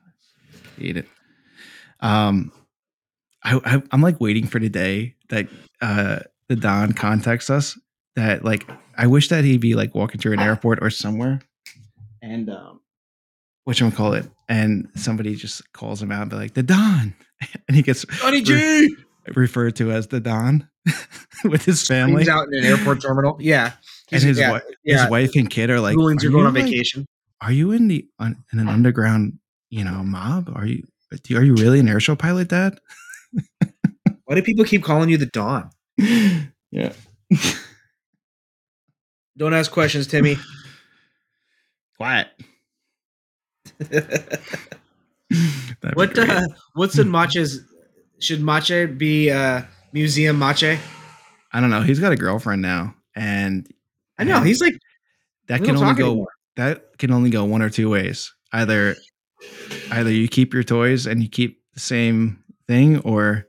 I 0.78 0.82
hate 0.82 0.98
it 0.98 1.08
um 2.00 2.52
I, 3.44 3.60
I 3.66 3.82
i'm 3.92 4.02
like 4.02 4.20
waiting 4.22 4.48
for 4.48 4.60
the 4.60 4.70
day 4.70 5.16
that 5.30 5.48
uh 5.82 6.20
the 6.50 6.56
don 6.56 6.94
contacts 6.94 7.50
us 7.50 7.78
that 8.16 8.44
like 8.44 8.70
i 8.98 9.08
wish 9.08 9.30
that 9.30 9.44
he'd 9.44 9.62
be 9.62 9.74
like 9.74 9.96
walking 9.96 10.20
through 10.20 10.34
an 10.34 10.40
airport 10.40 10.80
or 10.82 10.90
somewhere 10.90 11.42
and 12.22 12.50
um 12.50 12.82
what 13.64 13.80
you 13.80 13.92
call 13.92 14.14
it 14.14 14.26
and 14.48 14.88
somebody 14.96 15.36
just 15.36 15.74
calls 15.74 16.02
him 16.02 16.12
out 16.12 16.22
and 16.22 16.32
be 16.32 16.38
like 16.38 16.54
the 16.54 16.64
don 16.64 17.14
and 17.68 17.76
he 17.76 17.82
gets 17.82 18.06
Johnny 18.06 18.42
G. 18.42 18.96
referred 19.36 19.76
to 19.78 19.92
as 19.92 20.08
the 20.08 20.20
don 20.20 20.68
with 21.44 21.66
his 21.66 21.86
family 21.86 22.22
He's 22.22 22.30
out 22.30 22.48
in 22.48 22.54
an 22.60 22.64
airport 22.64 23.02
terminal. 23.02 23.38
Yeah. 23.40 23.74
and 24.12 24.24
his, 24.24 24.38
yeah, 24.38 24.48
wi- 24.48 24.66
yeah. 24.84 25.02
his 25.02 25.12
wife 25.12 25.36
and 25.36 25.50
kid 25.50 25.70
are 25.70 25.80
like 25.80 25.94
"Are 25.94 25.98
going 25.98 26.46
on 26.46 26.54
like, 26.54 26.64
vacation. 26.64 27.06
Are 27.42 27.52
you 27.52 27.72
in 27.72 27.88
the 27.88 28.08
un, 28.20 28.44
in 28.52 28.60
an 28.60 28.68
underground 28.68 29.40
you 29.70 29.84
know 29.84 30.04
mob 30.04 30.52
are 30.56 30.66
you 30.66 30.84
are 31.32 31.44
you 31.44 31.56
really 31.56 31.80
an 31.80 31.88
airshow 31.88 32.18
pilot 32.18 32.48
dad 32.50 32.80
Why 34.26 34.36
do 34.36 34.42
people 34.42 34.66
keep 34.66 34.84
calling 34.84 35.10
you 35.10 35.18
the 35.18 35.26
Don? 35.28 35.70
yeah 36.72 36.92
Don't 39.38 39.54
ask 39.54 39.72
questions, 39.72 40.08
Timmy. 40.08 40.38
quiet 41.98 42.28
what 45.94 46.18
uh, 46.18 46.42
what's 46.74 46.98
in 46.98 47.10
Mache's? 47.10 47.62
Should 48.20 48.42
Mache 48.42 48.88
be 48.98 49.30
uh, 49.32 49.62
museum 49.94 50.38
Mache? 50.40 50.80
i 51.54 51.60
don't 51.60 51.70
know 51.70 51.82
he's 51.82 52.00
got 52.00 52.12
a 52.12 52.16
girlfriend 52.16 52.62
now 52.62 52.94
and 53.16 53.68
I 54.18 54.24
know 54.24 54.42
he's 54.42 54.62
like 54.62 54.80
that 55.48 55.64
can 55.64 55.76
only 55.78 55.94
go 55.96 56.08
anymore. 56.08 56.28
That 56.58 56.98
can 56.98 57.12
only 57.12 57.30
go 57.30 57.46
one 57.46 57.62
or 57.62 57.70
two 57.70 57.90
ways 57.90 58.34
either 58.54 58.96
either 59.92 60.12
you 60.12 60.28
keep 60.28 60.54
your 60.54 60.64
toys 60.64 61.06
and 61.08 61.22
you 61.24 61.30
keep 61.30 61.62
the 61.74 61.80
same 61.80 62.44
thing 62.68 63.00
or 63.00 63.46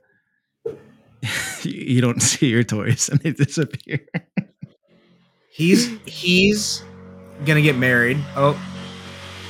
you 1.63 1.99
don't 2.01 2.21
see 2.21 2.47
your 2.47 2.63
toys 2.63 3.09
and 3.11 3.19
they 3.21 3.31
disappear 3.31 3.99
he's 5.51 5.89
he's 6.05 6.83
gonna 7.45 7.61
get 7.61 7.75
married. 7.77 8.17
Oh, 8.35 8.59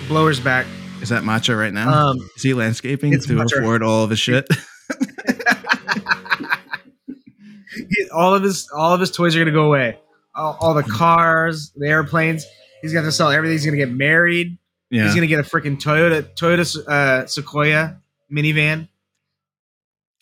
blower's 0.08 0.40
back. 0.40 0.66
is 1.02 1.10
that 1.10 1.24
macho 1.24 1.54
right 1.56 1.74
now 1.74 1.92
Um, 2.12 2.18
is 2.36 2.44
he 2.44 2.54
landscaping 2.54 3.20
to 3.20 3.34
Macho. 3.34 3.58
afford 3.60 3.84
all 3.84 4.04
of 4.04 4.10
his 4.10 4.20
shit 4.20 4.48
all 8.14 8.34
of 8.36 8.44
his 8.44 8.70
all 8.76 8.94
of 8.94 9.00
his 9.00 9.12
toys 9.12 9.36
are 9.36 9.40
gonna 9.40 9.52
go 9.52 9.66
away. 9.66 10.00
All, 10.36 10.58
all 10.62 10.74
the 10.74 10.84
cars, 10.84 11.72
the 11.76 11.88
airplanes. 11.88 12.46
He's 12.82 12.94
gonna 12.94 13.08
to 13.08 13.12
sell 13.12 13.30
everything. 13.30 13.54
He's 13.54 13.66
gonna 13.66 13.78
get 13.78 13.92
married. 13.92 14.58
yeah 14.90 15.04
He's 15.06 15.16
gonna 15.16 15.28
get 15.28 15.40
a 15.40 15.44
freaking 15.44 15.78
Toyota 15.82 16.24
Toyota 16.36 16.88
uh, 16.88 17.26
Sequoia 17.28 18.00
minivan, 18.32 18.88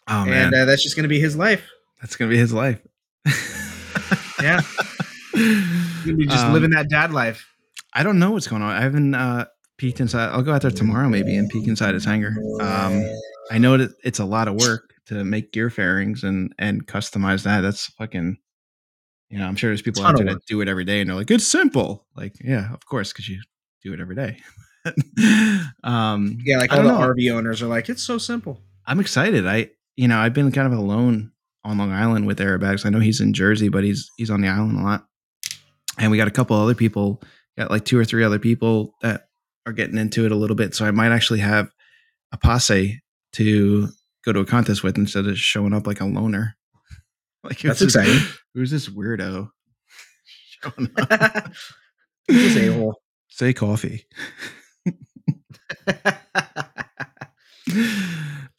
oh 0.07 0.25
man 0.25 0.45
and 0.47 0.55
uh, 0.55 0.65
that's 0.65 0.83
just 0.83 0.95
gonna 0.95 1.07
be 1.07 1.19
his 1.19 1.35
life. 1.35 1.67
That's 2.01 2.15
gonna 2.15 2.29
be 2.31 2.37
his 2.37 2.53
life. 2.53 2.79
Yeah. 4.41 4.61
You're 5.33 6.25
just 6.27 6.45
Um, 6.45 6.53
living 6.53 6.69
that 6.69 6.89
dad 6.89 7.11
life. 7.11 7.47
I 7.93 8.03
don't 8.03 8.19
know 8.19 8.31
what's 8.31 8.47
going 8.47 8.61
on. 8.61 8.69
I 8.71 8.81
haven't 8.81 9.15
uh, 9.15 9.45
peeked 9.77 9.99
inside. 9.99 10.29
I'll 10.29 10.43
go 10.43 10.53
out 10.53 10.61
there 10.61 10.69
tomorrow 10.71 11.09
maybe 11.09 11.35
and 11.35 11.49
peek 11.49 11.67
inside 11.67 11.95
his 11.95 12.05
hangar. 12.05 12.35
Um, 12.61 13.03
I 13.49 13.57
know 13.57 13.77
that 13.77 13.91
it's 14.03 14.19
a 14.19 14.25
lot 14.25 14.47
of 14.47 14.53
work 14.55 14.93
to 15.07 15.23
make 15.23 15.51
gear 15.53 15.69
fairings 15.71 16.23
and 16.23 16.53
and 16.59 16.85
customize 16.85 17.43
that. 17.43 17.61
That's 17.61 17.87
fucking. 17.93 18.37
You 19.29 19.39
know, 19.39 19.45
I'm 19.45 19.55
sure 19.55 19.69
there's 19.69 19.81
people 19.81 20.05
out 20.05 20.15
there 20.15 20.25
that 20.25 20.45
do 20.45 20.61
it 20.61 20.69
every 20.69 20.85
day, 20.85 21.01
and 21.01 21.09
they're 21.09 21.17
like, 21.17 21.29
"It's 21.29 21.47
simple." 21.47 22.05
Like, 22.15 22.35
yeah, 22.41 22.73
of 22.73 22.85
course, 22.85 23.11
because 23.11 23.27
you 23.27 23.41
do 23.83 23.93
it 23.93 23.99
every 23.99 24.15
day. 24.15 24.37
um, 25.83 26.37
Yeah, 26.43 26.57
like 26.57 26.71
all 26.71 26.83
the 26.83 26.89
know. 26.89 26.99
RV 26.99 27.31
owners 27.31 27.61
are 27.61 27.67
like, 27.67 27.89
it's 27.89 28.03
so 28.03 28.17
simple. 28.17 28.61
I'm 28.85 28.99
excited. 28.99 29.45
I, 29.45 29.71
you 29.95 30.07
know, 30.07 30.17
I've 30.17 30.33
been 30.33 30.51
kind 30.51 30.71
of 30.71 30.79
alone 30.79 31.31
on 31.63 31.77
Long 31.77 31.91
Island 31.91 32.25
with 32.25 32.39
airbags. 32.39 32.85
I 32.85 32.89
know 32.89 32.99
he's 32.99 33.19
in 33.19 33.33
Jersey, 33.33 33.69
but 33.69 33.83
he's 33.83 34.09
he's 34.17 34.29
on 34.29 34.41
the 34.41 34.47
island 34.47 34.79
a 34.79 34.83
lot. 34.83 35.05
And 35.97 36.11
we 36.11 36.17
got 36.17 36.27
a 36.27 36.31
couple 36.31 36.55
other 36.55 36.75
people, 36.75 37.21
got 37.57 37.71
like 37.71 37.85
two 37.85 37.97
or 37.97 38.05
three 38.05 38.23
other 38.23 38.39
people 38.39 38.93
that 39.01 39.27
are 39.65 39.73
getting 39.73 39.97
into 39.97 40.25
it 40.25 40.31
a 40.31 40.35
little 40.35 40.55
bit. 40.55 40.75
So 40.75 40.85
I 40.85 40.91
might 40.91 41.11
actually 41.11 41.39
have 41.39 41.69
a 42.31 42.37
posse 42.37 43.01
to 43.33 43.89
go 44.23 44.31
to 44.31 44.39
a 44.39 44.45
contest 44.45 44.83
with 44.83 44.97
instead 44.97 45.25
of 45.25 45.37
showing 45.37 45.73
up 45.73 45.87
like 45.87 46.01
a 46.01 46.05
loner. 46.05 46.55
Like 47.43 47.61
That's 47.61 47.81
exciting. 47.81 48.19
Who's 48.57 48.71
this 48.71 48.89
weirdo 48.89 49.51
showing 50.63 50.89
up? 50.97 51.51
He's 52.27 52.57
a 52.57 52.73
hole. 52.73 52.99
Say 53.27 53.53
coffee. 53.53 54.07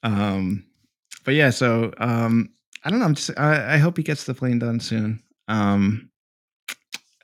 um 0.04 0.64
but 1.24 1.34
yeah 1.34 1.50
so 1.50 1.92
um 1.98 2.48
i 2.84 2.90
don't 2.90 3.00
know 3.00 3.06
i'm 3.06 3.16
just 3.16 3.30
i, 3.36 3.74
I 3.74 3.78
hope 3.78 3.96
he 3.96 4.04
gets 4.04 4.22
the 4.22 4.34
plane 4.34 4.60
done 4.60 4.78
soon. 4.78 5.20
Um 5.48 6.10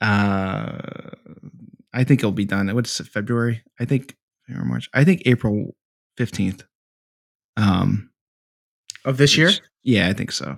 uh 0.00 0.76
i 1.92 2.02
think 2.02 2.20
it'll 2.20 2.32
be 2.32 2.44
done. 2.44 2.74
What's 2.74 2.98
february? 3.06 3.62
I 3.78 3.84
think 3.84 4.16
or 4.52 4.64
march. 4.64 4.90
I 4.92 5.04
think 5.04 5.22
april 5.26 5.76
15th 6.18 6.64
um 7.56 8.10
of 9.04 9.16
this 9.16 9.36
year, 9.36 9.52
yeah 9.84 10.08
i 10.08 10.12
think 10.12 10.32
so. 10.32 10.56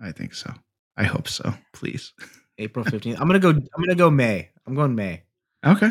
I 0.00 0.10
think 0.10 0.34
so 0.34 0.52
i 0.96 1.04
hope 1.04 1.28
so 1.28 1.52
please 1.72 2.12
April 2.58 2.84
15th. 2.84 3.18
I'm 3.20 3.26
gonna 3.26 3.40
go. 3.40 3.50
I'm 3.50 3.82
gonna 3.84 3.96
go 3.96 4.10
May. 4.10 4.48
I'm 4.66 4.74
going 4.76 4.94
May. 4.94 5.24
okay 5.66 5.90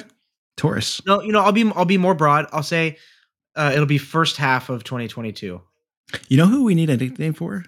taurus 0.55 1.01
No, 1.05 1.21
you 1.21 1.31
know, 1.33 1.41
I'll 1.41 1.51
be. 1.51 1.69
I'll 1.75 1.83
be 1.83 1.97
more 1.97 2.15
broad. 2.15 2.47
I'll 2.53 2.63
say 2.63 2.97
uh, 3.57 3.71
it'll 3.73 3.85
be 3.85 3.97
first 3.97 4.37
half 4.37 4.69
of 4.69 4.83
2022. 4.85 5.61
you 6.29 6.37
know 6.37 6.47
who 6.47 6.63
we 6.63 6.73
need 6.75 6.89
a 6.89 6.95
nickname 6.97 7.33
for 7.33 7.65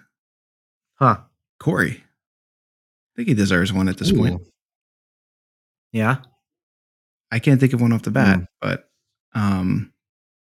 Huh? 0.98 1.18
corey 1.60 2.02
i 2.02 3.12
think 3.18 3.28
he 3.28 3.34
deserves 3.34 3.74
one 3.74 3.90
at 3.90 3.98
this 3.98 4.12
point 4.14 4.41
Yeah. 5.91 6.18
I 7.32 7.40
can't 7.40 7.60
think 7.60 7.74
of 7.74 7.82
one 7.82 7.91
off 7.91 8.03
the 8.03 8.12
bat, 8.12 8.40
Mm. 8.40 8.48
but 8.62 8.90
um, 9.34 9.91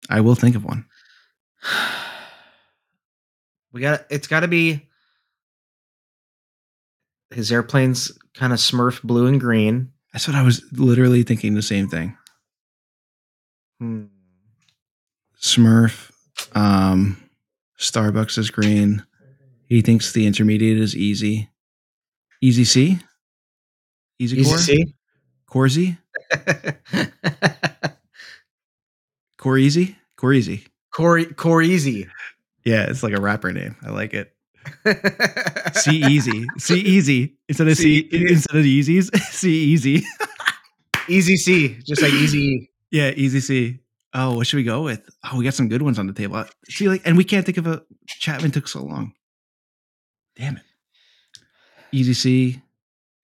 I 0.09 0.21
will 0.21 0.33
think 0.35 0.55
of 0.55 0.63
one. 0.63 0.85
We 3.71 3.81
got. 3.81 4.05
It's 4.09 4.27
got 4.27 4.39
to 4.39 4.47
be. 4.47 4.88
His 7.31 7.51
airplane's 7.51 8.11
kind 8.33 8.53
of 8.53 8.59
Smurf 8.59 9.01
blue 9.03 9.27
and 9.27 9.39
green. 9.39 9.91
That's 10.13 10.27
what 10.27 10.35
I 10.35 10.41
was 10.41 10.63
literally 10.71 11.23
thinking. 11.23 11.53
The 11.53 11.61
same 11.61 11.87
thing. 11.87 12.17
Hmm. 13.79 14.05
Smurf, 15.39 16.11
um, 16.53 17.21
Starbucks 17.77 18.37
is 18.37 18.49
green. 18.49 19.05
He 19.67 19.81
thinks 19.81 20.11
the 20.11 20.25
intermediate 20.27 20.77
is 20.79 20.95
easy. 20.95 21.49
Easy 22.41 22.65
C. 22.65 22.99
Easy, 24.17 24.37
Easy 24.39 24.49
core. 24.49 24.57
see. 24.57 24.95
Corzy. 25.49 25.97
Core 29.37 29.57
easy. 29.57 29.95
Core 30.17 30.33
easy. 30.33 30.65
Corey. 30.93 31.25
Core 31.25 31.61
easy. 31.61 32.07
Yeah, 32.65 32.87
it's 32.89 33.01
like 33.03 33.13
a 33.13 33.21
rapper 33.21 33.53
name. 33.53 33.77
I 33.81 33.89
like 33.91 34.13
it. 34.13 34.33
C 35.73 36.03
easy. 36.03 36.45
C 36.57 36.79
easy 36.79 37.37
instead 37.47 37.67
of 37.67 37.77
C, 37.77 38.09
C- 38.09 38.27
instead 38.29 38.55
of 38.55 38.65
easies, 38.65 39.15
C 39.31 39.49
easy. 39.51 40.03
Easy 41.07 41.37
C. 41.37 41.77
Just 41.85 42.01
like 42.01 42.13
easy. 42.13 42.69
Yeah, 42.91 43.11
easy 43.15 43.39
C. 43.39 43.79
Oh, 44.13 44.35
what 44.35 44.47
should 44.47 44.57
we 44.57 44.63
go 44.63 44.83
with? 44.83 45.07
Oh, 45.23 45.37
we 45.37 45.43
got 45.43 45.53
some 45.53 45.69
good 45.69 45.81
ones 45.81 45.99
on 45.99 46.07
the 46.07 46.13
table. 46.13 46.35
Uh, 46.37 46.45
See, 46.67 46.87
like, 46.89 47.01
and 47.05 47.15
we 47.15 47.23
can't 47.23 47.45
think 47.45 47.57
of 47.57 47.67
a 47.67 47.83
Chapman 48.07 48.51
took 48.51 48.67
so 48.67 48.83
long. 48.83 49.13
Damn 50.35 50.57
it. 50.57 50.63
Easy 51.91 52.13
C. 52.13 52.61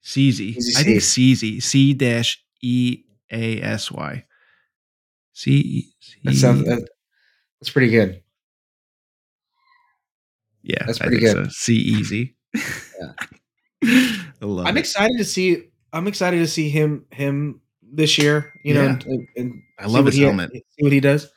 CZ. 0.04 0.40
Easy 0.40 0.80
I 0.80 0.84
think 0.84 1.02
C. 1.02 1.34
CZ. 1.34 1.64
C 1.64 1.94
dash 1.94 2.44
E 2.62 3.04
A 3.32 3.62
S 3.62 3.92
Y. 3.92 4.26
C. 5.34 5.92
That 6.24 6.36
sounds. 6.36 6.66
That, 6.66 6.88
that's 7.60 7.72
pretty 7.72 7.90
good. 7.90 8.22
Yeah, 10.66 10.84
that's 10.86 11.00
I 11.00 11.06
pretty 11.08 11.24
think 11.26 11.36
good. 11.38 11.46
So. 11.46 11.52
C 11.52 11.74
easy. 11.76 12.36
I 13.84 14.46
love 14.46 14.66
I'm 14.66 14.78
it. 14.78 14.80
excited 14.82 15.18
to 15.18 15.24
see. 15.26 15.64
I'm 15.94 16.08
excited 16.08 16.38
to 16.40 16.48
see 16.48 16.70
him. 16.70 17.06
Him 17.12 17.62
this 17.82 18.18
year. 18.18 18.52
You 18.64 18.74
know. 18.74 18.84
Yeah. 18.84 18.90
And, 18.92 19.04
and- 19.06 19.28
and 19.38 19.54
I 19.80 19.88
love 19.88 20.06
his 20.06 20.16
he- 20.16 20.24
helmet. 20.24 20.52
See 20.52 20.62
what 20.84 20.92
he 20.92 21.00
does. 21.00 21.30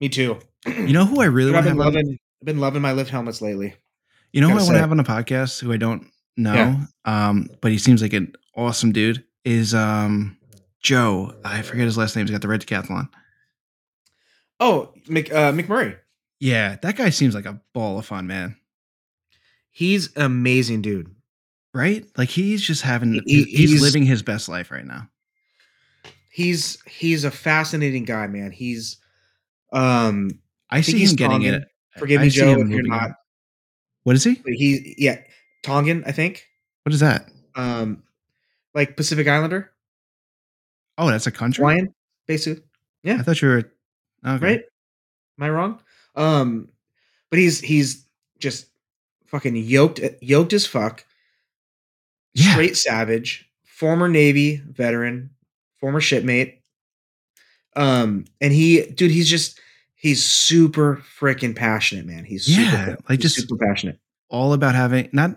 Me 0.00 0.08
too. 0.08 0.38
You 0.66 0.92
know 0.92 1.04
who 1.06 1.20
I 1.20 1.26
really 1.26 1.50
I've 1.50 1.64
want 1.64 1.66
to 1.66 1.70
been 1.70 1.78
have 1.78 1.86
on 1.86 1.94
loving. 1.94 2.18
I've 2.42 2.46
been 2.46 2.58
loving 2.60 2.82
my 2.82 2.92
lift 2.92 3.10
helmets 3.10 3.40
lately. 3.40 3.74
You 4.32 4.40
know 4.40 4.48
who 4.48 4.54
I 4.58 4.62
want 4.62 4.74
to 4.74 4.78
have 4.80 4.90
on 4.90 5.00
a 5.00 5.04
podcast 5.04 5.60
who 5.60 5.72
I 5.72 5.76
don't 5.78 6.06
know, 6.36 6.52
Yeah. 6.54 6.84
um, 7.06 7.48
but 7.62 7.70
he 7.72 7.78
seems 7.78 8.02
like 8.02 8.12
an 8.12 8.34
awesome 8.56 8.92
dude 8.92 9.24
is 9.44 9.72
um 9.74 10.36
Joe. 10.82 11.34
I 11.44 11.62
forget 11.62 11.84
his 11.86 11.96
last 11.96 12.14
name. 12.16 12.26
He's 12.26 12.32
got 12.32 12.42
the 12.42 12.48
red 12.48 12.60
decathlon. 12.60 13.08
Oh, 14.60 14.92
Mc, 15.08 15.32
uh, 15.32 15.52
McMurray. 15.52 15.96
Yeah, 16.40 16.76
that 16.82 16.96
guy 16.96 17.10
seems 17.10 17.34
like 17.34 17.46
a 17.46 17.60
ball 17.72 17.98
of 17.98 18.06
fun, 18.06 18.26
man. 18.26 18.56
He's 19.70 20.14
amazing 20.16 20.82
dude. 20.82 21.14
Right? 21.74 22.06
Like 22.16 22.30
he's 22.30 22.62
just 22.62 22.82
having 22.82 23.14
He- 23.26 23.44
he's, 23.44 23.70
he's- 23.70 23.82
living 23.82 24.04
his 24.04 24.22
best 24.22 24.48
life 24.48 24.70
right 24.70 24.84
now. 24.84 25.08
He's 26.30 26.78
he's 26.86 27.24
a 27.24 27.30
fascinating 27.30 28.04
guy, 28.04 28.26
man. 28.26 28.50
He's 28.50 28.98
um 29.72 30.30
I, 30.70 30.76
think 30.82 30.84
see 30.96 30.98
he's 30.98 31.10
him 31.12 31.16
getting 31.16 31.38
Tongan. 31.42 31.54
it. 31.54 31.68
Forgive 31.98 32.20
me, 32.20 32.28
Joe, 32.28 32.60
if 32.60 32.68
you're 32.68 32.82
not. 32.82 33.12
What 34.02 34.16
is 34.16 34.24
he? 34.24 34.40
he 34.46 34.94
yeah, 34.98 35.18
Tongan, 35.62 36.04
I 36.06 36.12
think. 36.12 36.46
What 36.84 36.92
is 36.92 37.00
that? 37.00 37.30
Um 37.54 38.02
like 38.74 38.96
Pacific 38.96 39.26
Islander, 39.26 39.72
Oh, 40.98 41.08
that's 41.10 41.26
a 41.26 41.30
country. 41.30 41.62
Hawaiian, 41.62 41.94
basically. 42.26 42.62
Yeah. 43.02 43.16
I 43.18 43.22
thought 43.22 43.40
you 43.40 43.48
were 43.48 43.72
okay. 44.26 44.44
Right? 44.44 44.60
Am 45.38 45.44
I 45.44 45.50
wrong? 45.50 45.80
Um 46.16 46.68
but 47.30 47.38
he's 47.38 47.60
he's 47.60 48.06
just 48.38 48.66
fucking 49.26 49.56
yoked 49.56 50.00
yoked 50.20 50.52
as 50.52 50.66
fuck. 50.66 51.04
Yeah. 52.34 52.52
Straight 52.52 52.76
savage, 52.76 53.48
former 53.64 54.08
Navy 54.08 54.56
veteran, 54.56 55.30
former 55.80 56.00
shipmate. 56.00 56.60
Um, 57.74 58.24
and 58.40 58.52
he, 58.52 58.82
dude, 58.86 59.10
he's 59.10 59.28
just 59.28 59.60
he's 59.94 60.24
super 60.24 61.02
freaking 61.18 61.54
passionate, 61.54 62.06
man. 62.06 62.24
He's 62.24 62.48
Yeah, 62.48 62.70
pa- 62.96 63.02
like 63.08 63.20
he's 63.22 63.34
just- 63.34 63.48
super 63.48 63.56
passionate. 63.66 63.98
all 64.28 64.52
about 64.52 64.74
having 64.74 65.08
not 65.12 65.30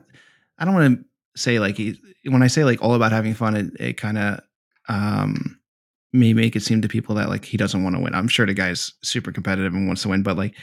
i 0.58 0.66
don't 0.66 0.74
want 0.74 1.00
to 1.00 1.40
say 1.40 1.60
like 1.60 1.78
he 1.78 1.96
when 2.26 2.42
i 2.42 2.48
say 2.48 2.64
like 2.66 2.82
all 2.82 2.96
about 2.96 3.12
having 3.12 3.36
fun 3.36 3.56
it, 3.56 3.68
it 3.80 3.94
kind 3.98 4.18
of 4.18 4.40
um 4.88 5.59
may 6.12 6.34
make 6.34 6.56
it 6.56 6.64
seem 6.64 6.82
to 6.82 6.88
people 6.88 7.16
that 7.16 7.30
like 7.30 7.46
he 7.46 7.58
doesn't 7.58 7.84
want 7.84 7.96
to 7.96 8.02
win. 8.02 8.16
I'm 8.16 8.28
sure 8.28 8.46
the 8.46 8.54
guy's 8.54 8.92
super 9.04 9.32
competitive 9.32 9.74
and 9.74 9.88
wants 9.88 10.02
to 10.04 10.10
win 10.10 10.24
but 10.24 10.38
like 10.38 10.56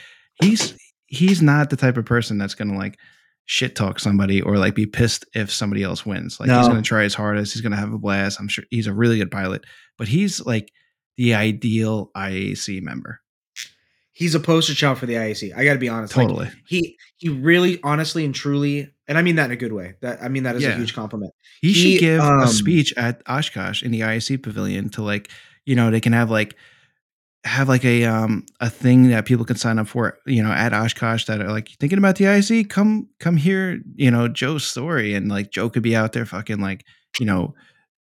he's 0.43 0.77
he's 1.06 1.40
not 1.40 1.70
the 1.70 1.77
type 1.77 1.97
of 1.97 2.05
person 2.05 2.39
that's 2.39 2.55
gonna 2.55 2.77
like 2.77 2.98
shit 3.44 3.77
talk 3.77 4.01
somebody 4.01 4.43
or 4.43 4.59
like 4.59 4.74
be 4.74 4.86
pissed 4.86 5.24
if 5.35 5.52
somebody 5.52 5.82
else 5.82 6.05
wins. 6.05 6.40
Like 6.40 6.51
he's 6.51 6.68
gonna 6.68 6.82
try 6.82 7.05
his 7.05 7.14
hardest 7.14 7.52
he's 7.52 7.62
gonna 7.62 7.77
have 7.77 7.93
a 7.93 7.98
blast. 7.98 8.40
I'm 8.40 8.48
sure 8.48 8.64
he's 8.70 8.89
a 8.89 8.94
really 8.94 9.18
good 9.18 9.31
pilot 9.31 9.64
but 9.98 10.09
he's 10.09 10.44
like 10.44 10.73
the 11.16 11.35
ideal 11.35 12.10
iac 12.16 12.82
member 12.82 13.20
He's 14.19 14.35
a 14.35 14.41
poster 14.41 14.73
child 14.75 14.97
for 14.97 15.05
the 15.05 15.13
IAC. 15.13 15.55
I 15.55 15.63
got 15.67 15.75
to 15.75 15.79
be 15.79 15.91
honest. 15.91 16.17
Like, 16.17 16.27
totally 16.27 16.49
he 16.67 16.97
he 17.19 17.29
really, 17.29 17.79
honestly, 17.83 18.25
and 18.25 18.35
truly, 18.35 18.91
and 19.07 19.19
I 19.19 19.21
mean 19.21 19.37
that 19.37 19.45
in 19.45 19.51
a 19.51 19.57
good 19.57 19.75
way. 19.75 19.97
That 20.01 20.23
I 20.23 20.29
mean 20.29 20.45
that 20.45 20.57
is 20.57 20.63
Yeah. 20.63 20.71
a 20.71 20.77
huge 20.79 20.95
compliment. 20.95 21.33
He, 21.61 21.73
He, 21.73 21.93
should 21.93 22.01
give 22.01 22.21
um, 22.23 22.41
a 22.41 22.49
speech 22.49 22.95
at 22.97 23.21
Oshkosh 23.29 23.83
in 23.83 23.91
the 23.91 24.01
IAC 24.01 24.43
pavilion 24.43 24.89
to 24.91 25.03
like, 25.03 25.31
you 25.67 25.75
know, 25.77 25.91
they 25.91 26.01
can 26.01 26.15
have 26.15 26.31
like 26.31 26.57
have 27.45 27.69
like 27.69 27.85
a 27.85 28.05
um 28.07 28.47
a 28.59 28.71
thing 28.71 29.11
that 29.11 29.27
people 29.27 29.45
can 29.45 29.57
sign 29.57 29.79
up 29.79 29.87
for, 29.87 30.17
you 30.25 30.43
know, 30.43 30.51
at 30.51 30.73
Oshkosh 30.73 31.27
that 31.27 31.43
are 31.43 31.51
like 31.53 31.69
thinking 31.79 31.99
about 31.99 32.17
the 32.17 32.25
IAC, 32.25 32.71
come 32.71 33.11
come 33.21 33.37
here 33.37 33.83
you 33.97 34.11
know, 34.11 34.29
Joe's 34.29 34.65
story 34.65 35.13
and 35.15 35.29
like 35.29 35.51
Joe 35.51 35.69
could 35.69 35.83
be 35.83 35.95
out 35.95 36.15
there 36.15 36.25
fucking 36.25 36.61
like, 36.61 36.87
you 37.21 37.27
know, 37.27 37.55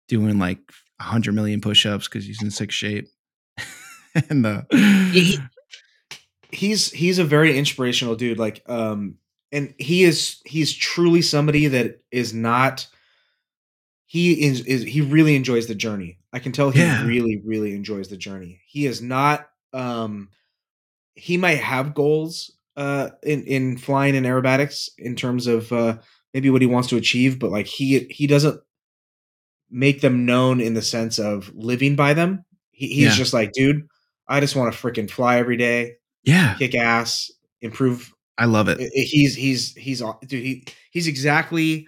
doing 0.09 0.37
like 0.37 0.59
a 0.99 1.03
hundred 1.03 1.33
million 1.33 1.61
push-ups 1.61 2.09
because 2.09 2.25
he's 2.25 2.43
in 2.43 2.51
sick 2.51 2.71
shape. 2.71 3.07
and 4.29 4.45
uh 4.45 4.63
He- 5.13 5.39
he's 6.53 6.91
he's 6.91 7.19
a 7.19 7.23
very 7.25 7.57
inspirational 7.57 8.15
dude 8.15 8.39
like 8.39 8.63
um 8.67 9.15
and 9.51 9.73
he 9.77 10.03
is 10.03 10.41
he's 10.45 10.73
truly 10.73 11.21
somebody 11.21 11.67
that 11.67 12.01
is 12.11 12.33
not 12.33 12.87
he 14.05 14.45
is 14.45 14.61
is 14.65 14.83
he 14.83 15.01
really 15.01 15.35
enjoys 15.35 15.67
the 15.67 15.75
journey. 15.75 16.19
I 16.31 16.39
can 16.39 16.51
tell 16.51 16.69
he 16.69 16.79
Yeah. 16.79 17.03
really 17.03 17.41
really 17.45 17.75
enjoys 17.75 18.09
the 18.09 18.17
journey. 18.17 18.61
He 18.67 18.85
is 18.85 19.01
not 19.01 19.47
um 19.73 20.29
he 21.15 21.37
might 21.37 21.59
have 21.59 21.93
goals 21.95 22.51
uh 22.77 23.11
in 23.23 23.43
in 23.43 23.77
flying 23.77 24.15
and 24.15 24.25
aerobatics 24.25 24.89
in 24.97 25.15
terms 25.15 25.47
of 25.47 25.71
uh 25.73 25.97
maybe 26.33 26.49
what 26.49 26.61
he 26.61 26.67
wants 26.67 26.89
to 26.89 26.97
achieve, 26.97 27.39
but 27.39 27.51
like 27.51 27.67
he 27.67 28.01
he 28.09 28.27
doesn't 28.27 28.61
make 29.69 30.01
them 30.01 30.25
known 30.25 30.61
in 30.61 30.73
the 30.73 30.81
sense 30.81 31.19
of 31.19 31.51
living 31.55 31.95
by 31.95 32.13
them. 32.13 32.45
He, 32.71 32.87
he's 32.87 33.11
Yeah. 33.11 33.15
just 33.15 33.33
like, 33.33 33.51
dude, 33.53 33.87
I 34.27 34.39
just 34.39 34.55
want 34.55 34.73
to 34.73 34.79
freaking 34.79 35.09
fly 35.09 35.37
every 35.37 35.57
day, 35.57 35.95
Yeah, 36.23 36.55
kick 36.55 36.75
ass, 36.75 37.31
improve 37.61 38.13
I 38.37 38.45
love 38.45 38.67
it. 38.67 38.79
I- 38.79 38.83
I- 38.85 38.89
he's 38.93 39.35
he's 39.35 39.73
he's 39.75 40.01
dude 40.27 40.43
he 40.43 40.65
he's 40.91 41.07
exactly 41.07 41.87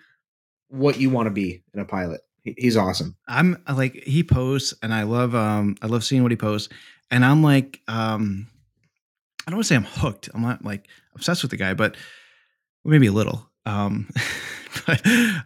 what 0.69 0.99
you 0.99 1.09
want 1.09 1.27
to 1.27 1.31
be 1.31 1.63
in 1.73 1.79
a 1.79 1.85
pilot 1.85 2.21
he's 2.43 2.75
awesome 2.77 3.15
I'm 3.27 3.57
like 3.71 3.93
he 4.03 4.23
posts 4.23 4.73
and 4.83 4.93
I 4.93 5.03
love 5.03 5.33
um 5.33 5.75
I 5.81 5.87
love 5.87 6.03
seeing 6.03 6.21
what 6.21 6.31
he 6.31 6.37
posts 6.37 6.69
and 7.09 7.23
I'm 7.25 7.41
like 7.41 7.81
um 7.87 8.47
I 9.47 9.51
don't 9.51 9.57
want 9.57 9.65
to 9.65 9.67
say 9.69 9.75
I'm 9.75 9.83
hooked. 9.83 10.29
I'm 10.33 10.41
not 10.41 10.63
like 10.65 10.87
obsessed 11.15 11.43
with 11.43 11.51
the 11.51 11.57
guy, 11.57 11.73
but 11.75 11.95
maybe 12.83 13.07
a 13.07 13.11
little. 13.11 13.47
Um 13.65 14.09
but 14.87 15.01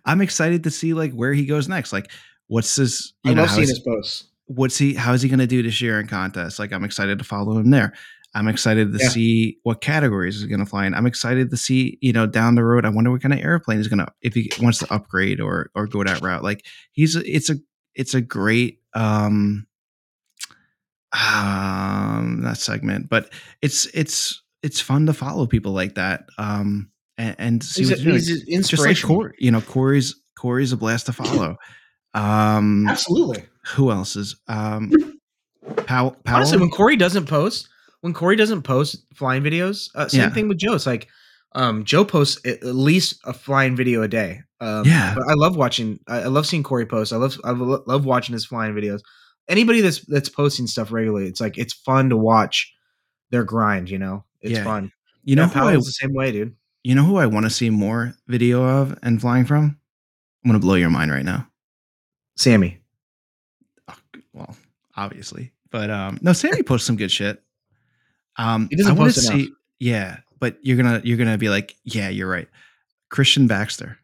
I'm 0.06 0.22
excited 0.22 0.64
to 0.64 0.72
see 0.72 0.94
like 0.94 1.11
where 1.14 1.34
he 1.34 1.45
goes 1.45 1.68
next. 1.70 1.94
Like 1.94 2.11
what's 2.48 2.76
his 2.76 3.14
i 3.26 3.30
you 3.30 3.36
know 3.36 3.41
love 3.44 3.52
seeing 3.52 3.64
is- 3.64 3.70
his 3.70 3.80
posts 3.80 4.26
what's 4.48 4.78
he 4.78 4.95
how 4.95 5.14
is 5.14 5.22
he 5.22 5.30
going 5.30 5.38
to 5.40 5.45
do 5.48 5.61
this 5.61 5.80
year 5.80 5.99
in 5.99 6.07
contests? 6.07 6.57
Like 6.60 6.74
I'm 6.74 6.84
excited 6.84 7.20
to 7.20 7.24
follow 7.26 7.57
him 7.60 7.70
there. 7.70 7.94
I'm 8.35 8.47
excited 8.47 8.91
to 8.93 8.99
Yeah. 8.99 9.10
see 9.10 9.57
what 9.64 9.81
categories 9.81 10.35
he's 10.39 10.45
going 10.47 10.60
to 10.60 10.65
fly 10.65 10.85
in. 10.85 10.93
I'm 10.93 11.07
excited 11.07 11.49
to 11.49 11.57
see, 11.57 11.97
you 12.01 12.14
know, 12.14 12.27
down 12.27 12.56
the 12.56 12.64
road. 12.64 12.85
I 12.85 12.89
wonder 12.89 13.10
what 13.11 13.22
kind 13.22 13.34
of 13.34 13.39
airplane 13.39 13.77
he's 13.77 13.88
going 13.88 13.99
to 14.06 14.07
if 14.22 14.34
he 14.35 14.51
wants 14.61 14.77
to 14.80 14.93
upgrade 14.93 15.39
or 15.41 15.72
or 15.76 15.88
go 15.88 16.03
that 16.03 16.22
route. 16.22 16.43
Like 16.43 16.65
he's 16.91 17.15
it's 17.15 17.49
a 17.49 17.56
it's 17.95 18.14
a 18.14 18.22
great 18.22 18.81
um 18.93 19.65
um 21.11 22.41
that 22.43 22.57
segment, 22.57 23.10
but 23.10 23.31
it's 23.61 23.85
it's 23.93 24.43
it's 24.61 24.80
fun 24.80 25.06
to 25.07 25.14
follow 25.14 25.47
people 25.47 25.72
like 25.72 25.95
that. 25.95 26.26
Um 26.38 26.91
and, 27.18 27.35
and 27.39 27.64
see 27.64 27.81
he's, 27.81 27.89
what 27.91 27.99
a, 27.99 28.11
he's 28.11 28.68
just 28.69 28.85
like 28.85 29.01
Corey, 29.01 29.34
you 29.39 29.51
know, 29.51 29.61
Corey's 29.61 30.15
Corey's 30.38 30.72
a 30.72 30.77
blast 30.77 31.07
to 31.07 31.14
follow. 31.14 31.57
Um 32.14 32.88
absolutely 32.88 33.43
who 33.65 33.91
else 33.91 34.15
is 34.15 34.35
um 34.47 34.91
Powell, 35.85 36.11
Powell? 36.23 36.38
honestly 36.38 36.57
when 36.60 36.69
corey 36.69 36.95
doesn't 36.95 37.26
post 37.26 37.69
when 38.01 38.13
corey 38.13 38.35
doesn't 38.35 38.61
post 38.63 39.05
flying 39.13 39.43
videos 39.43 39.89
uh, 39.95 40.07
same 40.07 40.21
Yeah. 40.21 40.30
thing 40.30 40.47
with 40.47 40.57
joe 40.57 40.73
it's 40.73 40.85
like 40.85 41.07
um 41.55 41.84
joe 41.84 42.05
posts 42.05 42.39
at 42.45 42.63
least 42.63 43.19
a 43.26 43.34
flying 43.34 43.76
video 43.76 44.01
a 44.01 44.07
day 44.07 44.41
um 44.61 44.85
Yeah. 44.85 45.13
but 45.15 45.23
i 45.30 45.34
love 45.34 45.55
watching 45.55 45.99
i, 46.07 46.21
I 46.21 46.26
love 46.27 46.45
seeing 46.45 46.63
corey 46.63 46.85
post 46.85 47.11
i 47.13 47.17
love 47.17 47.38
i 47.43 47.51
love 47.51 48.05
watching 48.05 48.34
his 48.34 48.45
flying 48.45 48.73
videos 48.73 49.01
anybody 49.47 49.81
that's 49.81 49.99
that's 50.05 50.30
posting 50.30 50.67
stuff 50.67 50.91
regularly 50.91 51.27
it's 51.27 51.41
like 51.41 51.57
it's 51.57 51.73
fun 51.73 52.09
to 52.09 52.17
watch 52.17 52.71
their 53.31 53.43
grind 53.43 53.89
you 53.89 53.97
know 53.99 54.23
it's 54.41 54.53
Yeah. 54.53 54.63
fun 54.63 54.91
you 55.23 55.35
know 55.35 55.47
who 55.47 55.59
I, 55.67 55.76
the 55.76 55.81
same 55.81 56.13
way 56.13 56.31
dude 56.31 56.55
you 56.84 56.95
know 56.95 57.03
who 57.03 57.17
I 57.17 57.26
want 57.26 57.45
to 57.45 57.49
see 57.49 57.69
more 57.69 58.15
video 58.27 58.63
of 58.63 58.97
and 59.03 59.19
flying 59.19 59.43
from? 59.45 59.77
I'm 60.43 60.49
gonna 60.49 60.59
blow 60.59 60.76
your 60.76 60.89
mind 60.89 61.11
right 61.11 61.26
now. 61.26 61.45
sammy 62.38 62.80
Oh, 63.89 63.95
well, 64.34 64.55
obviously, 64.95 65.51
but 65.71 65.89
um, 65.89 66.19
no, 66.21 66.31
Sammy 66.31 66.63
posts 66.63 66.88
some 66.88 66.95
good 66.95 67.11
shit. 67.11 67.43
Um, 68.40 68.68
He 68.70 68.76
doesn't 68.78 68.91
I 68.94 68.95
wanna 68.95 69.11
post 69.14 69.28
see, 69.28 69.52
yeah, 69.80 70.18
but 70.40 70.57
you're 70.64 70.78
gonna 70.78 71.02
you're 71.03 71.18
gonna 71.18 71.38
be 71.38 71.49
like, 71.49 71.76
yeah, 71.84 72.10
you're 72.10 72.30
right. 72.30 72.48
Christian 73.10 73.45
Baxter, 73.48 73.98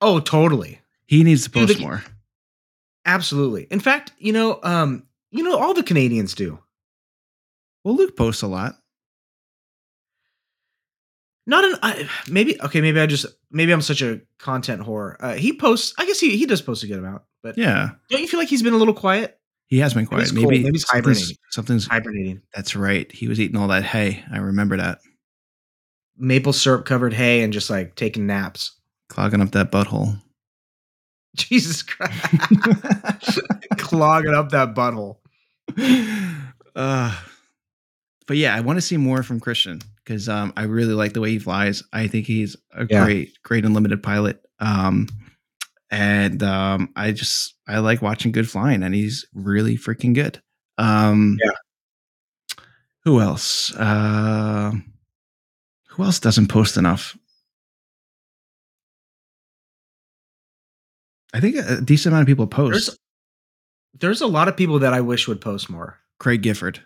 oh 0.00 0.20
totally 0.20 0.80
he 1.06 1.24
needs 1.24 1.42
to 1.44 1.50
Dude, 1.50 1.66
post 1.68 1.78
the- 1.78 1.84
more. 1.84 2.04
Absolutely. 3.06 3.66
In 3.70 3.80
fact, 3.80 4.12
you 4.18 4.32
know, 4.34 4.60
um, 4.62 5.04
you 5.30 5.42
know, 5.42 5.56
all 5.58 5.72
the 5.72 5.82
Canadians 5.82 6.34
do. 6.34 6.58
Well, 7.82 7.96
Luke 7.96 8.16
posts 8.16 8.42
a 8.42 8.46
lot. 8.46 8.76
Not 11.46 11.64
an 11.64 11.74
I, 11.82 12.08
maybe 12.28 12.60
okay, 12.60 12.82
maybe 12.82 13.00
I 13.00 13.06
just 13.06 13.24
maybe 13.50 13.72
I'm 13.72 13.80
such 13.80 14.02
a 14.02 14.20
content 14.38 14.82
whore. 14.82 15.16
Uh, 15.18 15.34
he 15.34 15.54
posts. 15.54 15.94
I 15.98 16.04
guess 16.04 16.20
he 16.20 16.36
he 16.36 16.44
does 16.44 16.60
post 16.60 16.82
a 16.82 16.86
good 16.86 16.98
amount, 16.98 17.22
but 17.42 17.56
Yeah, 17.56 17.92
don't 18.10 18.20
you 18.20 18.28
feel 18.28 18.38
like 18.38 18.48
he's 18.50 18.62
been 18.62 18.74
a 18.74 18.76
little 18.78 18.92
quiet, 18.92 19.38
he 19.68 19.78
has 19.78 19.94
been 19.94 20.06
quiet. 20.06 20.32
Maybe, 20.32 20.42
cold. 20.42 20.52
Maybe 20.52 20.70
he's 20.72 20.86
something's, 20.86 21.18
hibernating. 21.20 21.36
something's 21.50 21.86
hibernating? 21.86 22.42
That's 22.54 22.74
right. 22.74 23.10
He 23.12 23.28
was 23.28 23.38
eating 23.38 23.56
all 23.56 23.68
that 23.68 23.84
hay. 23.84 24.24
I 24.32 24.38
remember 24.38 24.76
that. 24.78 24.98
Maple 26.16 26.52
syrup 26.52 26.84
covered 26.84 27.12
hay 27.12 27.42
and 27.42 27.52
just 27.52 27.70
like 27.70 27.94
taking 27.94 28.26
naps. 28.26 28.72
Clogging 29.08 29.40
up 29.40 29.52
that 29.52 29.70
butthole. 29.70 30.20
Jesus 31.36 31.82
Christ, 31.82 32.12
clogging 33.76 34.34
up 34.34 34.50
that 34.50 34.74
butthole. 34.74 35.18
uh, 36.74 37.20
but 38.26 38.36
yeah, 38.36 38.56
I 38.56 38.60
want 38.60 38.78
to 38.78 38.80
see 38.80 38.96
more 38.96 39.22
from 39.22 39.38
Christian 39.38 39.80
because 40.04 40.28
um, 40.28 40.52
I 40.56 40.64
really 40.64 40.94
like 40.94 41.12
the 41.12 41.20
way 41.20 41.30
he 41.30 41.38
flies. 41.38 41.82
I 41.92 42.08
think 42.08 42.26
he's 42.26 42.56
a 42.72 42.86
Yeah. 42.88 43.04
great, 43.04 43.38
great 43.44 43.64
unlimited 43.64 44.02
pilot. 44.02 44.40
Um, 44.58 45.06
and 45.90 46.42
um, 46.42 46.90
I 46.96 47.12
just 47.12 47.54
I 47.66 47.78
like 47.78 48.02
watching 48.02 48.32
good 48.32 48.48
flying, 48.48 48.82
and 48.82 48.94
he's 48.94 49.26
really 49.34 49.76
freaking 49.76 50.14
good. 50.14 50.40
Um, 50.76 51.38
Yeah. 51.42 51.50
Who 53.04 53.20
else? 53.20 53.74
Uh, 53.74 54.72
who 55.88 56.02
else 56.02 56.20
doesn't 56.20 56.48
post 56.48 56.76
enough? 56.76 57.16
I 61.32 61.40
think 61.40 61.56
a 61.56 61.80
decent 61.80 62.12
amount 62.12 62.22
of 62.22 62.26
people 62.26 62.46
post. 62.46 62.72
There's 62.86 62.98
there's 64.00 64.20
a 64.20 64.26
lot 64.26 64.48
of 64.48 64.56
people 64.56 64.78
that 64.80 64.92
I 64.92 65.00
wish 65.00 65.28
would 65.28 65.40
post 65.40 65.70
more. 65.70 65.98
Craig 66.18 66.42
Gifford. 66.42 66.82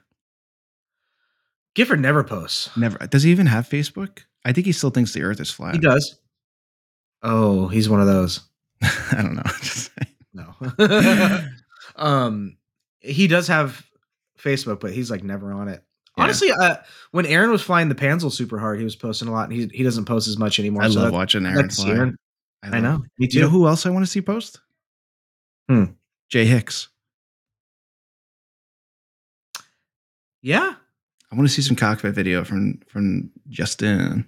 Gifford 1.74 2.00
never 2.00 2.22
posts. 2.22 2.74
Never. 2.76 2.98
Does 3.06 3.22
he 3.22 3.30
even 3.30 3.46
have 3.46 3.68
Facebook? 3.68 4.20
I 4.44 4.52
think 4.52 4.66
he 4.66 4.72
still 4.72 4.90
thinks 4.90 5.12
the 5.12 5.22
Earth 5.22 5.40
is 5.40 5.50
flat. 5.50 5.74
He 5.74 5.80
does. 5.80 6.18
Oh, 7.22 7.68
he's 7.68 7.88
one 7.88 8.00
of 8.00 8.06
those. 8.06 8.40
I 9.12 9.22
don't 9.22 9.34
know. 9.36 9.42
No. 10.34 10.54
um, 11.96 12.56
he 13.00 13.26
does 13.26 13.48
have 13.48 13.84
Facebook, 14.40 14.80
but 14.80 14.92
he's 14.94 15.10
like 15.10 15.22
never 15.22 15.52
on 15.52 15.68
it. 15.68 15.84
Yeah. 16.16 16.24
Honestly, 16.24 16.50
uh, 16.50 16.76
when 17.10 17.26
Aaron 17.26 17.50
was 17.50 17.60
flying 17.60 17.90
the 17.90 17.94
Panzl 17.94 18.32
super 18.32 18.58
hard, 18.58 18.78
he 18.78 18.84
was 18.84 18.96
posting 18.96 19.28
a 19.28 19.30
lot, 19.30 19.50
and 19.50 19.52
he 19.52 19.68
he 19.76 19.82
doesn't 19.82 20.06
post 20.06 20.28
as 20.28 20.38
much 20.38 20.58
anymore. 20.58 20.84
I 20.84 20.88
so 20.88 21.00
love 21.00 21.12
watching 21.12 21.44
Aaron 21.44 21.56
like 21.58 21.68
to 21.68 21.74
see 21.74 21.82
fly. 21.82 21.92
Aaron. 21.92 22.16
I 22.62 22.70
love- 22.70 22.82
know. 22.82 23.04
Me 23.18 23.26
too. 23.26 23.40
You 23.40 23.44
know 23.44 23.50
who 23.50 23.66
else 23.66 23.84
I 23.84 23.90
want 23.90 24.06
to 24.06 24.10
see 24.10 24.22
post? 24.22 24.58
Hmm. 25.68 25.84
Jay 26.30 26.46
Hicks. 26.46 26.88
yeah, 30.40 30.74
I 31.30 31.34
want 31.36 31.46
to 31.48 31.54
see 31.54 31.62
some 31.62 31.76
cockpit 31.76 32.14
video 32.14 32.44
from 32.44 32.80
from 32.88 33.30
Justin. 33.48 34.26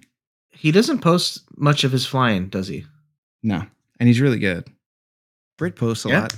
he 0.51 0.71
doesn't 0.71 0.99
post 0.99 1.41
much 1.57 1.83
of 1.83 1.91
his 1.91 2.05
flying, 2.05 2.47
does 2.47 2.67
he? 2.67 2.85
No, 3.43 3.65
and 3.99 4.07
he's 4.07 4.21
really 4.21 4.39
good. 4.39 4.67
Brit 5.57 5.75
posts 5.75 6.05
a 6.05 6.09
Yeah. 6.09 6.21
lot. 6.21 6.35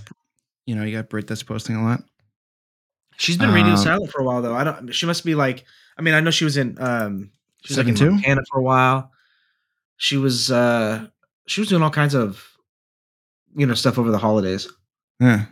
You 0.66 0.76
know, 0.76 0.84
you 0.84 0.96
got 0.96 1.10
Brit 1.10 1.28
that's 1.28 1.44
posting 1.44 1.76
a 1.76 1.84
lot. 1.84 2.04
She's 3.18 3.38
been 3.38 3.52
radio 3.52 3.72
Um, 3.72 3.78
silent 3.78 4.12
for 4.12 4.22
a 4.22 4.24
while, 4.24 4.42
though. 4.42 4.54
I 4.56 4.64
don't. 4.64 4.92
She 4.94 5.06
must 5.06 5.26
be 5.26 5.34
like. 5.36 5.66
I 5.98 6.02
mean, 6.04 6.14
I 6.14 6.20
know 6.20 6.30
she 6.32 6.44
was 6.46 6.58
in. 6.58 6.80
um 6.80 7.32
She 7.64 7.74
was 7.74 7.78
like 7.80 7.88
in 7.88 7.96
two? 7.96 8.12
Montana 8.12 8.42
for 8.52 8.60
a 8.60 8.64
while. 8.64 9.12
She 9.98 10.18
was. 10.18 10.52
uh 10.52 11.08
She 11.48 11.62
was 11.62 11.70
doing 11.70 11.82
all 11.82 11.90
kinds 11.90 12.14
of, 12.14 12.44
you 13.56 13.66
know, 13.66 13.74
stuff 13.74 13.98
over 13.98 14.12
the 14.12 14.18
holidays. 14.20 14.68
Yeah, 15.20 15.46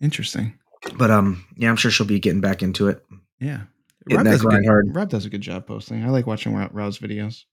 interesting. 0.00 0.58
But 0.96 1.10
um, 1.12 1.44
yeah, 1.56 1.68
I'm 1.70 1.76
sure 1.76 1.90
she'll 1.90 2.06
be 2.06 2.18
getting 2.18 2.40
back 2.40 2.62
into 2.62 2.88
it. 2.88 3.04
Yeah, 3.38 3.62
that 4.06 4.24
does 4.24 4.42
good. 4.42 4.94
Rob 4.94 5.08
does 5.10 5.26
a 5.26 5.30
good 5.30 5.42
job 5.42 5.66
posting. 5.66 6.02
I 6.04 6.08
like 6.08 6.26
watching 6.26 6.54
Rob- 6.54 6.70
Rob's 6.74 6.98
videos. 6.98 7.44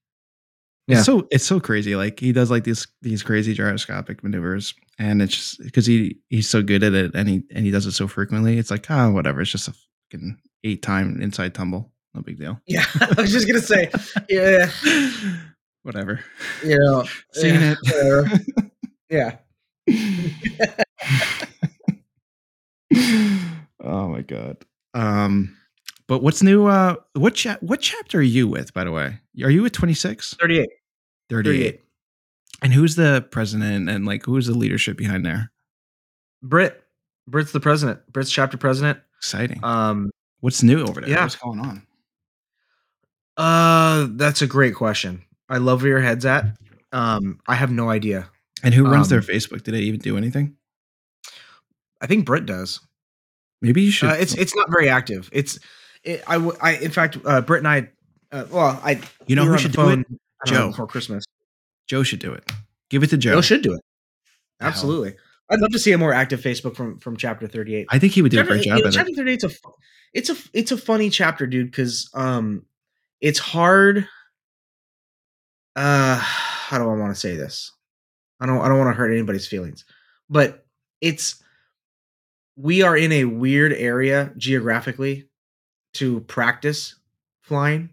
Yeah. 0.87 0.97
It's 0.97 1.05
so 1.05 1.27
it's 1.31 1.45
so 1.45 1.59
crazy. 1.61 1.95
Like 1.95 2.19
he 2.19 2.33
does 2.33 2.51
like 2.51 2.65
these 2.65 2.85
these 3.01 3.23
crazy 3.23 3.53
gyroscopic 3.53 4.21
maneuvers, 4.23 4.73
and 4.99 5.21
it's 5.21 5.33
just 5.33 5.63
because 5.63 5.85
he 5.85 6.17
he's 6.29 6.49
so 6.49 6.61
good 6.61 6.83
at 6.83 6.93
it, 6.93 7.11
and 7.15 7.29
he 7.29 7.43
and 7.51 7.65
he 7.65 7.71
does 7.71 7.85
it 7.85 7.93
so 7.93 8.07
frequently. 8.07 8.57
It's 8.57 8.69
like 8.69 8.89
ah, 8.91 9.09
whatever. 9.09 9.39
It's 9.41 9.51
just 9.51 9.69
a 9.69 9.73
fucking 10.11 10.37
eight 10.65 10.81
time 10.81 11.21
inside 11.21 11.53
tumble. 11.53 11.91
No 12.13 12.21
big 12.21 12.37
deal. 12.37 12.59
Yeah, 12.67 12.83
I 12.99 13.13
was 13.21 13.31
just 13.31 13.47
gonna 13.47 13.61
say, 13.61 13.89
yeah, 14.29 14.69
whatever. 15.83 16.19
you 16.65 16.77
know, 16.79 17.05
Seen 17.31 17.53
yeah, 17.55 17.75
it. 17.85 18.41
yeah. 19.09 19.37
oh 23.81 24.07
my 24.09 24.21
god. 24.21 24.57
Um, 24.93 25.57
but 26.07 26.21
what's 26.21 26.41
new? 26.43 26.67
Uh, 26.67 26.95
what 27.13 27.35
cha- 27.35 27.57
what 27.61 27.81
chapter 27.81 28.19
are 28.19 28.21
you 28.21 28.47
with? 28.47 28.73
By 28.73 28.83
the 28.83 28.91
way, 28.91 29.19
are 29.43 29.49
you 29.49 29.65
at 29.65 29.73
twenty 29.73 29.93
six? 29.93 30.33
38. 30.39 30.69
38. 31.29 31.43
38. 31.53 31.81
And 32.61 32.73
who's 32.73 32.95
the 32.95 33.25
president 33.31 33.89
and 33.89 34.05
like 34.05 34.25
who's 34.25 34.47
the 34.47 34.53
leadership 34.57 34.97
behind 34.97 35.25
there? 35.25 35.51
Brit. 36.41 36.81
Brit's 37.27 37.51
the 37.51 37.59
president. 37.59 37.99
Brit's 38.11 38.31
chapter 38.31 38.57
president. 38.57 38.99
Exciting. 39.17 39.59
Um, 39.63 40.09
What's 40.41 40.61
new 40.61 40.83
over 40.85 40.99
there? 41.01 41.09
yeah. 41.09 41.23
What's 41.23 41.35
going 41.37 41.59
on? 41.61 41.87
uh, 43.37 44.07
that's 44.11 44.41
a 44.41 44.47
great 44.47 44.75
question. 44.75 45.23
I 45.49 45.57
love 45.57 45.81
where 45.81 45.89
your 45.91 46.01
head's 46.01 46.25
at. 46.25 46.45
Um, 46.91 47.39
I 47.47 47.55
have 47.55 47.71
no 47.71 47.89
idea. 47.89 48.29
And 48.61 48.73
who 48.73 48.85
runs 48.85 49.09
their 49.09 49.19
Um, 49.19 49.25
Facebook? 49.25 49.63
Did 49.63 49.73
they 49.73 49.79
even 49.81 49.99
do 49.99 50.17
anything? 50.17 50.55
I 52.01 52.07
think 52.07 52.25
Britt 52.25 52.45
does. 52.45 52.79
Maybe 53.61 53.81
you 53.81 53.91
should. 53.91 54.09
Uh, 54.09 54.15
it's 54.19 54.35
it's 54.35 54.55
not 54.55 54.69
very 54.69 54.89
active. 54.89 55.29
It's 55.31 55.57
it, 56.03 56.23
I 56.27 56.73
in 56.81 56.91
fact 56.91 57.17
uh, 57.25 57.41
Britt 57.41 57.59
and 57.59 57.67
I 57.67 57.89
uh, 58.31 58.45
well 58.49 58.79
I 58.83 59.01
you 59.27 59.35
know 59.35 59.43
we 59.43 59.49
who 59.49 59.57
should 59.57 59.71
do 59.71 59.89
it? 59.89 59.99
I 60.45 60.51
know, 60.51 60.57
Joe. 60.57 60.67
before 60.69 60.87
Christmas. 60.87 61.23
Joe 61.87 62.03
should 62.03 62.19
do 62.19 62.33
it. 62.33 62.49
Give 62.89 63.03
it 63.03 63.09
to 63.11 63.17
Joe. 63.17 63.35
Joe 63.35 63.41
should 63.41 63.61
do 63.61 63.73
it. 63.73 63.81
Absolutely. 64.61 65.15
I'd 65.49 65.59
love 65.59 65.71
to 65.71 65.79
see 65.79 65.91
a 65.91 65.97
more 65.97 66.13
active 66.13 66.39
Facebook 66.41 66.75
from 66.75 66.99
from 66.99 67.17
chapter 67.17 67.47
38. 67.47 67.87
I 67.89 67.99
think 67.99 68.13
he 68.13 68.21
would 68.21 68.31
do 68.31 68.37
a 68.37 68.41
chapter, 68.41 68.53
great 68.53 68.65
you 68.65 68.71
job 68.71 68.79
know, 68.79 68.87
at 68.87 68.93
it. 68.93 68.97
chapter 68.97 69.11
38 69.15 69.41
's 69.41 69.43
a 69.43 69.49
it's 70.13 70.29
a 70.29 70.35
it's 70.53 70.71
a 70.71 70.77
funny 70.77 71.09
chapter, 71.09 71.45
dude, 71.47 71.73
cuz 71.73 72.09
um 72.13 72.65
it's 73.21 73.39
hard 73.39 74.07
uh 75.75 76.15
how 76.17 76.77
do 76.77 76.83
I 76.89 76.95
want 76.95 77.13
to 77.13 77.19
say 77.19 77.35
this? 77.35 77.71
I 78.39 78.45
don't 78.45 78.59
I 78.61 78.67
don't 78.67 78.77
want 78.77 78.89
to 78.89 78.97
hurt 78.97 79.11
anybody's 79.11 79.47
feelings. 79.47 79.85
But 80.29 80.65
it's 81.01 81.41
we 82.55 82.81
are 82.81 82.95
in 82.95 83.11
a 83.11 83.25
weird 83.25 83.73
area 83.73 84.33
geographically 84.37 85.29
to 85.93 86.21
practice 86.21 86.95
flying, 87.41 87.89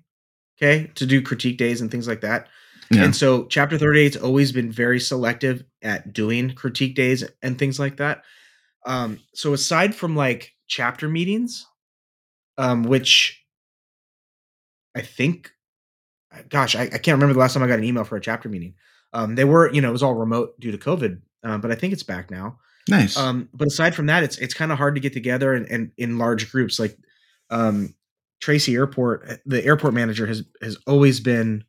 okay? 0.58 0.90
To 0.96 1.06
do 1.06 1.22
critique 1.22 1.58
days 1.58 1.80
and 1.80 1.90
things 1.90 2.08
like 2.08 2.22
that. 2.22 2.48
Yeah. 2.90 3.04
And 3.04 3.14
so 3.14 3.44
chapter 3.44 3.78
38's 3.78 4.16
always 4.16 4.52
been 4.52 4.72
very 4.72 4.98
selective 4.98 5.64
at 5.82 6.12
doing 6.12 6.54
critique 6.54 6.96
days 6.96 7.24
and 7.42 7.58
things 7.58 7.78
like 7.78 7.98
that. 7.98 8.24
Um, 8.84 9.20
so 9.34 9.52
aside 9.52 9.94
from 9.94 10.16
like 10.16 10.54
chapter 10.66 11.08
meetings, 11.08 11.66
um, 12.58 12.82
which 12.82 13.44
I 14.94 15.02
think 15.02 15.52
gosh, 16.48 16.76
I, 16.76 16.82
I 16.82 16.98
can't 16.98 17.16
remember 17.16 17.34
the 17.34 17.40
last 17.40 17.54
time 17.54 17.62
I 17.62 17.66
got 17.66 17.78
an 17.78 17.84
email 17.84 18.04
for 18.04 18.16
a 18.16 18.20
chapter 18.20 18.48
meeting. 18.48 18.74
Um, 19.12 19.34
they 19.34 19.44
were, 19.44 19.72
you 19.72 19.80
know, 19.80 19.88
it 19.88 19.92
was 19.92 20.02
all 20.02 20.14
remote 20.14 20.58
due 20.60 20.70
to 20.70 20.78
COVID, 20.78 21.20
um, 21.42 21.60
but 21.60 21.72
I 21.72 21.74
think 21.74 21.92
it's 21.92 22.02
back 22.02 22.30
now. 22.30 22.58
Nice. 22.88 23.16
Um, 23.16 23.48
but 23.52 23.68
aside 23.68 23.94
from 23.94 24.06
that, 24.06 24.22
it's 24.22 24.38
it's 24.38 24.54
kind 24.54 24.72
of 24.72 24.78
hard 24.78 24.94
to 24.94 25.00
get 25.00 25.12
together 25.12 25.52
and, 25.52 25.66
and 25.66 25.92
in 25.96 26.18
large 26.18 26.50
groups. 26.50 26.78
Like 26.78 26.96
um, 27.50 27.94
Tracy 28.40 28.74
Airport, 28.74 29.40
the 29.44 29.64
airport 29.64 29.94
manager 29.94 30.26
has 30.26 30.42
has 30.62 30.76
always 30.86 31.20
been 31.20 31.64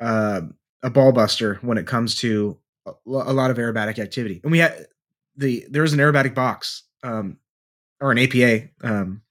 uh, 0.00 0.42
a 0.82 0.90
ball 0.90 1.12
buster 1.12 1.54
when 1.62 1.78
it 1.78 1.86
comes 1.86 2.16
to 2.16 2.58
a, 2.86 2.92
a 3.06 3.32
lot 3.32 3.50
of 3.50 3.56
aerobatic 3.56 3.98
activity. 3.98 4.40
And 4.42 4.52
we 4.52 4.58
had 4.58 4.86
the 5.36 5.66
there 5.70 5.82
was 5.82 5.92
an 5.92 5.98
aerobatic 6.00 6.34
box 6.34 6.82
um, 7.02 7.38
or 8.00 8.12
an 8.12 8.18
APA 8.18 8.68
um, 8.82 9.22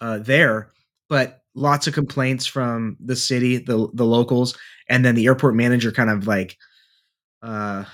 uh, 0.00 0.18
there, 0.18 0.70
but 1.08 1.42
lots 1.54 1.86
of 1.86 1.94
complaints 1.94 2.46
from 2.46 2.96
the 3.00 3.16
city, 3.16 3.58
the 3.58 3.88
the 3.94 4.04
locals, 4.04 4.56
and 4.88 5.04
then 5.04 5.14
the 5.14 5.26
airport 5.26 5.54
manager 5.54 5.92
kind 5.92 6.10
of 6.10 6.26
like 6.26 6.56
uh, 7.42 7.84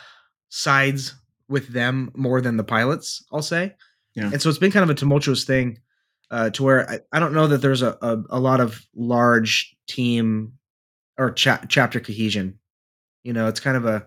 sides 0.48 1.14
with 1.48 1.68
them 1.68 2.10
more 2.16 2.40
than 2.40 2.56
the 2.56 2.64
pilots. 2.64 3.24
I'll 3.32 3.42
say, 3.42 3.74
Yeah. 4.14 4.30
and 4.32 4.42
so 4.42 4.48
it's 4.48 4.58
been 4.58 4.72
kind 4.72 4.82
of 4.82 4.90
a 4.90 4.94
tumultuous 4.98 5.44
thing 5.44 5.78
uh, 6.30 6.50
to 6.50 6.62
where 6.62 6.88
I, 6.90 7.00
I 7.12 7.18
don't 7.20 7.32
know 7.34 7.46
that 7.48 7.58
there's 7.62 7.82
a, 7.82 7.96
a, 8.02 8.22
a 8.30 8.40
lot 8.40 8.60
of 8.60 8.80
large 8.94 9.76
team 9.88 10.54
or 11.18 11.30
cha- 11.30 11.64
chapter 11.68 12.00
cohesion. 12.00 12.58
You 13.24 13.32
know, 13.32 13.48
it's 13.48 13.60
kind 13.60 13.76
of 13.76 13.84
a 13.86 14.06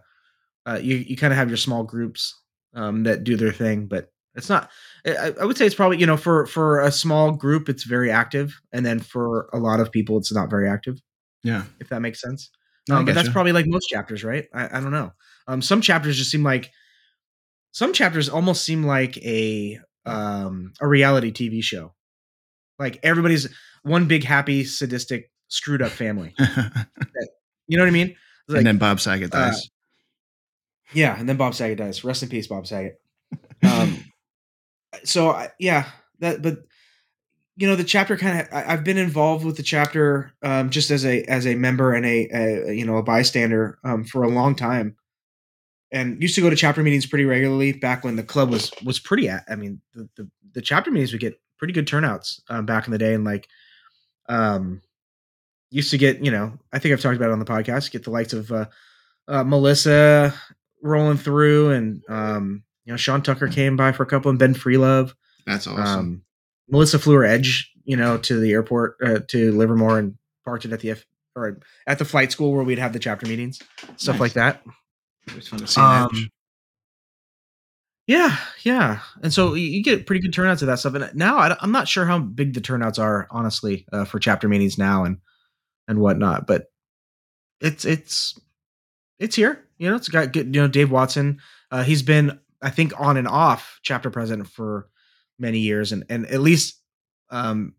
uh, 0.68 0.80
you 0.82 0.98
you 0.98 1.16
kind 1.18 1.34
of 1.34 1.38
have 1.38 1.50
your 1.50 1.58
small 1.58 1.84
groups 1.84 2.40
um, 2.76 3.04
that 3.04 3.24
do 3.24 3.36
their 3.38 3.52
thing, 3.54 3.88
but 3.88 4.12
it's 4.36 4.50
not. 4.50 4.70
I, 5.06 5.34
I 5.42 5.46
would 5.46 5.58
say 5.58 5.66
it's 5.66 5.76
probably 5.76 5.98
you 5.98 6.06
know 6.06 6.18
for 6.18 6.46
for 6.46 6.82
a 6.82 6.92
small 6.92 7.32
group 7.32 7.68
it's 7.70 7.84
very 7.84 8.12
active, 8.12 8.60
and 8.72 8.86
then 8.86 9.00
for 9.00 9.50
a 9.54 9.58
lot 9.58 9.80
of 9.80 9.92
people 9.92 10.18
it's 10.18 10.32
not 10.34 10.50
very 10.50 10.70
active. 10.70 11.00
yeah. 11.44 11.64
If 11.80 11.90
that 11.90 12.02
makes 12.02 12.22
sense. 12.22 12.50
No, 12.88 12.98
Um, 12.98 13.06
but 13.06 13.16
that's 13.16 13.30
getcha. 13.30 13.34
probably 13.34 13.52
like 13.52 13.66
most 13.68 13.88
chapters, 13.88 14.24
right? 14.24 14.46
I, 14.54 14.66
I 14.78 14.82
don't 14.82 14.92
know. 14.92 15.12
Um, 15.48 15.62
some 15.62 15.82
chapters 15.82 16.18
just 16.18 16.32
seem 16.32 16.44
like 16.44 16.70
some 17.72 17.94
chapters 17.94 18.30
almost 18.30 18.64
seem 18.64 18.84
like 18.84 19.18
a 19.18 19.80
um 20.06 20.74
a 20.82 20.88
reality 20.88 21.32
TV 21.32 21.64
show. 21.64 21.94
Like 22.80 23.00
everybody's 23.04 23.48
one 23.84 24.08
big 24.08 24.24
happy 24.24 24.64
sadistic 24.64 25.30
screwed 25.50 25.82
up 25.82 25.92
family. 25.92 26.34
You 27.70 27.78
know 27.78 27.84
what 27.84 27.90
I 27.90 27.94
mean? 27.94 28.16
Like, 28.48 28.58
and 28.58 28.68
then 28.68 28.78
Bob 28.80 29.00
Saget 29.00 29.34
uh, 29.34 29.46
dies. 29.46 29.70
yeah, 30.92 31.18
and 31.18 31.30
then 31.30 31.38
Bob 31.38 31.54
Saget 31.54 31.78
dies. 31.78 32.04
Rest 32.04 32.24
in 32.24 32.30
peace, 32.30 32.48
Bob 32.48 32.68
Saget. 32.68 33.00
Um, 33.62 34.06
so 35.04 35.32
I, 35.32 35.50
yeah, 35.60 35.86
that 36.20 36.42
but 36.42 36.60
you 37.58 37.68
know 37.68 37.76
the 37.76 37.84
chapter 37.84 38.16
kind 38.16 38.40
of 38.40 38.48
I've 38.54 38.86
been 38.86 38.98
involved 38.98 39.44
with 39.44 39.58
the 39.58 39.64
chapter 39.64 40.32
um, 40.42 40.70
just 40.70 40.90
as 40.92 41.06
a 41.06 41.24
as 41.26 41.46
a 41.46 41.56
member 41.56 41.94
and 41.94 42.06
a, 42.06 42.30
a 42.34 42.74
you 42.74 42.86
know 42.86 42.96
a 42.96 43.04
bystander 43.04 43.78
um, 43.84 44.06
for 44.06 44.24
a 44.24 44.30
long 44.30 44.56
time, 44.56 44.96
and 45.92 46.22
used 46.22 46.36
to 46.36 46.42
go 46.42 46.50
to 46.50 46.56
chapter 46.56 46.82
meetings 46.82 47.06
pretty 47.06 47.26
regularly 47.26 47.74
back 47.74 48.06
when 48.06 48.16
the 48.16 48.24
club 48.24 48.50
was 48.50 48.72
was 48.86 48.98
pretty. 48.98 49.28
At, 49.28 49.44
I 49.50 49.56
mean 49.56 49.82
the 49.94 50.08
the, 50.16 50.32
the 50.54 50.62
chapter 50.62 50.90
meetings 50.90 51.12
would 51.12 51.20
get 51.22 51.38
pretty 51.60 51.74
good 51.74 51.86
turnouts 51.88 52.42
um, 52.50 52.66
back 52.66 52.88
in 52.88 52.92
the 52.92 52.98
day, 52.98 53.14
and 53.14 53.24
like 53.24 53.48
um 54.28 54.82
used 55.72 55.92
to 55.92 55.98
get 55.98 56.24
you 56.26 56.32
know 56.32 56.54
I 56.74 56.80
think 56.80 56.94
I've 56.94 57.02
talked 57.02 57.18
about 57.18 57.30
it 57.30 57.34
on 57.34 57.40
the 57.40 57.46
podcast 57.46 57.92
get 57.92 58.04
the 58.04 58.10
likes 58.12 58.34
of 58.34 58.52
uh, 58.52 58.66
uh, 59.28 59.44
Melissa 59.44 60.34
rolling 60.82 61.18
through, 61.18 61.72
and 61.72 62.02
um, 62.10 62.64
you 62.86 62.94
know 62.94 62.98
Sean 62.98 63.22
Tucker 63.22 63.48
came 63.48 63.76
by 63.78 63.92
for 63.92 64.04
a 64.04 64.08
couple, 64.08 64.30
and 64.30 64.40
Ben 64.40 64.54
Freelove. 64.56 65.14
That's 65.46 65.68
awesome. 65.68 65.84
Um, 65.86 66.22
Melissa 66.70 67.00
flew 67.00 67.16
her 67.16 67.26
edge, 67.26 67.72
you 67.84 67.98
know, 67.98 68.18
to 68.20 68.40
the 68.40 68.52
airport 68.52 68.98
uh, 69.04 69.20
to 69.30 69.52
Livermore 69.52 69.98
and 70.00 70.16
parked 70.46 70.66
it 70.66 70.72
at 70.74 70.80
the 70.80 70.92
F 70.92 71.06
or 71.36 71.60
at 71.88 71.98
the 72.00 72.06
flight 72.06 72.32
school 72.32 72.54
where 72.54 72.64
we'd 72.64 72.78
have 72.80 72.94
the 72.94 73.00
chapter 73.00 73.26
meetings, 73.28 73.60
stuff 73.98 74.16
Nice. 74.16 74.20
like 74.22 74.34
that. 74.34 74.62
it 75.28 75.36
was 75.36 75.48
fun 75.48 75.60
to 75.60 75.68
see. 75.68 75.82
Um, 75.82 76.10
edge. 76.14 76.30
Yeah, 78.10 78.38
yeah, 78.64 79.02
and 79.22 79.32
so 79.32 79.54
you, 79.54 79.68
you 79.68 79.84
get 79.84 80.08
pretty 80.08 80.20
good 80.20 80.34
turnouts 80.34 80.64
of 80.64 80.66
that 80.66 80.80
stuff. 80.80 80.96
And 80.96 81.14
now 81.14 81.38
I, 81.38 81.56
am 81.62 81.72
not 81.72 81.88
sure 81.88 82.08
how 82.08 82.18
big 82.18 82.56
the 82.56 82.60
turnouts 82.60 82.98
are, 82.98 83.28
honestly, 83.30 83.86
uh, 83.94 84.04
for 84.04 84.18
chapter 84.18 84.50
meetings 84.50 84.80
now 84.80 85.04
and 85.04 85.20
and 85.88 86.00
whatnot. 86.00 86.48
But 86.48 86.72
it's 87.62 87.86
it's 87.86 88.40
it's 89.20 89.36
here. 89.36 89.64
You 89.78 89.92
know, 89.92 89.96
it's 89.96 90.10
got 90.10 90.34
good. 90.34 90.56
You 90.56 90.62
know, 90.62 90.68
Dave 90.68 90.90
Watson. 90.90 91.40
Uh, 91.70 91.84
he's 91.84 92.02
been, 92.02 92.40
I 92.64 92.72
think, 92.72 93.00
on 93.00 93.16
and 93.16 93.28
off 93.28 93.80
chapter 93.84 94.10
president 94.10 94.50
for 94.50 94.90
many 95.38 95.60
years, 95.60 95.92
and 95.92 96.04
and 96.10 96.26
at 96.32 96.42
least 96.42 96.82
um, 97.30 97.76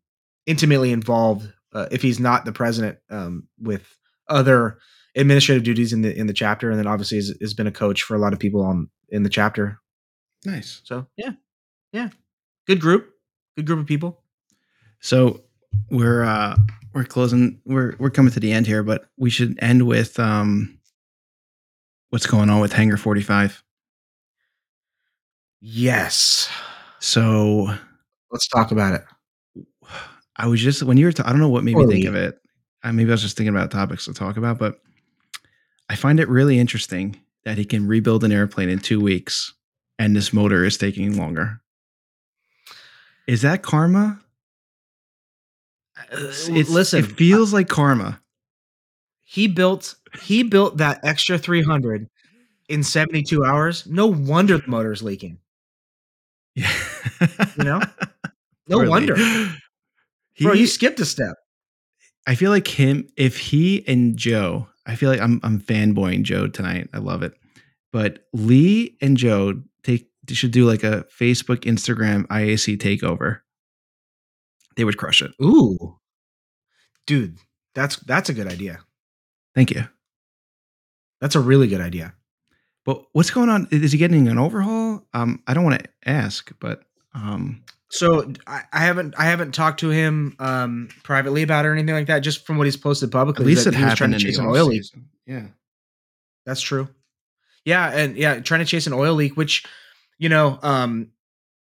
intimately 0.47 0.93
involved. 0.93 1.52
Uh, 1.73 1.89
if 1.90 2.02
he's 2.02 2.20
not 2.20 2.44
the 2.44 2.52
president, 2.52 2.98
um, 3.11 3.48
with 3.61 3.98
other 4.28 4.78
administrative 5.16 5.65
duties 5.65 5.93
in 5.93 6.02
the 6.02 6.16
in 6.16 6.28
the 6.28 6.32
chapter, 6.32 6.70
and 6.70 6.78
then 6.78 6.86
obviously 6.86 7.19
has, 7.19 7.35
has 7.40 7.52
been 7.52 7.66
a 7.66 7.73
coach 7.73 8.05
for 8.05 8.15
a 8.15 8.20
lot 8.20 8.32
of 8.32 8.39
people 8.39 8.62
on 8.62 8.89
in 9.09 9.24
the 9.24 9.28
chapter. 9.28 9.81
Nice. 10.44 10.80
So 10.84 11.06
yeah, 11.16 11.32
yeah, 11.92 12.10
good 12.66 12.80
group, 12.80 13.14
good 13.56 13.66
group 13.66 13.80
of 13.80 13.86
people. 13.86 14.22
So 15.00 15.42
we're 15.90 16.24
uh 16.24 16.56
we're 16.94 17.04
closing 17.04 17.60
we're 17.64 17.96
we're 17.98 18.10
coming 18.10 18.32
to 18.32 18.40
the 18.40 18.52
end 18.52 18.66
here, 18.66 18.82
but 18.82 19.06
we 19.16 19.30
should 19.30 19.58
end 19.62 19.86
with 19.86 20.18
um 20.18 20.78
what's 22.10 22.26
going 22.26 22.50
on 22.50 22.60
with 22.60 22.72
Hangar 22.72 22.96
45. 22.96 23.62
Yes, 25.60 26.48
So 27.00 27.68
let's 28.30 28.48
talk 28.48 28.72
about 28.72 28.94
it. 28.94 29.02
I 30.36 30.46
was 30.46 30.60
just 30.60 30.82
when 30.82 30.96
you 30.96 31.06
were 31.06 31.12
I 31.24 31.30
don't 31.30 31.40
know 31.40 31.48
what 31.48 31.64
made 31.64 31.76
me 31.76 31.86
think 31.86 32.06
of 32.06 32.14
it. 32.14 32.38
I 32.82 32.92
maybe 32.92 33.10
I 33.10 33.14
was 33.14 33.22
just 33.22 33.36
thinking 33.36 33.54
about 33.54 33.70
topics 33.70 34.06
to 34.06 34.14
talk 34.14 34.36
about, 34.36 34.58
but 34.58 34.80
I 35.88 35.96
find 35.96 36.20
it 36.20 36.28
really 36.28 36.58
interesting 36.58 37.20
that 37.44 37.58
he 37.58 37.64
can 37.64 37.86
rebuild 37.86 38.24
an 38.24 38.32
airplane 38.32 38.68
in 38.68 38.78
2 38.78 39.00
weeks 39.00 39.52
and 40.01 40.16
this 40.16 40.32
motor 40.32 40.64
is 40.64 40.77
taking 40.78 41.16
longer. 41.16 41.60
Is 43.28 43.43
that 43.43 43.62
karma? 43.62 44.20
It's, 46.10 46.48
Uh, 46.48 46.52
listen, 46.52 47.05
it 47.05 47.12
feels 47.12 47.52
like 47.52 47.68
karma. 47.68 48.20
he 49.22 49.47
built 49.47 49.94
he 50.22 50.43
built 50.43 50.78
that 50.78 50.98
extra 51.05 51.39
300 51.39 52.09
in 52.68 52.82
72 52.82 53.44
hours. 53.44 53.86
No 53.86 54.06
wonder 54.09 54.59
the 54.59 54.66
motor's 54.68 55.02
leaking. 55.02 55.39
Yeah. 56.56 56.72
You 57.56 57.64
know? 57.64 57.81
No 58.68 58.89
wonder. 58.89 59.16
He, 60.32 60.44
Bro, 60.44 60.52
you 60.52 60.68
skipped 60.68 61.01
a 61.01 61.05
step. 61.05 61.35
I 62.24 62.36
feel 62.36 62.52
like 62.52 62.68
him, 62.68 63.09
if 63.16 63.36
he 63.36 63.82
and 63.89 64.16
Joe, 64.16 64.68
I 64.86 64.94
feel 64.94 65.10
like 65.10 65.20
I'm 65.20 65.40
I'm 65.43 65.60
fanboying 65.60 66.22
Joe 66.22 66.47
tonight. 66.47 66.89
I 66.94 66.98
love 66.98 67.24
it. 67.24 67.32
But 67.93 68.27
Lee 68.32 68.97
and 69.01 69.16
Joe 69.16 69.60
should 70.34 70.51
do 70.51 70.66
like 70.66 70.82
a 70.82 71.05
Facebook, 71.18 71.60
Instagram, 71.60 72.26
IAC 72.26 72.78
takeover. 72.78 73.40
They 74.76 74.84
would 74.84 74.97
crush 74.97 75.22
it. 75.22 75.32
Ooh. 75.42 75.98
Dude, 77.06 77.38
that's 77.74 77.97
that's 77.97 78.28
a 78.28 78.34
good 78.34 78.47
idea. 78.47 78.80
Thank 79.55 79.70
you. 79.70 79.88
That's 81.20 81.34
a 81.34 81.40
really 81.40 81.68
good 81.68 81.80
idea. 81.80 82.14
But 82.84 83.05
what's 83.12 83.30
going 83.30 83.48
on? 83.48 83.68
Is 83.70 83.92
he 83.92 83.98
getting 83.98 84.28
an 84.28 84.38
overhaul? 84.38 85.06
Um, 85.12 85.42
I 85.47 85.55
don't 85.55 85.64
want 85.64 85.82
to 85.82 85.88
ask, 86.09 86.51
but 86.60 86.82
um, 87.14 87.62
So 87.88 88.32
I, 88.47 88.62
I 88.72 88.80
haven't 88.80 89.14
I 89.18 89.24
haven't 89.24 89.52
talked 89.52 89.80
to 89.80 89.90
him 89.90 90.36
um 90.38 90.88
privately 91.02 91.42
about 91.42 91.64
it 91.64 91.68
or 91.68 91.72
anything 91.72 91.94
like 91.94 92.06
that. 92.06 92.20
Just 92.20 92.47
from 92.47 92.56
what 92.56 92.66
he's 92.66 92.76
posted 92.76 93.10
publicly, 93.10 93.44
at 93.44 93.48
least 93.48 93.66
it 93.66 93.74
he 93.74 93.84
was 93.84 93.94
trying 93.94 94.12
to 94.12 94.18
chase 94.18 94.38
an 94.38 94.47
oil 94.47 94.66
leak. 94.66 94.84
Yeah. 95.26 95.47
That's 96.47 96.60
true. 96.60 96.88
Yeah, 97.64 97.90
and 97.90 98.16
yeah, 98.16 98.40
trying 98.40 98.60
to 98.60 98.66
chase 98.66 98.86
an 98.86 98.92
oil 98.92 99.14
leak, 99.14 99.36
which 99.36 99.64
you 100.20 100.28
know, 100.28 100.59
um, 100.62 101.10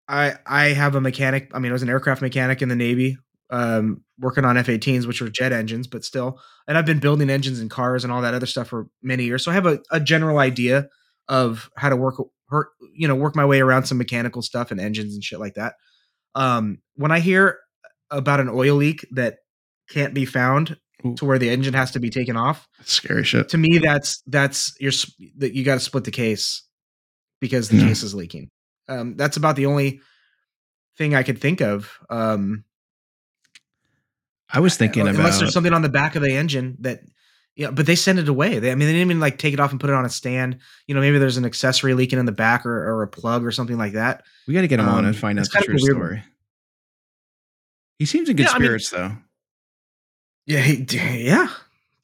I 0.08 0.36
I 0.46 0.66
have 0.68 0.94
a 0.94 1.02
mechanic. 1.02 1.50
I 1.54 1.60
mean, 1.60 1.72
I 1.72 1.74
was 1.74 1.82
an 1.82 1.90
aircraft 1.90 2.22
mechanic 2.22 2.62
in 2.62 2.68
the 2.68 2.76
Navy, 2.76 3.18
um, 3.50 4.04
working 4.20 4.44
on 4.44 4.58
F-18s, 4.58 5.08
which 5.08 5.22
were 5.22 5.30
jet 5.30 5.54
engines, 5.54 5.88
but 5.88 6.04
still. 6.04 6.40
And 6.68 6.78
I've 6.78 6.86
been 6.86 7.00
building 7.00 7.30
engines 7.30 7.62
and 7.62 7.72
cars 7.72 8.04
and 8.04 8.12
all 8.14 8.22
that 8.22 8.34
other 8.34 8.46
stuff 8.46 8.68
for 8.68 8.88
many 9.02 9.24
years, 9.24 9.44
so 9.44 9.50
I 9.50 9.56
have 9.56 9.66
a, 9.66 9.80
a 9.90 10.00
general 10.00 10.38
idea 10.38 10.90
of 11.30 11.70
how 11.78 11.90
to 11.90 11.96
work, 11.96 12.16
you 12.94 13.08
know, 13.08 13.16
work 13.16 13.36
my 13.36 13.46
way 13.46 13.62
around 13.62 13.86
some 13.86 13.98
mechanical 13.98 14.42
stuff 14.42 14.72
and 14.72 14.80
engines 14.80 15.14
and 15.14 15.24
shit 15.24 15.40
like 15.40 15.54
that. 15.54 15.76
Um, 16.36 16.80
when 16.96 17.12
I 17.12 17.22
hear 17.22 17.60
about 18.12 18.42
an 18.42 18.50
oil 18.50 18.76
leak 18.76 19.08
that 19.12 19.38
can't 19.90 20.14
be 20.14 20.26
found 20.26 20.76
Ooh. 21.06 21.16
to 21.16 21.26
where 21.26 21.40
the 21.40 21.50
engine 21.50 21.76
has 21.76 21.92
to 21.92 22.00
be 22.00 22.10
taken 22.10 22.36
off, 22.36 22.68
that's 22.78 22.92
scary 22.92 23.24
shit. 23.24 23.48
To 23.50 23.58
me, 23.58 23.78
that's 23.78 24.22
that's 24.28 24.74
you're 24.82 24.92
that 25.38 25.54
you 25.54 25.64
got 25.64 25.76
to 25.76 25.80
split 25.80 26.04
the 26.04 26.12
case 26.12 26.64
because 27.40 27.70
the 27.70 27.78
yeah. 27.78 27.88
case 27.88 28.04
is 28.04 28.14
leaking. 28.14 28.50
Um, 28.88 29.16
that's 29.16 29.38
about 29.38 29.56
the 29.56 29.68
only 29.68 30.02
thing 30.98 31.16
I 31.16 31.24
could 31.24 31.40
think 31.40 31.62
of. 31.62 32.00
Um, 32.10 32.64
I 34.52 34.60
was 34.60 34.78
thinking 34.78 35.02
unless 35.02 35.16
about 35.16 35.26
unless 35.26 35.40
there's 35.40 35.54
something 35.54 35.74
on 35.74 35.84
the 35.84 35.90
back 35.90 36.16
of 36.16 36.24
the 36.24 36.36
engine 36.36 36.78
that 36.80 37.02
yeah, 37.56 37.72
but 37.72 37.86
they 37.86 37.96
send 37.96 38.20
it 38.20 38.30
away. 38.30 38.60
They, 38.60 38.72
I 38.72 38.76
mean, 38.76 38.88
they 38.88 38.94
didn't 38.94 39.08
even 39.08 39.20
like 39.20 39.38
take 39.38 39.54
it 39.54 39.60
off 39.60 39.72
and 39.72 39.82
put 39.82 39.90
it 39.90 39.94
on 39.94 40.06
a 40.06 40.10
stand. 40.10 40.60
You 40.88 40.96
know, 40.96 41.02
maybe 41.02 41.20
there's 41.20 41.36
an 41.36 41.44
accessory 41.44 41.94
leaking 41.94 42.18
in 42.18 42.26
the 42.26 42.32
back 42.32 42.66
or, 42.66 42.72
or 42.72 43.04
a 43.04 43.08
plug 43.08 43.46
or 43.46 43.52
something 43.52 43.78
like 43.78 43.94
that. 43.94 44.24
We 44.48 44.54
got 44.54 44.62
to 44.62 44.68
get 44.68 44.80
him 44.80 44.88
um, 44.88 44.96
on 44.96 45.06
and 45.06 45.16
find 45.16 45.38
out 45.38 45.48
the 45.52 45.60
true 45.60 45.78
story. 45.78 46.24
He 47.98 48.06
seems 48.06 48.30
in 48.30 48.38
good 48.38 48.46
yeah, 48.46 48.56
spirits, 48.56 48.94
I 48.94 48.98
mean, 48.98 49.10
though. 49.10 49.18
Yeah, 50.46 50.62
he, 50.62 51.26
yeah. 51.26 51.50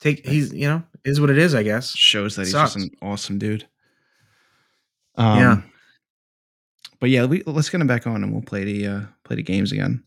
Take 0.01 0.25
he's 0.27 0.53
you 0.53 0.67
know 0.67 0.83
is 1.05 1.21
what 1.21 1.29
it 1.29 1.37
is. 1.37 1.55
I 1.55 1.63
guess 1.63 1.95
shows 1.95 2.35
that 2.35 2.43
he's 2.43 2.51
just 2.51 2.75
an 2.75 2.91
awesome 3.01 3.39
dude. 3.39 3.65
Um, 5.17 5.39
yeah. 5.39 5.61
But 6.99 7.09
yeah, 7.09 7.25
we, 7.25 7.43
let's 7.45 7.69
get 7.69 7.81
him 7.81 7.87
back 7.87 8.07
on 8.07 8.23
and 8.23 8.31
we'll 8.33 8.41
play 8.41 8.63
the 8.63 8.87
uh, 8.87 9.01
play 9.23 9.35
the 9.35 9.43
games 9.43 9.71
again 9.71 10.03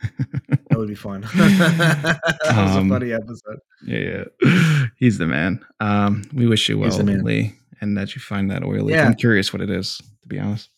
that 0.00 0.76
would 0.76 0.88
be 0.88 0.94
fun. 0.94 1.22
that 1.34 2.20
was 2.44 2.76
um, 2.76 2.90
a 2.90 2.94
funny 2.94 3.12
episode. 3.12 3.60
Yeah, 3.84 4.24
yeah, 4.42 4.86
he's 4.96 5.18
the 5.18 5.26
man. 5.26 5.64
Um, 5.80 6.22
we 6.32 6.46
wish 6.46 6.68
you 6.68 6.78
well, 6.78 6.90
Lee, 6.90 7.54
and 7.80 7.96
that 7.96 8.14
you 8.14 8.20
find 8.20 8.50
that 8.50 8.62
oil 8.62 8.84
leak. 8.84 8.96
Yeah. 8.96 9.06
I'm 9.06 9.14
curious 9.14 9.52
what 9.52 9.62
it 9.62 9.70
is, 9.70 10.00
to 10.22 10.28
be 10.28 10.38
honest. 10.38 10.70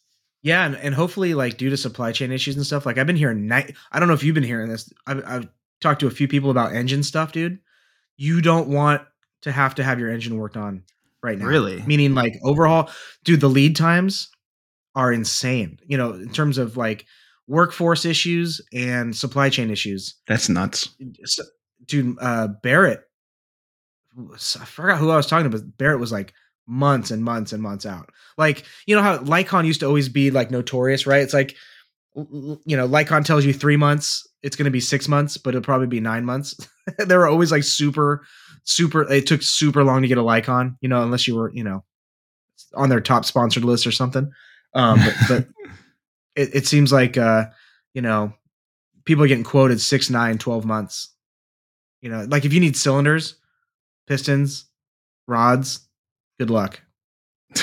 Yeah, 0.42 0.64
and, 0.64 0.76
and 0.76 0.94
hopefully, 0.94 1.34
like 1.34 1.56
due 1.56 1.70
to 1.70 1.76
supply 1.76 2.12
chain 2.12 2.32
issues 2.32 2.56
and 2.56 2.66
stuff, 2.66 2.84
like 2.84 2.98
I've 2.98 3.06
been 3.06 3.16
hearing 3.16 3.46
night. 3.46 3.76
I 3.92 3.98
don't 3.98 4.08
know 4.08 4.14
if 4.14 4.24
you've 4.24 4.34
been 4.34 4.42
hearing 4.42 4.68
this. 4.68 4.92
I've, 5.06 5.24
I've 5.24 5.48
talked 5.80 6.00
to 6.00 6.06
a 6.06 6.10
few 6.10 6.28
people 6.28 6.50
about 6.50 6.74
engine 6.74 7.02
stuff, 7.02 7.32
dude. 7.32 7.58
You 8.16 8.40
don't 8.40 8.68
want 8.68 9.02
to 9.42 9.52
have 9.52 9.74
to 9.76 9.84
have 9.84 9.98
your 9.98 10.10
engine 10.10 10.36
worked 10.36 10.56
on 10.56 10.84
right 11.22 11.38
now. 11.38 11.46
Really? 11.46 11.82
Meaning 11.82 12.14
like 12.14 12.34
overhaul, 12.42 12.90
dude. 13.24 13.40
The 13.40 13.48
lead 13.48 13.76
times 13.76 14.28
are 14.94 15.12
insane. 15.12 15.78
You 15.86 15.96
know, 15.96 16.12
in 16.12 16.30
terms 16.30 16.58
of 16.58 16.76
like 16.76 17.06
workforce 17.48 18.04
issues 18.04 18.60
and 18.72 19.14
supply 19.14 19.50
chain 19.50 19.70
issues. 19.70 20.14
That's 20.26 20.48
nuts. 20.48 20.90
So, 21.24 21.42
dude, 21.86 22.16
uh, 22.20 22.48
Barrett, 22.62 23.00
I 24.16 24.64
forgot 24.64 24.98
who 24.98 25.10
I 25.10 25.16
was 25.16 25.26
talking 25.26 25.50
to, 25.50 25.58
but 25.58 25.76
Barrett 25.76 26.00
was 26.00 26.12
like 26.12 26.32
months 26.66 27.10
and 27.10 27.24
months 27.24 27.52
and 27.52 27.62
months 27.62 27.86
out. 27.86 28.10
Like, 28.38 28.64
you 28.86 28.94
know 28.94 29.02
how 29.02 29.18
Lycon 29.18 29.66
used 29.66 29.80
to 29.80 29.86
always 29.86 30.08
be 30.08 30.30
like 30.30 30.50
notorious, 30.50 31.06
right? 31.06 31.22
It's 31.22 31.34
like, 31.34 31.56
you 32.14 32.76
know, 32.76 32.86
Lycon 32.86 33.24
tells 33.24 33.44
you 33.44 33.52
three 33.52 33.76
months, 33.76 34.26
it's 34.42 34.56
going 34.56 34.66
to 34.66 34.70
be 34.70 34.80
six 34.80 35.08
months, 35.08 35.36
but 35.36 35.50
it'll 35.50 35.64
probably 35.64 35.86
be 35.86 36.00
nine 36.00 36.24
months. 36.24 36.54
they 36.98 37.16
were 37.16 37.28
always 37.28 37.50
like 37.50 37.64
super, 37.64 38.24
super, 38.64 39.10
it 39.10 39.26
took 39.26 39.42
super 39.42 39.84
long 39.84 40.02
to 40.02 40.08
get 40.08 40.18
a 40.18 40.22
Lycon, 40.22 40.76
you 40.80 40.88
know, 40.88 41.02
unless 41.02 41.26
you 41.26 41.36
were, 41.36 41.52
you 41.52 41.64
know, 41.64 41.84
on 42.74 42.88
their 42.88 43.00
top 43.00 43.24
sponsored 43.24 43.64
list 43.64 43.86
or 43.86 43.92
something. 43.92 44.30
Um, 44.74 44.98
but, 44.98 45.14
but 45.28 45.46
it, 46.36 46.54
it 46.54 46.66
seems 46.66 46.92
like 46.92 47.16
uh, 47.16 47.46
you 47.94 48.02
know, 48.02 48.32
people 49.04 49.24
are 49.24 49.28
getting 49.28 49.44
quoted 49.44 49.80
six, 49.80 50.10
nine, 50.10 50.38
12 50.38 50.64
months. 50.64 51.10
You 52.00 52.10
know, 52.10 52.24
like 52.28 52.44
if 52.44 52.52
you 52.52 52.60
need 52.60 52.76
cylinders, 52.76 53.36
pistons, 54.06 54.66
rods, 55.26 55.88
good 56.38 56.50
luck. 56.50 56.80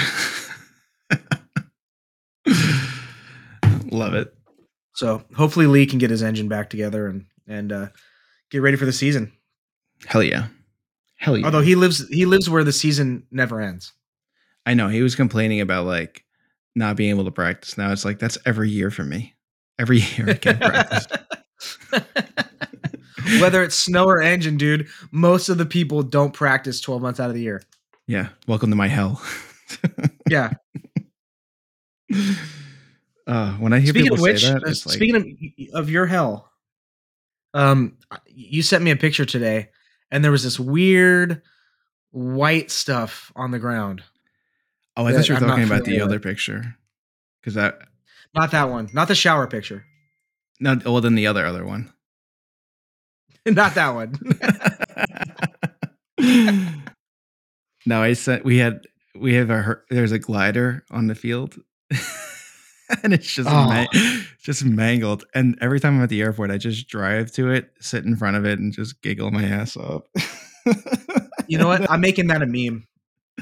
Love 3.91 4.13
it. 4.13 4.33
So 4.93 5.23
hopefully 5.35 5.65
Lee 5.65 5.85
can 5.85 5.99
get 5.99 6.09
his 6.09 6.23
engine 6.23 6.47
back 6.47 6.69
together 6.69 7.07
and 7.07 7.25
and 7.47 7.71
uh, 7.71 7.87
get 8.51 8.61
ready 8.61 8.77
for 8.77 8.85
the 8.85 8.93
season. 8.93 9.31
Hell 10.05 10.21
yeah. 10.23 10.47
Hell 11.19 11.37
yeah. 11.37 11.45
Although 11.45 11.61
he 11.61 11.75
lives 11.75 12.07
he 12.09 12.25
lives 12.25 12.49
where 12.49 12.63
the 12.63 12.71
season 12.71 13.23
never 13.29 13.59
ends. 13.59 13.91
I 14.65 14.73
know. 14.73 14.87
He 14.87 15.01
was 15.01 15.15
complaining 15.15 15.59
about 15.59 15.85
like 15.85 16.23
not 16.75 16.95
being 16.95 17.09
able 17.09 17.25
to 17.25 17.31
practice. 17.31 17.77
Now 17.77 17.91
it's 17.91 18.05
like 18.05 18.19
that's 18.19 18.37
every 18.45 18.69
year 18.69 18.89
for 18.89 19.03
me. 19.03 19.35
Every 19.77 19.99
year 19.99 20.29
I 20.29 20.33
can't 20.35 20.59
practice. 20.59 21.07
Whether 23.41 23.63
it's 23.63 23.75
snow 23.75 24.05
or 24.05 24.21
engine, 24.21 24.55
dude, 24.57 24.87
most 25.11 25.49
of 25.49 25.57
the 25.57 25.65
people 25.65 26.03
don't 26.03 26.33
practice 26.33 26.79
12 26.79 27.01
months 27.01 27.19
out 27.19 27.29
of 27.29 27.35
the 27.35 27.41
year. 27.41 27.61
Yeah. 28.07 28.29
Welcome 28.47 28.69
to 28.69 28.75
my 28.77 28.87
hell. 28.87 29.21
yeah. 30.29 30.51
Uh, 33.27 33.51
when 33.57 33.73
I 33.73 33.79
hear 33.79 33.89
speaking 33.89 34.09
people 34.09 34.23
which, 34.23 34.41
say 34.41 34.53
that, 34.53 34.63
uh, 34.63 34.73
speaking 34.73 35.15
of, 35.75 35.81
of 35.81 35.89
your 35.91 36.07
hell, 36.07 36.51
um, 37.53 37.95
you 38.25 38.63
sent 38.63 38.83
me 38.83 38.89
a 38.89 38.95
picture 38.95 39.23
today, 39.23 39.69
and 40.11 40.23
there 40.23 40.31
was 40.31 40.43
this 40.43 40.59
weird 40.59 41.41
white 42.11 42.71
stuff 42.71 43.31
on 43.35 43.51
the 43.51 43.59
ground. 43.59 44.03
Oh, 44.97 45.05
I 45.05 45.13
thought 45.13 45.29
you 45.29 45.35
were 45.35 45.41
I'm 45.41 45.47
talking 45.47 45.63
about 45.65 45.85
the 45.85 46.01
other 46.01 46.19
picture. 46.19 46.75
Because 47.39 47.53
that 47.53 47.79
not 48.35 48.51
that 48.51 48.69
one, 48.69 48.89
not 48.93 49.07
the 49.07 49.15
shower 49.15 49.47
picture. 49.47 49.85
No, 50.59 50.77
well 50.83 51.01
then 51.01 51.15
the 51.15 51.27
other 51.27 51.45
other 51.45 51.65
one. 51.65 51.91
not 53.45 53.75
that 53.75 53.89
one. 53.89 54.15
no, 57.85 58.01
I 58.03 58.13
said 58.13 58.43
we 58.43 58.57
had 58.57 58.85
we 59.15 59.35
have 59.35 59.49
a 59.49 59.79
there's 59.89 60.11
a 60.11 60.19
glider 60.19 60.83
on 60.91 61.07
the 61.07 61.15
field. 61.15 61.57
and 63.03 63.13
it's 63.13 63.31
just 63.33 63.49
oh. 63.49 63.65
ma- 63.65 64.21
just 64.41 64.63
mangled. 64.65 65.25
And 65.33 65.57
every 65.61 65.79
time 65.79 65.97
I'm 65.97 66.03
at 66.03 66.09
the 66.09 66.21
airport, 66.21 66.51
I 66.51 66.57
just 66.57 66.87
drive 66.87 67.31
to 67.33 67.51
it, 67.51 67.71
sit 67.79 68.05
in 68.05 68.15
front 68.15 68.37
of 68.37 68.45
it, 68.45 68.59
and 68.59 68.73
just 68.73 69.01
giggle 69.01 69.31
my 69.31 69.43
ass 69.43 69.77
off. 69.77 70.03
you 71.47 71.57
know 71.57 71.67
what? 71.67 71.89
I'm 71.89 72.01
making 72.01 72.27
that 72.27 72.41
a 72.41 72.45
meme. 72.45 72.87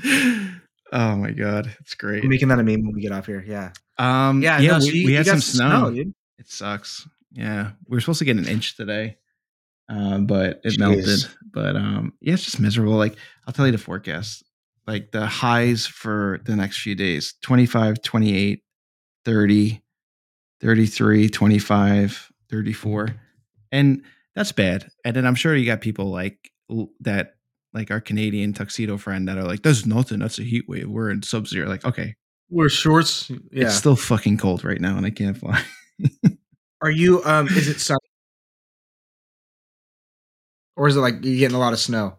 Oh 0.94 1.18
my 1.18 1.32
god, 1.32 1.70
it's 1.82 1.96
great. 1.96 2.24
I'm 2.24 2.30
making 2.30 2.48
that 2.48 2.60
a 2.60 2.64
meme 2.64 2.86
when 2.86 2.94
we 2.94 3.02
get 3.02 3.12
off 3.12 3.26
here. 3.26 3.44
Yeah. 3.46 3.74
Um. 3.98 4.42
Yeah. 4.42 4.60
Yeah. 4.60 4.72
No, 4.72 4.78
we, 4.78 4.86
so 4.86 4.92
you, 4.92 5.06
we 5.08 5.14
had 5.16 5.26
some 5.26 5.42
snow. 5.42 5.92
snow 5.92 6.14
it 6.38 6.50
sucks. 6.50 7.08
Yeah, 7.32 7.72
we 7.88 7.98
were 7.98 8.00
supposed 8.00 8.20
to 8.20 8.26
get 8.26 8.38
an 8.38 8.48
inch 8.48 8.78
today, 8.78 9.18
uh, 9.90 10.20
but 10.20 10.62
it 10.64 10.74
Jeez. 10.74 10.80
melted. 10.80 11.20
But 11.52 11.76
um, 11.76 12.14
yeah, 12.22 12.36
it's 12.36 12.46
just 12.46 12.60
miserable. 12.60 12.94
Like 12.94 13.18
I'll 13.46 13.54
tell 13.54 13.66
you 13.66 13.72
the 13.72 13.78
forecast. 13.78 14.44
Like 14.86 15.12
the 15.12 15.26
highs 15.26 15.86
for 15.86 16.40
the 16.46 16.56
next 16.56 16.80
few 16.80 16.96
days 16.96 17.34
25, 17.42 18.02
28, 18.02 18.64
30, 19.28 19.82
33, 20.62 21.28
25, 21.28 22.32
34. 22.50 23.16
And 23.74 24.02
that's 24.36 24.54
bad. 24.54 24.90
And 25.04 25.14
then 25.18 25.26
I'm 25.28 25.36
sure 25.36 25.54
you 25.54 25.66
got 25.66 25.82
people 25.82 26.10
like 26.10 26.50
that 27.02 27.36
like 27.74 27.92
our 27.92 28.00
Canadian 28.00 28.54
tuxedo 28.54 28.98
friend 28.98 29.28
that 29.28 29.38
are 29.38 29.44
like, 29.44 29.64
"There's 29.64 29.86
nothing. 29.86 30.20
That's 30.20 30.40
a 30.40 30.44
heat 30.44 30.64
wave. 30.70 30.88
We're 30.88 31.12
in 31.12 31.24
sub 31.24 31.46
zero." 31.46 31.68
Like, 31.68 31.84
okay, 31.84 32.16
we're 32.50 32.70
shorts. 32.70 33.30
Yeah, 33.52 33.66
it's 33.66 33.76
still 33.76 33.98
fucking 33.98 34.38
cold 34.38 34.64
right 34.64 34.80
now, 34.80 34.96
and 34.96 35.06
I 35.06 35.10
can't 35.10 35.36
fly. 35.36 35.62
are 36.82 36.90
you? 36.90 37.22
Um, 37.26 37.48
is 37.48 37.68
it 37.68 37.82
sunny, 37.82 38.00
or 40.78 40.88
is 40.88 40.96
it 40.96 41.02
like 41.02 41.26
you 41.26 41.38
getting 41.38 41.58
a 41.58 41.60
lot 41.60 41.74
of 41.74 41.80
snow? 41.80 42.18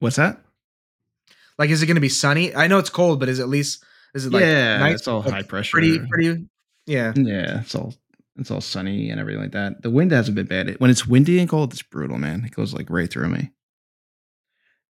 What's 0.00 0.16
that? 0.16 0.42
Like, 1.58 1.70
is 1.70 1.80
it 1.80 1.86
going 1.86 1.94
to 1.94 2.00
be 2.00 2.08
sunny? 2.08 2.52
I 2.56 2.66
know 2.66 2.78
it's 2.78 2.90
cold, 2.90 3.20
but 3.20 3.28
is 3.28 3.38
it 3.38 3.44
at 3.44 3.48
least 3.48 3.84
is 4.14 4.26
it 4.26 4.32
like 4.32 4.42
yeah, 4.42 4.78
nice? 4.78 4.94
it's 4.96 5.08
all 5.08 5.22
high 5.22 5.42
pressure, 5.42 5.76
pretty, 5.76 5.98
pretty. 5.98 6.46
Yeah, 6.86 7.12
yeah, 7.16 7.60
it's 7.60 7.74
all 7.74 7.94
it's 8.38 8.50
all 8.50 8.60
sunny 8.60 9.10
and 9.10 9.20
everything 9.20 9.42
like 9.42 9.52
that. 9.52 9.82
The 9.82 9.90
wind 9.90 10.12
hasn't 10.12 10.36
been 10.36 10.46
bad. 10.46 10.78
When 10.78 10.90
it's 10.90 11.06
windy 11.06 11.38
and 11.40 11.48
cold, 11.48 11.72
it's 11.72 11.82
brutal, 11.82 12.18
man. 12.18 12.44
It 12.44 12.54
goes 12.54 12.72
like 12.72 12.88
right 12.88 13.10
through 13.10 13.28
me. 13.28 13.50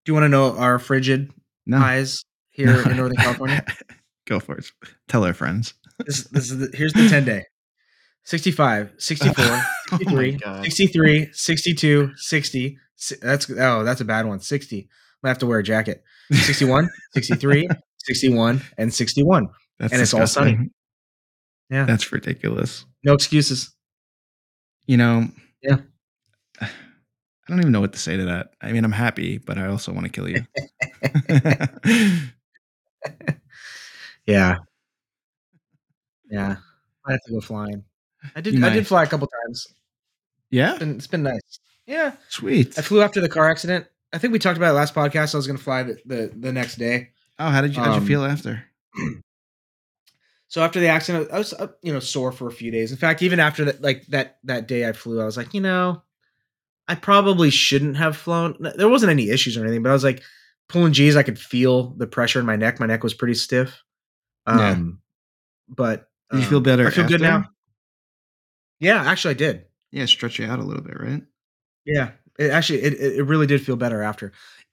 Do 0.05 0.11
you 0.11 0.15
want 0.15 0.25
to 0.25 0.29
know 0.29 0.57
our 0.57 0.79
frigid 0.79 1.33
no. 1.67 1.79
highs 1.79 2.25
here 2.51 2.67
no. 2.67 2.91
in 2.91 2.97
Northern 2.97 3.17
California? 3.17 3.65
Go 4.27 4.39
for 4.39 4.59
it. 4.59 4.67
Tell 5.09 5.25
our 5.25 5.33
friends. 5.33 5.75
this, 6.05 6.25
this 6.25 6.51
is 6.51 6.59
the, 6.59 6.77
here's 6.77 6.93
the 6.93 7.09
10 7.09 7.25
day 7.25 7.45
65, 8.25 8.93
64, 8.99 9.45
63, 9.89 10.39
oh 10.45 10.63
63, 10.63 11.29
62, 11.33 12.13
60. 12.17 12.79
That's 13.23 13.51
oh, 13.51 13.85
that's 13.85 14.01
a 14.03 14.05
bad 14.05 14.27
one. 14.27 14.41
60. 14.41 14.89
I 15.25 15.29
have 15.29 15.39
to 15.39 15.47
wear 15.47 15.61
a 15.61 15.63
jacket. 15.63 16.03
61, 16.31 16.91
63, 17.15 17.69
61, 18.09 18.63
and 18.79 18.93
61. 18.93 19.49
That's 19.79 19.93
and 19.93 20.03
it's 20.03 20.15
all 20.15 20.27
sunny. 20.27 20.71
Yeah. 21.71 21.85
That's 21.85 22.11
ridiculous. 22.11 22.85
No 23.05 23.13
excuses. 23.15 23.71
You 24.87 24.97
know, 24.97 25.29
yeah. 25.63 25.77
I 26.61 26.69
don't 27.49 27.61
even 27.61 27.73
know 27.73 27.81
what 27.81 27.93
to 27.93 27.99
say 27.99 28.17
to 28.17 28.25
that. 28.27 28.53
I 28.61 28.73
mean, 28.73 28.85
I'm 28.85 28.93
happy, 28.93 29.39
but 29.39 29.59
I 29.59 29.67
also 29.69 29.93
want 29.93 30.07
to 30.07 30.13
kill 30.13 30.29
you. 30.29 30.43
yeah. 34.27 34.57
Yeah. 36.31 36.57
I 37.07 37.13
have 37.13 37.21
to 37.27 37.33
go 37.33 37.41
flying. 37.41 37.85
I 38.37 38.43
did 38.43 38.53
You 38.53 38.59
I 38.61 38.69
might. 38.69 38.75
did 38.75 38.87
fly 38.87 39.03
a 39.03 39.07
couple 39.07 39.31
times. 39.47 39.67
Yeah, 40.51 40.73
It's 40.73 40.79
been, 40.79 40.95
it's 40.97 41.07
been 41.07 41.23
nice. 41.23 41.61
Yeah. 41.87 42.13
sweet. 42.29 42.79
I 42.79 42.83
flew 42.83 43.01
after 43.01 43.23
the 43.23 43.31
car 43.31 43.49
accident. 43.49 43.87
I 44.13 44.19
think 44.19 44.35
we 44.35 44.39
talked 44.39 44.59
about 44.59 44.73
it 44.73 44.77
last 44.77 44.95
podcast. 44.95 45.35
I 45.35 45.39
was 45.39 45.47
gonna 45.47 45.59
fly 45.59 45.85
the, 45.85 45.97
the, 46.05 46.31
the 46.37 46.53
next 46.53 46.77
day. 46.77 47.13
Oh, 47.39 47.51
how 47.51 47.61
did 47.61 47.75
you? 47.77 47.83
How'd 47.83 47.95
you 47.95 48.01
Um, 48.01 48.07
feel 48.07 48.25
after? 48.25 48.65
So 50.51 50.63
after 50.63 50.81
the 50.81 50.89
accident, 50.89 51.29
I 51.31 51.37
was 51.39 51.53
uh, 51.53 51.69
you 51.83 51.93
know 51.93 52.01
sore 52.01 52.33
for 52.33 52.49
a 52.49 52.53
few 52.53 52.71
days. 52.71 52.91
In 52.91 52.97
fact, 52.97 53.21
even 53.23 53.39
after 53.39 53.67
that, 53.67 53.83
like 53.83 54.07
that 54.07 54.39
that 54.45 54.67
day 54.67 54.89
I 54.89 54.93
flew, 54.93 55.21
I 55.21 55.27
was 55.27 55.37
like, 55.37 55.53
you 55.53 55.61
know, 55.61 56.03
I 56.89 56.95
probably 56.95 57.51
shouldn't 57.51 57.99
have 57.99 58.17
flown. 58.17 58.57
There 58.77 58.89
wasn't 58.89 59.11
any 59.11 59.29
issues 59.29 59.59
or 59.59 59.63
anything, 59.63 59.83
but 59.83 59.91
I 59.91 59.93
was 59.93 60.05
like 60.05 60.23
pulling 60.71 60.95
G's. 60.95 61.17
I 61.17 61.23
could 61.23 61.39
feel 61.39 61.91
the 61.99 62.07
pressure 62.07 62.41
in 62.41 62.47
my 62.47 62.57
neck. 62.57 62.81
My 62.81 62.87
neck 62.87 63.03
was 63.03 63.13
pretty 63.13 63.35
stiff. 63.35 63.83
Yeah. 64.47 64.71
Um, 64.71 65.01
but 65.69 66.09
Did 66.31 66.41
you 66.41 66.47
feel 66.47 66.57
um, 66.59 66.63
better 66.65 66.87
I 66.87 66.91
feel 66.91 67.07
good 67.07 67.21
now. 67.21 67.45
Yeah, 68.81 69.03
actually, 69.03 69.33
I 69.33 69.39
did. 69.39 69.67
Yeah, 69.91 70.07
stretch 70.07 70.39
you 70.39 70.47
out 70.47 70.61
a 70.61 70.65
little 70.65 70.83
bit, 70.83 70.99
right? 70.99 71.23
Yeah, 71.85 72.13
it 72.39 72.51
actually 72.51 72.83
it 72.85 72.95
it 72.95 73.19
it 73.19 73.23
really 73.25 73.47
did 73.47 73.61
feel 73.61 73.77
better 73.77 74.03
after. 74.03 74.33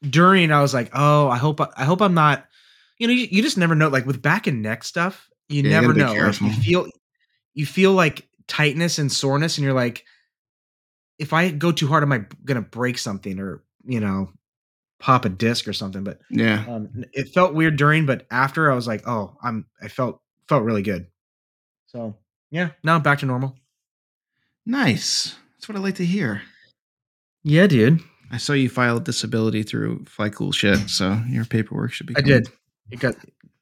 During, 0.10 0.54
I 0.54 0.62
was 0.62 0.74
like, 0.74 0.92
oh, 0.94 1.28
I 1.28 1.36
hope 1.38 1.60
I 1.60 1.84
hope 1.84 2.02
I'm 2.02 2.14
not. 2.14 2.46
You 2.98 3.08
know, 3.08 3.14
you, 3.14 3.28
you 3.30 3.42
just 3.42 3.58
never 3.58 3.76
know. 3.76 3.90
Like 3.90 4.06
with 4.06 4.22
back 4.22 4.48
and 4.48 4.62
neck 4.62 4.84
stuff, 4.84 5.30
you 5.50 5.64
Yeah, 5.64 5.82
never 5.82 5.94
gotta 5.94 6.16
know. 6.16 6.28
Like, 6.28 6.42
you 6.42 6.52
feel 6.52 6.88
you 7.54 7.66
feel 7.66 7.92
like 7.94 8.28
tightness 8.48 9.00
and 9.00 9.12
soreness, 9.12 9.58
and 9.58 9.66
you're 9.66 9.74
like, 9.74 10.06
if 11.20 11.34
I 11.34 11.50
go 11.52 11.72
too 11.72 11.88
hard, 11.88 12.04
am 12.04 12.12
I 12.12 12.26
gonna 12.44 12.62
break 12.62 12.98
something 12.98 13.40
or 13.40 13.64
you 13.86 14.00
know, 14.00 14.32
pop 15.00 15.26
a 15.26 15.30
disc 15.30 15.68
or 15.68 15.74
something? 15.74 16.04
But 16.04 16.20
Yeah. 16.30 16.66
um, 16.68 16.90
it 17.14 17.30
felt 17.34 17.54
weird 17.54 17.76
during, 17.78 18.06
but 18.06 18.26
after, 18.32 18.72
I 18.72 18.76
was 18.76 18.88
like, 18.88 19.08
oh, 19.08 19.38
I'm 19.44 19.66
I 19.82 19.88
felt 19.88 20.22
felt 20.48 20.64
really 20.64 20.82
good. 20.82 21.08
So 21.88 22.16
yeah, 22.52 22.70
now 22.84 22.96
I'm 22.96 23.04
back 23.04 23.20
to 23.20 23.26
normal. 23.26 23.56
Nice. 24.66 25.36
That's 25.56 25.70
what 25.70 25.78
I 25.78 25.82
like 25.82 25.96
to 25.96 26.06
hear. 26.06 26.42
Yeah, 27.44 27.68
dude. 27.68 28.00
I 28.32 28.38
saw 28.38 28.54
you 28.54 28.70
filed 28.70 29.04
disability 29.06 29.62
through 29.64 30.06
Fly 30.06 30.30
Cool 30.30 30.52
Shit, 30.52 30.90
so 30.90 31.22
your 31.30 31.46
paperwork 31.46 31.92
should 31.94 32.08
be. 32.08 32.16
I 32.18 32.22
did. 32.22 32.50
You 32.90 32.98
got 32.98 33.16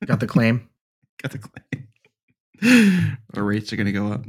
got 0.06 0.20
the 0.20 0.28
claim. 0.28 0.70
Got 1.22 1.32
the 1.32 1.40
claim. 1.40 3.18
Our 3.36 3.44
rates 3.44 3.72
are 3.72 3.78
going 3.78 3.86
to 3.86 3.94
go 3.94 4.12
up. 4.12 4.26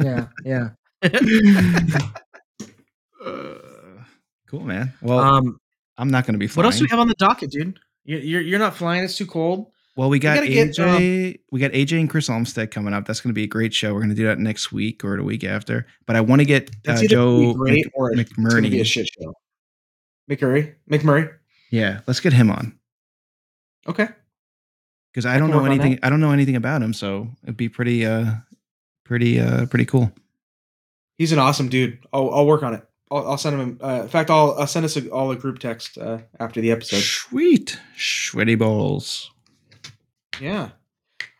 Yeah, 0.00 0.26
yeah. 0.44 0.70
Uh, 3.24 3.54
cool, 4.50 4.64
man. 4.64 4.92
Well, 5.00 5.20
um, 5.20 5.56
I'm 5.96 6.10
not 6.10 6.26
going 6.26 6.34
to 6.34 6.40
be 6.40 6.48
flying. 6.48 6.64
what 6.64 6.72
else 6.72 6.78
do 6.80 6.86
we 6.86 6.88
have 6.90 6.98
on 6.98 7.06
the 7.06 7.14
docket, 7.14 7.52
dude? 7.52 7.78
You're 8.04 8.18
you're, 8.18 8.40
you're 8.40 8.58
not 8.58 8.74
flying. 8.74 9.04
It's 9.04 9.16
too 9.16 9.26
cold. 9.26 9.70
Well, 9.96 10.08
we 10.08 10.18
got 10.18 10.34
gotta 10.34 10.48
get, 10.48 10.70
AJ. 10.70 11.38
we 11.52 11.60
got 11.60 11.70
AJ 11.70 12.00
and 12.00 12.10
Chris 12.10 12.28
Olmstead 12.28 12.72
coming 12.72 12.92
up. 12.92 13.06
That's 13.06 13.20
going 13.20 13.30
to 13.30 13.34
be 13.34 13.44
a 13.44 13.46
great 13.46 13.72
show. 13.72 13.94
We're 13.94 14.00
going 14.00 14.10
to 14.10 14.16
do 14.16 14.26
that 14.26 14.40
next 14.40 14.72
week 14.72 15.04
or 15.04 15.16
the 15.16 15.22
week 15.22 15.44
after. 15.44 15.86
But 16.04 16.16
I 16.16 16.20
want 16.20 16.40
to 16.40 16.44
get 16.44 16.68
uh, 16.88 17.00
Joe 17.06 17.54
great 17.54 17.84
Mc- 17.84 17.92
or 17.94 18.10
it's 18.10 18.32
gonna 18.32 18.62
be 18.62 18.80
a 18.80 18.84
shit 18.84 19.06
show. 19.06 19.32
McMurray, 20.28 20.74
McMurray. 20.90 21.32
Yeah, 21.70 22.00
let's 22.08 22.18
get 22.18 22.32
him 22.32 22.50
on 22.50 22.76
Okay. 23.88 24.08
because 25.12 25.26
I 25.26 25.36
I 25.36 25.38
don't 25.38 25.50
know 25.50 25.64
anything. 25.64 25.98
I 26.02 26.10
don't 26.10 26.20
know 26.20 26.30
anything 26.32 26.56
about 26.56 26.82
him, 26.82 26.92
so 26.92 27.28
it'd 27.42 27.56
be 27.56 27.68
pretty, 27.68 28.06
uh, 28.06 28.34
pretty, 29.04 29.40
uh, 29.40 29.66
pretty 29.66 29.84
cool. 29.86 30.12
He's 31.18 31.32
an 31.32 31.38
awesome 31.38 31.68
dude. 31.68 31.98
I'll 32.12 32.30
I'll 32.32 32.46
work 32.46 32.62
on 32.62 32.74
it. 32.74 32.84
I'll, 33.10 33.28
I'll 33.32 33.36
send 33.38 33.60
him. 33.60 33.78
Uh, 33.82 34.00
in 34.02 34.08
fact, 34.08 34.30
I'll, 34.30 34.54
I'll 34.58 34.66
send 34.66 34.84
us 34.86 34.96
a, 34.96 35.10
all 35.10 35.30
a 35.30 35.36
group 35.36 35.58
text 35.58 35.98
uh, 35.98 36.18
after 36.40 36.60
the 36.60 36.70
episode. 36.70 37.02
Sweet, 37.02 37.78
sweaty 37.96 38.54
balls. 38.54 39.30
Yeah. 40.40 40.70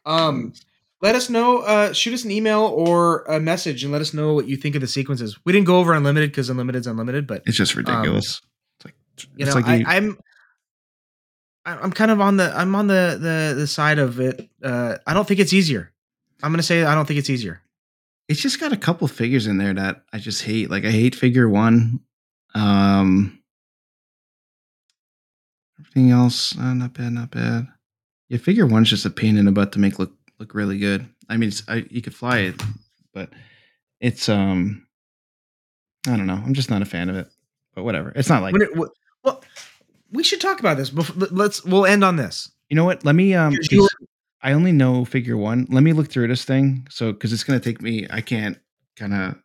Um, 0.05 0.53
let 1.01 1.15
us 1.15 1.31
know. 1.31 1.59
Uh, 1.61 1.93
shoot 1.93 2.13
us 2.15 2.25
an 2.25 2.31
email 2.31 2.61
or 2.61 3.23
a 3.25 3.41
message 3.41 3.83
and 3.85 3.93
let 3.93 4.01
us 4.03 4.13
know 4.13 4.35
what 4.35 4.47
you 4.49 4.57
think 4.57 4.75
of 4.75 4.81
the 4.83 4.87
sequences. 4.87 5.39
We 5.45 5.53
didn't 5.53 5.67
go 5.67 5.79
over 5.79 5.95
unlimited 5.95 6.31
because 6.31 6.51
unlimited's 6.51 6.87
unlimited, 6.87 7.27
but 7.27 7.43
It's 7.47 7.57
just 7.57 7.75
ridiculous. 7.75 8.43
it's 8.77 8.85
like, 8.85 8.95
you 9.37 9.47
know, 9.47 9.55
like 9.55 9.67
I, 9.67 9.99
you- 9.99 10.19
I'm. 11.65 11.93
Kind 11.93 12.11
of 12.11 12.21
on 12.21 12.37
the 12.37 12.53
I'm 12.57 12.75
on 12.75 12.87
the 12.87 13.19
the 13.21 13.55
the 13.61 13.67
side 13.67 13.99
of 13.99 14.21
it. 14.21 14.49
Uh, 14.63 14.97
I 15.07 15.15
don't 15.15 15.27
think 15.27 15.41
it's 15.41 15.53
easier. 15.53 15.93
I'm 16.43 16.53
gonna 16.53 16.63
say 16.63 16.85
I 16.85 16.95
don't 16.95 17.07
think 17.07 17.19
it's 17.19 17.31
easier. 17.31 17.61
it's 18.29 18.41
just 18.41 18.59
got 18.61 18.73
a 18.73 18.77
couple 18.77 19.07
figures 19.09 19.47
in 19.47 19.59
there 19.59 19.75
that 19.75 20.03
I 20.13 20.19
just 20.19 20.43
hate. 20.43 20.71
Like 20.71 20.85
I 20.85 20.91
hate 20.91 21.15
figure 21.15 21.49
one. 21.49 22.01
Um 22.55 23.39
everything 25.79 26.11
else, 26.11 26.57
uh, 26.59 26.75
not 26.75 26.95
bad, 26.95 27.13
not 27.13 27.31
bad. 27.31 27.67
Yeah, 28.29 28.39
figure 28.39 28.67
one's 28.67 28.91
just 28.91 29.05
a 29.05 29.11
pain 29.11 29.37
in 29.37 29.45
the 29.45 29.53
butt 29.53 29.73
to 29.73 29.79
make 29.79 29.99
look 29.99 30.13
look 30.39 30.55
really 30.55 30.79
good. 30.79 31.07
I 31.29 31.37
mean, 31.37 31.49
it's, 31.51 31.63
I, 31.69 31.87
you 31.91 32.03
could 32.03 32.15
fly 32.15 32.39
it, 32.39 32.63
but 33.13 33.31
it's 34.01 34.29
um, 34.29 34.87
I 36.07 36.17
don't 36.17 36.27
know. 36.27 36.41
I'm 36.45 36.55
just 36.55 36.71
not 36.71 36.83
a 36.83 36.87
fan 36.87 37.09
of 37.09 37.17
it. 37.17 37.29
But 37.75 37.85
whatever. 37.85 38.13
It's 38.17 38.29
not 38.29 38.43
like 38.43 38.53
When 38.53 38.63
it, 38.63 38.77
well, 38.77 39.43
we 40.13 40.23
should 40.23 40.41
talk 40.41 40.61
about 40.61 40.77
this. 40.77 40.91
Before, 40.91 41.29
let's. 41.31 41.65
We'll 41.65 41.87
end 41.87 42.05
on 42.05 42.17
this. 42.17 42.51
you 42.69 42.77
know 42.77 42.85
what? 42.85 43.05
Let 43.05 43.15
me 43.15 43.35
um. 43.35 43.53
Because 43.53 43.73
you 43.73 43.83
were- 43.83 43.89
I 44.45 44.53
only 44.53 44.73
know 44.73 45.05
figure 45.05 45.37
one. 45.37 45.67
Let 45.71 45.83
me 45.85 45.93
look 45.93 46.11
through 46.11 46.27
this 46.29 46.45
thing. 46.45 46.87
So, 46.91 47.13
because 47.13 47.33
it's 47.33 47.45
gonna 47.45 47.61
take 47.61 47.81
me, 47.81 48.07
I 48.11 48.21
can't 48.21 48.59
kind 48.97 49.15
of 49.15 49.37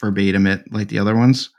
verbatim 0.00 0.46
it 0.46 0.62
like 0.72 0.88
the 0.88 0.98
other 1.00 1.16
ones 1.16 1.50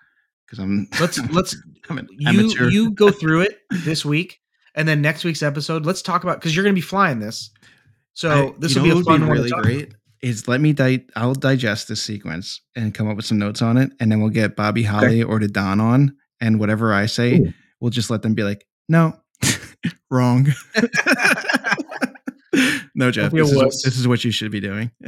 because 0.45 0.59
I'm 0.59 0.87
Let's 0.99 1.19
let's 1.31 1.55
I'm 1.89 1.97
an 1.97 2.07
you 2.11 2.29
amateur. 2.29 2.69
you 2.69 2.91
go 2.91 3.11
through 3.11 3.41
it 3.41 3.59
this 3.69 4.05
week, 4.05 4.39
and 4.75 4.87
then 4.87 5.01
next 5.01 5.23
week's 5.25 5.43
episode. 5.43 5.85
Let's 5.85 6.01
talk 6.01 6.23
about 6.23 6.39
because 6.39 6.55
you're 6.55 6.63
going 6.63 6.73
to 6.75 6.77
be 6.81 6.85
flying 6.85 7.19
this. 7.19 7.51
So 8.13 8.47
I- 8.55 8.59
this 8.59 8.75
you 8.75 8.81
will 8.81 8.87
know 8.89 8.95
be 8.95 9.01
a 9.01 9.03
fun 9.03 9.19
would 9.21 9.27
one. 9.27 9.37
really 9.37 9.49
talk 9.49 9.63
great. 9.63 9.93
Is 10.21 10.47
let 10.47 10.59
me 10.61 10.73
di- 10.73 11.05
I'll 11.15 11.33
digest 11.33 11.87
this 11.89 12.01
sequence 12.01 12.61
and 12.75 12.93
come 12.93 13.09
up 13.09 13.15
with 13.17 13.25
some 13.25 13.39
notes 13.39 13.61
on 13.61 13.77
it, 13.77 13.91
and 13.99 14.11
then 14.11 14.19
we'll 14.21 14.29
get 14.29 14.55
Bobby 14.55 14.83
Holly 14.83 15.21
or 15.23 15.39
the 15.39 15.47
Don 15.49 15.79
on, 15.79 16.15
and 16.41 16.59
whatever 16.59 16.93
I 16.93 17.05
say, 17.07 17.35
Ooh. 17.39 17.53
We'll 17.79 17.91
just 17.91 18.09
let 18.09 18.21
them 18.21 18.33
be 18.33 18.43
like, 18.43 18.65
no, 18.87 19.19
wrong. 20.11 20.47
no, 22.95 23.11
Jeff, 23.11 23.31
this 23.31 23.49
is, 23.51 23.55
wuss. 23.55 23.83
this 23.83 23.97
is 23.97 24.07
what 24.07 24.23
you 24.23 24.31
should 24.31 24.51
be 24.51 24.59
doing. 24.59 24.91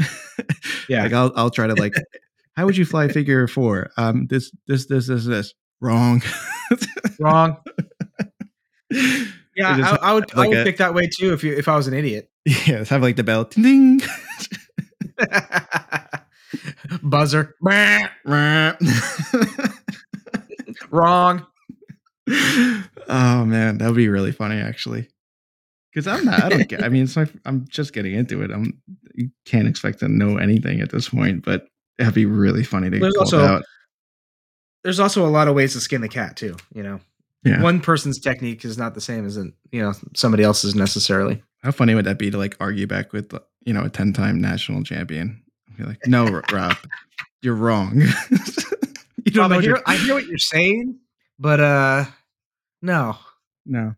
Yeah. 0.90 1.04
like 1.04 1.14
I'll 1.14 1.32
I'll 1.38 1.50
try 1.50 1.68
to 1.68 1.76
like, 1.76 1.94
how 2.58 2.66
would 2.66 2.76
you 2.76 2.84
fly 2.84 3.08
figure 3.14 3.48
four? 3.48 3.92
Um, 3.98 4.28
this 4.28 4.52
this 4.68 4.88
this 4.88 5.08
this 5.08 5.26
this 5.26 5.54
wrong. 5.80 6.22
Wrong. 7.20 7.58
Yeah, 9.56 9.98
I, 10.02 10.10
I 10.10 10.14
would. 10.14 10.34
I 10.36 10.48
would 10.48 10.58
a- 10.58 10.64
pick 10.66 10.78
that 10.78 10.94
way 10.94 11.08
too 11.08 11.32
if 11.34 11.46
you 11.46 11.54
if 11.56 11.70
I 11.70 11.78
was 11.78 11.88
an 11.88 11.94
idiot. 11.94 12.30
yeah, 12.46 12.84
have 12.84 13.02
like 13.02 13.16
the 13.16 13.24
bell, 13.24 13.46
ding 13.46 14.00
ding. 14.00 14.10
Buzzer. 17.04 17.56
Wrong. 20.90 21.46
Oh 23.08 23.46
man, 23.46 23.78
that 23.78 23.88
would 23.88 23.96
be 23.96 24.10
really 24.10 24.32
funny 24.32 24.60
actually. 24.60 25.08
Because 25.94 26.08
I'm 26.08 26.24
not, 26.26 26.44
I 26.44 26.50
don't 26.50 26.68
get. 26.70 26.84
I 26.84 26.90
mean, 26.90 27.04
it's 27.04 27.18
my, 27.18 27.28
I'm 27.46 27.68
just 27.68 27.92
getting 27.94 28.14
into 28.14 28.42
it. 28.44 28.52
I'm 28.52 28.82
you 29.14 29.30
can't 29.46 29.68
expect 29.68 30.00
to 30.00 30.08
know 30.08 30.38
anything 30.38 30.80
at 30.80 30.90
this 30.90 31.10
point, 31.10 31.44
but 31.44 31.68
that'd 31.98 32.14
be 32.14 32.26
really 32.26 32.64
funny 32.64 32.90
to 32.90 32.98
There's 33.00 33.14
get 33.14 33.20
also- 33.20 33.42
out. 33.46 33.64
There's 34.84 35.00
also 35.00 35.26
a 35.26 35.30
lot 35.30 35.48
of 35.48 35.54
ways 35.54 35.74
to 35.74 35.80
skin 35.80 36.02
the 36.02 36.10
cat 36.10 36.36
too. 36.38 36.56
You 36.74 36.82
know, 36.82 37.00
Yeah. 37.44 37.62
one 37.62 37.82
person's 37.82 38.20
technique 38.20 38.66
is 38.66 38.80
not 38.80 38.96
the 38.96 39.02
same 39.02 39.26
as 39.28 39.38
an, 39.38 39.54
you 39.72 39.82
know 39.82 39.94
somebody 40.16 40.44
else's 40.44 40.74
necessarily. 40.76 41.44
How 41.62 41.72
funny 41.72 41.94
would 41.94 42.06
that 42.06 42.18
be 42.18 42.32
to 42.32 42.38
like 42.38 42.56
argue 42.60 42.88
back 42.88 43.14
with 43.14 43.32
you 43.66 43.74
know 43.74 43.84
a 43.84 43.90
ten 43.90 44.12
time 44.14 44.40
national 44.42 44.84
champion? 44.84 45.44
Be 45.78 45.84
like, 45.84 46.00
no, 46.08 46.42
Rob, 46.52 46.78
you're 47.44 47.54
wrong. 47.56 48.02
you 49.26 49.32
don't 49.32 49.50
Rob, 49.50 49.52
know. 49.52 49.58
I, 49.58 49.62
hear, 49.62 49.82
I 49.86 49.96
hear 49.98 50.14
what 50.16 50.26
you're 50.26 50.38
saying, 50.40 50.98
but 51.38 51.60
uh, 51.60 52.06
no. 52.82 53.18
no, 53.66 53.96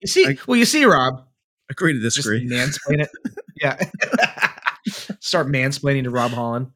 You 0.00 0.08
see, 0.08 0.26
I- 0.26 0.36
well, 0.46 0.56
you 0.56 0.64
see, 0.64 0.84
Rob, 0.84 1.26
agree 1.70 1.92
to 1.94 2.00
just 2.00 2.16
disagree. 2.16 2.48
mansplain 2.48 3.02
it. 3.02 3.08
yeah, 3.60 3.76
start 5.20 5.46
mansplaining 5.48 6.04
to 6.04 6.10
Rob 6.10 6.30
Holland. 6.32 6.70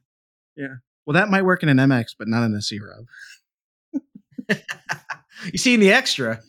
Yeah. 0.57 0.77
Well, 1.07 1.15
that 1.15 1.29
might 1.31 1.43
work 1.43 1.63
in 1.63 1.69
an 1.69 1.79
MX, 1.79 2.15
but 2.19 2.29
not 2.29 2.45
in 2.45 2.55
a 2.55 2.63
C 2.63 2.79
Rob. 2.79 3.07
You 5.53 5.59
see 5.59 5.73
in 5.73 5.81
the 5.81 5.91
extra. 5.91 6.43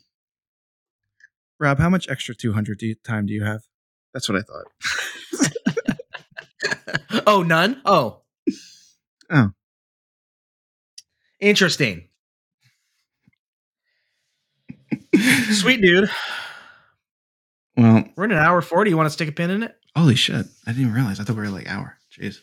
Rob, 1.61 1.79
how 1.79 1.89
much 1.89 2.09
extra 2.09 2.35
200 2.35 2.77
do 2.77 2.87
you, 2.87 2.95
time 2.95 3.25
do 3.25 3.31
you 3.33 3.45
have? 3.45 3.61
That's 4.13 4.27
what 4.27 4.37
I 4.37 4.41
thought. 4.41 4.65
oh, 7.27 7.41
none. 7.43 7.81
Oh, 7.85 8.21
Oh. 9.29 9.51
Interesting. 11.39 12.09
Sweet 15.51 15.81
dude. 15.81 16.09
Well, 17.77 18.03
We're 18.15 18.25
in 18.25 18.31
an 18.31 18.37
hour 18.37 18.61
forty. 18.61 18.89
You 18.91 18.97
want 18.97 19.07
to 19.07 19.11
stick 19.13 19.29
a 19.29 19.31
pin 19.31 19.49
in 19.49 19.63
it? 19.63 19.75
holy 19.95 20.15
shit. 20.15 20.45
I 20.65 20.71
didn't 20.71 20.81
even 20.83 20.93
realize. 20.93 21.19
I 21.19 21.23
thought 21.23 21.35
we 21.35 21.41
were 21.41 21.49
like 21.49 21.69
hour. 21.69 21.97
Jeez. 22.17 22.37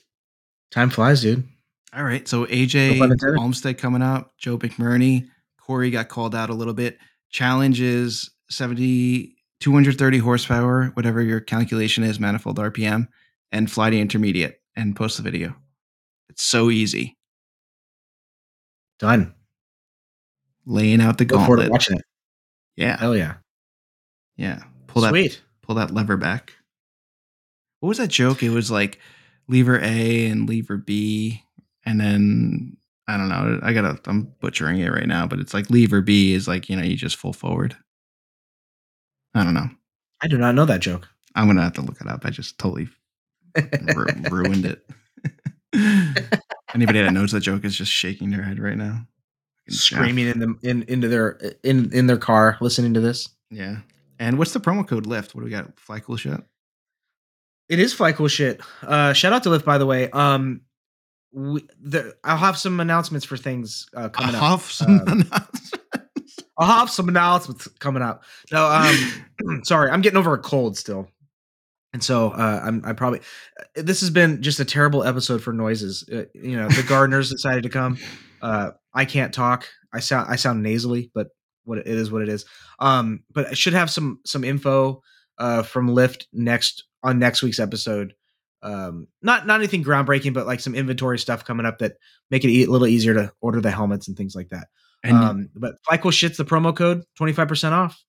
Time 0.70 0.90
flies, 0.90 1.22
dude. 1.22 1.48
All 1.94 2.04
right. 2.04 2.26
So 2.28 2.44
AJ. 2.46 3.38
Olmstead 3.38 3.78
coming 3.78 4.02
up, 4.02 4.36
Joe 4.38 4.58
McMurney, 4.58 5.28
Corey 5.58 5.90
got 5.90 6.08
called 6.08 6.34
out 6.34 6.50
a 6.50 6.54
little 6.54 6.74
bit. 6.74 6.98
Challenge 7.30 7.80
is 7.80 8.30
70 8.50 9.34
230 9.60 10.18
horsepower, 10.18 10.86
whatever 10.94 11.22
your 11.22 11.40
calculation 11.40 12.04
is, 12.04 12.20
manifold 12.20 12.58
RPM, 12.58 13.08
and 13.50 13.70
fly 13.70 13.90
the 13.90 14.00
intermediate 14.00 14.60
and 14.76 14.94
post 14.94 15.16
the 15.16 15.22
video. 15.22 15.54
It's 16.28 16.42
so 16.44 16.70
easy. 16.70 17.16
Done. 18.98 19.34
Laying 20.66 21.00
out 21.00 21.16
the 21.18 21.24
Go 21.24 21.38
forward 21.38 21.56
to 21.56 21.62
gauntlet. 21.62 21.70
watching 21.72 21.96
it. 21.96 22.04
Yeah. 22.78 22.96
Hell 22.96 23.16
yeah. 23.16 23.34
Yeah. 24.36 24.62
Pull 24.86 25.02
that 25.02 25.10
Sweet. 25.10 25.42
pull 25.62 25.74
that 25.74 25.90
lever 25.92 26.16
back. 26.16 26.52
What 27.80 27.88
was 27.88 27.98
that 27.98 28.08
joke? 28.08 28.42
It 28.42 28.50
was 28.50 28.70
like 28.70 29.00
lever 29.48 29.78
A 29.80 30.26
and 30.26 30.48
lever 30.48 30.76
B, 30.76 31.42
and 31.84 32.00
then 32.00 32.76
I 33.08 33.16
don't 33.16 33.28
know. 33.28 33.58
I 33.62 33.72
gotta. 33.72 33.98
I'm 34.06 34.32
butchering 34.40 34.78
it 34.78 34.92
right 34.92 35.06
now, 35.08 35.26
but 35.26 35.40
it's 35.40 35.52
like 35.54 35.70
lever 35.70 36.00
B 36.00 36.32
is 36.34 36.46
like 36.46 36.68
you 36.68 36.76
know 36.76 36.82
you 36.84 36.96
just 36.96 37.16
full 37.16 37.32
forward. 37.32 37.76
I 39.34 39.42
don't 39.42 39.54
know. 39.54 39.68
I 40.20 40.28
do 40.28 40.38
not 40.38 40.54
know 40.54 40.64
that 40.64 40.80
joke. 40.80 41.08
I'm 41.34 41.46
gonna 41.48 41.62
have 41.62 41.74
to 41.74 41.82
look 41.82 42.00
it 42.00 42.06
up. 42.06 42.24
I 42.24 42.30
just 42.30 42.58
totally 42.58 42.88
ru- 43.56 44.06
ruined 44.30 44.66
it. 44.66 44.84
Anybody 46.74 47.02
that 47.02 47.12
knows 47.12 47.32
the 47.32 47.40
joke 47.40 47.64
is 47.64 47.76
just 47.76 47.90
shaking 47.92 48.30
their 48.30 48.42
head 48.42 48.60
right 48.60 48.76
now. 48.76 49.04
Screaming 49.68 50.28
in 50.28 50.38
the 50.38 50.54
in 50.62 50.82
into 50.84 51.08
their 51.08 51.38
in 51.62 51.92
in 51.92 52.06
their 52.06 52.16
car 52.16 52.56
listening 52.60 52.94
to 52.94 53.00
this. 53.00 53.28
Yeah. 53.50 53.78
And 54.18 54.38
what's 54.38 54.52
the 54.52 54.60
promo 54.60 54.86
code 54.86 55.06
lift? 55.06 55.34
What 55.34 55.42
do 55.42 55.44
we 55.44 55.50
got? 55.50 55.78
Fly 55.78 56.00
cool 56.00 56.16
shit. 56.16 56.40
It 57.68 57.78
is 57.78 57.92
fly 57.92 58.12
cool 58.12 58.28
shit. 58.28 58.60
Uh, 58.82 59.12
shout 59.12 59.32
out 59.32 59.42
to 59.42 59.50
Lift, 59.50 59.64
by 59.64 59.78
the 59.78 59.86
way. 59.86 60.10
Um, 60.10 60.62
we, 61.32 61.66
the, 61.80 62.16
I'll 62.24 62.38
have 62.38 62.56
some 62.56 62.80
announcements 62.80 63.26
for 63.26 63.36
things 63.36 63.86
uh, 63.94 64.08
coming 64.08 64.34
up. 64.34 64.42
Off 64.42 64.72
some 64.72 65.00
Um, 65.06 65.30
I'll 66.58 66.78
have 66.78 66.90
some 66.90 67.08
announcements 67.08 67.68
coming 67.78 68.02
up. 68.02 68.24
No, 68.50 68.66
um, 68.66 69.60
sorry, 69.64 69.90
I'm 69.90 70.00
getting 70.00 70.16
over 70.16 70.32
a 70.32 70.38
cold 70.38 70.76
still, 70.76 71.08
and 71.92 72.02
so 72.02 72.30
uh, 72.30 72.62
I'm 72.64 72.82
I 72.84 72.94
probably 72.94 73.20
this 73.76 74.00
has 74.00 74.10
been 74.10 74.42
just 74.42 74.58
a 74.58 74.64
terrible 74.64 75.04
episode 75.04 75.42
for 75.42 75.52
noises. 75.52 76.08
Uh, 76.10 76.24
you 76.34 76.56
know, 76.56 76.68
the 76.68 76.82
gardeners 76.82 77.30
decided 77.30 77.62
to 77.64 77.68
come. 77.68 77.98
Uh, 78.42 78.70
I 78.94 79.04
can't 79.04 79.32
talk. 79.34 79.66
I 79.92 80.00
sound 80.00 80.28
I 80.30 80.36
sound 80.36 80.62
nasally, 80.62 81.10
but 81.14 81.28
what 81.64 81.78
it 81.78 81.86
is 81.86 82.10
what 82.10 82.22
it 82.22 82.28
is. 82.28 82.44
Um, 82.78 83.24
but 83.32 83.48
I 83.48 83.54
should 83.54 83.74
have 83.74 83.90
some 83.90 84.20
some 84.24 84.44
info 84.44 85.02
uh 85.38 85.62
from 85.62 85.88
Lift 85.94 86.26
next 86.32 86.84
on 87.02 87.18
next 87.18 87.42
week's 87.42 87.60
episode. 87.60 88.14
Um, 88.62 89.06
not 89.22 89.46
not 89.46 89.60
anything 89.60 89.84
groundbreaking, 89.84 90.34
but 90.34 90.46
like 90.46 90.60
some 90.60 90.74
inventory 90.74 91.18
stuff 91.18 91.44
coming 91.44 91.64
up 91.66 91.78
that 91.78 91.92
make 92.30 92.44
it 92.44 92.50
e- 92.50 92.64
a 92.64 92.70
little 92.70 92.88
easier 92.88 93.14
to 93.14 93.32
order 93.40 93.60
the 93.60 93.70
helmets 93.70 94.08
and 94.08 94.16
things 94.16 94.34
like 94.34 94.48
that. 94.48 94.66
and 95.04 95.16
um, 95.16 95.48
but 95.54 95.76
FlyCool 95.88 96.12
shit's 96.12 96.36
the 96.38 96.44
promo 96.44 96.74
code, 96.74 97.04
twenty 97.16 97.32
five 97.32 97.46
percent 97.48 97.72
off. 97.74 98.02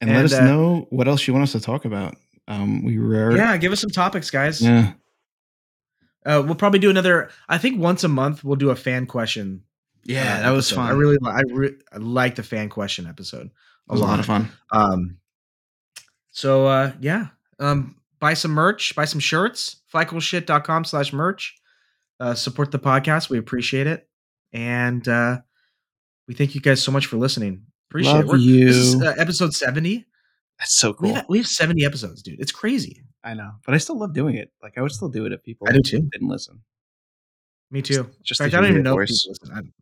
and 0.00 0.08
let 0.10 0.24
us 0.24 0.34
uh, 0.34 0.44
know 0.44 0.86
what 0.90 1.08
else 1.08 1.26
you 1.26 1.32
want 1.34 1.42
us 1.42 1.52
to 1.52 1.60
talk 1.60 1.84
about. 1.84 2.14
Um, 2.46 2.84
we 2.84 2.96
rare. 2.98 3.36
Yeah, 3.36 3.56
give 3.56 3.72
us 3.72 3.80
some 3.80 3.90
topics, 3.90 4.30
guys. 4.30 4.62
yeah. 4.62 4.92
Uh, 6.24 6.42
we'll 6.44 6.54
probably 6.54 6.78
do 6.78 6.90
another. 6.90 7.30
I 7.48 7.58
think 7.58 7.80
once 7.80 8.04
a 8.04 8.08
month 8.08 8.44
we'll 8.44 8.56
do 8.56 8.70
a 8.70 8.76
fan 8.76 9.06
question. 9.06 9.62
Yeah, 10.04 10.38
uh, 10.38 10.42
that 10.42 10.50
was 10.50 10.66
episode. 10.72 10.76
fun. 10.76 10.86
I 10.90 10.94
really, 10.94 11.18
I, 11.24 11.42
re- 11.52 11.76
I 11.92 11.96
like 11.98 12.34
the 12.36 12.42
fan 12.42 12.68
question 12.68 13.06
episode. 13.06 13.46
it 13.46 13.52
was 13.92 14.00
a 14.00 14.04
lot 14.04 14.18
of 14.20 14.26
fun. 14.26 14.48
Um, 14.72 15.18
so 16.30 16.66
uh, 16.66 16.92
yeah, 17.00 17.28
um, 17.58 17.96
buy 18.20 18.34
some 18.34 18.52
merch, 18.52 18.94
buy 18.94 19.04
some 19.04 19.20
shirts. 19.20 19.76
Flycoolshit.com 19.92 20.84
slash 20.84 21.12
merch. 21.12 21.54
Uh, 22.20 22.34
support 22.34 22.70
the 22.72 22.78
podcast. 22.78 23.30
We 23.30 23.38
appreciate 23.38 23.86
it, 23.86 24.08
and 24.52 25.06
uh, 25.08 25.38
we 26.26 26.34
thank 26.34 26.54
you 26.54 26.60
guys 26.60 26.82
so 26.82 26.92
much 26.92 27.06
for 27.06 27.16
listening. 27.16 27.62
Appreciate 27.90 28.12
Love 28.12 28.24
it. 28.24 28.28
We're- 28.28 28.64
This 28.66 28.76
is 28.76 28.94
you. 28.96 29.04
uh, 29.06 29.14
episode 29.18 29.54
seventy. 29.54 30.04
That's 30.58 30.74
so 30.74 30.90
We 30.90 30.94
cool. 31.08 31.14
have, 31.14 31.26
we 31.28 31.38
have 31.38 31.46
seventy 31.46 31.84
episodes, 31.84 32.22
dude. 32.22 32.40
It's 32.40 32.52
crazy. 32.52 33.04
I 33.24 33.34
know, 33.34 33.52
but 33.64 33.74
I 33.74 33.78
still 33.78 33.98
love 33.98 34.14
doing 34.14 34.36
it. 34.36 34.50
Like 34.62 34.76
I 34.76 34.82
would 34.82 34.92
still 34.92 35.08
do 35.08 35.26
it 35.26 35.32
if 35.32 35.42
people 35.42 35.66
I 35.68 35.72
do 35.72 35.80
too. 35.80 36.00
didn't 36.12 36.28
listen. 36.28 36.60
Me 37.70 37.82
too. 37.82 38.08
Just 38.22 38.40
In 38.40 38.46
fact, 38.46 38.54
I 38.54 38.60
don't 38.60 38.70
even 38.70 38.82
know. 38.82 38.92
If 38.98 39.08
voice. 39.08 39.24
people 39.24 39.48
listen. 39.54 39.72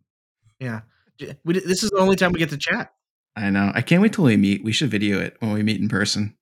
Yeah, 0.61 0.81
we, 1.45 1.59
this 1.61 1.83
is 1.83 1.91
the 1.91 1.99
only 1.99 2.17
time 2.17 2.33
we 2.33 2.39
get 2.39 2.51
to 2.51 2.59
chat. 2.59 2.93
I 3.37 3.51
know. 3.51 3.71
I 3.75 3.83
can't 3.83 4.03
wait 4.03 4.15
till 4.15 4.25
we 4.25 4.37
meet. 4.37 4.65
We 4.65 4.73
should 4.73 4.91
video 4.91 5.21
it 5.21 5.37
when 5.41 5.53
we 5.53 5.63
meet 5.63 5.81
in 5.81 5.89
person. 5.89 6.37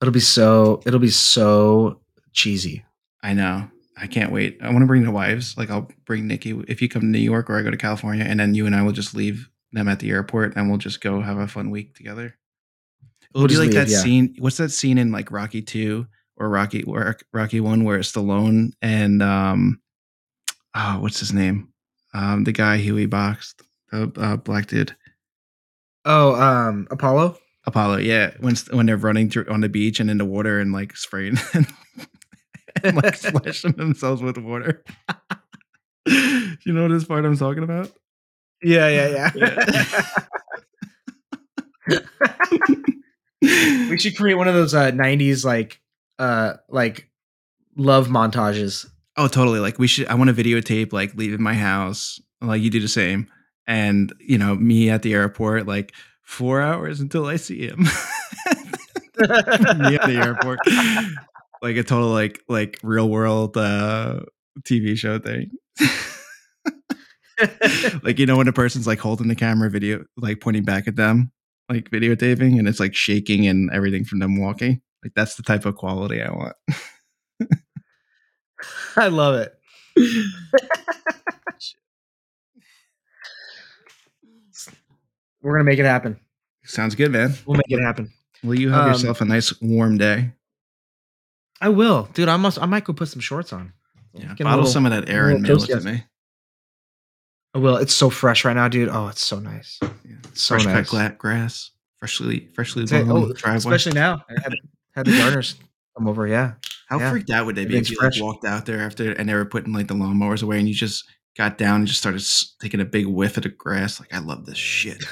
It'll 0.00 0.14
be 0.14 0.20
so. 0.20 0.80
It'll 0.86 1.00
be 1.00 1.10
so 1.10 2.00
cheesy. 2.32 2.84
I 3.22 3.34
know. 3.34 3.68
I 3.96 4.06
can't 4.06 4.32
wait. 4.32 4.58
I 4.62 4.70
want 4.70 4.80
to 4.80 4.86
bring 4.86 5.04
the 5.04 5.10
wives. 5.10 5.56
Like 5.58 5.70
I'll 5.70 5.88
bring 6.06 6.26
Nikki 6.26 6.58
if 6.68 6.80
you 6.80 6.88
come 6.88 7.02
to 7.02 7.08
New 7.08 7.18
York 7.18 7.50
or 7.50 7.58
I 7.58 7.62
go 7.62 7.70
to 7.70 7.76
California, 7.76 8.24
and 8.24 8.40
then 8.40 8.54
you 8.54 8.66
and 8.66 8.74
I 8.74 8.82
will 8.82 8.92
just 8.92 9.14
leave 9.14 9.50
them 9.72 9.88
at 9.88 10.00
the 10.00 10.10
airport, 10.10 10.56
and 10.56 10.68
we'll 10.68 10.78
just 10.78 11.00
go 11.00 11.20
have 11.20 11.38
a 11.38 11.48
fun 11.48 11.70
week 11.70 11.94
together. 11.94 12.36
It'll 13.34 13.42
We'll 13.42 13.48
be 13.48 13.56
like 13.56 13.66
leave, 13.66 13.74
that 13.74 13.88
yeah. 13.88 13.98
scene. 13.98 14.34
What's 14.38 14.56
that 14.56 14.70
scene 14.70 14.98
in 14.98 15.12
like 15.12 15.30
Rocky 15.30 15.62
Two 15.62 16.06
or 16.36 16.48
Rocky 16.48 16.82
or 16.84 17.16
Rocky 17.32 17.60
One 17.60 17.84
where 17.84 17.98
it's 17.98 18.10
Stallone 18.10 18.72
and 18.80 19.22
um, 19.22 19.80
oh, 20.74 21.00
what's 21.00 21.20
his 21.20 21.32
name? 21.32 21.69
Um, 22.12 22.44
the 22.44 22.52
guy 22.52 22.78
who 22.78 22.96
he 22.96 23.06
boxed, 23.06 23.62
the 23.90 24.12
uh, 24.16 24.36
black 24.36 24.66
dude. 24.66 24.96
Oh, 26.04 26.34
um, 26.34 26.88
Apollo. 26.90 27.38
Apollo, 27.66 27.98
yeah. 27.98 28.32
When 28.40 28.54
when 28.70 28.86
they're 28.86 28.96
running 28.96 29.30
through 29.30 29.46
on 29.48 29.60
the 29.60 29.68
beach 29.68 30.00
and 30.00 30.10
in 30.10 30.18
the 30.18 30.24
water 30.24 30.60
and 30.60 30.72
like 30.72 30.96
spraying 30.96 31.38
and, 31.54 31.66
and 32.82 32.96
like 32.96 33.14
splashing 33.16 33.72
themselves 33.72 34.22
with 34.22 34.38
water. 34.38 34.82
you 36.06 36.72
know 36.72 36.82
what 36.82 36.90
this 36.90 37.04
part 37.04 37.24
I'm 37.24 37.36
talking 37.36 37.62
about? 37.62 37.92
Yeah, 38.62 38.88
yeah, 38.88 39.30
yeah. 39.34 40.10
we 43.88 43.98
should 43.98 44.16
create 44.16 44.34
one 44.34 44.48
of 44.48 44.54
those 44.54 44.74
uh, 44.74 44.90
'90s 44.90 45.44
like, 45.44 45.80
uh, 46.18 46.54
like 46.68 47.10
love 47.76 48.08
montages. 48.08 48.86
Oh, 49.20 49.28
totally. 49.28 49.60
Like 49.60 49.78
we 49.78 49.86
should. 49.86 50.08
I 50.08 50.14
want 50.14 50.34
to 50.34 50.42
videotape 50.42 50.92
like 50.92 51.14
leaving 51.14 51.42
my 51.42 51.54
house. 51.54 52.20
Like 52.40 52.62
you 52.62 52.70
do 52.70 52.80
the 52.80 52.88
same, 52.88 53.30
and 53.66 54.12
you 54.20 54.38
know 54.38 54.54
me 54.54 54.90
at 54.90 55.02
the 55.02 55.14
airport 55.14 55.66
like 55.66 55.92
four 56.22 56.60
hours 56.60 57.00
until 57.00 57.26
I 57.26 57.36
see 57.36 57.66
him. 57.66 57.80
me 57.84 57.88
at 59.96 60.06
the 60.06 60.20
airport, 60.24 60.60
like 61.62 61.76
a 61.76 61.82
total 61.82 62.08
like 62.08 62.42
like 62.48 62.78
real 62.82 63.08
world 63.08 63.56
uh 63.56 64.20
TV 64.62 64.96
show 64.96 65.18
thing. 65.18 65.50
like 68.02 68.18
you 68.18 68.26
know 68.26 68.36
when 68.36 68.48
a 68.48 68.52
person's 68.52 68.86
like 68.86 68.98
holding 68.98 69.28
the 69.28 69.34
camera 69.34 69.70
video 69.70 70.04
like 70.16 70.40
pointing 70.40 70.64
back 70.64 70.86
at 70.86 70.96
them 70.96 71.32
like 71.68 71.90
videotaping 71.90 72.58
and 72.58 72.68
it's 72.68 72.80
like 72.80 72.94
shaking 72.94 73.46
and 73.46 73.70
everything 73.72 74.04
from 74.04 74.18
them 74.18 74.38
walking 74.38 74.80
like 75.02 75.12
that's 75.14 75.36
the 75.36 75.42
type 75.42 75.64
of 75.64 75.74
quality 75.74 76.20
i 76.22 76.30
want 76.30 76.54
I 78.96 79.08
love 79.08 79.34
it. 79.36 79.54
We're 85.42 85.52
gonna 85.52 85.64
make 85.64 85.78
it 85.78 85.84
happen. 85.86 86.18
sounds 86.64 86.94
good 86.94 87.10
man 87.12 87.32
We'll 87.46 87.56
make 87.56 87.70
it 87.70 87.80
happen. 87.82 88.12
Will 88.44 88.58
you 88.58 88.70
have 88.70 88.84
Um, 88.86 88.92
yourself 88.92 89.20
a 89.20 89.24
nice 89.24 89.58
warm 89.60 89.98
day 89.98 90.32
I 91.62 91.68
will, 91.68 92.08
dude. 92.14 92.28
I 92.28 92.36
must. 92.38 92.58
I 92.60 92.64
might 92.64 92.84
go 92.84 92.94
put 92.94 93.08
some 93.08 93.20
shorts 93.20 93.52
on. 93.52 93.72
yeah 94.14 94.34
Get 94.34 94.44
bottle 94.44 94.60
little- 94.60 94.72
some 94.72 94.86
of 94.86 94.92
that 94.92 95.08
air 95.08 95.28
and 95.30 95.42
mail 95.42 95.62
it 95.62 95.66
to 95.66 95.80
me 95.80 96.04
I 97.52 97.58
will. 97.58 97.76
It's 97.78 97.94
so 97.94 98.10
fresh 98.10 98.44
right 98.44 98.54
now, 98.54 98.68
dude. 98.68 98.88
Oh, 98.90 99.08
it's 99.08 99.26
so 99.26 99.40
nice. 99.40 99.78
yeah. 99.82 99.88
It's 100.28 100.42
so 100.42 100.54
fresh 100.54 100.66
nice. 100.66 100.90
cut 100.90 101.18
grass 101.18 101.70
freshly 101.98 102.48
freshly 102.54 102.86
blown 102.86 103.10
oh, 103.10 103.32
driveway 103.32 103.74
especially 103.74 103.92
now. 103.92 104.24
I 104.30 104.40
had, 104.42 104.54
had 104.94 105.06
the 105.06 105.18
gardeners 105.18 105.56
come 105.96 106.08
over. 106.08 106.26
Yeah. 106.26 106.54
how 106.88 106.98
yeah. 106.98 107.10
freaked 107.10 107.30
out 107.30 107.46
would 107.46 107.56
they 107.56 107.64
be 107.64 107.78
if 107.78 107.90
you 107.90 107.98
like, 108.00 108.20
walked 108.20 108.44
out 108.44 108.66
there 108.66 108.80
after 108.80 109.12
and 109.12 109.28
they 109.28 109.34
were 109.34 109.44
putting 109.44 109.72
like 109.72 109.88
the 109.88 109.94
lawnmowers 109.94 110.42
away 110.42 110.58
and 110.58 110.68
you 110.68 110.74
just 110.74 111.04
got 111.36 111.56
down 111.58 111.76
and 111.76 111.86
just 111.86 112.00
started 112.00 112.24
taking 112.60 112.80
a 112.80 112.84
big 112.84 113.06
whiff 113.06 113.36
of 113.36 113.44
the 113.44 113.48
grass 113.48 114.00
like 114.00 114.12
i 114.12 114.18
love 114.18 114.46
this 114.46 114.58
shit 114.58 115.02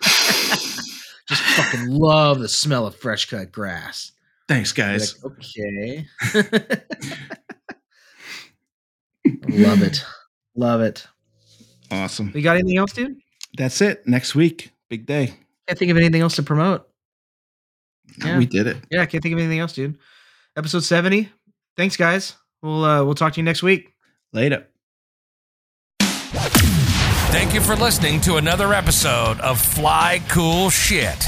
Just 1.26 1.42
fucking 1.42 1.88
love 1.88 2.38
the 2.38 2.48
smell 2.48 2.86
of 2.86 2.94
fresh 2.94 3.24
cut 3.24 3.50
grass. 3.50 4.12
thanks 4.46 4.72
guys 4.72 5.22
like, 5.22 5.32
okay. 5.32 6.06
love 9.48 9.82
it. 9.82 10.04
Love 10.54 10.82
it. 10.82 11.06
awesome 11.90 12.30
You 12.34 12.42
got 12.42 12.56
anything 12.56 12.76
else, 12.76 12.92
dude? 12.92 13.16
that's 13.56 13.80
it 13.80 14.06
next 14.06 14.34
week 14.34 14.72
big 14.90 15.06
day 15.06 15.34
Can't 15.66 15.78
think 15.78 15.90
of 15.90 15.96
anything 15.96 16.20
else 16.20 16.36
to 16.36 16.42
promote. 16.42 16.86
Yeah. 18.22 18.36
we 18.36 18.44
did 18.46 18.66
it 18.66 18.76
Yeah, 18.90 19.02
I 19.02 19.06
can't 19.06 19.22
think 19.22 19.32
of 19.32 19.38
anything 19.38 19.60
else, 19.60 19.72
dude. 19.72 19.96
Episode 20.56 20.84
70. 20.84 21.30
Thanks, 21.76 21.96
guys. 21.96 22.34
We'll 22.62 22.84
uh 22.84 23.04
we'll 23.04 23.14
talk 23.14 23.34
to 23.34 23.40
you 23.40 23.44
next 23.44 23.62
week. 23.62 23.92
later 24.32 24.66
Thank 27.34 27.50
you 27.52 27.60
for 27.60 27.74
listening 27.74 28.20
to 28.22 28.36
another 28.36 28.72
episode 28.72 29.38
of 29.40 29.60
Fly 29.60 30.22
Cool 30.28 30.70
Shit. 30.70 31.26